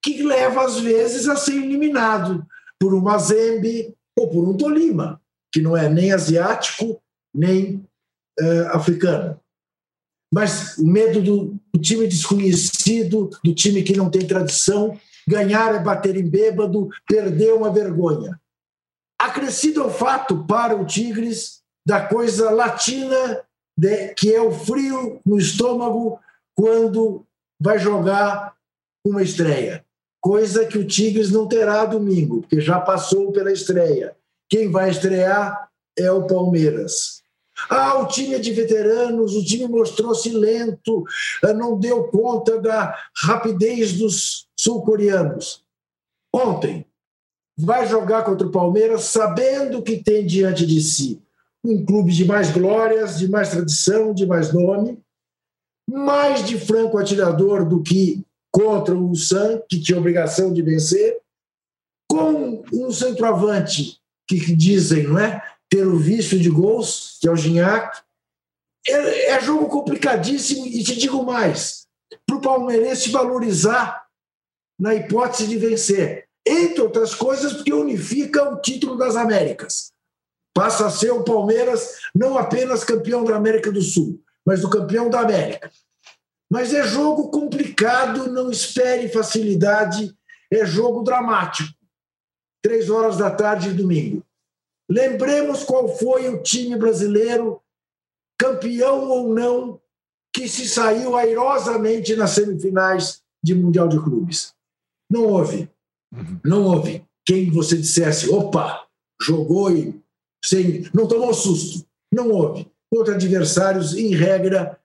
que 0.04 0.22
leva, 0.22 0.66
às 0.66 0.80
vezes, 0.80 1.28
a 1.28 1.36
ser 1.36 1.54
eliminado 1.54 2.46
por 2.78 2.92
um 2.92 3.00
Mazembe, 3.00 3.96
ou 4.18 4.28
por 4.28 4.46
um 4.46 4.54
Tolima, 4.54 5.18
que 5.50 5.62
não 5.62 5.74
é 5.74 5.88
nem 5.88 6.12
asiático 6.12 7.00
nem 7.34 7.76
uh, 8.38 8.68
africano. 8.72 9.40
Mas 10.32 10.76
o 10.76 10.86
medo 10.86 11.22
do, 11.22 11.58
do, 11.72 11.80
time 11.80 12.06
desconhecido, 12.06 13.30
do 13.42 13.54
time 13.54 13.82
que 13.82 13.96
não 13.96 14.10
tem 14.10 14.26
tradição, 14.26 15.00
ganhar 15.30 15.74
é 15.74 15.78
bater 15.78 16.16
em 16.16 16.28
bêbado, 16.28 16.88
perder 17.06 17.48
é 17.48 17.54
uma 17.54 17.70
vergonha. 17.70 18.40
Acrescido 19.18 19.82
ao 19.82 19.90
fato 19.90 20.44
para 20.46 20.76
o 20.76 20.84
Tigres 20.84 21.62
da 21.86 22.06
coisa 22.06 22.50
latina, 22.50 23.42
de, 23.76 24.14
que 24.14 24.34
é 24.34 24.40
o 24.40 24.50
frio 24.50 25.20
no 25.24 25.38
estômago 25.38 26.18
quando 26.54 27.24
vai 27.58 27.78
jogar 27.78 28.54
uma 29.04 29.22
estreia 29.22 29.84
coisa 30.20 30.66
que 30.66 30.78
o 30.78 30.86
Tigres 30.86 31.30
não 31.30 31.48
terá 31.48 31.84
domingo, 31.86 32.42
porque 32.42 32.60
já 32.60 32.78
passou 32.78 33.32
pela 33.32 33.50
estreia. 33.50 34.14
Quem 34.48 34.70
vai 34.70 34.90
estrear 34.90 35.68
é 35.98 36.10
o 36.12 36.26
Palmeiras. 36.26 37.20
Ah, 37.68 37.98
o 37.98 38.06
time 38.06 38.34
é 38.34 38.38
de 38.38 38.52
veteranos, 38.52 39.34
o 39.34 39.44
time 39.44 39.66
mostrou-se 39.66 40.30
lento, 40.30 41.04
eh, 41.44 41.52
não 41.52 41.78
deu 41.78 42.04
conta 42.04 42.58
da 42.60 42.96
rapidez 43.14 43.92
dos 43.94 44.46
sul-coreanos. 44.60 45.64
Ontem, 46.34 46.84
vai 47.58 47.86
jogar 47.86 48.24
contra 48.24 48.46
o 48.46 48.50
Palmeiras 48.50 49.04
sabendo 49.04 49.82
que 49.82 50.02
tem 50.02 50.26
diante 50.26 50.66
de 50.66 50.80
si 50.80 51.22
um 51.64 51.84
clube 51.84 52.12
de 52.12 52.24
mais 52.24 52.50
glórias, 52.50 53.18
de 53.18 53.28
mais 53.28 53.50
tradição, 53.50 54.14
de 54.14 54.26
mais 54.26 54.52
nome, 54.52 54.98
mais 55.88 56.44
de 56.44 56.58
franco 56.58 56.98
atirador 56.98 57.66
do 57.66 57.82
que 57.82 58.24
contra 58.50 58.94
o 58.94 59.14
Sam, 59.14 59.62
que 59.68 59.80
tinha 59.80 59.98
obrigação 59.98 60.52
de 60.52 60.62
vencer, 60.62 61.18
com 62.08 62.62
um 62.72 62.90
centroavante 62.90 63.98
que 64.26 64.54
dizem, 64.54 65.04
não 65.04 65.18
é? 65.18 65.42
Ter 65.68 65.86
o 65.86 65.98
vício 65.98 66.38
de 66.38 66.48
gols, 66.48 67.18
que 67.20 67.28
é 67.28 67.30
o 67.30 67.36
Gignac. 67.36 68.00
É, 68.86 69.32
é 69.32 69.40
jogo 69.40 69.68
complicadíssimo 69.68 70.66
e 70.66 70.82
te 70.82 70.96
digo 70.96 71.22
mais, 71.24 71.86
para 72.26 72.36
o 72.36 72.40
palmeirense 72.40 73.10
valorizar 73.10 74.09
na 74.80 74.94
hipótese 74.94 75.46
de 75.46 75.58
vencer. 75.58 76.26
Entre 76.46 76.80
outras 76.80 77.14
coisas, 77.14 77.52
porque 77.52 77.72
unifica 77.72 78.50
o 78.50 78.60
título 78.60 78.96
das 78.96 79.14
Américas. 79.14 79.92
Passa 80.54 80.86
a 80.86 80.90
ser 80.90 81.10
o 81.10 81.22
Palmeiras 81.22 81.98
não 82.14 82.38
apenas 82.38 82.82
campeão 82.82 83.22
da 83.22 83.36
América 83.36 83.70
do 83.70 83.82
Sul, 83.82 84.20
mas 84.44 84.64
o 84.64 84.70
campeão 84.70 85.10
da 85.10 85.20
América. 85.20 85.70
Mas 86.50 86.72
é 86.74 86.82
jogo 86.82 87.30
complicado, 87.30 88.32
não 88.32 88.50
espere 88.50 89.08
facilidade, 89.08 90.16
é 90.50 90.64
jogo 90.64 91.02
dramático. 91.02 91.72
Três 92.62 92.90
horas 92.90 93.18
da 93.18 93.30
tarde 93.30 93.70
de 93.70 93.76
domingo. 93.76 94.24
Lembremos 94.90 95.62
qual 95.62 95.88
foi 95.96 96.28
o 96.28 96.42
time 96.42 96.74
brasileiro, 96.76 97.62
campeão 98.36 99.08
ou 99.08 99.32
não, 99.32 99.80
que 100.34 100.48
se 100.48 100.68
saiu 100.68 101.14
airosamente 101.14 102.16
nas 102.16 102.30
semifinais 102.30 103.22
de 103.42 103.54
Mundial 103.54 103.86
de 103.86 103.98
Clubes. 103.98 104.52
Não 105.10 105.24
houve. 105.24 105.68
Não 106.44 106.64
houve. 106.64 107.04
Quem 107.26 107.50
você 107.50 107.76
dissesse, 107.76 108.30
opa, 108.30 108.86
jogou 109.20 109.70
e 109.70 110.00
sem, 110.44 110.88
não 110.94 111.06
tomou 111.06 111.34
susto. 111.34 111.86
Não 112.12 112.30
houve. 112.30 112.70
Contra 112.92 113.14
adversários, 113.14 113.94
em 113.94 114.14
regra, 114.14 114.78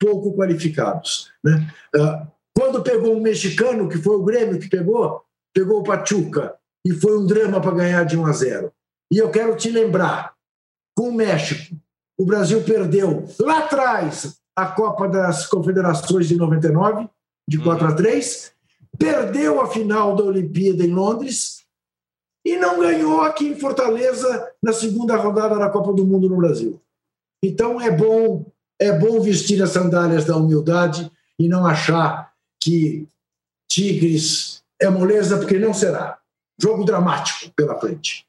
pouco 0.00 0.34
qualificados. 0.34 1.30
Né? 1.44 1.72
Ah, 1.94 2.26
quando 2.56 2.82
pegou 2.82 3.16
um 3.16 3.20
mexicano, 3.20 3.88
que 3.88 3.98
foi 3.98 4.16
o 4.16 4.24
Grêmio 4.24 4.58
que 4.58 4.68
pegou, 4.68 5.22
pegou 5.54 5.80
o 5.80 5.84
Pachuca, 5.84 6.56
e 6.86 6.92
foi 6.92 7.18
um 7.18 7.26
drama 7.26 7.60
para 7.60 7.74
ganhar 7.74 8.04
de 8.04 8.16
1 8.16 8.26
a 8.26 8.32
0. 8.32 8.72
E 9.12 9.18
eu 9.18 9.30
quero 9.30 9.56
te 9.56 9.70
lembrar, 9.70 10.34
com 10.96 11.08
o 11.08 11.14
México, 11.14 11.76
o 12.18 12.24
Brasil 12.24 12.62
perdeu 12.62 13.26
lá 13.40 13.60
atrás 13.60 14.38
a 14.56 14.66
Copa 14.66 15.08
das 15.08 15.46
Confederações 15.46 16.28
de 16.28 16.36
99, 16.36 17.08
de 17.48 17.58
4 17.58 17.86
a 17.86 17.94
3, 17.94 18.52
perdeu 18.98 19.60
a 19.60 19.68
final 19.68 20.14
da 20.14 20.24
Olimpíada 20.24 20.84
em 20.84 20.92
Londres 20.92 21.64
e 22.44 22.56
não 22.56 22.80
ganhou 22.80 23.20
aqui 23.22 23.48
em 23.48 23.58
Fortaleza 23.58 24.52
na 24.62 24.72
segunda 24.72 25.16
rodada 25.16 25.56
da 25.58 25.70
Copa 25.70 25.92
do 25.92 26.06
Mundo 26.06 26.28
no 26.28 26.36
Brasil. 26.36 26.80
Então 27.44 27.80
é 27.80 27.90
bom 27.90 28.44
é 28.80 28.90
bom 28.90 29.20
vestir 29.20 29.62
as 29.62 29.70
sandálias 29.70 30.24
da 30.24 30.36
humildade 30.36 31.10
e 31.38 31.48
não 31.48 31.64
achar 31.64 32.32
que 32.60 33.06
Tigres 33.70 34.62
é 34.80 34.90
moleza, 34.90 35.38
porque 35.38 35.58
não 35.58 35.72
será. 35.72 36.18
Jogo 36.60 36.84
dramático 36.84 37.50
pela 37.54 37.78
frente. 37.78 38.26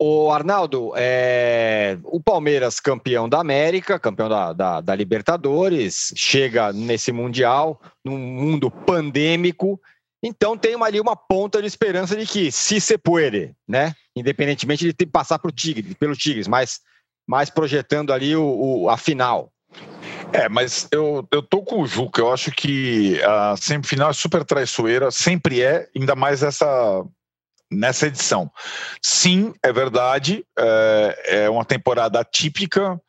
O 0.00 0.30
Arnaldo, 0.30 0.92
é... 0.94 1.98
o 2.04 2.20
Palmeiras 2.20 2.78
campeão 2.78 3.28
da 3.28 3.40
América, 3.40 3.98
campeão 3.98 4.28
da, 4.28 4.52
da, 4.52 4.80
da, 4.80 4.94
Libertadores, 4.94 6.12
chega 6.14 6.72
nesse 6.72 7.10
Mundial, 7.10 7.80
num 8.04 8.16
mundo 8.16 8.70
pandêmico, 8.70 9.80
Então 10.22 10.56
tem 10.56 10.80
ali 10.82 11.00
uma 11.00 11.16
ponta 11.16 11.60
de 11.60 11.66
esperança 11.68 12.16
de 12.16 12.26
que, 12.26 12.50
se 12.50 12.80
se 12.80 12.98
puede, 12.98 13.54
né? 13.66 13.94
Independentemente 14.16 14.84
de 14.84 14.92
ter 14.92 15.06
que 15.06 15.12
passar 15.12 15.38
pro 15.38 15.52
Tigre, 15.52 15.94
pelo 15.94 16.16
Tigres, 16.16 16.48
mas, 16.48 16.80
mas 17.26 17.50
projetando 17.50 18.12
ali 18.12 18.34
o, 18.34 18.44
o, 18.44 18.90
a 18.90 18.96
final. 18.96 19.52
É, 20.32 20.48
mas 20.48 20.88
eu, 20.90 21.26
eu 21.30 21.42
tô 21.42 21.62
com 21.62 21.82
o 21.82 21.86
Juca. 21.86 22.20
Eu 22.20 22.32
acho 22.32 22.50
que 22.50 23.22
a 23.22 23.56
semifinal 23.56 24.10
é 24.10 24.14
super 24.14 24.44
traiçoeira, 24.44 25.10
sempre 25.10 25.62
é, 25.62 25.88
ainda 25.96 26.14
mais 26.14 26.42
essa, 26.42 27.04
nessa 27.70 28.06
edição. 28.06 28.50
Sim, 29.02 29.54
é 29.62 29.72
verdade, 29.72 30.44
é, 30.58 31.44
é 31.44 31.50
uma 31.50 31.64
temporada 31.64 32.20
atípica, 32.20 33.00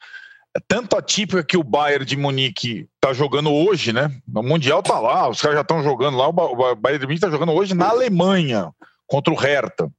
tanto 0.68 0.98
atípica 0.98 1.44
que 1.44 1.58
o 1.58 1.64
Bayern 1.64 2.06
de 2.06 2.18
Munique 2.18 2.88
está 2.96 3.14
jogando 3.14 3.52
hoje, 3.52 3.94
né? 3.94 4.10
O 4.34 4.42
Mundial 4.42 4.82
tá 4.82 5.00
lá, 5.00 5.30
os 5.30 5.42
caras 5.42 5.58
já 5.58 5.62
estão 5.62 5.84
jogando 5.84 6.18
lá, 6.18 6.28
o 6.28 6.76
Bayern 6.76 7.00
de 7.00 7.06
Munique 7.06 7.26
está 7.26 7.30
jogando 7.30 7.52
hoje 7.54 7.74
na 7.74 7.90
Alemanha, 7.90 8.72
contra 9.08 9.34
o 9.34 9.38
Hertha. 9.38 9.92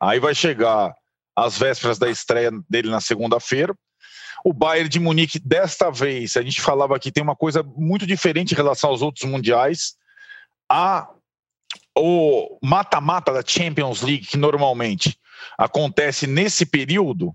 Aí 0.00 0.20
vai 0.20 0.34
chegar 0.34 0.94
às 1.34 1.58
vésperas 1.58 1.98
da 1.98 2.08
estreia 2.08 2.50
dele 2.68 2.90
na 2.90 3.00
segunda-feira. 3.00 3.74
O 4.44 4.52
Bayern 4.52 4.88
de 4.88 5.00
Munique, 5.00 5.38
desta 5.38 5.90
vez, 5.90 6.36
a 6.36 6.42
gente 6.42 6.60
falava 6.60 6.94
aqui, 6.94 7.10
tem 7.10 7.22
uma 7.22 7.36
coisa 7.36 7.62
muito 7.62 8.06
diferente 8.06 8.52
em 8.52 8.56
relação 8.56 8.90
aos 8.90 9.02
outros 9.02 9.28
mundiais. 9.28 9.94
A 10.70 11.08
o 11.96 12.58
mata-mata 12.62 13.32
da 13.32 13.42
Champions 13.44 14.02
League, 14.02 14.26
que 14.26 14.36
normalmente 14.36 15.18
acontece 15.58 16.26
nesse 16.26 16.64
período, 16.64 17.34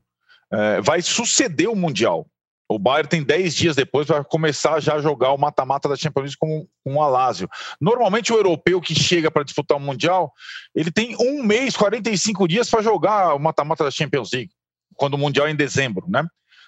é, 0.51 0.81
vai 0.81 1.01
suceder 1.01 1.69
o 1.69 1.75
Mundial. 1.75 2.25
O 2.73 2.79
Bayern 2.79 3.07
tem 3.07 3.23
10 3.23 3.55
dias 3.55 3.75
depois 3.75 4.07
para 4.07 4.23
começar 4.23 4.79
já 4.79 4.95
a 4.95 5.01
jogar 5.01 5.31
o 5.31 5.37
mata-mata 5.37 5.87
da 5.87 5.95
Champions 5.95 6.23
League 6.23 6.37
com, 6.39 6.67
com 6.83 6.95
o 6.95 7.01
Alásio. 7.03 7.47
Normalmente 7.79 8.33
o 8.33 8.35
europeu 8.35 8.81
que 8.81 8.95
chega 8.95 9.29
para 9.29 9.43
disputar 9.43 9.77
o 9.77 9.79
Mundial, 9.79 10.33
ele 10.73 10.91
tem 10.91 11.15
um 11.19 11.43
mês, 11.43 11.77
45 11.77 12.47
dias 12.47 12.69
para 12.69 12.81
jogar 12.81 13.35
o 13.35 13.39
mata-mata 13.39 13.83
da 13.83 13.91
Champions 13.91 14.31
League, 14.33 14.51
quando 14.95 15.13
o 15.13 15.17
Mundial 15.19 15.45
é 15.45 15.51
em 15.51 15.55
dezembro, 15.55 16.05
né? 16.09 16.25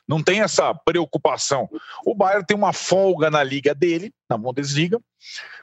Não 0.08 0.22
tem 0.22 0.42
essa 0.42 0.72
preocupação. 0.76 1.68
O 2.06 2.14
Bayern 2.14 2.46
tem 2.46 2.56
uma 2.56 2.72
folga 2.72 3.32
na 3.32 3.42
liga 3.42 3.74
dele, 3.74 4.14
na 4.30 4.38
Bundesliga, 4.38 5.00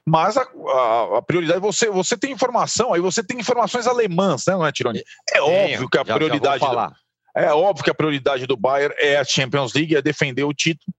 mas 0.04 0.36
a, 0.36 0.42
a, 0.42 1.18
a, 1.18 1.22
prioridade, 1.22 1.60
você, 1.60 1.88
você 1.88 2.16
tem 2.16 2.32
informação, 2.32 2.92
aí 2.92 3.00
você 3.00 3.22
tem 3.22 3.38
informações 3.38 3.86
alemãs, 3.86 4.44
né, 4.48 4.54
não 4.54 4.66
é, 4.66 4.72
Tironi? 4.72 5.04
É 5.32 5.40
óbvio 5.40 5.88
que 5.88 5.98
a 5.98 6.04
já, 6.04 6.14
prioridade. 6.16 6.64
Já 6.64 6.92
é 7.34 7.52
óbvio 7.52 7.84
que 7.84 7.90
a 7.90 7.94
prioridade 7.94 8.46
do 8.46 8.56
Bayern 8.56 8.94
é 8.98 9.16
a 9.16 9.24
Champions 9.24 9.72
League, 9.72 9.96
é 9.96 10.02
defender 10.02 10.44
o 10.44 10.52
título. 10.52 10.94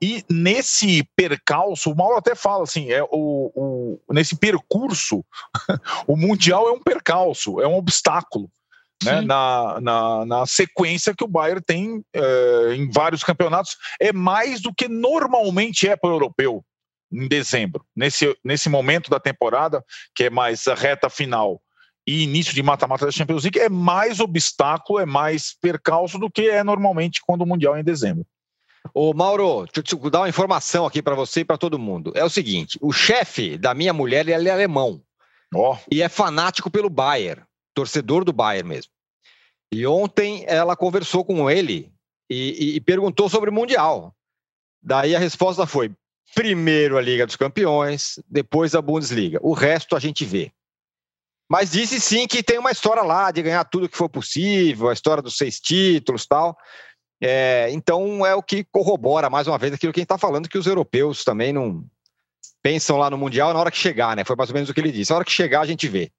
E 0.00 0.24
nesse 0.28 1.08
percalço, 1.14 1.90
o 1.90 1.96
Mauro 1.96 2.16
até 2.16 2.34
fala 2.34 2.64
assim, 2.64 2.90
é 2.90 3.02
o, 3.04 3.52
o 3.54 4.12
nesse 4.12 4.36
percurso, 4.36 5.24
o 6.08 6.16
Mundial 6.16 6.68
é 6.68 6.72
um 6.72 6.80
percalço, 6.80 7.60
é 7.60 7.68
um 7.68 7.76
obstáculo 7.76 8.50
né, 9.04 9.20
na, 9.20 9.80
na, 9.80 10.26
na, 10.26 10.46
sequência 10.46 11.14
que 11.14 11.22
o 11.22 11.28
Bayern 11.28 11.62
tem 11.62 12.04
é, 12.12 12.74
em 12.74 12.90
vários 12.90 13.22
campeonatos. 13.22 13.76
É 14.00 14.12
mais 14.12 14.60
do 14.60 14.74
que 14.74 14.88
normalmente 14.88 15.88
é 15.88 15.96
para 15.96 16.10
o 16.10 16.14
europeu 16.14 16.64
em 17.12 17.28
dezembro. 17.28 17.84
Nesse, 17.94 18.36
nesse 18.44 18.68
momento 18.68 19.10
da 19.10 19.20
temporada, 19.20 19.84
que 20.14 20.24
é 20.24 20.30
mais 20.30 20.66
a 20.66 20.74
reta 20.74 21.08
final 21.08 21.60
e 22.06 22.22
início 22.22 22.54
de 22.54 22.62
mata-mata 22.62 23.06
da 23.06 23.12
Champions 23.12 23.44
League, 23.44 23.58
é 23.58 23.68
mais 23.68 24.20
obstáculo, 24.20 24.98
é 24.98 25.06
mais 25.06 25.54
percalço 25.60 26.18
do 26.18 26.30
que 26.30 26.48
é 26.48 26.64
normalmente 26.64 27.20
quando 27.24 27.42
o 27.42 27.46
Mundial 27.46 27.76
é 27.76 27.80
em 27.80 27.84
dezembro. 27.84 28.26
Ô 28.92 29.14
Mauro, 29.14 29.66
deixa 29.72 29.94
eu 29.94 30.10
dar 30.10 30.20
uma 30.20 30.28
informação 30.28 30.84
aqui 30.84 31.00
para 31.00 31.14
você 31.14 31.40
e 31.40 31.44
para 31.44 31.56
todo 31.56 31.78
mundo. 31.78 32.12
É 32.14 32.24
o 32.24 32.30
seguinte: 32.30 32.78
o 32.80 32.92
chefe 32.92 33.56
da 33.56 33.74
minha 33.74 33.92
mulher 33.92 34.28
ele 34.28 34.48
é 34.48 34.52
alemão. 34.52 35.00
Oh. 35.54 35.76
E 35.90 36.02
é 36.02 36.08
fanático 36.08 36.70
pelo 36.70 36.90
Bayern, 36.90 37.42
torcedor 37.74 38.24
do 38.24 38.32
Bayern 38.32 38.68
mesmo. 38.68 38.90
E 39.72 39.86
ontem 39.86 40.44
ela 40.46 40.76
conversou 40.76 41.24
com 41.24 41.48
ele 41.50 41.92
e, 42.28 42.72
e, 42.72 42.76
e 42.76 42.80
perguntou 42.80 43.28
sobre 43.28 43.50
o 43.50 43.52
Mundial. 43.52 44.14
Daí 44.82 45.14
a 45.14 45.18
resposta 45.18 45.64
foi: 45.64 45.92
primeiro 46.34 46.98
a 46.98 47.00
Liga 47.00 47.24
dos 47.24 47.36
Campeões, 47.36 48.18
depois 48.28 48.74
a 48.74 48.82
Bundesliga. 48.82 49.38
O 49.42 49.52
resto 49.52 49.94
a 49.94 50.00
gente 50.00 50.24
vê. 50.24 50.52
Mas 51.52 51.70
disse 51.70 52.00
sim 52.00 52.26
que 52.26 52.42
tem 52.42 52.58
uma 52.58 52.70
história 52.70 53.02
lá 53.02 53.30
de 53.30 53.42
ganhar 53.42 53.62
tudo 53.64 53.86
que 53.86 53.94
for 53.94 54.08
possível, 54.08 54.88
a 54.88 54.92
história 54.94 55.22
dos 55.22 55.36
seis 55.36 55.60
títulos 55.60 56.24
tal. 56.24 56.56
É, 57.22 57.68
então 57.72 58.24
é 58.24 58.34
o 58.34 58.42
que 58.42 58.64
corrobora 58.64 59.28
mais 59.28 59.46
uma 59.46 59.58
vez 59.58 59.74
aquilo 59.74 59.92
que 59.92 60.00
a 60.00 60.02
gente 60.02 60.06
está 60.06 60.16
falando, 60.16 60.48
que 60.48 60.56
os 60.56 60.66
europeus 60.66 61.24
também 61.24 61.52
não 61.52 61.84
pensam 62.62 62.96
lá 62.96 63.10
no 63.10 63.18
Mundial 63.18 63.52
na 63.52 63.60
hora 63.60 63.70
que 63.70 63.76
chegar, 63.76 64.16
né? 64.16 64.24
Foi 64.24 64.34
mais 64.34 64.48
ou 64.48 64.54
menos 64.54 64.70
o 64.70 64.72
que 64.72 64.80
ele 64.80 64.90
disse. 64.90 65.10
Na 65.10 65.16
hora 65.16 65.26
que 65.26 65.30
chegar, 65.30 65.60
a 65.60 65.66
gente 65.66 65.86
vê. 65.88 66.10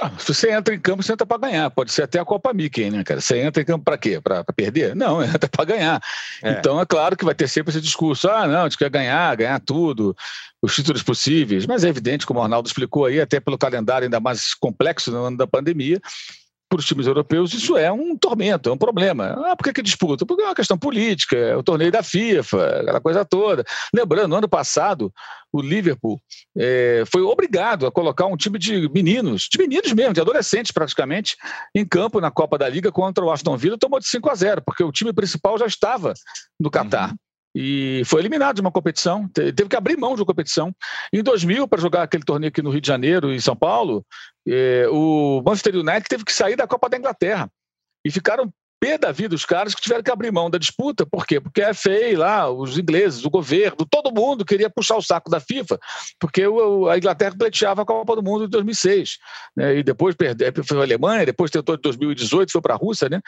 Ah, 0.00 0.10
se 0.18 0.32
você 0.32 0.52
entra 0.52 0.74
em 0.74 0.78
campo, 0.78 1.02
você 1.02 1.12
entra 1.12 1.26
para 1.26 1.48
ganhar. 1.48 1.70
Pode 1.70 1.90
ser 1.90 2.02
até 2.02 2.18
a 2.20 2.24
Copa 2.24 2.52
Mickey, 2.52 2.90
né, 2.90 3.04
cara? 3.04 3.20
Você 3.20 3.40
entra 3.40 3.60
em 3.60 3.64
campo 3.64 3.84
para 3.84 3.98
quê? 3.98 4.20
Para 4.20 4.44
perder? 4.44 4.94
Não, 4.94 5.22
entra 5.22 5.48
para 5.48 5.64
ganhar. 5.64 6.02
É. 6.42 6.50
Então 6.52 6.80
é 6.80 6.86
claro 6.86 7.16
que 7.16 7.24
vai 7.24 7.34
ter 7.34 7.48
sempre 7.48 7.70
esse 7.70 7.80
discurso: 7.80 8.28
ah, 8.28 8.46
não, 8.46 8.60
a 8.60 8.64
gente 8.64 8.78
quer 8.78 8.90
ganhar, 8.90 9.36
ganhar 9.36 9.60
tudo, 9.60 10.16
os 10.64 10.74
títulos 10.74 11.02
possíveis. 11.02 11.66
Mas 11.66 11.84
é 11.84 11.88
evidente, 11.88 12.24
como 12.24 12.40
o 12.40 12.42
Arnaldo 12.42 12.66
explicou 12.66 13.04
aí, 13.04 13.20
até 13.20 13.38
pelo 13.38 13.58
calendário 13.58 14.06
ainda 14.06 14.18
mais 14.18 14.54
complexo 14.54 15.10
no 15.10 15.24
ano 15.24 15.36
da 15.36 15.46
pandemia, 15.46 16.00
para 16.66 16.78
os 16.80 16.86
times 16.86 17.06
europeus, 17.06 17.52
isso 17.52 17.76
é 17.76 17.92
um 17.92 18.16
tormento, 18.16 18.70
é 18.70 18.72
um 18.72 18.78
problema. 18.78 19.36
Ah, 19.46 19.54
por 19.54 19.64
que, 19.64 19.74
que 19.74 19.82
disputa? 19.82 20.24
Porque 20.24 20.42
é 20.42 20.46
uma 20.46 20.54
questão 20.54 20.78
política, 20.78 21.36
é 21.36 21.54
o 21.54 21.62
torneio 21.62 21.92
da 21.92 22.02
FIFA, 22.02 22.80
aquela 22.80 23.00
coisa 23.00 23.24
toda. 23.24 23.62
Lembrando, 23.94 24.28
no 24.28 24.36
ano 24.36 24.48
passado, 24.48 25.12
o 25.52 25.60
Liverpool 25.60 26.18
é, 26.56 27.04
foi 27.12 27.20
obrigado 27.20 27.86
a 27.86 27.92
colocar 27.92 28.26
um 28.26 28.36
time 28.36 28.58
de 28.58 28.88
meninos, 28.88 29.46
de 29.52 29.58
meninos 29.58 29.92
mesmo, 29.92 30.14
de 30.14 30.20
adolescentes 30.20 30.72
praticamente, 30.72 31.36
em 31.74 31.86
campo 31.86 32.20
na 32.20 32.30
Copa 32.30 32.56
da 32.56 32.68
Liga 32.68 32.90
contra 32.90 33.22
o 33.22 33.30
Aston 33.30 33.56
Villa, 33.56 33.78
tomou 33.78 34.00
de 34.00 34.08
5 34.08 34.30
a 34.30 34.34
0, 34.34 34.62
porque 34.64 34.82
o 34.82 34.90
time 34.90 35.12
principal 35.12 35.58
já 35.58 35.66
estava 35.66 36.14
no 36.58 36.70
Catar. 36.70 37.10
Uhum 37.10 37.16
e 37.54 38.02
foi 38.06 38.20
eliminado 38.20 38.56
de 38.56 38.60
uma 38.60 38.72
competição, 38.72 39.28
teve 39.28 39.68
que 39.68 39.76
abrir 39.76 39.96
mão 39.96 40.14
de 40.14 40.20
uma 40.20 40.26
competição. 40.26 40.74
Em 41.12 41.22
2000, 41.22 41.68
para 41.68 41.80
jogar 41.80 42.02
aquele 42.02 42.24
torneio 42.24 42.48
aqui 42.48 42.60
no 42.60 42.70
Rio 42.70 42.80
de 42.80 42.88
Janeiro 42.88 43.32
e 43.32 43.40
São 43.40 43.54
Paulo, 43.54 44.04
eh, 44.46 44.88
o 44.90 45.40
Manchester 45.46 45.76
United 45.76 46.04
teve 46.08 46.24
que 46.24 46.32
sair 46.32 46.56
da 46.56 46.66
Copa 46.66 46.88
da 46.88 46.96
Inglaterra 46.96 47.48
e 48.04 48.10
ficaram 48.10 48.52
da 48.98 49.10
vida 49.12 49.34
os 49.34 49.44
caras 49.44 49.74
que 49.74 49.80
tiveram 49.80 50.02
que 50.02 50.10
abrir 50.10 50.30
mão 50.30 50.50
da 50.50 50.58
disputa. 50.58 51.06
Por 51.06 51.26
quê? 51.26 51.40
Porque 51.40 51.62
a 51.62 51.72
FA 51.72 51.90
lá, 52.16 52.50
os 52.50 52.78
ingleses, 52.78 53.24
o 53.24 53.30
governo, 53.30 53.86
todo 53.88 54.12
mundo 54.12 54.44
queria 54.44 54.70
puxar 54.70 54.96
o 54.96 55.02
saco 55.02 55.30
da 55.30 55.40
FIFA, 55.40 55.78
porque 56.20 56.42
a 56.42 56.96
Inglaterra 56.96 57.34
pleiteava 57.36 57.82
a 57.82 57.84
Copa 57.84 58.16
do 58.16 58.22
Mundo 58.22 58.44
de 58.44 58.50
2006. 58.50 59.18
Né? 59.56 59.78
E 59.78 59.82
depois 59.82 60.14
perdeu, 60.14 60.52
foi 60.64 60.78
a 60.78 60.82
Alemanha, 60.82 61.26
depois 61.26 61.50
tentou 61.50 61.74
em 61.74 61.80
2018, 61.80 62.52
foi 62.52 62.60
para 62.60 62.74
a 62.74 62.76
Rússia, 62.76 63.08
né? 63.08 63.20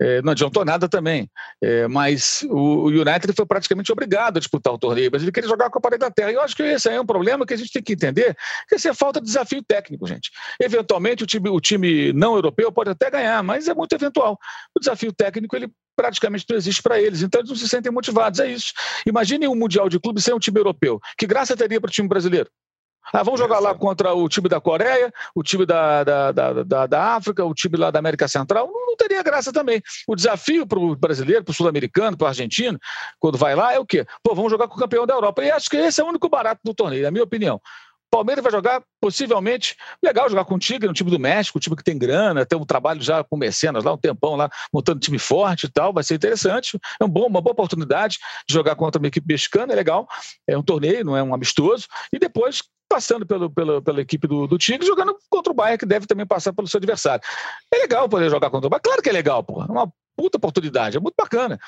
É, 0.00 0.22
não 0.22 0.32
adiantou 0.32 0.64
nada 0.64 0.88
também. 0.88 1.28
É, 1.62 1.86
mas 1.88 2.44
o, 2.50 2.88
United 2.88 3.32
foi 3.36 3.46
praticamente 3.46 3.92
obrigado 3.92 4.36
a 4.36 4.40
disputar 4.40 4.72
o 4.72 4.78
torneio, 4.78 5.10
mas 5.12 5.22
ele 5.22 5.32
queria 5.32 5.48
jogar 5.48 5.66
a 5.66 5.70
Copa 5.70 5.90
da 5.90 5.96
Inglaterra. 5.96 6.30
E 6.30 6.34
eu 6.34 6.40
acho 6.40 6.56
que 6.56 6.62
esse 6.62 6.88
aí 6.88 6.96
é 6.96 7.00
um 7.00 7.06
problema 7.06 7.46
que 7.46 7.54
a 7.54 7.56
gente 7.56 7.72
tem 7.72 7.82
que 7.82 7.92
entender, 7.92 8.36
que 8.68 8.74
esse 8.74 8.88
é 8.88 8.94
falta 8.94 9.20
de 9.20 9.26
desafio 9.26 9.62
técnico, 9.62 10.06
gente. 10.06 10.30
Eventualmente, 10.60 11.22
o 11.22 11.26
time, 11.26 11.48
o 11.48 11.60
time 11.60 12.12
não 12.12 12.34
europeu 12.34 12.70
pode 12.72 12.90
até 12.90 13.10
ganhar, 13.10 13.42
mas 13.42 13.68
é 13.68 13.74
muito 13.74 13.94
eventual. 13.94 14.38
O 14.74 14.80
desafio 14.80 15.03
desafio 15.04 15.12
técnico 15.12 15.54
ele 15.56 15.70
praticamente 15.96 16.44
não 16.48 16.56
existe 16.56 16.82
para 16.82 17.00
eles. 17.00 17.22
Então 17.22 17.40
eles 17.40 17.50
não 17.50 17.56
se 17.56 17.68
sentem 17.68 17.92
motivados. 17.92 18.40
É 18.40 18.48
isso. 18.48 18.72
Imagine 19.06 19.48
um 19.48 19.54
Mundial 19.54 19.88
de 19.88 20.00
Clubes 20.00 20.24
sem 20.24 20.34
um 20.34 20.38
time 20.38 20.58
europeu. 20.58 21.00
Que 21.18 21.26
graça 21.26 21.56
teria 21.56 21.80
para 21.80 21.88
o 21.88 21.92
time 21.92 22.08
brasileiro? 22.08 22.50
Ah, 23.12 23.22
vamos 23.22 23.38
jogar 23.38 23.60
lá 23.60 23.74
contra 23.74 24.14
o 24.14 24.26
time 24.30 24.48
da 24.48 24.60
Coreia, 24.60 25.12
o 25.34 25.42
time 25.42 25.66
da, 25.66 26.02
da, 26.02 26.32
da, 26.32 26.86
da, 26.86 27.02
África, 27.14 27.44
o 27.44 27.52
time 27.52 27.76
lá 27.76 27.90
da 27.90 27.98
América 27.98 28.26
Central. 28.26 28.66
Não, 28.66 28.86
não 28.86 28.96
teria 28.96 29.22
graça 29.22 29.52
também. 29.52 29.82
O 30.08 30.16
desafio 30.16 30.66
para 30.66 30.78
o 30.78 30.96
brasileiro, 30.96 31.44
para 31.44 31.52
o 31.52 31.54
sul-americano, 31.54 32.16
para 32.16 32.24
o 32.24 32.28
argentino, 32.28 32.78
quando 33.20 33.36
vai 33.36 33.54
lá, 33.54 33.74
é 33.74 33.78
o 33.78 33.84
quê? 33.84 34.06
Pô, 34.22 34.34
vamos 34.34 34.50
jogar 34.50 34.68
com 34.68 34.74
o 34.74 34.78
campeão 34.78 35.06
da 35.06 35.12
Europa. 35.12 35.44
E 35.44 35.50
acho 35.50 35.68
que 35.68 35.76
esse 35.76 36.00
é 36.00 36.04
o 36.04 36.08
único 36.08 36.30
barato 36.30 36.62
do 36.64 36.74
torneio, 36.74 37.02
na 37.02 37.10
minha 37.10 37.24
opinião. 37.24 37.60
Palmeiras 38.14 38.44
vai 38.44 38.52
jogar, 38.52 38.80
possivelmente, 39.00 39.76
legal 40.00 40.30
jogar 40.30 40.44
com 40.44 40.54
o 40.54 40.58
Tigre, 40.58 40.88
um 40.88 40.92
time 40.92 41.10
do 41.10 41.18
México, 41.18 41.58
um 41.58 41.60
time 41.60 41.74
que 41.74 41.82
tem 41.82 41.98
grana, 41.98 42.46
tem 42.46 42.56
um 42.56 42.64
trabalho 42.64 43.02
já 43.02 43.24
com 43.24 43.36
mecenas 43.36 43.82
lá, 43.82 43.92
um 43.92 43.98
tempão 43.98 44.36
lá, 44.36 44.48
montando 44.72 45.00
time 45.00 45.18
forte 45.18 45.66
e 45.66 45.68
tal, 45.68 45.92
vai 45.92 46.04
ser 46.04 46.14
interessante. 46.14 46.78
É 47.00 47.04
um 47.04 47.08
bom, 47.08 47.26
uma 47.26 47.40
boa 47.40 47.52
oportunidade 47.52 48.18
de 48.48 48.54
jogar 48.54 48.76
contra 48.76 49.00
uma 49.00 49.08
equipe 49.08 49.26
mexicana, 49.26 49.72
é 49.72 49.74
legal. 49.74 50.06
É 50.46 50.56
um 50.56 50.62
torneio, 50.62 51.04
não 51.04 51.16
é 51.16 51.24
um 51.24 51.34
amistoso. 51.34 51.88
E 52.12 52.18
depois, 52.20 52.62
passando 52.88 53.26
pelo, 53.26 53.50
pelo, 53.50 53.82
pela 53.82 54.00
equipe 54.00 54.28
do, 54.28 54.46
do 54.46 54.58
Tigre, 54.58 54.86
jogando 54.86 55.16
contra 55.28 55.52
o 55.52 55.56
Bayern, 55.56 55.78
que 55.78 55.84
deve 55.84 56.06
também 56.06 56.24
passar 56.24 56.52
pelo 56.52 56.68
seu 56.68 56.78
adversário. 56.78 57.24
É 57.74 57.78
legal 57.78 58.08
poder 58.08 58.30
jogar 58.30 58.48
contra 58.48 58.68
o 58.68 58.70
Bayern, 58.70 58.84
claro 58.84 59.02
que 59.02 59.08
é 59.08 59.12
legal, 59.12 59.42
porra. 59.42 59.66
É 59.68 59.72
uma 59.72 59.92
puta 60.16 60.38
oportunidade, 60.38 60.96
é 60.96 61.00
muito 61.00 61.14
bacana. 61.16 61.58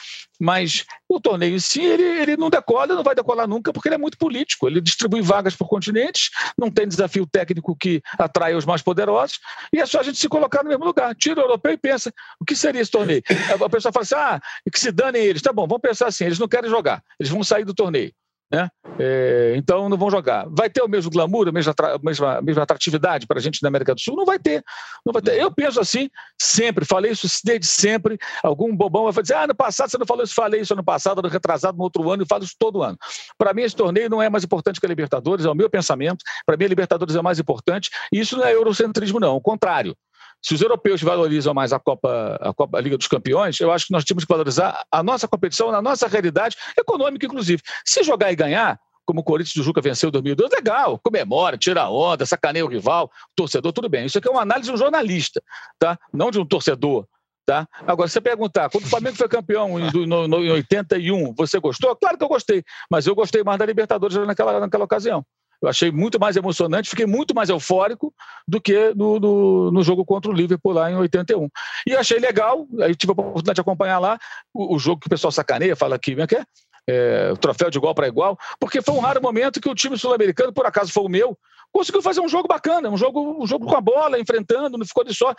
Mas 0.40 0.84
o 1.08 1.20
torneio 1.20 1.56
em 1.56 1.60
si, 1.60 1.82
ele, 1.82 2.02
ele 2.02 2.36
não 2.36 2.50
decola, 2.50 2.94
não 2.94 3.02
vai 3.02 3.14
decolar 3.14 3.48
nunca, 3.48 3.72
porque 3.72 3.88
ele 3.88 3.94
é 3.94 3.98
muito 3.98 4.18
político. 4.18 4.66
Ele 4.66 4.80
distribui 4.80 5.22
vagas 5.22 5.54
por 5.54 5.68
continentes, 5.68 6.30
não 6.58 6.70
tem 6.70 6.86
desafio 6.86 7.26
técnico 7.26 7.76
que 7.76 8.02
atrai 8.18 8.54
os 8.54 8.64
mais 8.64 8.82
poderosos, 8.82 9.38
e 9.72 9.80
é 9.80 9.86
só 9.86 10.00
a 10.00 10.02
gente 10.02 10.18
se 10.18 10.28
colocar 10.28 10.62
no 10.62 10.68
mesmo 10.68 10.84
lugar. 10.84 11.14
Tira 11.14 11.40
o 11.40 11.44
europeu 11.44 11.72
e 11.72 11.76
pensa, 11.76 12.12
o 12.40 12.44
que 12.44 12.54
seria 12.54 12.80
esse 12.80 12.90
torneio? 12.90 13.22
A 13.64 13.68
pessoa 13.68 13.92
fala 13.92 14.02
assim, 14.02 14.14
ah, 14.14 14.40
que 14.70 14.78
se 14.78 14.92
danem 14.92 15.22
eles. 15.22 15.42
Tá 15.42 15.52
bom, 15.52 15.66
vamos 15.66 15.82
pensar 15.82 16.06
assim, 16.06 16.24
eles 16.24 16.38
não 16.38 16.48
querem 16.48 16.70
jogar, 16.70 17.02
eles 17.18 17.30
vão 17.30 17.42
sair 17.42 17.64
do 17.64 17.74
torneio. 17.74 18.12
Né? 18.50 18.68
É, 18.98 19.54
então 19.56 19.88
não 19.88 19.96
vão 19.96 20.10
jogar. 20.10 20.46
Vai 20.48 20.70
ter 20.70 20.80
o 20.80 20.88
mesmo 20.88 21.10
glamour, 21.10 21.48
a 21.48 21.52
mesma, 21.52 21.74
a 21.78 21.98
mesma, 22.02 22.38
a 22.38 22.42
mesma 22.42 22.62
atratividade 22.62 23.26
para 23.26 23.38
a 23.38 23.42
gente 23.42 23.60
na 23.62 23.68
América 23.68 23.94
do 23.94 24.00
Sul? 24.00 24.16
Não 24.16 24.24
vai 24.24 24.38
ter. 24.38 24.62
Não 25.04 25.12
vai 25.12 25.20
ter. 25.20 25.40
Eu 25.40 25.50
penso 25.50 25.80
assim, 25.80 26.08
sempre, 26.40 26.84
falei 26.84 27.10
isso 27.10 27.28
desde 27.44 27.66
sempre. 27.66 28.18
Algum 28.42 28.74
bobão 28.74 29.10
vai 29.10 29.22
dizer: 29.22 29.34
ah, 29.34 29.46
no 29.46 29.54
passado 29.54 29.90
você 29.90 29.98
não 29.98 30.06
falou 30.06 30.22
isso, 30.22 30.34
falei 30.34 30.60
isso 30.60 30.72
ano 30.72 30.84
passado, 30.84 31.18
ano 31.18 31.28
retrasado, 31.28 31.76
no 31.76 31.84
outro 31.84 32.08
ano, 32.10 32.22
e 32.22 32.26
falo 32.26 32.44
isso 32.44 32.54
todo 32.58 32.82
ano. 32.82 32.96
Para 33.36 33.52
mim, 33.52 33.62
esse 33.62 33.74
torneio 33.74 34.08
não 34.08 34.22
é 34.22 34.30
mais 34.30 34.44
importante 34.44 34.80
que 34.80 34.86
a 34.86 34.88
Libertadores, 34.88 35.44
é 35.44 35.50
o 35.50 35.54
meu 35.54 35.68
pensamento. 35.68 36.24
Para 36.46 36.56
mim, 36.56 36.64
a 36.64 36.68
Libertadores 36.68 37.16
é 37.16 37.22
mais 37.22 37.38
importante, 37.38 37.90
e 38.12 38.20
isso 38.20 38.36
não 38.36 38.44
é 38.44 38.54
eurocentrismo, 38.54 39.18
não. 39.18 39.32
Ao 39.32 39.40
contrário. 39.40 39.96
Se 40.46 40.54
os 40.54 40.62
europeus 40.62 41.02
valorizam 41.02 41.52
mais 41.52 41.72
a 41.72 41.80
Copa, 41.80 42.38
a 42.40 42.54
Copa 42.54 42.78
a 42.78 42.80
Liga 42.80 42.96
dos 42.96 43.08
Campeões, 43.08 43.58
eu 43.58 43.72
acho 43.72 43.86
que 43.86 43.92
nós 43.92 44.04
temos 44.04 44.24
que 44.24 44.32
valorizar 44.32 44.80
a 44.92 45.02
nossa 45.02 45.26
competição 45.26 45.72
na 45.72 45.82
nossa 45.82 46.06
realidade 46.06 46.56
econômica, 46.78 47.26
inclusive. 47.26 47.60
Se 47.84 48.04
jogar 48.04 48.30
e 48.30 48.36
ganhar, 48.36 48.78
como 49.04 49.22
o 49.22 49.24
Corinthians 49.24 49.56
do 49.56 49.64
Juca 49.64 49.80
venceu 49.80 50.08
em 50.08 50.12
2002, 50.12 50.52
legal, 50.52 51.00
comemora, 51.00 51.58
tira 51.58 51.90
onda, 51.90 52.24
sacaneia 52.24 52.64
o 52.64 52.68
rival, 52.68 53.10
torcedor, 53.34 53.72
tudo 53.72 53.88
bem. 53.88 54.06
Isso 54.06 54.18
aqui 54.18 54.28
é 54.28 54.30
uma 54.30 54.42
análise 54.42 54.68
de 54.68 54.74
um 54.74 54.76
jornalista, 54.76 55.42
tá? 55.80 55.98
não 56.14 56.30
de 56.30 56.38
um 56.38 56.46
torcedor. 56.46 57.08
Tá? 57.44 57.66
Agora, 57.84 58.06
se 58.06 58.12
você 58.12 58.20
perguntar, 58.20 58.70
quando 58.70 58.84
o 58.84 58.88
Flamengo 58.88 59.16
foi 59.16 59.28
campeão 59.28 59.80
em, 59.80 60.06
no, 60.06 60.28
no, 60.28 60.44
em 60.44 60.50
81, 60.50 61.34
você 61.34 61.58
gostou? 61.58 61.96
Claro 61.96 62.16
que 62.16 62.22
eu 62.22 62.28
gostei, 62.28 62.62
mas 62.88 63.04
eu 63.08 63.16
gostei 63.16 63.42
mais 63.42 63.58
da 63.58 63.66
Libertadores 63.66 64.16
naquela, 64.16 64.60
naquela 64.60 64.84
ocasião. 64.84 65.24
Eu 65.66 65.70
achei 65.70 65.90
muito 65.90 66.18
mais 66.18 66.36
emocionante, 66.36 66.88
fiquei 66.88 67.06
muito 67.06 67.34
mais 67.34 67.48
eufórico 67.48 68.14
do 68.46 68.60
que 68.60 68.94
no, 68.94 69.18
no, 69.18 69.70
no, 69.72 69.82
jogo 69.82 70.04
contra 70.04 70.30
o 70.30 70.34
Liverpool 70.34 70.72
lá 70.72 70.90
em 70.90 70.96
81. 70.96 71.48
E 71.86 71.96
achei 71.96 72.18
legal, 72.18 72.66
aí 72.80 72.94
tive 72.94 73.10
a 73.10 73.14
oportunidade 73.14 73.56
de 73.56 73.60
acompanhar 73.60 73.98
lá 73.98 74.18
o, 74.54 74.76
o 74.76 74.78
jogo 74.78 75.00
que 75.00 75.08
o 75.08 75.10
pessoal 75.10 75.32
sacaneia, 75.32 75.74
fala 75.74 75.96
aqui, 75.96 76.18
é 76.20 76.26
que 76.26 76.36
é? 76.36 76.44
É, 76.88 77.32
o 77.32 77.36
troféu 77.36 77.68
de 77.68 77.78
igual 77.78 77.96
para 77.96 78.06
igual, 78.06 78.38
porque 78.60 78.80
foi 78.80 78.94
um 78.94 79.00
raro 79.00 79.20
momento 79.20 79.60
que 79.60 79.68
o 79.68 79.74
time 79.74 79.98
sul-americano, 79.98 80.52
por 80.52 80.64
acaso 80.66 80.92
foi 80.92 81.02
o 81.02 81.08
meu, 81.08 81.36
conseguiu 81.72 82.00
fazer 82.00 82.20
um 82.20 82.28
jogo 82.28 82.46
bacana, 82.46 82.88
um 82.88 82.96
jogo, 82.96 83.42
um 83.42 83.46
jogo 83.46 83.66
com 83.66 83.76
a 83.76 83.80
bola, 83.80 84.20
enfrentando, 84.20 84.78
não 84.78 84.86
ficou 84.86 85.02
de 85.02 85.12
só 85.12 85.34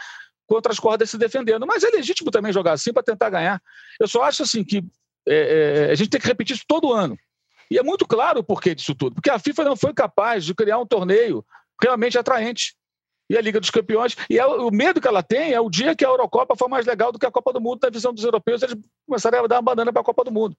contra 0.46 0.74
as 0.74 0.80
cordas 0.80 1.10
se 1.10 1.18
defendendo. 1.18 1.66
Mas 1.66 1.84
é 1.84 1.90
legítimo 1.90 2.32
também 2.32 2.52
jogar 2.52 2.74
assim 2.74 2.92
para 2.92 3.02
tentar 3.02 3.30
ganhar. 3.30 3.62
Eu 3.98 4.08
só 4.10 4.24
acho 4.24 4.44
assim 4.44 4.62
que 4.62 4.84
é, 5.28 5.88
é, 5.88 5.92
a 5.92 5.96
gente 5.96 6.10
tem 6.10 6.20
que 6.20 6.28
repetir 6.28 6.56
isso 6.56 6.66
todo 6.68 6.92
ano. 6.92 7.18
E 7.70 7.78
é 7.78 7.84
muito 7.84 8.08
claro 8.08 8.40
o 8.40 8.44
porquê 8.44 8.74
disso 8.74 8.96
tudo, 8.96 9.16
porque 9.16 9.30
a 9.30 9.40
FIFA 9.40 9.64
não 9.64 9.76
foi 9.76 9.94
capaz 9.94 10.46
de 10.46 10.56
criar 10.56 10.80
um 10.80 10.86
torneio 10.86 11.46
realmente 11.82 12.18
atraente. 12.18 12.76
E 13.30 13.38
a 13.38 13.42
Liga 13.42 13.60
dos 13.60 13.70
Campeões, 13.70 14.16
e 14.30 14.40
é, 14.40 14.46
o 14.46 14.72
medo 14.72 15.02
que 15.02 15.08
ela 15.08 15.22
tem 15.22 15.52
é 15.52 15.60
o 15.60 15.70
dia 15.70 15.94
que 15.94 16.06
a 16.06 16.08
Eurocopa 16.08 16.56
for 16.56 16.70
mais 16.70 16.86
legal 16.86 17.12
do 17.12 17.20
que 17.20 17.26
a 17.26 17.32
Copa 17.32 17.52
do 17.52 17.60
Mundo, 17.60 17.80
na 17.84 17.90
visão 17.90 18.14
dos 18.14 18.24
europeus, 18.24 18.62
eles 18.64 18.78
começarem 19.06 19.38
a 19.38 19.48
dar 19.48 19.58
uma 19.58 19.64
banana 19.64 19.92
para 19.92 20.02
a 20.02 20.06
Copa 20.06 20.24
do 20.24 20.32
Mundo. 20.32 20.56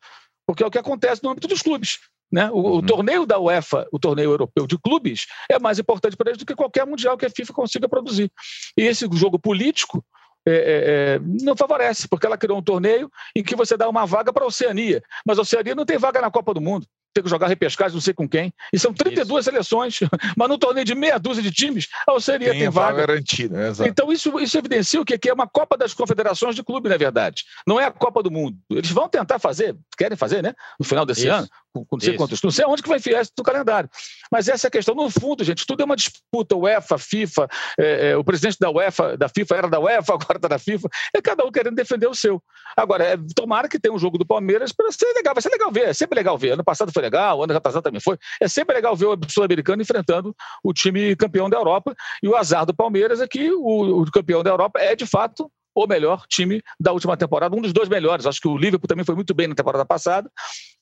Porque 0.46 0.62
é 0.62 0.66
o 0.66 0.70
que 0.70 0.78
acontece 0.78 1.22
no 1.24 1.30
âmbito 1.30 1.48
dos 1.48 1.62
clubes. 1.62 1.98
Né? 2.30 2.50
O, 2.50 2.56
uhum. 2.56 2.76
o, 2.76 2.82
torneio 2.86 3.24
da 3.24 3.38
UEFA, 3.38 3.88
o 3.90 3.98
torneio 3.98 4.30
europeu 4.32 4.66
de 4.66 4.78
clubes, 4.78 5.26
é 5.50 5.58
mais 5.58 5.78
importante 5.78 6.14
para 6.14 6.30
eles 6.30 6.38
do 6.38 6.44
que 6.44 6.54
qualquer 6.54 6.86
mundial 6.86 7.16
que 7.16 7.24
a 7.24 7.30
FIFA 7.30 7.54
consiga 7.54 7.88
produzir. 7.88 8.30
E 8.76 8.82
esse 8.82 9.08
jogo 9.12 9.38
político 9.38 10.04
é, 10.48 10.54
é, 10.54 11.14
é, 11.14 11.20
não 11.42 11.56
favorece, 11.56 12.08
porque 12.08 12.26
ela 12.26 12.38
criou 12.38 12.58
um 12.58 12.62
torneio 12.62 13.10
em 13.36 13.42
que 13.42 13.54
você 13.54 13.76
dá 13.76 13.88
uma 13.88 14.06
vaga 14.06 14.32
para 14.32 14.44
a 14.44 14.46
Oceania, 14.46 15.02
mas 15.26 15.38
a 15.38 15.42
Oceania 15.42 15.74
não 15.74 15.84
tem 15.84 15.98
vaga 15.98 16.20
na 16.20 16.30
Copa 16.30 16.54
do 16.54 16.60
Mundo 16.60 16.86
ter 17.18 17.22
que 17.22 17.28
jogar 17.28 17.48
repescagem, 17.48 17.94
não 17.94 18.00
sei 18.00 18.14
com 18.14 18.28
quem. 18.28 18.52
E 18.72 18.78
são 18.78 18.92
32 18.92 19.26
isso. 19.28 19.50
seleções, 19.50 20.00
mas 20.36 20.48
no 20.48 20.58
torneio 20.58 20.84
de 20.84 20.94
meia 20.94 21.18
dúzia 21.18 21.42
de 21.42 21.50
times, 21.50 21.88
a 22.06 22.12
Oceania 22.12 22.50
tem, 22.50 22.60
tem 22.60 22.70
vaga. 22.70 23.06
garantida, 23.06 23.56
né? 23.56 23.88
Então 23.88 24.12
isso, 24.12 24.38
isso 24.38 24.56
evidencia 24.56 25.00
o 25.00 25.04
que 25.04 25.28
é 25.28 25.32
uma 25.32 25.46
Copa 25.46 25.76
das 25.76 25.94
Confederações 25.94 26.54
de 26.54 26.62
clube, 26.62 26.88
na 26.88 26.96
verdade. 26.96 27.44
Não 27.66 27.80
é 27.80 27.84
a 27.84 27.90
Copa 27.90 28.22
do 28.22 28.30
Mundo. 28.30 28.56
Eles 28.70 28.90
vão 28.90 29.08
tentar 29.08 29.38
fazer, 29.38 29.76
querem 29.96 30.16
fazer, 30.16 30.42
né? 30.42 30.54
No 30.78 30.84
final 30.84 31.04
desse 31.04 31.26
isso. 31.26 31.32
ano, 31.32 31.48
com 31.72 31.86
não 31.92 32.00
sei 32.00 32.16
quantos, 32.16 32.42
não 32.42 32.50
sei 32.50 32.64
onde 32.66 32.82
que 32.82 32.88
vai 32.88 32.98
enfiar 32.98 33.22
isso 33.22 33.32
no 33.36 33.44
calendário. 33.44 33.88
Mas 34.30 34.48
essa 34.48 34.66
é 34.66 34.68
a 34.68 34.70
questão. 34.70 34.94
No 34.94 35.10
fundo, 35.10 35.44
gente, 35.44 35.66
tudo 35.66 35.82
é 35.82 35.84
uma 35.84 35.96
disputa. 35.96 36.56
UEFA, 36.56 36.98
FIFA, 36.98 37.48
é, 37.78 38.10
é, 38.10 38.16
o 38.16 38.24
presidente 38.24 38.56
da 38.58 38.70
UEFA, 38.70 39.16
da 39.16 39.28
FIFA 39.28 39.56
era 39.56 39.68
da 39.68 39.78
UEFA, 39.78 40.14
agora 40.14 40.38
está 40.38 40.48
da 40.48 40.58
FIFA. 40.58 40.88
É 41.14 41.20
cada 41.20 41.44
um 41.44 41.52
querendo 41.52 41.74
defender 41.74 42.06
o 42.06 42.14
seu. 42.14 42.42
Agora, 42.76 43.04
é, 43.04 43.16
tomara 43.34 43.68
que 43.68 43.78
tenha 43.78 43.94
um 43.94 43.98
jogo 43.98 44.18
do 44.18 44.26
Palmeiras 44.26 44.72
para 44.72 44.90
ser 44.92 45.12
legal. 45.14 45.34
Vai 45.34 45.42
ser 45.42 45.50
legal 45.50 45.70
ver. 45.70 45.88
É 45.88 45.92
sempre 45.92 46.16
legal 46.16 46.38
ver. 46.38 46.52
Ano 46.52 46.64
passado 46.64 46.92
foi 46.92 47.02
legal, 47.02 47.42
ano 47.42 47.52
retrasado 47.52 47.82
também 47.82 48.00
foi. 48.00 48.16
É 48.40 48.48
sempre 48.48 48.74
legal 48.74 48.96
ver 48.96 49.06
o 49.06 49.18
sul-americano 49.28 49.82
enfrentando 49.82 50.34
o 50.62 50.72
time 50.72 51.14
campeão 51.16 51.48
da 51.48 51.56
Europa. 51.56 51.94
E 52.22 52.28
o 52.28 52.36
azar 52.36 52.64
do 52.66 52.74
Palmeiras 52.74 53.20
é 53.20 53.28
que 53.28 53.50
o, 53.52 54.02
o 54.02 54.10
campeão 54.10 54.42
da 54.42 54.50
Europa 54.50 54.80
é, 54.80 54.94
de 54.96 55.06
fato, 55.06 55.50
o 55.84 55.88
melhor 55.88 56.26
time 56.28 56.62
da 56.78 56.92
última 56.92 57.16
temporada, 57.16 57.54
um 57.56 57.60
dos 57.60 57.72
dois 57.72 57.88
melhores. 57.88 58.26
Acho 58.26 58.40
que 58.40 58.48
o 58.48 58.56
Liverpool 58.56 58.88
também 58.88 59.04
foi 59.04 59.14
muito 59.14 59.34
bem 59.34 59.46
na 59.46 59.54
temporada 59.54 59.84
passada, 59.84 60.30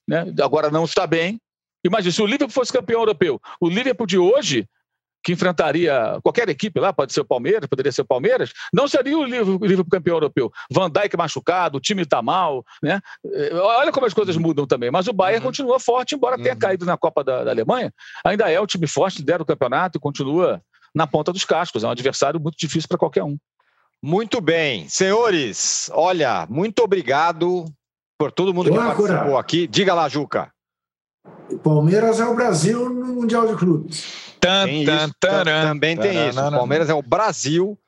né? 0.08 0.32
agora 0.42 0.70
não 0.70 0.84
está 0.84 1.06
bem. 1.06 1.40
Imagina, 1.84 2.12
se 2.12 2.22
o 2.22 2.26
Liverpool 2.26 2.50
fosse 2.50 2.72
campeão 2.72 3.00
europeu, 3.00 3.40
o 3.60 3.68
Liverpool 3.68 4.06
de 4.06 4.18
hoje, 4.18 4.66
que 5.22 5.32
enfrentaria 5.32 6.18
qualquer 6.22 6.48
equipe 6.48 6.78
lá, 6.78 6.92
pode 6.92 7.12
ser 7.12 7.20
o 7.20 7.24
Palmeiras, 7.24 7.68
poderia 7.68 7.90
ser 7.90 8.02
o 8.02 8.06
Palmeiras, 8.06 8.52
não 8.72 8.86
seria 8.86 9.18
o 9.18 9.24
Liverpool 9.24 9.90
campeão 9.90 10.16
europeu. 10.16 10.52
Van 10.70 10.90
Dijk 10.90 11.16
machucado, 11.16 11.78
o 11.78 11.80
time 11.80 12.02
está 12.02 12.22
mal, 12.22 12.64
né? 12.82 13.00
Eh, 13.34 13.54
olha 13.54 13.90
como 13.90 14.06
as 14.06 14.14
coisas 14.14 14.36
mudam 14.36 14.66
também. 14.66 14.90
Mas 14.90 15.08
o 15.08 15.12
Bayern 15.12 15.40
uhum. 15.40 15.48
continua 15.48 15.80
forte, 15.80 16.14
embora 16.14 16.36
uhum. 16.36 16.42
tenha 16.44 16.56
caído 16.56 16.84
na 16.84 16.96
Copa 16.96 17.24
da, 17.24 17.44
da, 17.44 17.50
Alemanha, 17.50 17.92
ainda 18.24 18.50
é 18.50 18.60
o 18.60 18.66
time 18.66 18.86
forte, 18.86 19.18
lidera 19.18 19.42
o 19.42 19.46
campeonato 19.46 19.98
e 19.98 20.00
continua 20.00 20.62
na 20.94 21.06
ponta 21.06 21.32
dos 21.32 21.44
cascos. 21.44 21.82
É 21.82 21.86
um 21.88 21.90
adversário 21.90 22.40
muito 22.40 22.56
difícil 22.56 22.88
para 22.88 22.98
qualquer 22.98 23.24
um. 23.24 23.36
Muito 24.02 24.40
bem. 24.40 24.88
Senhores, 24.88 25.90
olha, 25.92 26.46
muito 26.48 26.82
obrigado 26.82 27.64
por 28.18 28.30
todo 28.32 28.54
mundo 28.54 28.70
que 28.70 28.76
participou 28.76 29.36
aqui. 29.36 29.66
Diga 29.66 29.94
lá, 29.94 30.08
Juca. 30.08 30.50
O 31.50 31.58
Palmeiras 31.58 32.20
é 32.20 32.24
o 32.24 32.34
Brasil 32.34 32.88
no 32.88 33.14
Mundial 33.14 33.46
de 33.46 33.56
Clubes. 33.56 34.04
Tem 34.40 34.82
isso, 34.82 35.14
também 35.18 35.96
tem 35.96 36.28
isso. 36.28 36.40
O 36.40 36.50
Palmeiras 36.50 36.88
é 36.88 36.94
o 36.94 37.02
Brasil 37.02 37.78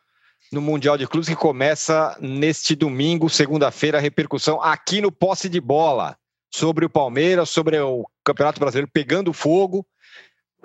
no 0.51 0.61
Mundial 0.61 0.97
de 0.97 1.07
Clubes 1.07 1.29
que 1.29 1.37
começa 1.37 2.17
neste 2.21 2.75
domingo, 2.75 3.29
segunda-feira, 3.29 3.99
a 3.99 4.01
repercussão 4.01 4.63
aqui 4.63 5.01
no 5.01 5.13
Posse 5.13 5.49
de 5.49 5.61
Bola 5.61 6.17
sobre 6.51 6.85
o 6.85 6.91
Palmeiras, 6.91 7.51
sobre 7.51 7.79
o 7.79 8.09
Campeonato 8.25 8.59
Brasileiro 8.59 8.91
pegando 8.93 9.33
fogo. 9.33 9.87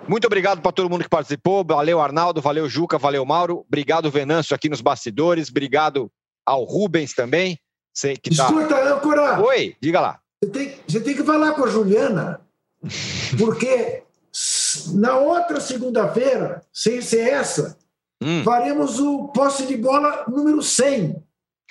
Muito 0.08 0.26
obrigado 0.26 0.60
para 0.60 0.72
todo 0.72 0.90
mundo 0.90 1.04
que 1.04 1.08
participou. 1.08 1.64
Valeu, 1.64 2.00
Arnaldo. 2.00 2.40
Valeu, 2.40 2.68
Juca. 2.68 2.98
Valeu, 2.98 3.24
Mauro. 3.24 3.64
Obrigado, 3.66 4.10
Venâncio, 4.10 4.54
aqui 4.54 4.68
nos 4.68 4.80
bastidores. 4.80 5.48
Obrigado 5.48 6.10
ao 6.44 6.64
Rubens 6.64 7.14
também. 7.14 7.58
Sei 7.92 8.16
que 8.16 8.34
tá... 8.34 8.44
Escuta, 8.44 8.94
âncora. 8.94 9.40
Oi, 9.40 9.76
diga 9.80 10.00
lá. 10.00 10.18
Você 10.42 10.50
tem, 10.50 10.74
você 10.86 11.00
tem 11.00 11.14
que 11.14 11.22
falar 11.22 11.52
com 11.52 11.64
a 11.64 11.68
Juliana, 11.68 12.40
porque 13.38 14.02
na 14.94 15.16
outra 15.16 15.60
segunda-feira, 15.60 16.62
sem 16.72 17.00
ser 17.00 17.28
essa, 17.28 17.78
hum. 18.20 18.42
faremos 18.44 18.98
o 18.98 19.28
posse 19.28 19.64
de 19.64 19.76
bola 19.76 20.24
número 20.28 20.60
100. 20.60 21.22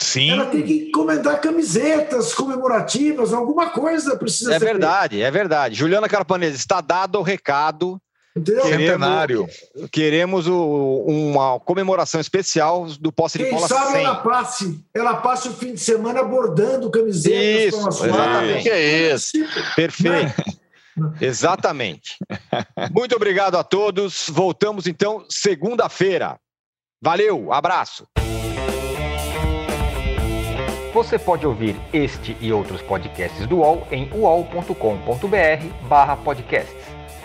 Sim. 0.01 0.31
Ela 0.31 0.47
tem 0.47 0.63
que 0.63 0.87
encomendar 0.87 1.39
camisetas 1.39 2.33
comemorativas, 2.33 3.31
alguma 3.31 3.69
coisa 3.69 4.17
precisa 4.17 4.55
é 4.55 4.59
ser. 4.59 4.65
É 4.65 4.67
verdade, 4.67 5.15
feita. 5.15 5.27
é 5.27 5.31
verdade. 5.31 5.75
Juliana 5.75 6.09
Carpanese, 6.09 6.57
está 6.57 6.81
dado 6.81 7.19
o 7.19 7.21
recado. 7.21 8.01
Entendeu? 8.35 8.65
Centenário. 8.65 9.47
Queremos 9.91 10.47
o, 10.47 11.05
uma 11.07 11.59
comemoração 11.59 12.19
especial 12.19 12.87
do 12.99 13.11
posse 13.11 13.37
Quem 13.37 13.47
de 13.47 13.53
bola 13.53 13.67
sabe 13.67 13.91
100. 13.91 14.03
ela 14.03 14.15
passe, 14.15 14.85
ela 14.93 15.15
passe 15.17 15.49
o 15.49 15.53
fim 15.53 15.73
de 15.73 15.79
semana 15.79 16.23
bordando 16.23 16.89
camisetas 16.89 17.75
isso, 17.75 18.05
exatamente. 18.05 18.63
Que 18.63 18.69
é 18.69 19.13
isso? 19.13 19.31
Perfeito. 19.75 20.43
Exatamente. 21.19 22.17
Muito 22.91 23.15
obrigado 23.15 23.57
a 23.57 23.63
todos. 23.63 24.29
Voltamos 24.29 24.85
então 24.85 25.25
segunda-feira. 25.27 26.37
Valeu, 27.01 27.51
abraço. 27.51 28.05
Você 30.93 31.17
pode 31.17 31.47
ouvir 31.47 31.75
este 31.91 32.37
e 32.39 32.53
outros 32.53 32.79
podcasts 32.83 33.47
do 33.47 33.57
UOL 33.57 33.87
em 33.89 34.07
uol.com.br/podcasts. 34.13 36.92